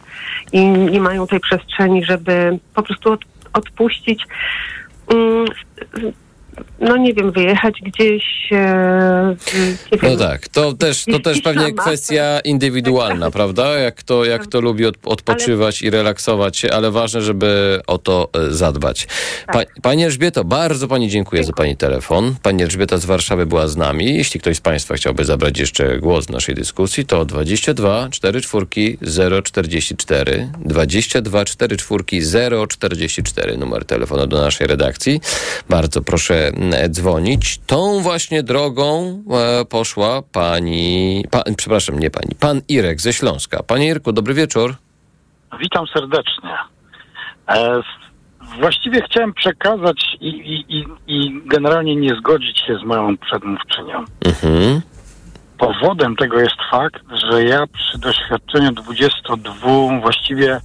i 0.51 0.67
nie 0.67 1.01
mają 1.01 1.27
tej 1.27 1.39
przestrzeni, 1.39 2.05
żeby 2.05 2.59
po 2.73 2.83
prostu 2.83 3.11
od, 3.11 3.21
odpuścić. 3.53 4.25
No 6.79 6.97
nie 6.97 7.13
wiem, 7.13 7.31
wyjechać 7.31 7.81
gdzieś. 7.81 8.23
E, 8.51 9.35
nie 9.91 9.97
wiem, 9.97 10.11
No 10.11 10.17
tak, 10.17 10.47
to 10.47 10.73
też, 10.73 11.05
to 11.05 11.19
też 11.19 11.41
pewnie 11.41 11.65
sama. 11.65 11.81
kwestia 11.81 12.39
indywidualna, 12.39 13.31
prawda? 13.37 13.77
Jak 13.77 14.03
to, 14.03 14.25
jak 14.25 14.47
to 14.47 14.61
lubi 14.61 14.85
od, 14.85 14.95
odpoczywać 15.03 15.81
i 15.81 15.89
relaksować 15.89 16.57
się, 16.57 16.71
ale 16.71 16.91
ważne, 16.91 17.21
żeby 17.21 17.81
o 17.87 17.97
to 17.97 18.29
e, 18.33 18.51
zadbać. 18.53 19.07
Pa, 19.47 19.59
Pani 19.81 20.03
Elżbieto, 20.03 20.43
bardzo 20.43 20.87
Pani 20.87 21.09
dziękuję 21.09 21.43
za 21.43 21.53
Pani 21.53 21.77
telefon. 21.77 22.35
Pani 22.41 22.63
Elżbieta 22.63 22.97
z 22.97 23.05
Warszawy 23.05 23.45
była 23.45 23.67
z 23.67 23.77
nami. 23.77 24.15
Jeśli 24.17 24.39
ktoś 24.39 24.57
z 24.57 24.61
Państwa 24.61 24.95
chciałby 24.95 25.25
zabrać 25.25 25.59
jeszcze 25.59 25.99
głos 25.99 26.25
w 26.25 26.29
naszej 26.29 26.55
dyskusji, 26.55 27.05
to 27.05 27.25
22 27.25 28.09
44 28.11 29.41
044 29.43 30.49
22 30.65 31.45
44 31.45 32.67
044 32.67 33.57
numer 33.57 33.85
telefonu 33.85 34.27
do 34.27 34.41
naszej 34.41 34.67
redakcji. 34.67 35.21
Bardzo 35.69 36.01
proszę 36.01 36.42
dzwonić. 36.89 37.59
Tą 37.67 37.99
właśnie 37.99 38.43
drogą 38.43 39.23
e, 39.31 39.65
poszła 39.65 40.21
pani, 40.31 41.23
pa, 41.31 41.43
przepraszam, 41.57 41.99
nie 41.99 42.11
pani, 42.11 42.35
pan 42.39 42.61
Irek 42.69 43.01
ze 43.01 43.13
Śląska. 43.13 43.63
Panie 43.63 43.87
Irku, 43.87 44.11
dobry 44.11 44.33
wieczór. 44.33 44.75
Witam 45.59 45.85
serdecznie. 45.87 46.57
E, 47.49 47.81
właściwie 48.59 49.01
chciałem 49.01 49.33
przekazać 49.33 50.17
i, 50.21 50.27
i, 50.27 50.77
i, 50.77 50.85
i 51.07 51.41
generalnie 51.45 51.95
nie 51.95 52.15
zgodzić 52.15 52.59
się 52.59 52.77
z 52.77 52.83
moją 52.83 53.17
przedmówczynią. 53.17 54.05
Mhm. 54.25 54.81
Powodem 55.57 56.15
tego 56.15 56.39
jest 56.39 56.55
fakt, 56.71 57.03
że 57.31 57.43
ja 57.43 57.67
przy 57.67 57.97
doświadczeniu 57.97 58.71
22, 58.71 59.99
właściwie 60.01 60.59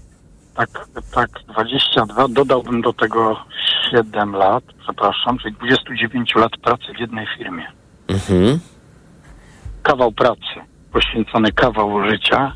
tak, 0.59 0.89
tak 1.15 1.31
22, 1.49 2.29
dodałbym 2.29 2.83
do 2.83 2.93
tego 2.93 3.45
7 3.91 4.33
lat, 4.33 4.65
przepraszam, 4.83 5.39
czyli 5.39 5.55
29 5.55 6.35
lat 6.35 6.53
pracy 6.63 6.85
w 6.97 7.01
jednej 7.01 7.27
firmie. 7.39 7.67
Mhm. 8.09 8.59
Kawał 9.83 10.13
pracy, 10.13 10.55
poświęcony 10.93 11.53
kawał 11.53 12.11
życia. 12.11 12.53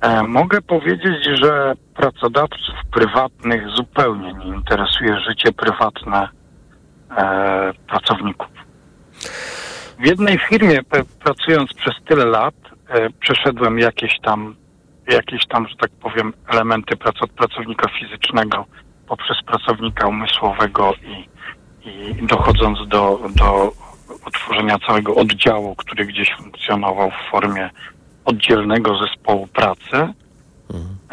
E, 0.00 0.22
mogę 0.22 0.62
powiedzieć, 0.62 1.24
że 1.42 1.74
pracodawców 1.94 2.74
prywatnych 2.92 3.68
zupełnie 3.76 4.32
nie 4.32 4.46
interesuje 4.46 5.20
życie 5.20 5.52
prywatne 5.52 6.28
e, 7.16 7.72
pracowników. 7.88 8.48
W 9.98 10.06
jednej 10.06 10.38
firmie 10.38 10.78
pracując 11.24 11.74
przez 11.74 11.94
tyle 12.04 12.24
lat 12.24 12.54
e, 12.88 13.10
przeszedłem 13.10 13.78
jakieś 13.78 14.20
tam, 14.20 14.54
jakieś 15.08 15.46
tam, 15.46 15.68
że 15.68 15.76
tak 15.76 15.90
powiem, 15.90 16.32
elementy 16.48 16.96
prac 16.96 17.22
od 17.22 17.30
pracownika 17.30 17.88
fizycznego 18.00 18.66
poprzez 19.08 19.36
pracownika 19.46 20.06
umysłowego 20.06 20.94
i, 21.02 21.28
i 21.88 22.26
dochodząc 22.26 22.78
do, 22.88 23.20
do 23.36 23.72
utworzenia 24.26 24.78
całego 24.86 25.14
oddziału, 25.14 25.74
który 25.76 26.06
gdzieś 26.06 26.28
funkcjonował 26.38 27.10
w 27.10 27.30
formie 27.30 27.70
oddzielnego 28.24 28.98
zespołu 28.98 29.46
pracy. 29.46 30.12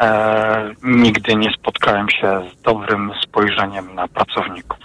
E, 0.00 0.74
nigdy 0.82 1.34
nie 1.34 1.50
spotkałem 1.52 2.10
się 2.10 2.42
z 2.52 2.62
dobrym 2.62 3.12
spojrzeniem 3.22 3.94
na 3.94 4.08
pracowników. 4.08 4.78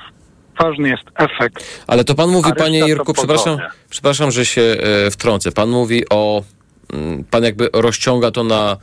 Ważny 0.60 0.90
jest 0.90 1.04
efekt. 1.16 1.84
Ale 1.88 2.04
to 2.04 2.16
pan 2.16 2.30
mówi, 2.30 2.52
panie 2.58 2.80
to 2.80 2.88
Irku, 2.88 3.14
przepraszam, 3.14 3.58
przepraszam, 3.90 4.32
że 4.32 4.46
się 4.46 4.62
e, 4.62 5.12
wtrącę. 5.12 5.52
Pan 5.52 5.70
mówi 5.70 6.04
o, 6.10 6.44
pan 7.32 7.44
jakby 7.44 7.70
rozciąga 7.74 8.32
to 8.32 8.44
na 8.44 8.78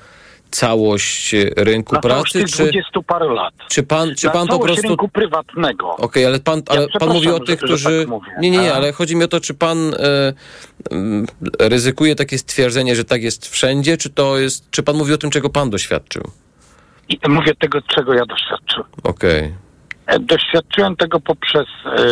całość 0.50 1.34
e, 1.34 1.50
rynku 1.56 1.94
Na 1.94 2.00
pracy, 2.00 2.32
tych 2.32 2.50
czy, 2.50 2.62
20 2.62 2.90
parę 3.06 3.26
lat. 3.34 3.54
czy 3.68 3.82
pan, 3.82 4.14
czy 4.14 4.26
na 4.26 4.32
pan 4.32 4.46
po 4.48 4.58
prostu... 4.58 4.88
rynku 4.88 5.08
prywatnego. 5.08 5.96
Okej, 5.96 6.26
ale 6.26 6.40
pan, 6.40 6.62
ale 6.68 6.80
pan 6.80 6.88
przepraszam, 6.88 7.16
mówi 7.16 7.28
o 7.28 7.40
tych, 7.40 7.58
którzy. 7.58 8.06
tak 8.06 8.40
nie, 8.42 8.50
nie, 8.50 8.58
nie, 8.58 8.74
ale 8.74 8.92
chodzi 8.92 9.16
mi 9.16 9.24
o 9.24 9.28
to, 9.28 9.40
czy 9.40 9.54
pan 9.54 9.94
e, 9.94 9.98
mm, 10.90 11.26
ryzykuje 11.60 12.14
takie 12.16 12.38
stwierdzenie, 12.38 12.96
że 12.96 13.04
tak 13.04 13.22
jest 13.22 13.48
wszędzie, 13.48 13.96
czy 13.96 14.10
to 14.10 14.38
jest. 14.38 14.70
Czy 14.70 14.82
pan 14.82 14.96
mówi 14.96 15.12
o 15.12 15.18
tym, 15.18 15.30
czego 15.30 15.50
pan 15.50 15.70
doświadczył? 15.70 16.22
I 17.08 17.18
mówię 17.28 17.54
tego, 17.54 17.82
czego 17.82 18.14
ja 18.14 18.26
doświadczyłem. 18.26 18.88
Okej. 19.02 19.54
E, 20.06 20.18
Doświadczyłem 20.18 20.96
tego 20.96 21.20
poprzez 21.20 21.66
e, 21.86 22.02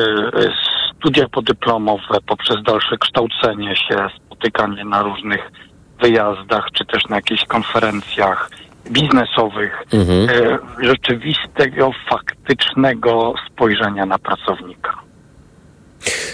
studia 0.98 1.28
podyplomowe, 1.28 2.18
poprzez 2.26 2.56
dalsze 2.62 2.96
kształcenie 2.98 3.76
się, 3.76 4.08
spotykanie 4.26 4.84
na 4.84 5.02
różnych 5.02 5.50
wyjazdach, 6.02 6.66
czy 6.72 6.84
też 6.84 7.04
na 7.08 7.16
jakichś 7.16 7.44
konferencjach 7.44 8.50
biznesowych, 8.90 9.84
Mhm. 9.92 10.28
e, 10.28 10.58
rzeczywistego, 10.86 11.90
faktycznego 12.10 13.34
spojrzenia 13.46 14.06
na 14.06 14.18
pracownika. 14.18 14.94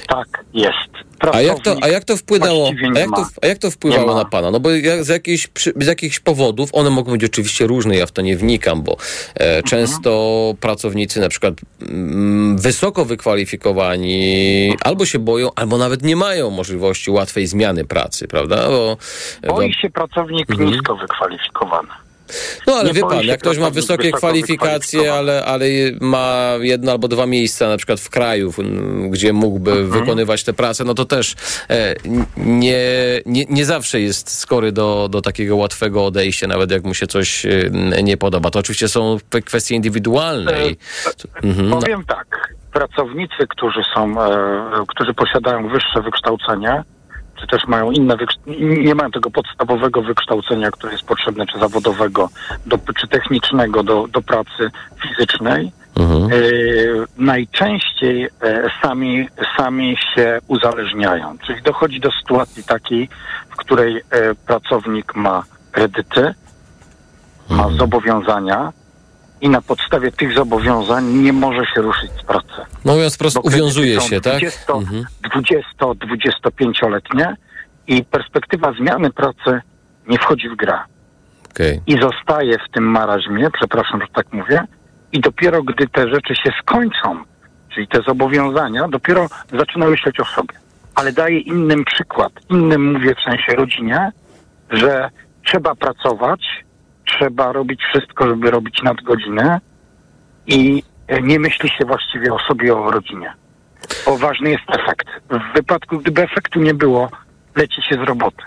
Tak 0.09 0.45
jest. 0.55 1.07
A 1.33 1.41
jak, 1.41 1.61
to, 1.61 1.77
a 1.83 1.89
jak 1.89 2.05
to 2.05 2.17
wpłynęło? 2.17 2.71
A 2.97 2.99
jak 2.99 3.11
to, 3.11 3.27
a 3.43 3.47
jak 3.47 3.59
to 3.59 3.71
wpływało 3.71 4.15
na 4.15 4.25
pana? 4.25 4.51
No 4.51 4.61
bo 4.61 4.71
jak, 4.71 5.05
z, 5.05 5.09
jakichś, 5.09 5.49
z 5.77 5.87
jakichś 5.87 6.21
powodów, 6.21 6.71
one 6.73 6.91
mogą 6.91 7.13
być 7.13 7.25
oczywiście 7.25 7.67
różne, 7.67 7.97
ja 7.97 8.07
w 8.07 8.13
to 8.13 8.23
nie 8.23 8.37
wnikam, 8.37 8.83
bo 8.83 8.97
e, 9.35 9.63
często 9.63 10.55
pracownicy 10.61 11.21
na 11.21 11.29
przykład 11.29 11.55
mm, 11.83 12.59
wysoko 12.59 13.05
wykwalifikowani 13.05 14.75
albo 14.85 15.07
się 15.07 15.19
boją, 15.19 15.51
albo 15.57 15.79
nawet 15.79 16.03
nie 16.03 16.17
mają 16.17 16.51
możliwości 16.51 17.11
łatwej 17.11 17.47
zmiany 17.47 17.85
pracy, 17.85 18.29
prawda? 18.29 18.69
Bo, 18.69 18.97
Boi 19.49 19.75
się 19.75 19.91
pracownik 19.91 20.51
Mhm. 20.51 20.71
nisko 20.71 20.97
wykwalifikowany. 20.97 21.89
No 22.67 22.75
ale 22.75 22.85
Nie 22.89 22.93
wie 22.93 23.01
pan, 23.01 23.25
jak 23.25 23.41
ktoś 23.41 23.59
ma 23.59 23.71
wysokie 23.71 24.13
kwalifikacje, 24.13 25.13
ale, 25.13 25.45
ale 25.45 25.67
ma 26.01 26.53
jedno 26.61 26.93
albo 26.93 27.09
dwa 27.09 27.27
miejsca 27.27 27.69
na 27.69 27.77
przykład 27.77 28.01
w 28.01 28.11
kraju, 28.11 28.53
gdzie 29.11 29.33
mógłby 29.33 29.71
Mhm. 29.71 29.91
wykonywać 29.91 30.45
tę 30.45 30.53
pracę, 30.53 30.85
no 30.85 30.95
to 30.95 31.05
też 31.05 31.35
e, 31.71 31.95
nie, 32.37 32.79
nie, 33.27 33.45
nie 33.49 33.65
zawsze 33.65 34.01
jest 34.01 34.39
skory 34.39 34.73
do, 34.73 35.09
do 35.11 35.23
takiego 35.23 35.57
łatwego 35.57 36.07
odejścia, 36.07 36.47
nawet 36.47 36.71
jak 36.71 36.85
mu 36.85 36.95
się 36.95 37.07
coś 37.07 37.47
e, 37.47 37.71
nie 38.03 38.17
podoba. 38.17 38.51
To 38.51 38.59
oczywiście 38.59 38.89
są 38.89 39.19
kwestie 39.45 39.75
indywidualne. 39.75 40.69
I, 40.69 40.77
mhm, 41.43 41.69
no, 41.69 41.81
Powiem 41.81 42.05
tak, 42.05 42.55
pracownicy, 42.73 43.47
którzy 43.49 43.81
są, 43.95 44.23
e, 44.23 44.85
którzy 44.89 45.15
posiadają 45.15 45.69
wyższe 45.69 46.03
wykształcenie, 46.03 46.83
czy 47.41 47.47
też 47.47 47.67
mają 47.67 47.91
inne, 47.91 48.17
nie 48.85 48.95
mają 48.95 49.11
tego 49.11 49.31
podstawowego 49.31 50.03
wykształcenia, 50.03 50.71
które 50.71 50.93
jest 50.93 51.05
potrzebne, 51.05 51.47
czy 51.47 51.59
zawodowego, 51.59 52.29
do, 52.67 52.79
czy 53.01 53.09
technicznego 53.09 53.83
do, 53.83 54.07
do 54.07 54.23
pracy 54.23 54.71
fizycznej, 55.03 55.73
mhm. 55.97 56.23
e, 56.23 56.37
najczęściej 57.17 58.25
e, 58.25 58.29
sami, 58.83 59.29
sami 59.57 59.97
się 60.15 60.39
uzależniają. 60.49 61.39
Czyli 61.47 61.63
dochodzi 61.63 62.01
do 62.01 62.11
sytuacji 62.21 62.65
takiej, 62.65 63.09
w 63.51 63.57
której 63.57 63.97
e, 63.97 64.03
pracownik 64.47 65.15
ma 65.15 65.43
kredyty, 65.73 66.35
ma 67.51 67.69
zobowiązania 67.69 68.73
i 69.41 69.49
na 69.49 69.63
podstawie 69.63 70.13
tych 70.13 70.35
zobowiązań 70.35 71.05
nie 71.05 71.33
może 71.33 71.67
się 71.75 71.83
ruszyć 71.83 72.11
z 72.21 72.23
pracy. 72.23 72.63
no 72.85 72.95
mówiąc 72.95 73.17
kredyty 73.17 73.41
uwiązuje 73.41 74.01
się, 74.01 74.21
tak? 74.21 74.39
20, 74.39 74.73
Mhm. 74.73 75.05
20-25-letnie 75.23 77.37
i 77.87 78.05
perspektywa 78.05 78.73
zmiany 78.73 79.11
pracy 79.11 79.61
nie 80.09 80.19
wchodzi 80.19 80.49
w 80.49 80.57
grę. 80.57 80.79
Okej. 81.51 81.81
I 81.87 82.01
zostaje 82.01 82.59
w 82.59 82.73
tym 82.75 82.85
maraźmie, 82.85 83.51
przepraszam, 83.51 84.01
że 84.01 84.07
tak 84.15 84.33
mówię, 84.33 84.65
i 85.13 85.21
dopiero 85.21 85.63
gdy 85.63 85.89
te 85.89 86.09
rzeczy 86.09 86.35
się 86.35 86.51
skończą, 86.63 87.25
czyli 87.75 87.89
te 87.89 88.03
zobowiązania, 88.03 88.89
dopiero 88.89 89.27
zaczyna 89.59 89.87
myśleć 89.87 90.21
o 90.21 90.25
sobie. 90.25 90.55
Ale 90.95 91.13
daję 91.13 91.39
innym 91.39 91.85
przykład, 91.85 92.33
innym 92.51 92.93
mówię 92.93 93.15
w 93.15 93.21
sensie 93.31 93.53
rodzinie, 93.57 94.13
że 94.71 95.11
trzeba 95.45 95.75
pracować, 95.75 96.41
trzeba 97.19 97.53
robić 97.53 97.81
wszystko, 97.83 98.29
żeby 98.29 98.51
robić 98.51 98.83
nadgodziny 98.83 99.59
i 100.47 100.83
nie 101.23 101.39
myśli 101.39 101.69
się 101.69 101.85
właściwie 101.85 102.35
o 102.35 102.39
sobie, 102.39 102.77
o 102.77 102.91
rodzinie. 102.91 103.33
Bo 104.07 104.19
ważny 104.19 104.51
jest 104.51 104.65
efekt. 104.69 105.07
W 105.31 105.55
wypadku, 105.55 105.99
gdyby 105.99 106.23
efektu 106.23 106.61
nie 106.61 106.75
było, 106.75 107.11
leci 107.57 107.83
się 107.83 107.95
z 107.95 108.09
roboty. 108.09 108.43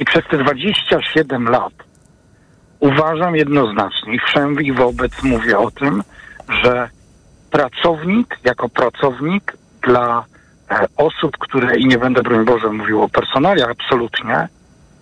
I 0.00 0.04
przez 0.04 0.22
te 0.30 0.38
27 0.38 1.48
lat 1.48 1.72
uważam 2.80 3.36
jednoznacznie 3.36 4.14
i 4.14 4.18
wszędzie 4.18 4.62
i 4.62 4.72
wobec 4.72 5.22
mówię 5.22 5.58
o 5.58 5.70
tym, 5.70 6.02
że 6.62 6.88
pracownik 7.50 8.38
jako 8.44 8.68
pracownik 8.68 9.56
dla 9.82 10.24
e, 10.70 10.86
osób, 10.96 11.38
które, 11.38 11.76
i 11.76 11.86
nie 11.86 11.98
będę 11.98 12.22
broń 12.22 12.44
Boże 12.44 12.68
mówił 12.68 13.02
o 13.02 13.08
personaliach, 13.08 13.70
absolutnie, 13.70 14.48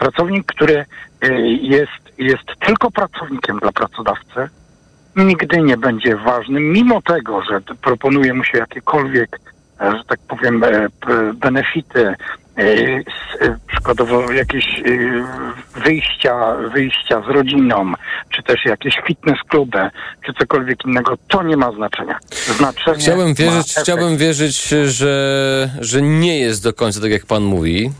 pracownik, 0.00 0.46
który 0.46 0.84
e, 1.22 1.40
jest, 1.50 2.02
jest 2.18 2.46
tylko 2.66 2.90
pracownikiem 2.90 3.58
dla 3.58 3.72
pracodawcy, 3.72 4.48
nigdy 5.16 5.62
nie 5.62 5.76
będzie 5.76 6.16
ważnym, 6.16 6.72
mimo 6.72 7.02
tego, 7.02 7.42
że 7.42 7.60
proponuje 7.82 8.34
mu 8.34 8.44
się 8.44 8.58
jakiekolwiek, 8.58 9.40
e, 9.80 9.90
że 9.96 10.04
tak 10.04 10.20
powiem, 10.28 10.64
e, 10.64 10.88
benefity, 11.34 12.14
e, 12.56 13.54
przykładowo 13.66 14.32
jakieś 14.32 14.82
wyjścia, 15.84 16.56
wyjścia 16.74 17.22
z 17.22 17.28
rodziną, 17.28 17.92
czy 18.30 18.42
też 18.42 18.64
jakieś 18.64 18.94
fitness 19.06 19.38
kluby, 19.48 19.90
czy 20.26 20.32
cokolwiek 20.32 20.84
innego, 20.84 21.16
to 21.28 21.42
nie 21.42 21.56
ma 21.56 21.72
znaczenia. 21.72 22.18
Znaczenie 22.30 22.96
Chciałbym 22.98 23.34
wierzyć, 23.34 23.74
chciałbym 23.76 24.16
wierzyć, 24.16 24.68
że, 24.84 25.70
że 25.80 26.02
nie 26.02 26.38
jest 26.38 26.64
do 26.64 26.72
końca 26.72 27.00
tak, 27.00 27.10
jak 27.10 27.26
pan 27.26 27.42
mówi, 27.42 27.90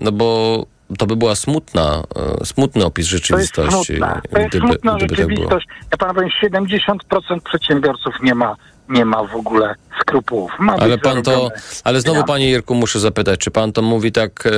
no 0.00 0.12
bo 0.12 0.66
to 0.98 1.06
by 1.06 1.16
była 1.16 1.34
smutna, 1.34 2.02
e, 2.40 2.46
smutny 2.46 2.84
opis 2.84 3.10
To 3.10 3.16
jest 3.16 3.24
rzeczywistości. 3.28 3.96
smutne. 3.96 4.20
To 4.30 4.38
jest 4.38 4.48
gdyby, 4.50 4.66
smutna 4.66 4.94
gdyby 4.96 5.08
tak 5.08 5.18
rzeczywistość. 5.18 5.66
Ja 5.92 5.98
panu 5.98 6.14
powiem, 6.14 6.30
70% 6.42 7.40
przedsiębiorców 7.44 8.14
nie 8.22 8.34
ma, 8.34 8.56
nie 8.88 9.04
ma 9.04 9.24
w 9.24 9.34
ogóle 9.34 9.74
skrupułów. 10.00 10.52
Ma 10.58 10.76
Ale 10.76 10.98
pan 10.98 11.22
to, 11.22 11.50
ale 11.84 12.00
znowu 12.00 12.24
panie 12.24 12.46
Jirku 12.50 12.74
muszę 12.74 13.00
zapytać, 13.00 13.40
czy 13.40 13.50
pan 13.50 13.72
to 13.72 13.82
mówi 13.82 14.12
tak 14.12 14.46
e, 14.46 14.50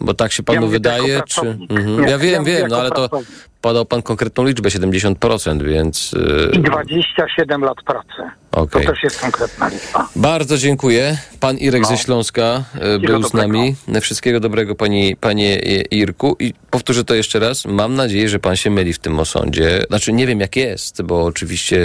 Bo 0.00 0.14
tak 0.14 0.32
się 0.32 0.42
panu 0.42 0.62
Ja 0.62 0.68
wydaje, 0.68 1.22
czy... 1.28 1.40
Mhm. 1.40 2.00
Nie, 2.00 2.10
Ja 2.10 2.18
wiem, 2.18 2.32
ja 2.32 2.42
wiem, 2.42 2.68
no 2.68 2.76
ale 2.76 2.88
to 2.88 2.94
pracownik. 3.08 3.28
podał 3.60 3.84
pan 3.86 4.02
konkretną 4.02 4.44
liczbę, 4.44 4.68
70%, 4.68 5.62
więc... 5.62 6.12
I 6.52 6.56
Yy, 6.56 6.62
27 6.62 7.62
lat 7.64 7.76
pracy. 7.86 8.30
Okej. 8.52 8.86
To 8.86 8.92
też 8.92 9.02
jest 9.02 9.20
konkretna 9.20 9.68
liczba. 9.68 10.08
Bardzo 10.16 10.58
dziękuję. 10.58 11.18
Pan 11.40 11.58
Irek 11.58 11.86
ze 11.86 11.96
Śląska 11.98 12.64
e, 12.80 12.98
był 12.98 13.22
z 13.22 13.34
nami. 13.34 13.74
Wszystkiego 14.00 14.40
dobrego, 14.40 14.74
pani, 14.74 15.16
panie 15.16 15.56
Irku. 15.90 16.36
I 16.40 16.54
powtórzę 16.70 17.04
to 17.04 17.14
jeszcze 17.14 17.38
raz. 17.38 17.64
Mam 17.66 17.94
nadzieję, 17.94 18.28
że 18.28 18.38
pan 18.38 18.56
się 18.56 18.70
myli 18.70 18.92
w 18.92 18.98
tym 18.98 19.18
osądzie. 19.20 19.84
Znaczy, 19.88 20.12
nie 20.12 20.26
wiem 20.26 20.40
jak 20.40 20.56
jest, 20.56 21.02
bo 21.02 21.24
oczywiście 21.24 21.78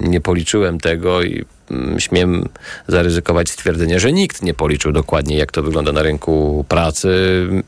nie 0.00 0.20
policzyłem 0.20 0.80
tego 0.80 1.22
i 1.22 1.44
śmiem 1.98 2.48
zaryzykować 2.88 3.50
stwierdzenie, 3.50 4.00
że 4.00 4.12
nikt 4.12 4.42
nie 4.42 4.54
policzył 4.54 4.92
dokładnie, 4.92 5.36
jak 5.36 5.52
to 5.52 5.62
wygląda 5.62 5.92
na 5.92 6.02
rynku 6.02 6.64
pracy, 6.68 7.08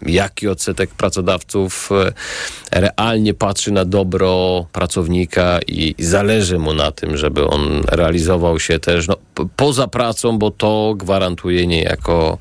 jaki 0.06 0.48
odsetek 0.48 0.90
pracodawców 0.90 1.90
e, 1.92 2.80
realnie 2.80 3.34
patrzy 3.34 3.72
na 3.72 3.84
dobro 3.84 4.66
pracownika 4.72 5.58
i 5.68 5.94
zależy 5.98 6.58
mu 6.58 6.74
na 6.74 6.92
tym, 6.92 7.16
żeby 7.16 7.46
on 7.46 7.82
realizował 7.88 8.60
się 8.60 8.78
też 8.78 9.08
no, 9.08 9.16
poza 9.56 9.86
pracą, 9.88 10.38
bo 10.38 10.50
to 10.50 10.94
gwarantuje 10.96 11.66
niejako 11.66 12.38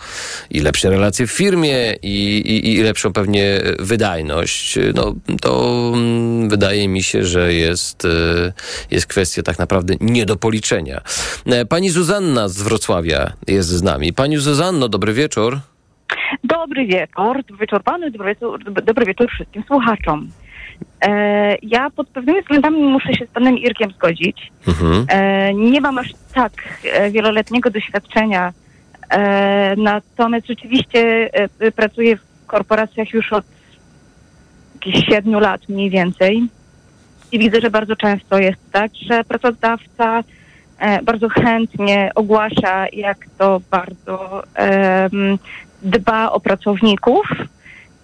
i 0.50 0.60
lepsze 0.60 0.90
relacje 0.90 1.28
w 1.28 1.32
firmie 1.32 1.96
i, 2.02 2.38
i, 2.38 2.74
i 2.74 2.82
lepszą 2.82 3.14
pewnie 3.14 3.62
wydajność. 3.80 4.80
No, 4.96 5.14
to 5.42 5.92
mm, 5.94 6.50
wydaje 6.50 6.88
mi 6.88 7.04
się, 7.04 7.26
że 7.26 7.54
jest, 7.54 8.06
e, 8.06 8.54
jest 8.92 9.08
kwestia 9.08 9.44
tak 9.44 9.60
naprawdę 9.60 9.96
nie 10.02 10.26
do 10.26 10.36
policzenia. 10.36 11.02
E, 11.56 11.66
Pani 11.66 11.90
Zuzanna 11.90 12.48
z 12.48 12.62
Wrocławia 12.62 13.32
jest 13.48 13.70
z 13.70 13.84
nami. 13.84 14.14
Pani 14.14 14.38
Zuzanno, 14.38 14.90
dobry 14.90 15.14
wieczór. 15.14 15.60
Dobry 16.44 16.88
wieczór, 16.88 17.44
dobry 17.44 17.58
wieczór 17.58 17.84
panu, 17.84 18.10
dobry 18.12 18.28
wieczór, 18.28 18.84
dobry 18.84 19.06
wieczór 19.06 19.28
wszystkim 19.30 19.64
słuchaczom. 19.68 20.30
E, 21.02 21.58
ja 21.62 21.90
pod 21.90 22.08
pewnymi 22.08 22.42
względami 22.42 22.84
muszę 22.84 23.14
się 23.14 23.26
z 23.26 23.30
panem 23.30 23.58
Irkiem 23.58 23.92
zgodzić. 23.92 24.52
Mhm. 24.68 25.06
E, 25.10 25.54
nie 25.54 25.82
mam 25.82 25.98
aż 25.98 26.08
tak 26.34 26.52
e, 26.84 27.12
wieloletniego 27.12 27.70
doświadczenia, 27.70 28.54
e, 29.10 29.76
natomiast 29.76 30.48
rzeczywiście 30.48 31.30
e, 31.60 31.72
pracuję 31.72 32.18
w 32.18 32.46
korporacjach 32.48 33.14
już 33.14 33.34
od 33.34 33.46
jakichś 34.76 35.08
siedmiu 35.10 35.40
lat 35.40 35.70
mniej 35.70 35.90
więcej 35.90 36.44
i 37.32 37.40
widzę, 37.40 37.62
że 37.62 37.70
bardzo 37.70 37.96
często 37.96 38.40
jest 38.40 38.72
tak, 38.72 38.92
że 39.10 39.24
pracodawca 39.24 40.24
bardzo 41.04 41.30
chętnie 41.30 42.12
ogłasza, 42.16 42.86
jak 42.94 43.18
to 43.38 43.62
bardzo 43.72 44.44
dba 45.82 46.32
o 46.32 46.40
pracowników. 46.40 47.26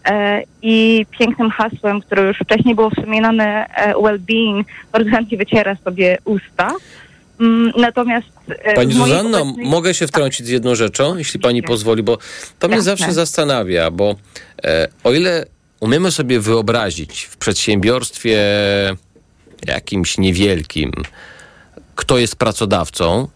E, 0.06 0.44
I 0.62 1.06
pięknym 1.20 1.50
hasłem, 1.52 2.02
które 2.02 2.24
już 2.28 2.38
wcześniej 2.38 2.76
było 2.76 2.90
wspominane, 2.90 3.68
e, 3.76 3.94
well-being, 3.94 4.64
bardzo 4.92 5.10
chętnie 5.10 5.38
wyciera 5.38 5.76
sobie 5.76 6.18
usta. 6.26 6.72
Mm, 7.40 7.72
Natomiast. 7.78 8.28
e, 8.50 8.74
Pani 8.74 8.94
Zuzanno, 8.94 9.42
obecnej- 9.42 9.66
mogę 9.66 9.94
się 9.94 10.08
wtrącić 10.08 10.46
z 10.46 10.50
jedną 10.50 10.76
rzeczą, 10.76 11.18
jeśli 11.18 11.40
pani 11.40 11.64
pozwoli, 11.64 12.04
bo 12.04 12.18
to 12.60 12.68
mnie 12.68 12.78
Jasne. 12.78 12.92
zawsze 12.92 13.14
zastanawia, 13.14 13.92
bo 13.92 14.16
e, 14.64 14.88
o 15.04 15.12
ile 15.14 15.46
umiemy 15.80 16.12
sobie 16.12 16.40
wyobrazić 16.40 17.22
w 17.24 17.38
przedsiębiorstwie 17.38 18.40
jakimś 19.68 20.18
niewielkim, 20.18 20.92
kto 22.02 22.18
jest 22.18 22.36
pracodawcą, 22.36 23.28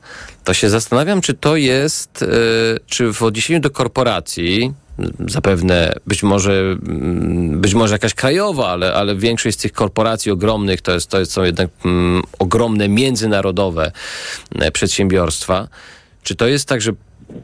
to 0.43 0.53
się 0.53 0.69
zastanawiam, 0.69 1.21
czy 1.21 1.33
to 1.33 1.55
jest, 1.55 2.23
e, 2.23 2.27
czy 2.85 3.13
w 3.13 3.23
odniesieniu 3.23 3.59
do 3.59 3.69
korporacji, 3.69 4.73
zapewne 5.27 5.93
być 6.07 6.23
może, 6.23 6.53
mm, 6.53 7.61
być 7.61 7.73
może 7.73 7.95
jakaś 7.95 8.13
krajowa, 8.13 8.67
ale, 8.67 8.93
ale 8.93 9.15
większość 9.15 9.57
z 9.57 9.61
tych 9.61 9.73
korporacji 9.73 10.31
ogromnych 10.31 10.81
to, 10.81 10.91
jest, 10.91 11.09
to 11.09 11.19
jest, 11.19 11.31
są 11.31 11.43
jednak 11.43 11.69
mm, 11.85 12.23
ogromne 12.39 12.89
międzynarodowe 12.89 13.91
e, 14.55 14.71
przedsiębiorstwa. 14.71 15.67
Czy 16.23 16.35
to 16.35 16.47
jest 16.47 16.67
tak, 16.67 16.81
że 16.81 16.91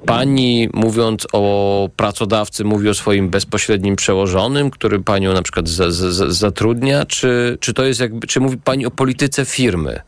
pani 0.06 0.70
mówiąc 0.74 1.28
o 1.34 1.90
pracodawcy 1.96 2.64
mówi 2.64 2.90
o 2.90 2.94
swoim 2.94 3.30
bezpośrednim 3.30 3.96
przełożonym, 3.96 4.72
który 4.72 5.00
panią 5.00 5.34
na 5.34 5.42
przykład 5.42 5.70
za, 5.70 5.92
za, 5.92 6.12
za, 6.12 6.32
zatrudnia, 6.32 7.06
czy, 7.06 7.58
czy 7.60 7.74
to 7.74 7.84
jest 7.84 8.00
jakby, 8.00 8.28
czy 8.28 8.40
mówi 8.40 8.58
pani 8.58 8.86
o 8.86 8.92
polityce 8.92 9.46
firmy? 9.46 10.02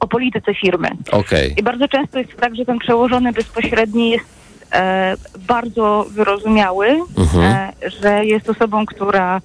O 0.00 0.08
polityce 0.08 0.54
firmy. 0.54 0.88
Okej. 1.12 1.54
I 1.56 1.62
bardzo 1.62 1.88
często 1.88 2.18
jest 2.18 2.36
tak, 2.36 2.56
że 2.56 2.64
ten 2.64 2.78
przełożony 2.78 3.32
bezpośredni 3.32 4.10
jest 4.10 4.24
e, 4.72 5.14
bardzo 5.48 6.06
wyrozumiały, 6.10 6.88
Mhm. 7.18 7.44
e, 7.44 7.90
że 8.00 8.24
jest 8.24 8.50
osobą, 8.50 8.86
która 8.86 9.40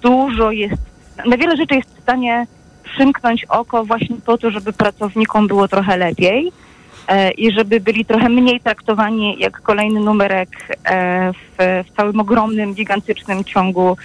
dużo 0.00 0.50
jest, 0.50 0.82
na 1.26 1.36
wiele 1.36 1.56
rzeczy 1.56 1.74
jest 1.74 1.96
w 1.98 2.02
stanie 2.02 2.46
przymknąć 2.84 3.44
oko 3.44 3.84
właśnie 3.84 4.16
po 4.26 4.38
to, 4.38 4.50
żeby 4.50 4.72
pracownikom 4.72 5.46
było 5.48 5.68
trochę 5.68 5.96
lepiej 5.96 6.52
e, 7.08 7.30
i 7.30 7.52
żeby 7.52 7.80
byli 7.80 8.04
trochę 8.04 8.28
mniej 8.28 8.60
traktowani 8.60 9.36
jak 9.38 9.60
kolejny 9.62 10.00
numerek 10.00 10.48
e, 10.84 11.32
w, 11.32 11.38
w 11.58 11.96
całym 11.96 12.20
ogromnym, 12.20 12.74
gigantycznym 12.74 13.44
ciągu. 13.44 13.96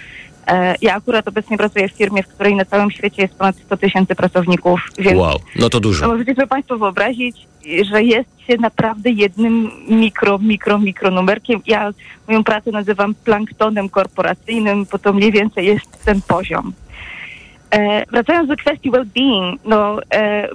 E, 0.48 0.74
ja 0.82 0.94
akurat 0.94 1.28
obecnie 1.28 1.58
pracuję 1.58 1.88
w 1.88 1.92
firmie, 1.92 2.22
w 2.22 2.28
której 2.28 2.54
na 2.54 2.64
całym 2.64 2.90
świecie 2.90 3.22
jest 3.22 3.34
ponad 3.34 3.56
100 3.56 3.76
tysięcy 3.76 4.14
pracowników, 4.14 4.80
więc 4.98 5.18
Wow, 5.18 5.38
no 5.56 5.68
to 5.68 5.80
dużo. 5.80 6.08
możecie 6.08 6.34
sobie 6.34 6.46
Państwo 6.46 6.78
wyobrazić, 6.78 7.46
że 7.90 8.02
jest 8.02 8.40
się 8.46 8.56
naprawdę 8.56 9.10
jednym 9.10 9.70
mikro, 9.88 10.38
mikro, 10.38 10.78
mikro 10.78 11.10
numerkiem. 11.10 11.60
Ja 11.66 11.92
moją 12.28 12.44
pracę 12.44 12.70
nazywam 12.70 13.14
planktonem 13.14 13.88
korporacyjnym, 13.88 14.86
bo 14.92 14.98
to 14.98 15.12
mniej 15.12 15.32
więcej 15.32 15.66
jest 15.66 16.04
ten 16.04 16.22
poziom. 16.22 16.72
E, 17.70 18.06
wracając 18.06 18.48
do 18.48 18.56
kwestii 18.56 18.90
well-being, 18.90 19.58
no 19.64 19.98
e, 20.14 20.48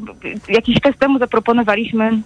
jakiś 0.50 0.82
czas 0.82 0.98
temu 0.98 1.20
zaproponowaliśmy 1.20 2.22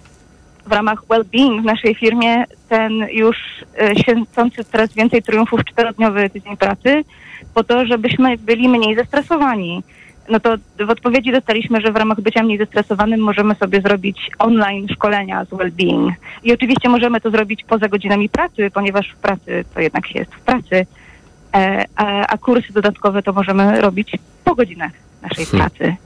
w 0.66 0.72
ramach 0.72 1.02
well-being 1.08 1.62
w 1.62 1.64
naszej 1.64 1.94
firmie 1.94 2.44
ten 2.68 2.92
już 3.12 3.36
e, 3.80 3.96
święcący 3.96 4.64
coraz 4.64 4.94
więcej 4.94 5.22
triumfów 5.22 5.64
czterodniowy 5.64 6.30
tydzień 6.30 6.56
pracy, 6.56 7.04
po 7.54 7.64
to, 7.64 7.86
żebyśmy 7.86 8.38
byli 8.38 8.68
mniej 8.68 8.96
zestresowani. 8.96 9.82
No 10.30 10.40
to 10.40 10.56
w 10.86 10.90
odpowiedzi 10.90 11.32
dostaliśmy, 11.32 11.80
że 11.80 11.92
w 11.92 11.96
ramach 11.96 12.20
bycia 12.20 12.42
mniej 12.42 12.58
zestresowanym 12.58 13.20
możemy 13.20 13.54
sobie 13.54 13.80
zrobić 13.80 14.30
online 14.38 14.88
szkolenia 14.88 15.44
z 15.44 15.48
well-being. 15.48 16.12
I 16.42 16.52
oczywiście 16.52 16.88
możemy 16.88 17.20
to 17.20 17.30
zrobić 17.30 17.64
poza 17.64 17.88
godzinami 17.88 18.28
pracy, 18.28 18.70
ponieważ 18.74 19.10
w 19.10 19.16
pracy 19.16 19.64
to 19.74 19.80
jednak 19.80 20.06
się 20.06 20.18
jest 20.18 20.34
w 20.34 20.40
pracy, 20.40 20.86
e, 21.54 21.84
a, 21.96 22.26
a 22.26 22.38
kursy 22.38 22.72
dodatkowe 22.72 23.22
to 23.22 23.32
możemy 23.32 23.80
robić 23.80 24.12
po 24.44 24.54
godzinach 24.54 24.92
naszej 25.22 25.46
Hmm. 25.46 25.70
pracy. 25.70 25.96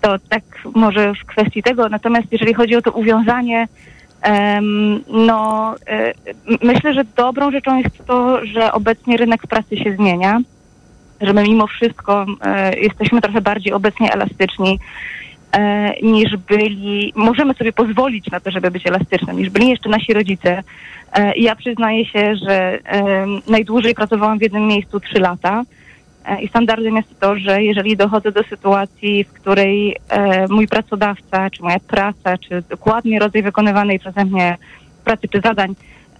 To 0.00 0.18
tak 0.28 0.42
może 0.74 1.14
w 1.14 1.26
kwestii 1.26 1.62
tego. 1.62 1.88
Natomiast 1.88 2.32
jeżeli 2.32 2.54
chodzi 2.54 2.76
o 2.76 2.82
to 2.82 2.90
uwiązanie, 2.92 3.68
no 5.08 5.74
e, 5.86 6.12
myślę, 6.62 6.94
że 6.94 7.04
dobrą 7.04 7.50
rzeczą 7.50 7.78
jest 7.78 8.06
to, 8.06 8.46
że 8.46 8.72
obecnie 8.72 9.16
rynek 9.16 9.46
pracy 9.46 9.76
się 9.76 9.96
zmienia, 9.96 10.40
że 11.22 11.32
my 11.32 11.42
mimo 11.42 11.66
wszystko 11.66 12.26
e, 12.40 12.78
jesteśmy 12.78 13.20
trochę 13.20 13.40
bardziej 13.40 13.72
obecnie 13.72 14.12
elastyczni 14.12 14.78
e, 15.52 15.92
niż 16.02 16.36
byli, 16.36 17.12
możemy 17.16 17.54
sobie 17.54 17.72
pozwolić 17.72 18.30
na 18.30 18.40
to, 18.40 18.50
żeby 18.50 18.70
być 18.70 18.86
elastycznym, 18.86 19.36
niż 19.36 19.50
byli 19.50 19.68
jeszcze 19.68 19.88
nasi 19.88 20.12
rodzice. 20.12 20.62
E, 21.12 21.32
ja 21.36 21.56
przyznaję 21.56 22.06
się, 22.06 22.36
że 22.36 22.78
najdłużej 23.48 23.94
pracowałam 23.94 24.38
w 24.38 24.42
jednym 24.42 24.66
miejscu 24.66 25.00
trzy 25.00 25.18
lata. 25.18 25.62
I 26.40 26.48
standardem 26.48 26.96
jest 26.96 27.20
to, 27.20 27.36
że 27.36 27.62
jeżeli 27.62 27.96
dochodzę 27.96 28.32
do 28.32 28.42
sytuacji, 28.42 29.24
w 29.24 29.32
której 29.32 29.96
mój 30.50 30.68
pracodawca, 30.68 31.50
czy 31.50 31.62
moja 31.62 31.78
praca, 31.80 32.38
czy 32.38 32.62
dokładnie 32.70 33.18
rodzaj 33.18 33.42
wykonywanej 33.42 33.98
przeze 33.98 34.24
mnie 34.24 34.56
pracy 35.04 35.28
czy 35.28 35.40
zadań 35.40 35.74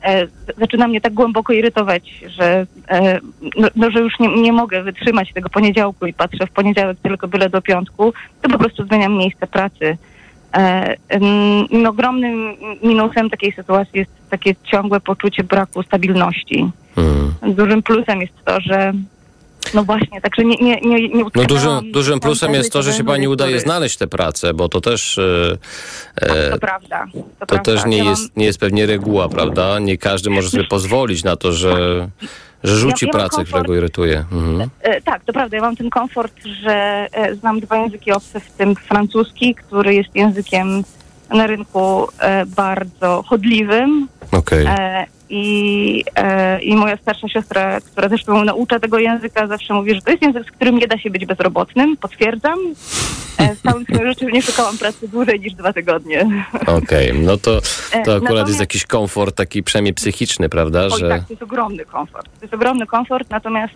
e, 0.05 0.27
zaczyna 0.59 0.89
mnie 0.89 1.01
tak 1.01 1.15
głęboko 1.15 1.53
irytować, 1.53 2.24
że, 2.27 2.66
e, 2.89 3.20
no, 3.57 3.69
no, 3.77 3.91
że 3.91 4.01
już 4.01 4.20
nie, 4.20 4.43
nie 4.43 4.53
mogę 4.53 4.83
wytrzymać 4.83 5.33
tego 5.33 5.49
poniedziałku 5.49 6.07
i 6.07 6.12
patrzę 6.12 6.47
w 6.47 6.51
poniedziałek 6.51 6.99
tylko 7.03 7.29
byle 7.29 7.51
do 7.51 7.62
piątku, 7.62 8.12
to 8.43 8.49
po 8.49 8.59
prostu 8.59 8.87
zmieniam 8.87 9.12
miejsce 9.12 9.47
pracy. 9.47 9.97
E, 10.57 10.97
no, 11.70 11.91
ogromnym 11.91 12.55
minusem 12.83 13.31
takiej 13.31 13.53
sytuacji 13.53 13.99
jest 13.99 14.11
takie 14.31 14.55
ciągłe 14.65 15.01
poczucie 15.01 15.45
braku 15.45 15.83
stabilności. 15.83 16.70
Dużym 17.43 17.83
plusem 17.83 18.20
jest 18.20 18.45
to, 18.45 18.61
że 18.61 18.93
no 19.74 19.84
właśnie, 19.84 20.20
także 20.20 20.44
nie, 20.44 20.56
nie, 20.56 20.80
nie, 20.80 21.09
nie 21.09 21.24
No 21.34 21.44
dużym, 21.44 21.93
dużym 21.93 22.20
plusem 22.20 22.55
jest 22.55 22.72
to, 22.72 22.82
że 22.82 22.93
się 22.93 23.05
pani 23.05 23.28
udaje 23.28 23.60
znaleźć 23.60 23.97
tę 23.97 24.06
pracę, 24.06 24.55
bo 24.55 24.68
to 24.68 24.80
też 24.80 25.18
e, 25.18 25.56
e, 26.16 26.51
To 26.51 26.59
prawda. 26.59 27.06
To, 27.12 27.18
to 27.40 27.47
prawda. 27.47 27.59
też 27.72 27.84
nie 27.86 27.97
Ja 27.98 28.05
mam- 28.05 28.10
jest, 28.12 28.36
nie 28.36 28.44
jest 28.44 28.60
pewnie 28.60 28.86
reguła, 28.86 29.28
prawda? 29.28 29.78
Nie 29.78 29.98
każdy 29.98 30.30
może 30.30 30.51
sobie 30.51 30.64
pozwolić 30.64 31.24
na 31.24 31.36
to, 31.36 31.52
że, 31.52 32.09
że 32.64 32.76
rzuci 32.76 33.06
Ja- 33.06 33.12
pracę, 33.12 33.28
która 33.28 33.44
komfort. 33.44 33.66
go 33.66 33.74
irytuje. 33.74 34.24
Mhm. 34.32 34.70
E, 34.80 35.01
tak, 35.01 35.24
to 35.24 35.32
prawda. 35.32 35.56
Ja 35.56 35.62
mam 35.62 35.76
ten 35.76 35.90
komfort, 35.90 36.32
że 36.62 37.06
e, 37.12 37.34
znam 37.34 37.60
dwa 37.60 37.76
języki 37.76 38.12
obce, 38.12 38.40
w 38.40 38.51
tym 38.51 38.74
francuski, 38.76 39.55
który 39.55 39.94
jest 39.94 40.16
językiem 40.16 40.84
na 41.35 41.47
rynku 41.47 42.09
e, 42.19 42.47
bardzo 42.47 43.25
chodliwym 43.27 44.09
Okej. 44.33 44.67
E, 44.67 45.07
i, 45.31 46.05
e, 46.17 46.63
I 46.63 46.77
moja 46.77 46.97
starsza 46.97 47.29
siostra, 47.29 47.81
która 47.81 48.09
zresztą 48.09 48.45
naucza 48.45 48.81
tego 48.81 48.99
języka, 48.99 49.47
zawsze 49.47 49.75
mówi, 49.75 49.95
że 49.95 50.03
to 50.03 50.11
jest 50.11 50.23
język, 50.23 50.45
z 50.49 50.51
którym 50.51 50.79
nie 50.79 50.87
da 50.87 50.99
się 50.99 51.11
być 51.11 51.27
bezrobotnym. 51.27 51.97
Potwierdzam. 51.97 52.59
W 53.57 53.63
całym 53.63 53.85
swoim 53.85 54.09
życiu 54.09 54.29
nie 54.29 54.43
szukałam 54.43 54.79
pracy 54.79 55.09
dłużej 55.09 55.41
niż 55.41 55.55
dwa 55.55 55.73
tygodnie. 55.73 56.45
Okej, 56.67 57.13
no 57.15 57.37
to, 57.37 57.61
to 57.91 57.99
akurat 57.99 58.23
natomiast- 58.23 58.49
jest 58.49 58.61
jakiś 58.61 58.87
komfort 58.87 59.37
taki 59.37 59.63
przynajmniej 59.63 59.95
psychiczny, 59.95 60.49
prawda? 60.49 60.85
Oj 60.85 61.01
Że 61.01 61.09
tak, 61.09 61.25
to 61.25 61.33
jest 61.33 61.43
ogromny 61.43 61.85
komfort. 61.85 62.27
To 62.27 62.45
jest 62.45 62.55
ogromny 62.55 62.87
komfort, 62.87 63.31
natomiast 63.31 63.75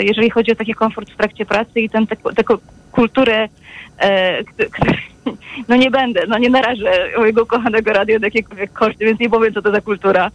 jeżeli 0.00 0.30
chodzi 0.30 0.52
o 0.52 0.54
taki 0.54 0.74
komfort 0.74 1.10
w 1.10 1.16
trakcie 1.16 1.46
pracy 1.46 1.80
i 1.80 1.90
tę 1.90 2.06
te, 2.06 2.44
kulturę, 2.92 3.48
no 5.68 5.76
nie 5.76 5.90
będę, 5.90 6.26
no 6.28 6.38
nie 6.38 6.50
narażę 6.50 7.10
mojego 7.18 7.46
kochanego 7.46 7.92
radia 7.92 8.18
do 8.18 8.26
jakiegokolwiek 8.26 8.72
koszty, 8.72 9.04
więc 9.04 9.20
nie 9.20 9.30
powiem, 9.30 9.54
co 9.54 9.62
to 9.62 9.70
za 9.70 9.80
kultura. 9.80 10.30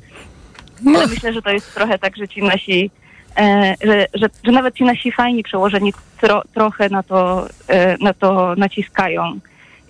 Ale 0.87 1.07
myślę, 1.07 1.33
że 1.33 1.41
to 1.41 1.49
jest 1.49 1.75
trochę 1.75 1.99
tak, 1.99 2.17
że 2.17 2.27
ci 2.27 2.43
nasi, 2.43 2.91
e, 3.37 3.75
że, 3.83 4.07
że, 4.13 4.27
że 4.43 4.51
nawet 4.51 4.75
ci 4.75 4.83
nasi 4.83 5.11
fajni 5.11 5.43
przełożeni 5.43 5.93
tro, 6.21 6.41
trochę 6.53 6.89
na 6.89 7.03
to, 7.03 7.47
e, 7.67 7.97
na 7.97 8.13
to 8.13 8.55
naciskają. 8.57 9.39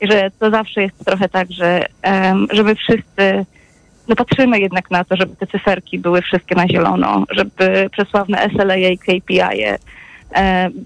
I 0.02 0.12
że 0.12 0.32
to 0.40 0.52
zawsze 0.52 0.82
jest 0.82 1.06
trochę 1.06 1.30
tak, 1.30 1.52
że 1.52 1.86
em, 2.02 2.48
żeby 2.52 2.76
wszyscy 2.76 3.46
no 4.08 4.16
patrzymy 4.16 4.60
jednak 4.60 4.92
na 4.92 5.04
to, 5.04 5.16
żeby 5.16 5.36
te 5.36 5.48
cyferki 5.48 6.00
były 6.00 6.22
wszystkie 6.22 6.56
na 6.56 6.68
zielono, 6.68 7.26
żeby 7.30 7.90
przesławne 7.92 8.50
SLA 8.56 8.76
i 8.76 8.98
KPI 8.98 9.22
-e, 9.40 9.66
e, 9.66 9.78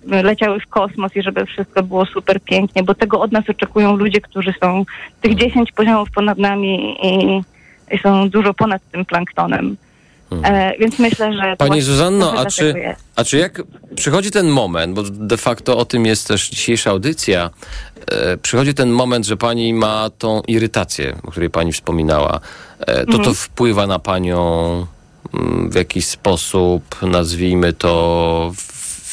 leciały 0.07 0.59
w 0.59 0.67
kosmos 0.67 1.15
i 1.15 1.21
żeby 1.21 1.45
wszystko 1.45 1.83
było 1.83 2.05
super 2.05 2.41
pięknie, 2.41 2.83
bo 2.83 2.95
tego 2.95 3.19
od 3.19 3.31
nas 3.31 3.49
oczekują 3.49 3.95
ludzie, 3.95 4.21
którzy 4.21 4.53
są 4.61 4.85
tych 5.21 5.35
10 5.35 5.71
poziomów 5.71 6.11
ponad 6.11 6.37
nami 6.37 6.97
i, 7.03 7.41
i 7.95 7.99
są 7.99 8.29
dużo 8.29 8.53
ponad 8.53 8.81
tym 8.91 9.05
planktonem. 9.05 9.77
E, 10.43 10.73
więc 10.79 10.99
myślę, 10.99 11.33
że. 11.33 11.39
Hmm. 11.39 11.57
Pani 11.57 11.81
Zuzanno, 11.81 12.39
a 12.39 12.45
czy, 12.45 12.73
jest. 12.77 13.03
a 13.15 13.23
czy 13.23 13.37
jak 13.37 13.61
przychodzi 13.95 14.31
ten 14.31 14.47
moment, 14.47 14.95
bo 14.95 15.03
de 15.03 15.37
facto 15.37 15.77
o 15.77 15.85
tym 15.85 16.05
jest 16.05 16.27
też 16.27 16.49
dzisiejsza 16.49 16.91
audycja, 16.91 17.49
e, 18.11 18.37
przychodzi 18.37 18.73
ten 18.73 18.89
moment, 18.89 19.25
że 19.25 19.37
pani 19.37 19.73
ma 19.73 20.09
tą 20.17 20.41
irytację, 20.47 21.15
o 21.23 21.31
której 21.31 21.49
pani 21.49 21.73
wspominała, 21.73 22.39
e, 22.79 23.05
to 23.05 23.11
to 23.11 23.17
Mhm. 23.17 23.35
wpływa 23.35 23.87
na 23.87 23.99
panią 23.99 24.87
mm, 25.33 25.69
w 25.69 25.75
jakiś 25.75 26.07
sposób, 26.07 27.01
nazwijmy 27.01 27.73
to 27.73 28.51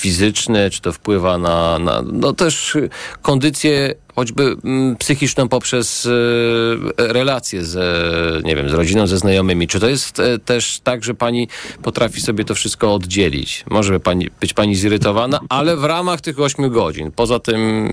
fizyczny, 0.03 0.71
czy 0.71 0.81
to 0.81 0.93
wpływa 0.93 1.39
na, 1.39 1.79
na 1.79 2.03
no 2.13 2.33
też 2.33 2.79
kondycję 3.23 3.95
choćby 4.17 4.57
mm, 4.65 4.97
psychiczną 4.97 5.49
poprzez 5.49 6.07
e, 6.07 7.13
relacje 7.13 7.65
z, 7.65 8.45
nie 8.45 8.57
wiem, 8.57 8.69
z 8.69 8.73
rodziną, 8.73 9.07
ze 9.07 9.19
znajomymi. 9.19 9.69
Czy 9.69 9.81
to 9.81 9.89
jest 9.89 10.21
e, 10.21 10.39
też 10.39 10.81
tak, 10.81 11.05
że 11.05 11.15
pani 11.15 11.49
potrafi 11.83 12.21
sobie 12.21 12.45
to 12.45 12.55
wszystko 12.55 12.95
oddzielić? 12.95 13.65
Może 13.71 14.01
pani, 14.01 14.29
być 14.41 14.55
pani 14.55 14.75
zirytowana, 14.75 15.41
ale 15.49 15.77
w 15.77 15.85
ramach 15.85 16.21
tych 16.21 16.41
ośmiu 16.41 16.71
godzin. 16.71 17.11
Poza 17.17 17.39
tym, 17.39 17.91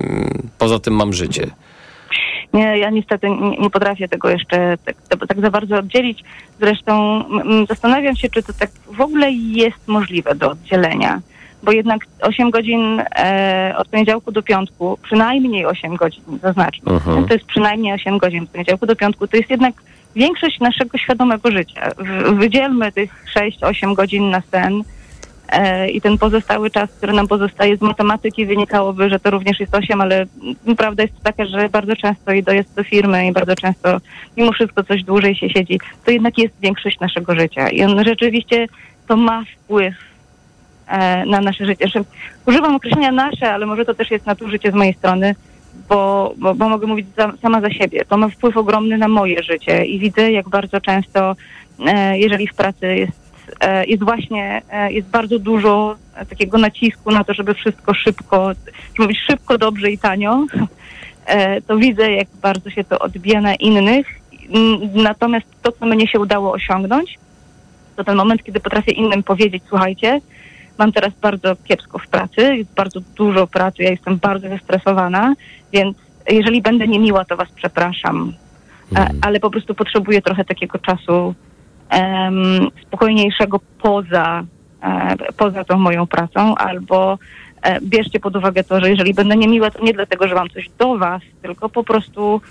poza 0.58 0.80
tym 0.80 0.94
mam 0.94 1.14
życie. 1.14 1.48
Nie, 2.54 2.78
ja 2.78 2.90
niestety 2.90 3.30
nie, 3.30 3.58
nie 3.58 3.70
potrafię 3.70 4.08
tego 4.08 4.30
jeszcze 4.30 4.78
tak, 4.86 4.96
tak, 5.10 5.28
tak 5.28 5.42
za 5.42 5.52
bardzo 5.52 5.78
oddzielić. 5.78 6.24
Zresztą 6.60 7.26
mm, 7.26 7.66
zastanawiam 7.66 8.16
się, 8.16 8.30
czy 8.30 8.44
to 8.44 8.54
tak 8.54 8.70
w 8.92 9.02
ogóle 9.02 9.32
jest 9.32 9.88
możliwe 9.88 10.36
do 10.36 10.52
oddzielenia. 10.52 11.22
Bo 11.64 11.72
jednak 11.72 12.02
8 12.22 12.50
godzin 12.50 13.02
e, 13.16 13.74
od 13.78 13.88
poniedziałku 13.88 14.32
do 14.32 14.42
piątku, 14.44 14.98
przynajmniej 15.04 15.66
8 15.66 15.96
godzin, 15.96 16.24
zaznaczmy, 16.42 16.92
Mhm. 16.92 17.26
to 17.28 17.34
jest 17.34 17.46
przynajmniej 17.46 17.94
8 17.94 18.18
godzin 18.18 18.44
od 18.44 18.50
poniedziałku 18.50 18.86
do 18.86 18.96
piątku, 18.96 19.28
to 19.28 19.38
jest 19.38 19.50
jednak 19.50 19.74
większość 20.16 20.60
naszego 20.60 20.98
świadomego 20.98 21.52
życia. 21.52 21.90
W, 21.98 22.36
wydzielmy 22.36 22.92
tych 22.92 23.26
6-8 23.62 23.96
godzin 23.96 24.30
na 24.30 24.42
sen 24.52 24.84
e, 25.50 25.90
i 25.90 26.02
ten 26.02 26.18
pozostały 26.18 26.70
czas, 26.70 26.90
który 26.98 27.14
nam 27.14 27.28
pozostaje 27.28 27.78
z 27.78 27.82
matematyki 27.82 28.46
wynikałoby, 28.46 29.10
że 29.10 29.20
to 29.20 29.30
również 29.32 29.60
jest 29.60 29.76
8, 29.76 30.02
ale 30.02 30.26
prawda 30.78 31.04
jest 31.04 31.24
taka, 31.24 31.46
że 31.46 31.70
bardzo 31.70 31.96
często 31.96 32.32
i 32.32 32.44
dojazd 32.44 32.76
do 32.76 32.84
firmy 32.84 33.28
i 33.28 33.32
bardzo 33.32 33.56
często 33.56 33.98
mimo 34.38 34.52
wszystko 34.52 34.84
coś 34.84 35.04
dłużej 35.04 35.36
się 35.36 35.50
siedzi, 35.50 35.80
to 36.06 36.12
jednak 36.12 36.38
jest 36.38 36.54
większość 36.62 37.00
naszego 37.00 37.36
życia 37.36 37.70
i 37.70 37.84
on 37.84 38.04
rzeczywiście 38.04 38.68
to 39.08 39.18
ma 39.18 39.44
wpływ 39.56 40.09
na 41.26 41.42
nasze 41.42 41.66
życie. 41.66 41.86
Używam 42.46 42.76
określenia 42.76 43.12
nasze, 43.12 43.54
ale 43.54 43.66
może 43.66 43.86
to 43.86 43.94
też 43.94 44.12
jest 44.12 44.26
nadużycie 44.26 44.72
z 44.72 44.74
mojej 44.74 44.94
strony, 44.94 45.36
bo, 45.90 46.34
bo, 46.38 46.56
bo 46.56 46.70
mogę 46.70 46.88
mówić 46.88 47.08
za, 47.18 47.34
sama 47.42 47.62
za 47.62 47.70
siebie. 47.70 48.06
To 48.06 48.18
ma 48.18 48.30
wpływ 48.30 48.58
ogromny 48.58 48.98
na 48.98 49.08
moje 49.08 49.44
życie 49.44 49.86
i 49.86 50.00
widzę, 50.00 50.32
jak 50.32 50.50
bardzo 50.50 50.82
często, 50.82 51.36
e, 51.88 52.20
jeżeli 52.20 52.48
w 52.48 52.56
pracy 52.56 52.96
jest, 52.96 53.34
e, 53.60 53.86
jest 53.86 54.04
właśnie, 54.04 54.62
e, 54.72 54.92
jest 54.94 55.08
bardzo 55.10 55.40
dużo 55.40 55.96
e, 56.16 56.26
takiego 56.26 56.58
nacisku 56.58 57.12
na 57.12 57.24
to, 57.24 57.34
żeby 57.34 57.54
wszystko 57.54 57.94
szybko, 57.94 58.54
żeby 58.54 59.04
mówić 59.04 59.20
szybko, 59.28 59.58
dobrze 59.58 59.92
i 59.92 59.98
tanio, 59.98 60.46
e, 61.26 61.62
to 61.62 61.78
widzę, 61.78 62.12
jak 62.12 62.28
bardzo 62.42 62.70
się 62.70 62.84
to 62.84 63.00
odbija 63.00 63.42
na 63.42 63.56
innych. 63.56 64.20
Natomiast 64.94 65.46
to, 65.62 65.72
co 65.72 65.86
mnie 65.86 66.08
się 66.08 66.20
udało 66.20 66.52
osiągnąć, 66.52 67.20
to 67.96 68.04
ten 68.04 68.16
moment, 68.18 68.44
kiedy 68.44 68.60
potrafię 68.60 68.92
innym 68.92 69.24
powiedzieć, 69.24 69.64
słuchajcie, 69.70 70.22
mam 70.80 70.92
teraz 70.92 71.14
bardzo 71.22 71.56
kiepsko 71.56 72.00
w 72.00 72.08
pracy, 72.08 72.56
jest 72.56 72.74
bardzo 72.74 73.00
dużo 73.16 73.48
pracy, 73.48 73.84
ja 73.84 73.90
jestem 73.90 74.18
bardzo 74.18 74.50
zestresowana, 74.50 75.34
więc 75.74 75.98
jeżeli 76.30 76.62
będę 76.62 76.88
niemiła, 76.88 77.26
to 77.26 77.38
was 77.38 77.50
przepraszam, 77.56 78.34
e, 78.96 79.10
ale 79.22 79.40
po 79.40 79.50
prostu 79.50 79.76
potrzebuję 79.76 80.22
trochę 80.22 80.46
takiego 80.46 80.80
czasu 80.80 81.36
em, 81.90 82.68
spokojniejszego 82.88 83.60
poza, 83.82 84.44
e, 84.84 85.16
poza 85.38 85.64
tą 85.64 85.78
moją 85.78 86.08
pracą, 86.08 86.56
albo 86.56 87.18
e, 87.62 87.82
bierzcie 87.82 88.20
pod 88.20 88.36
uwagę 88.36 88.64
to, 88.64 88.80
że 88.80 88.90
jeżeli 88.90 89.14
będę 89.14 89.38
niemiła, 89.38 89.72
to 89.72 89.84
nie 89.84 89.94
dlatego, 89.94 90.28
że 90.28 90.36
mam 90.36 90.50
coś 90.50 90.70
do 90.78 90.98
was, 90.98 91.22
tylko 91.42 91.70
po 91.70 91.84
prostu 91.84 92.42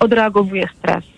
odreagowuję 0.00 0.68
stres. 0.78 1.11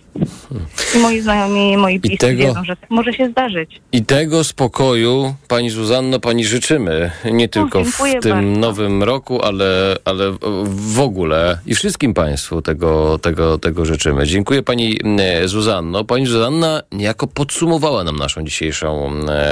I 0.95 0.99
moi 0.99 1.20
znajomi, 1.20 1.77
moi 1.77 2.01
bliscy 2.01 2.19
tego- 2.19 2.39
wiedzą, 2.43 2.65
że 2.65 2.77
tak 2.77 2.91
może 2.91 3.12
się 3.12 3.28
zdarzyć. 3.28 3.81
I 3.93 4.05
tego 4.05 4.45
spokoju, 4.45 5.35
pani 5.49 5.70
Zuzanno, 5.70 6.20
pani 6.20 6.45
życzymy. 6.45 7.11
Nie 7.32 7.49
tylko 7.49 7.81
w 7.81 7.85
dziękuję 7.85 8.20
tym 8.20 8.32
bardzo. 8.32 8.61
nowym 8.61 9.03
roku, 9.03 9.43
ale, 9.43 9.97
ale 10.05 10.36
w 10.65 11.01
ogóle 11.01 11.59
i 11.66 11.74
wszystkim 11.74 12.15
państwu 12.15 12.62
tego, 12.62 13.19
tego, 13.19 13.59
tego 13.59 13.85
życzymy. 13.85 14.27
Dziękuję 14.27 14.62
pani 14.62 14.99
Zuzanno. 15.45 16.05
Pani 16.05 16.27
Zuzanna 16.27 16.82
niejako 16.93 17.27
podsumowała 17.27 18.05
nam 18.05 18.16
naszą 18.16 18.45
dzisiejszą 18.45 19.11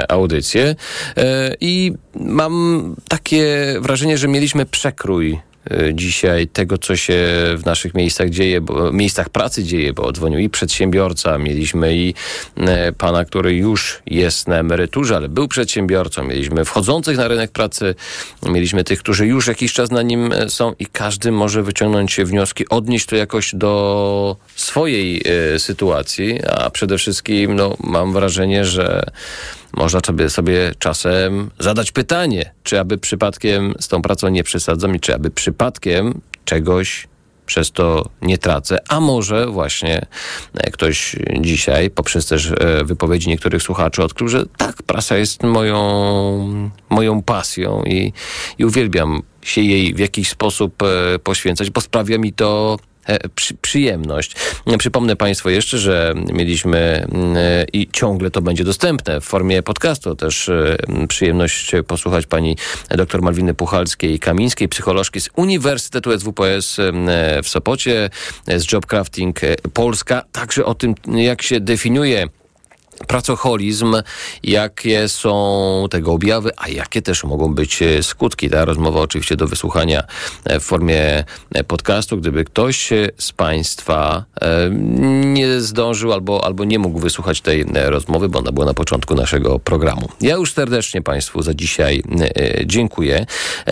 audycję 0.09 0.75
e, 1.17 1.55
i 1.61 1.93
mam 2.15 2.95
takie 3.07 3.45
wrażenie, 3.81 4.17
że 4.17 4.27
mieliśmy 4.27 4.65
przekrój 4.65 5.39
dzisiaj 5.93 6.47
tego, 6.47 6.77
co 6.77 6.95
się 6.95 7.23
w 7.57 7.65
naszych 7.65 7.93
miejscach 7.93 8.29
dzieje, 8.29 8.61
bo, 8.61 8.91
miejscach 8.91 9.29
pracy 9.29 9.63
dzieje, 9.63 9.93
bo 9.93 10.11
dzwonił 10.11 10.39
i 10.39 10.49
przedsiębiorca, 10.49 11.37
mieliśmy 11.37 11.97
i 11.97 12.13
e, 12.57 12.91
pana, 12.91 13.25
który 13.25 13.55
już 13.55 14.01
jest 14.05 14.47
na 14.47 14.55
emeryturze, 14.55 15.15
ale 15.15 15.29
był 15.29 15.47
przedsiębiorcą, 15.47 16.23
mieliśmy 16.23 16.65
wchodzących 16.65 17.17
na 17.17 17.27
rynek 17.27 17.51
pracy, 17.51 17.95
mieliśmy 18.45 18.83
tych, 18.83 18.99
którzy 18.99 19.27
już 19.27 19.47
jakiś 19.47 19.73
czas 19.73 19.91
na 19.91 20.01
nim 20.01 20.31
e, 20.31 20.49
są 20.49 20.73
i 20.79 20.85
każdy 20.85 21.31
może 21.31 21.63
wyciągnąć 21.63 22.17
wnioski, 22.17 22.69
odnieść 22.69 23.05
to 23.05 23.15
jakoś 23.15 23.55
do 23.55 24.37
swojej 24.55 25.23
sytuacji, 25.57 26.39
a 26.45 26.69
przede 26.69 26.97
wszystkim 26.97 27.55
no, 27.55 27.75
mam 27.83 28.13
wrażenie, 28.13 28.65
że 28.65 29.03
można 29.77 29.99
sobie, 30.29 30.71
czasem 30.79 31.51
zadać 31.59 31.91
pytanie, 31.91 32.51
czy 32.63 32.79
aby 32.79 32.97
przypadkiem 32.97 33.73
z 33.79 33.87
tą 33.87 34.01
pracą 34.01 34.27
nie 34.27 34.43
przesadzam 34.43 34.95
i 34.95 34.99
czy 34.99 35.15
aby 35.15 35.31
przypadkiem 35.31 36.21
czegoś 36.45 37.07
przez 37.45 37.71
to 37.71 38.09
nie 38.21 38.37
tracę, 38.37 38.79
a 38.89 38.99
może 38.99 39.47
właśnie 39.47 40.05
e, 40.53 40.71
ktoś 40.71 41.15
dzisiaj 41.39 41.89
poprzez 41.89 42.25
też 42.25 42.51
e, 42.51 42.83
wypowiedzi 42.83 43.29
niektórych 43.29 43.63
słuchaczy 43.63 44.03
odkrył, 44.03 44.27
że 44.27 44.45
tak, 44.57 44.83
prasa 44.83 45.17
jest 45.17 45.43
moją, 45.43 46.71
moją 46.89 47.21
pasją 47.21 47.83
i, 47.83 48.13
i 48.57 48.65
uwielbiam 48.65 49.21
się 49.41 49.61
jej 49.61 49.93
w 49.93 49.99
jakiś 49.99 50.29
sposób 50.29 50.83
e, 50.83 51.19
poświęcać, 51.19 51.69
bo 51.69 51.81
sprawia 51.81 52.17
mi 52.17 52.33
to 52.33 52.77
przy, 53.35 53.53
przyjemność. 53.53 54.35
Przypomnę 54.77 55.15
Państwu 55.15 55.49
jeszcze, 55.49 55.77
że 55.77 56.13
mieliśmy 56.33 57.07
e, 57.35 57.65
i 57.73 57.87
ciągle 57.91 58.31
to 58.31 58.41
będzie 58.41 58.63
dostępne 58.63 59.21
w 59.21 59.23
formie 59.23 59.63
podcastu. 59.63 60.15
Też 60.15 60.49
e, 60.49 60.77
przyjemność 61.07 61.71
posłuchać 61.87 62.25
pani 62.25 62.57
dr 62.89 63.21
Malwiny 63.21 63.53
Puchalskiej-Kamińskiej, 63.53 64.67
psycholożki 64.67 65.21
z 65.21 65.29
Uniwersytetu 65.35 66.19
SWPS 66.19 66.79
e, 66.79 66.91
w 67.43 67.49
Sopocie, 67.49 68.09
e, 68.47 68.59
z 68.59 68.71
Job 68.71 68.85
Crafting 68.85 69.43
e, 69.43 69.55
Polska. 69.73 70.23
Także 70.31 70.65
o 70.65 70.75
tym, 70.75 70.95
jak 71.07 71.41
się 71.41 71.59
definiuje 71.59 72.27
pracoholizm, 73.07 73.95
jakie 74.43 75.09
są 75.09 75.87
tego 75.89 76.11
objawy, 76.11 76.51
a 76.57 76.67
jakie 76.67 77.01
też 77.01 77.23
mogą 77.23 77.53
być 77.53 77.81
e, 77.81 78.03
skutki. 78.03 78.49
Ta 78.49 78.65
rozmowa 78.65 78.99
oczywiście 78.99 79.35
do 79.35 79.47
wysłuchania 79.47 80.03
e, 80.43 80.59
w 80.59 80.63
formie 80.63 81.23
e, 81.53 81.63
podcastu. 81.63 82.17
Gdyby 82.17 82.45
ktoś 82.45 82.89
z 83.17 83.31
Państwa 83.31 84.25
nie 85.23 85.61
zdążył 85.61 86.13
albo, 86.13 86.45
albo 86.45 86.65
nie 86.65 86.79
mógł 86.79 86.99
wysłuchać 86.99 87.41
tej 87.41 87.65
rozmowy, 87.73 88.29
bo 88.29 88.39
ona 88.39 88.51
była 88.51 88.65
na 88.65 88.73
początku 88.73 89.15
naszego 89.15 89.59
programu. 89.59 90.09
Ja 90.21 90.35
już 90.35 90.53
serdecznie 90.53 91.01
Państwu 91.01 91.41
za 91.41 91.53
dzisiaj 91.53 92.03
dziękuję. 92.65 93.25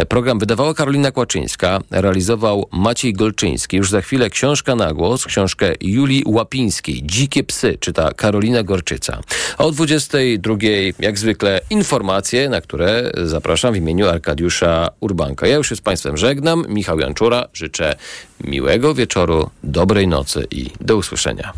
Program 0.09 0.39
wydawała 0.39 0.73
Karolina 0.73 1.11
Kłaczyńska, 1.11 1.79
realizował 1.91 2.67
Maciej 2.71 3.13
Golczyński. 3.13 3.77
Już 3.77 3.89
za 3.89 4.01
chwilę 4.01 4.29
książka 4.29 4.75
na 4.75 4.93
głos, 4.93 5.25
książkę 5.25 5.73
Julii 5.81 6.23
Łapińskiej. 6.25 7.01
Dzikie 7.03 7.43
psy, 7.43 7.77
czyta 7.79 8.11
Karolina 8.13 8.63
Gorczyca. 8.63 9.20
O 9.57 9.71
22 9.71 10.55
jak 10.99 11.17
zwykle 11.17 11.61
informacje, 11.69 12.49
na 12.49 12.61
które 12.61 13.11
zapraszam 13.23 13.73
w 13.73 13.77
imieniu 13.77 14.09
Arkadiusza 14.09 14.89
Urbanka. 14.99 15.47
Ja 15.47 15.55
już 15.55 15.69
się 15.69 15.75
z 15.75 15.81
Państwem 15.81 16.17
żegnam. 16.17 16.65
Michał 16.69 16.99
Janczura. 16.99 17.45
Życzę 17.53 17.95
miłego 18.43 18.93
wieczoru, 18.93 19.49
dobrej 19.63 20.07
nocy 20.07 20.47
i 20.51 20.69
do 20.81 20.97
usłyszenia. 20.97 21.53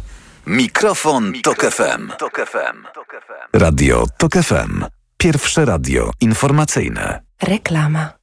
Mikrofon, 0.48 1.31
Mikrofon 1.31 1.41
Tok 1.41 1.72
FM. 1.72 2.11
Tok 2.19 2.49
FM. 2.49 2.77
Radio 3.53 4.06
Tok 4.18 4.34
FM. 4.34 4.85
Pierwsze 5.18 5.65
radio 5.65 6.11
informacyjne. 6.22 7.22
Reklama. 7.41 8.23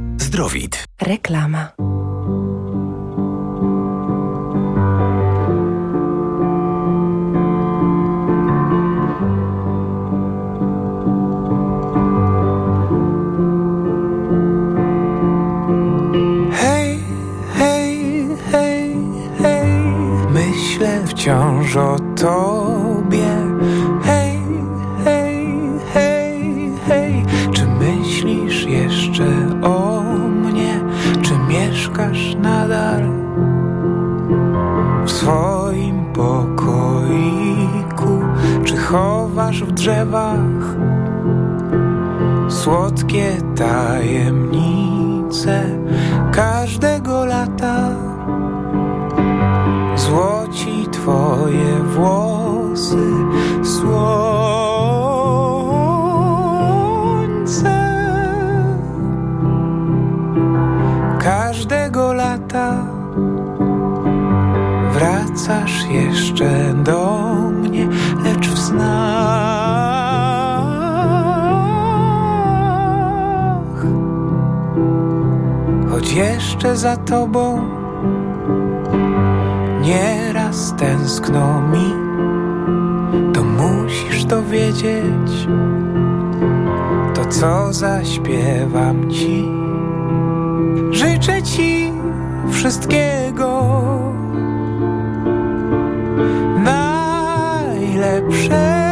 Zdrowit. 0.31 0.83
Reklama. 1.01 1.71
Hej, 16.51 16.99
hej, 17.53 18.27
hej, 18.51 18.95
hej, 19.41 19.67
myślę 20.29 21.07
wciąż 21.07 21.75
o 21.75 21.97
tobie. 22.15 22.70
Drzewach. 39.81 40.75
Słodkie 42.49 43.37
tajemnice 43.55 44.40
jeszcze 76.61 76.77
za 76.77 76.97
tobą 76.97 77.61
nieraz 79.81 80.73
tęskno 80.77 81.61
mi, 81.61 81.93
to 83.33 83.43
musisz 83.43 84.25
to 84.25 84.43
wiedzieć. 84.43 85.47
To 87.13 87.25
co 87.25 87.73
zaśpiewam 87.73 89.11
ci, 89.11 89.45
życzę 90.91 91.43
ci 91.43 91.91
wszystkiego 92.51 93.63
najlepszego. 96.63 98.90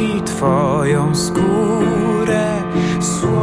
Złoci 0.00 0.22
twoją 0.22 1.14
skórę, 1.14 2.62
słońce. 3.00 3.40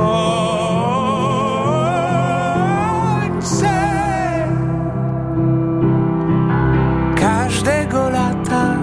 Każdego 7.15 8.09
lata 8.09 8.77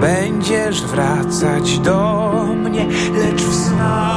będziesz 0.00 0.86
wracać 0.86 1.78
do 1.78 2.30
mnie, 2.64 2.86
lecz 3.14 3.42
w 3.42 3.54
snach 3.54 4.14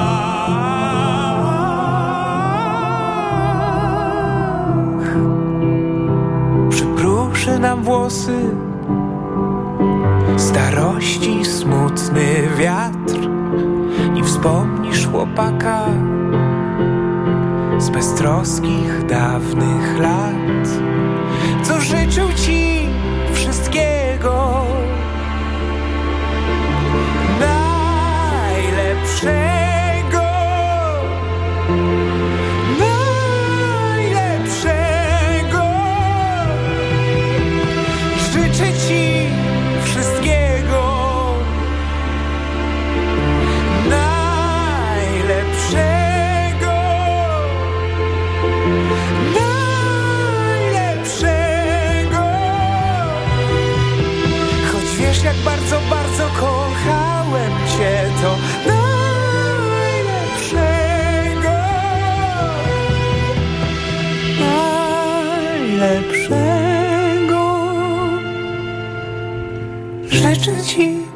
nam 7.59 7.83
włosy 7.83 8.56
starości 10.57 11.45
smutny 11.45 12.49
wiatr 12.57 13.29
i 14.15 14.23
wspomnisz 14.23 15.07
chłopaka 15.07 15.85
z 17.77 17.89
beztroskich 17.89 19.05
dawnych 19.05 19.99
lat, 19.99 20.69
Życzę 70.47 70.63
ci 70.63 71.06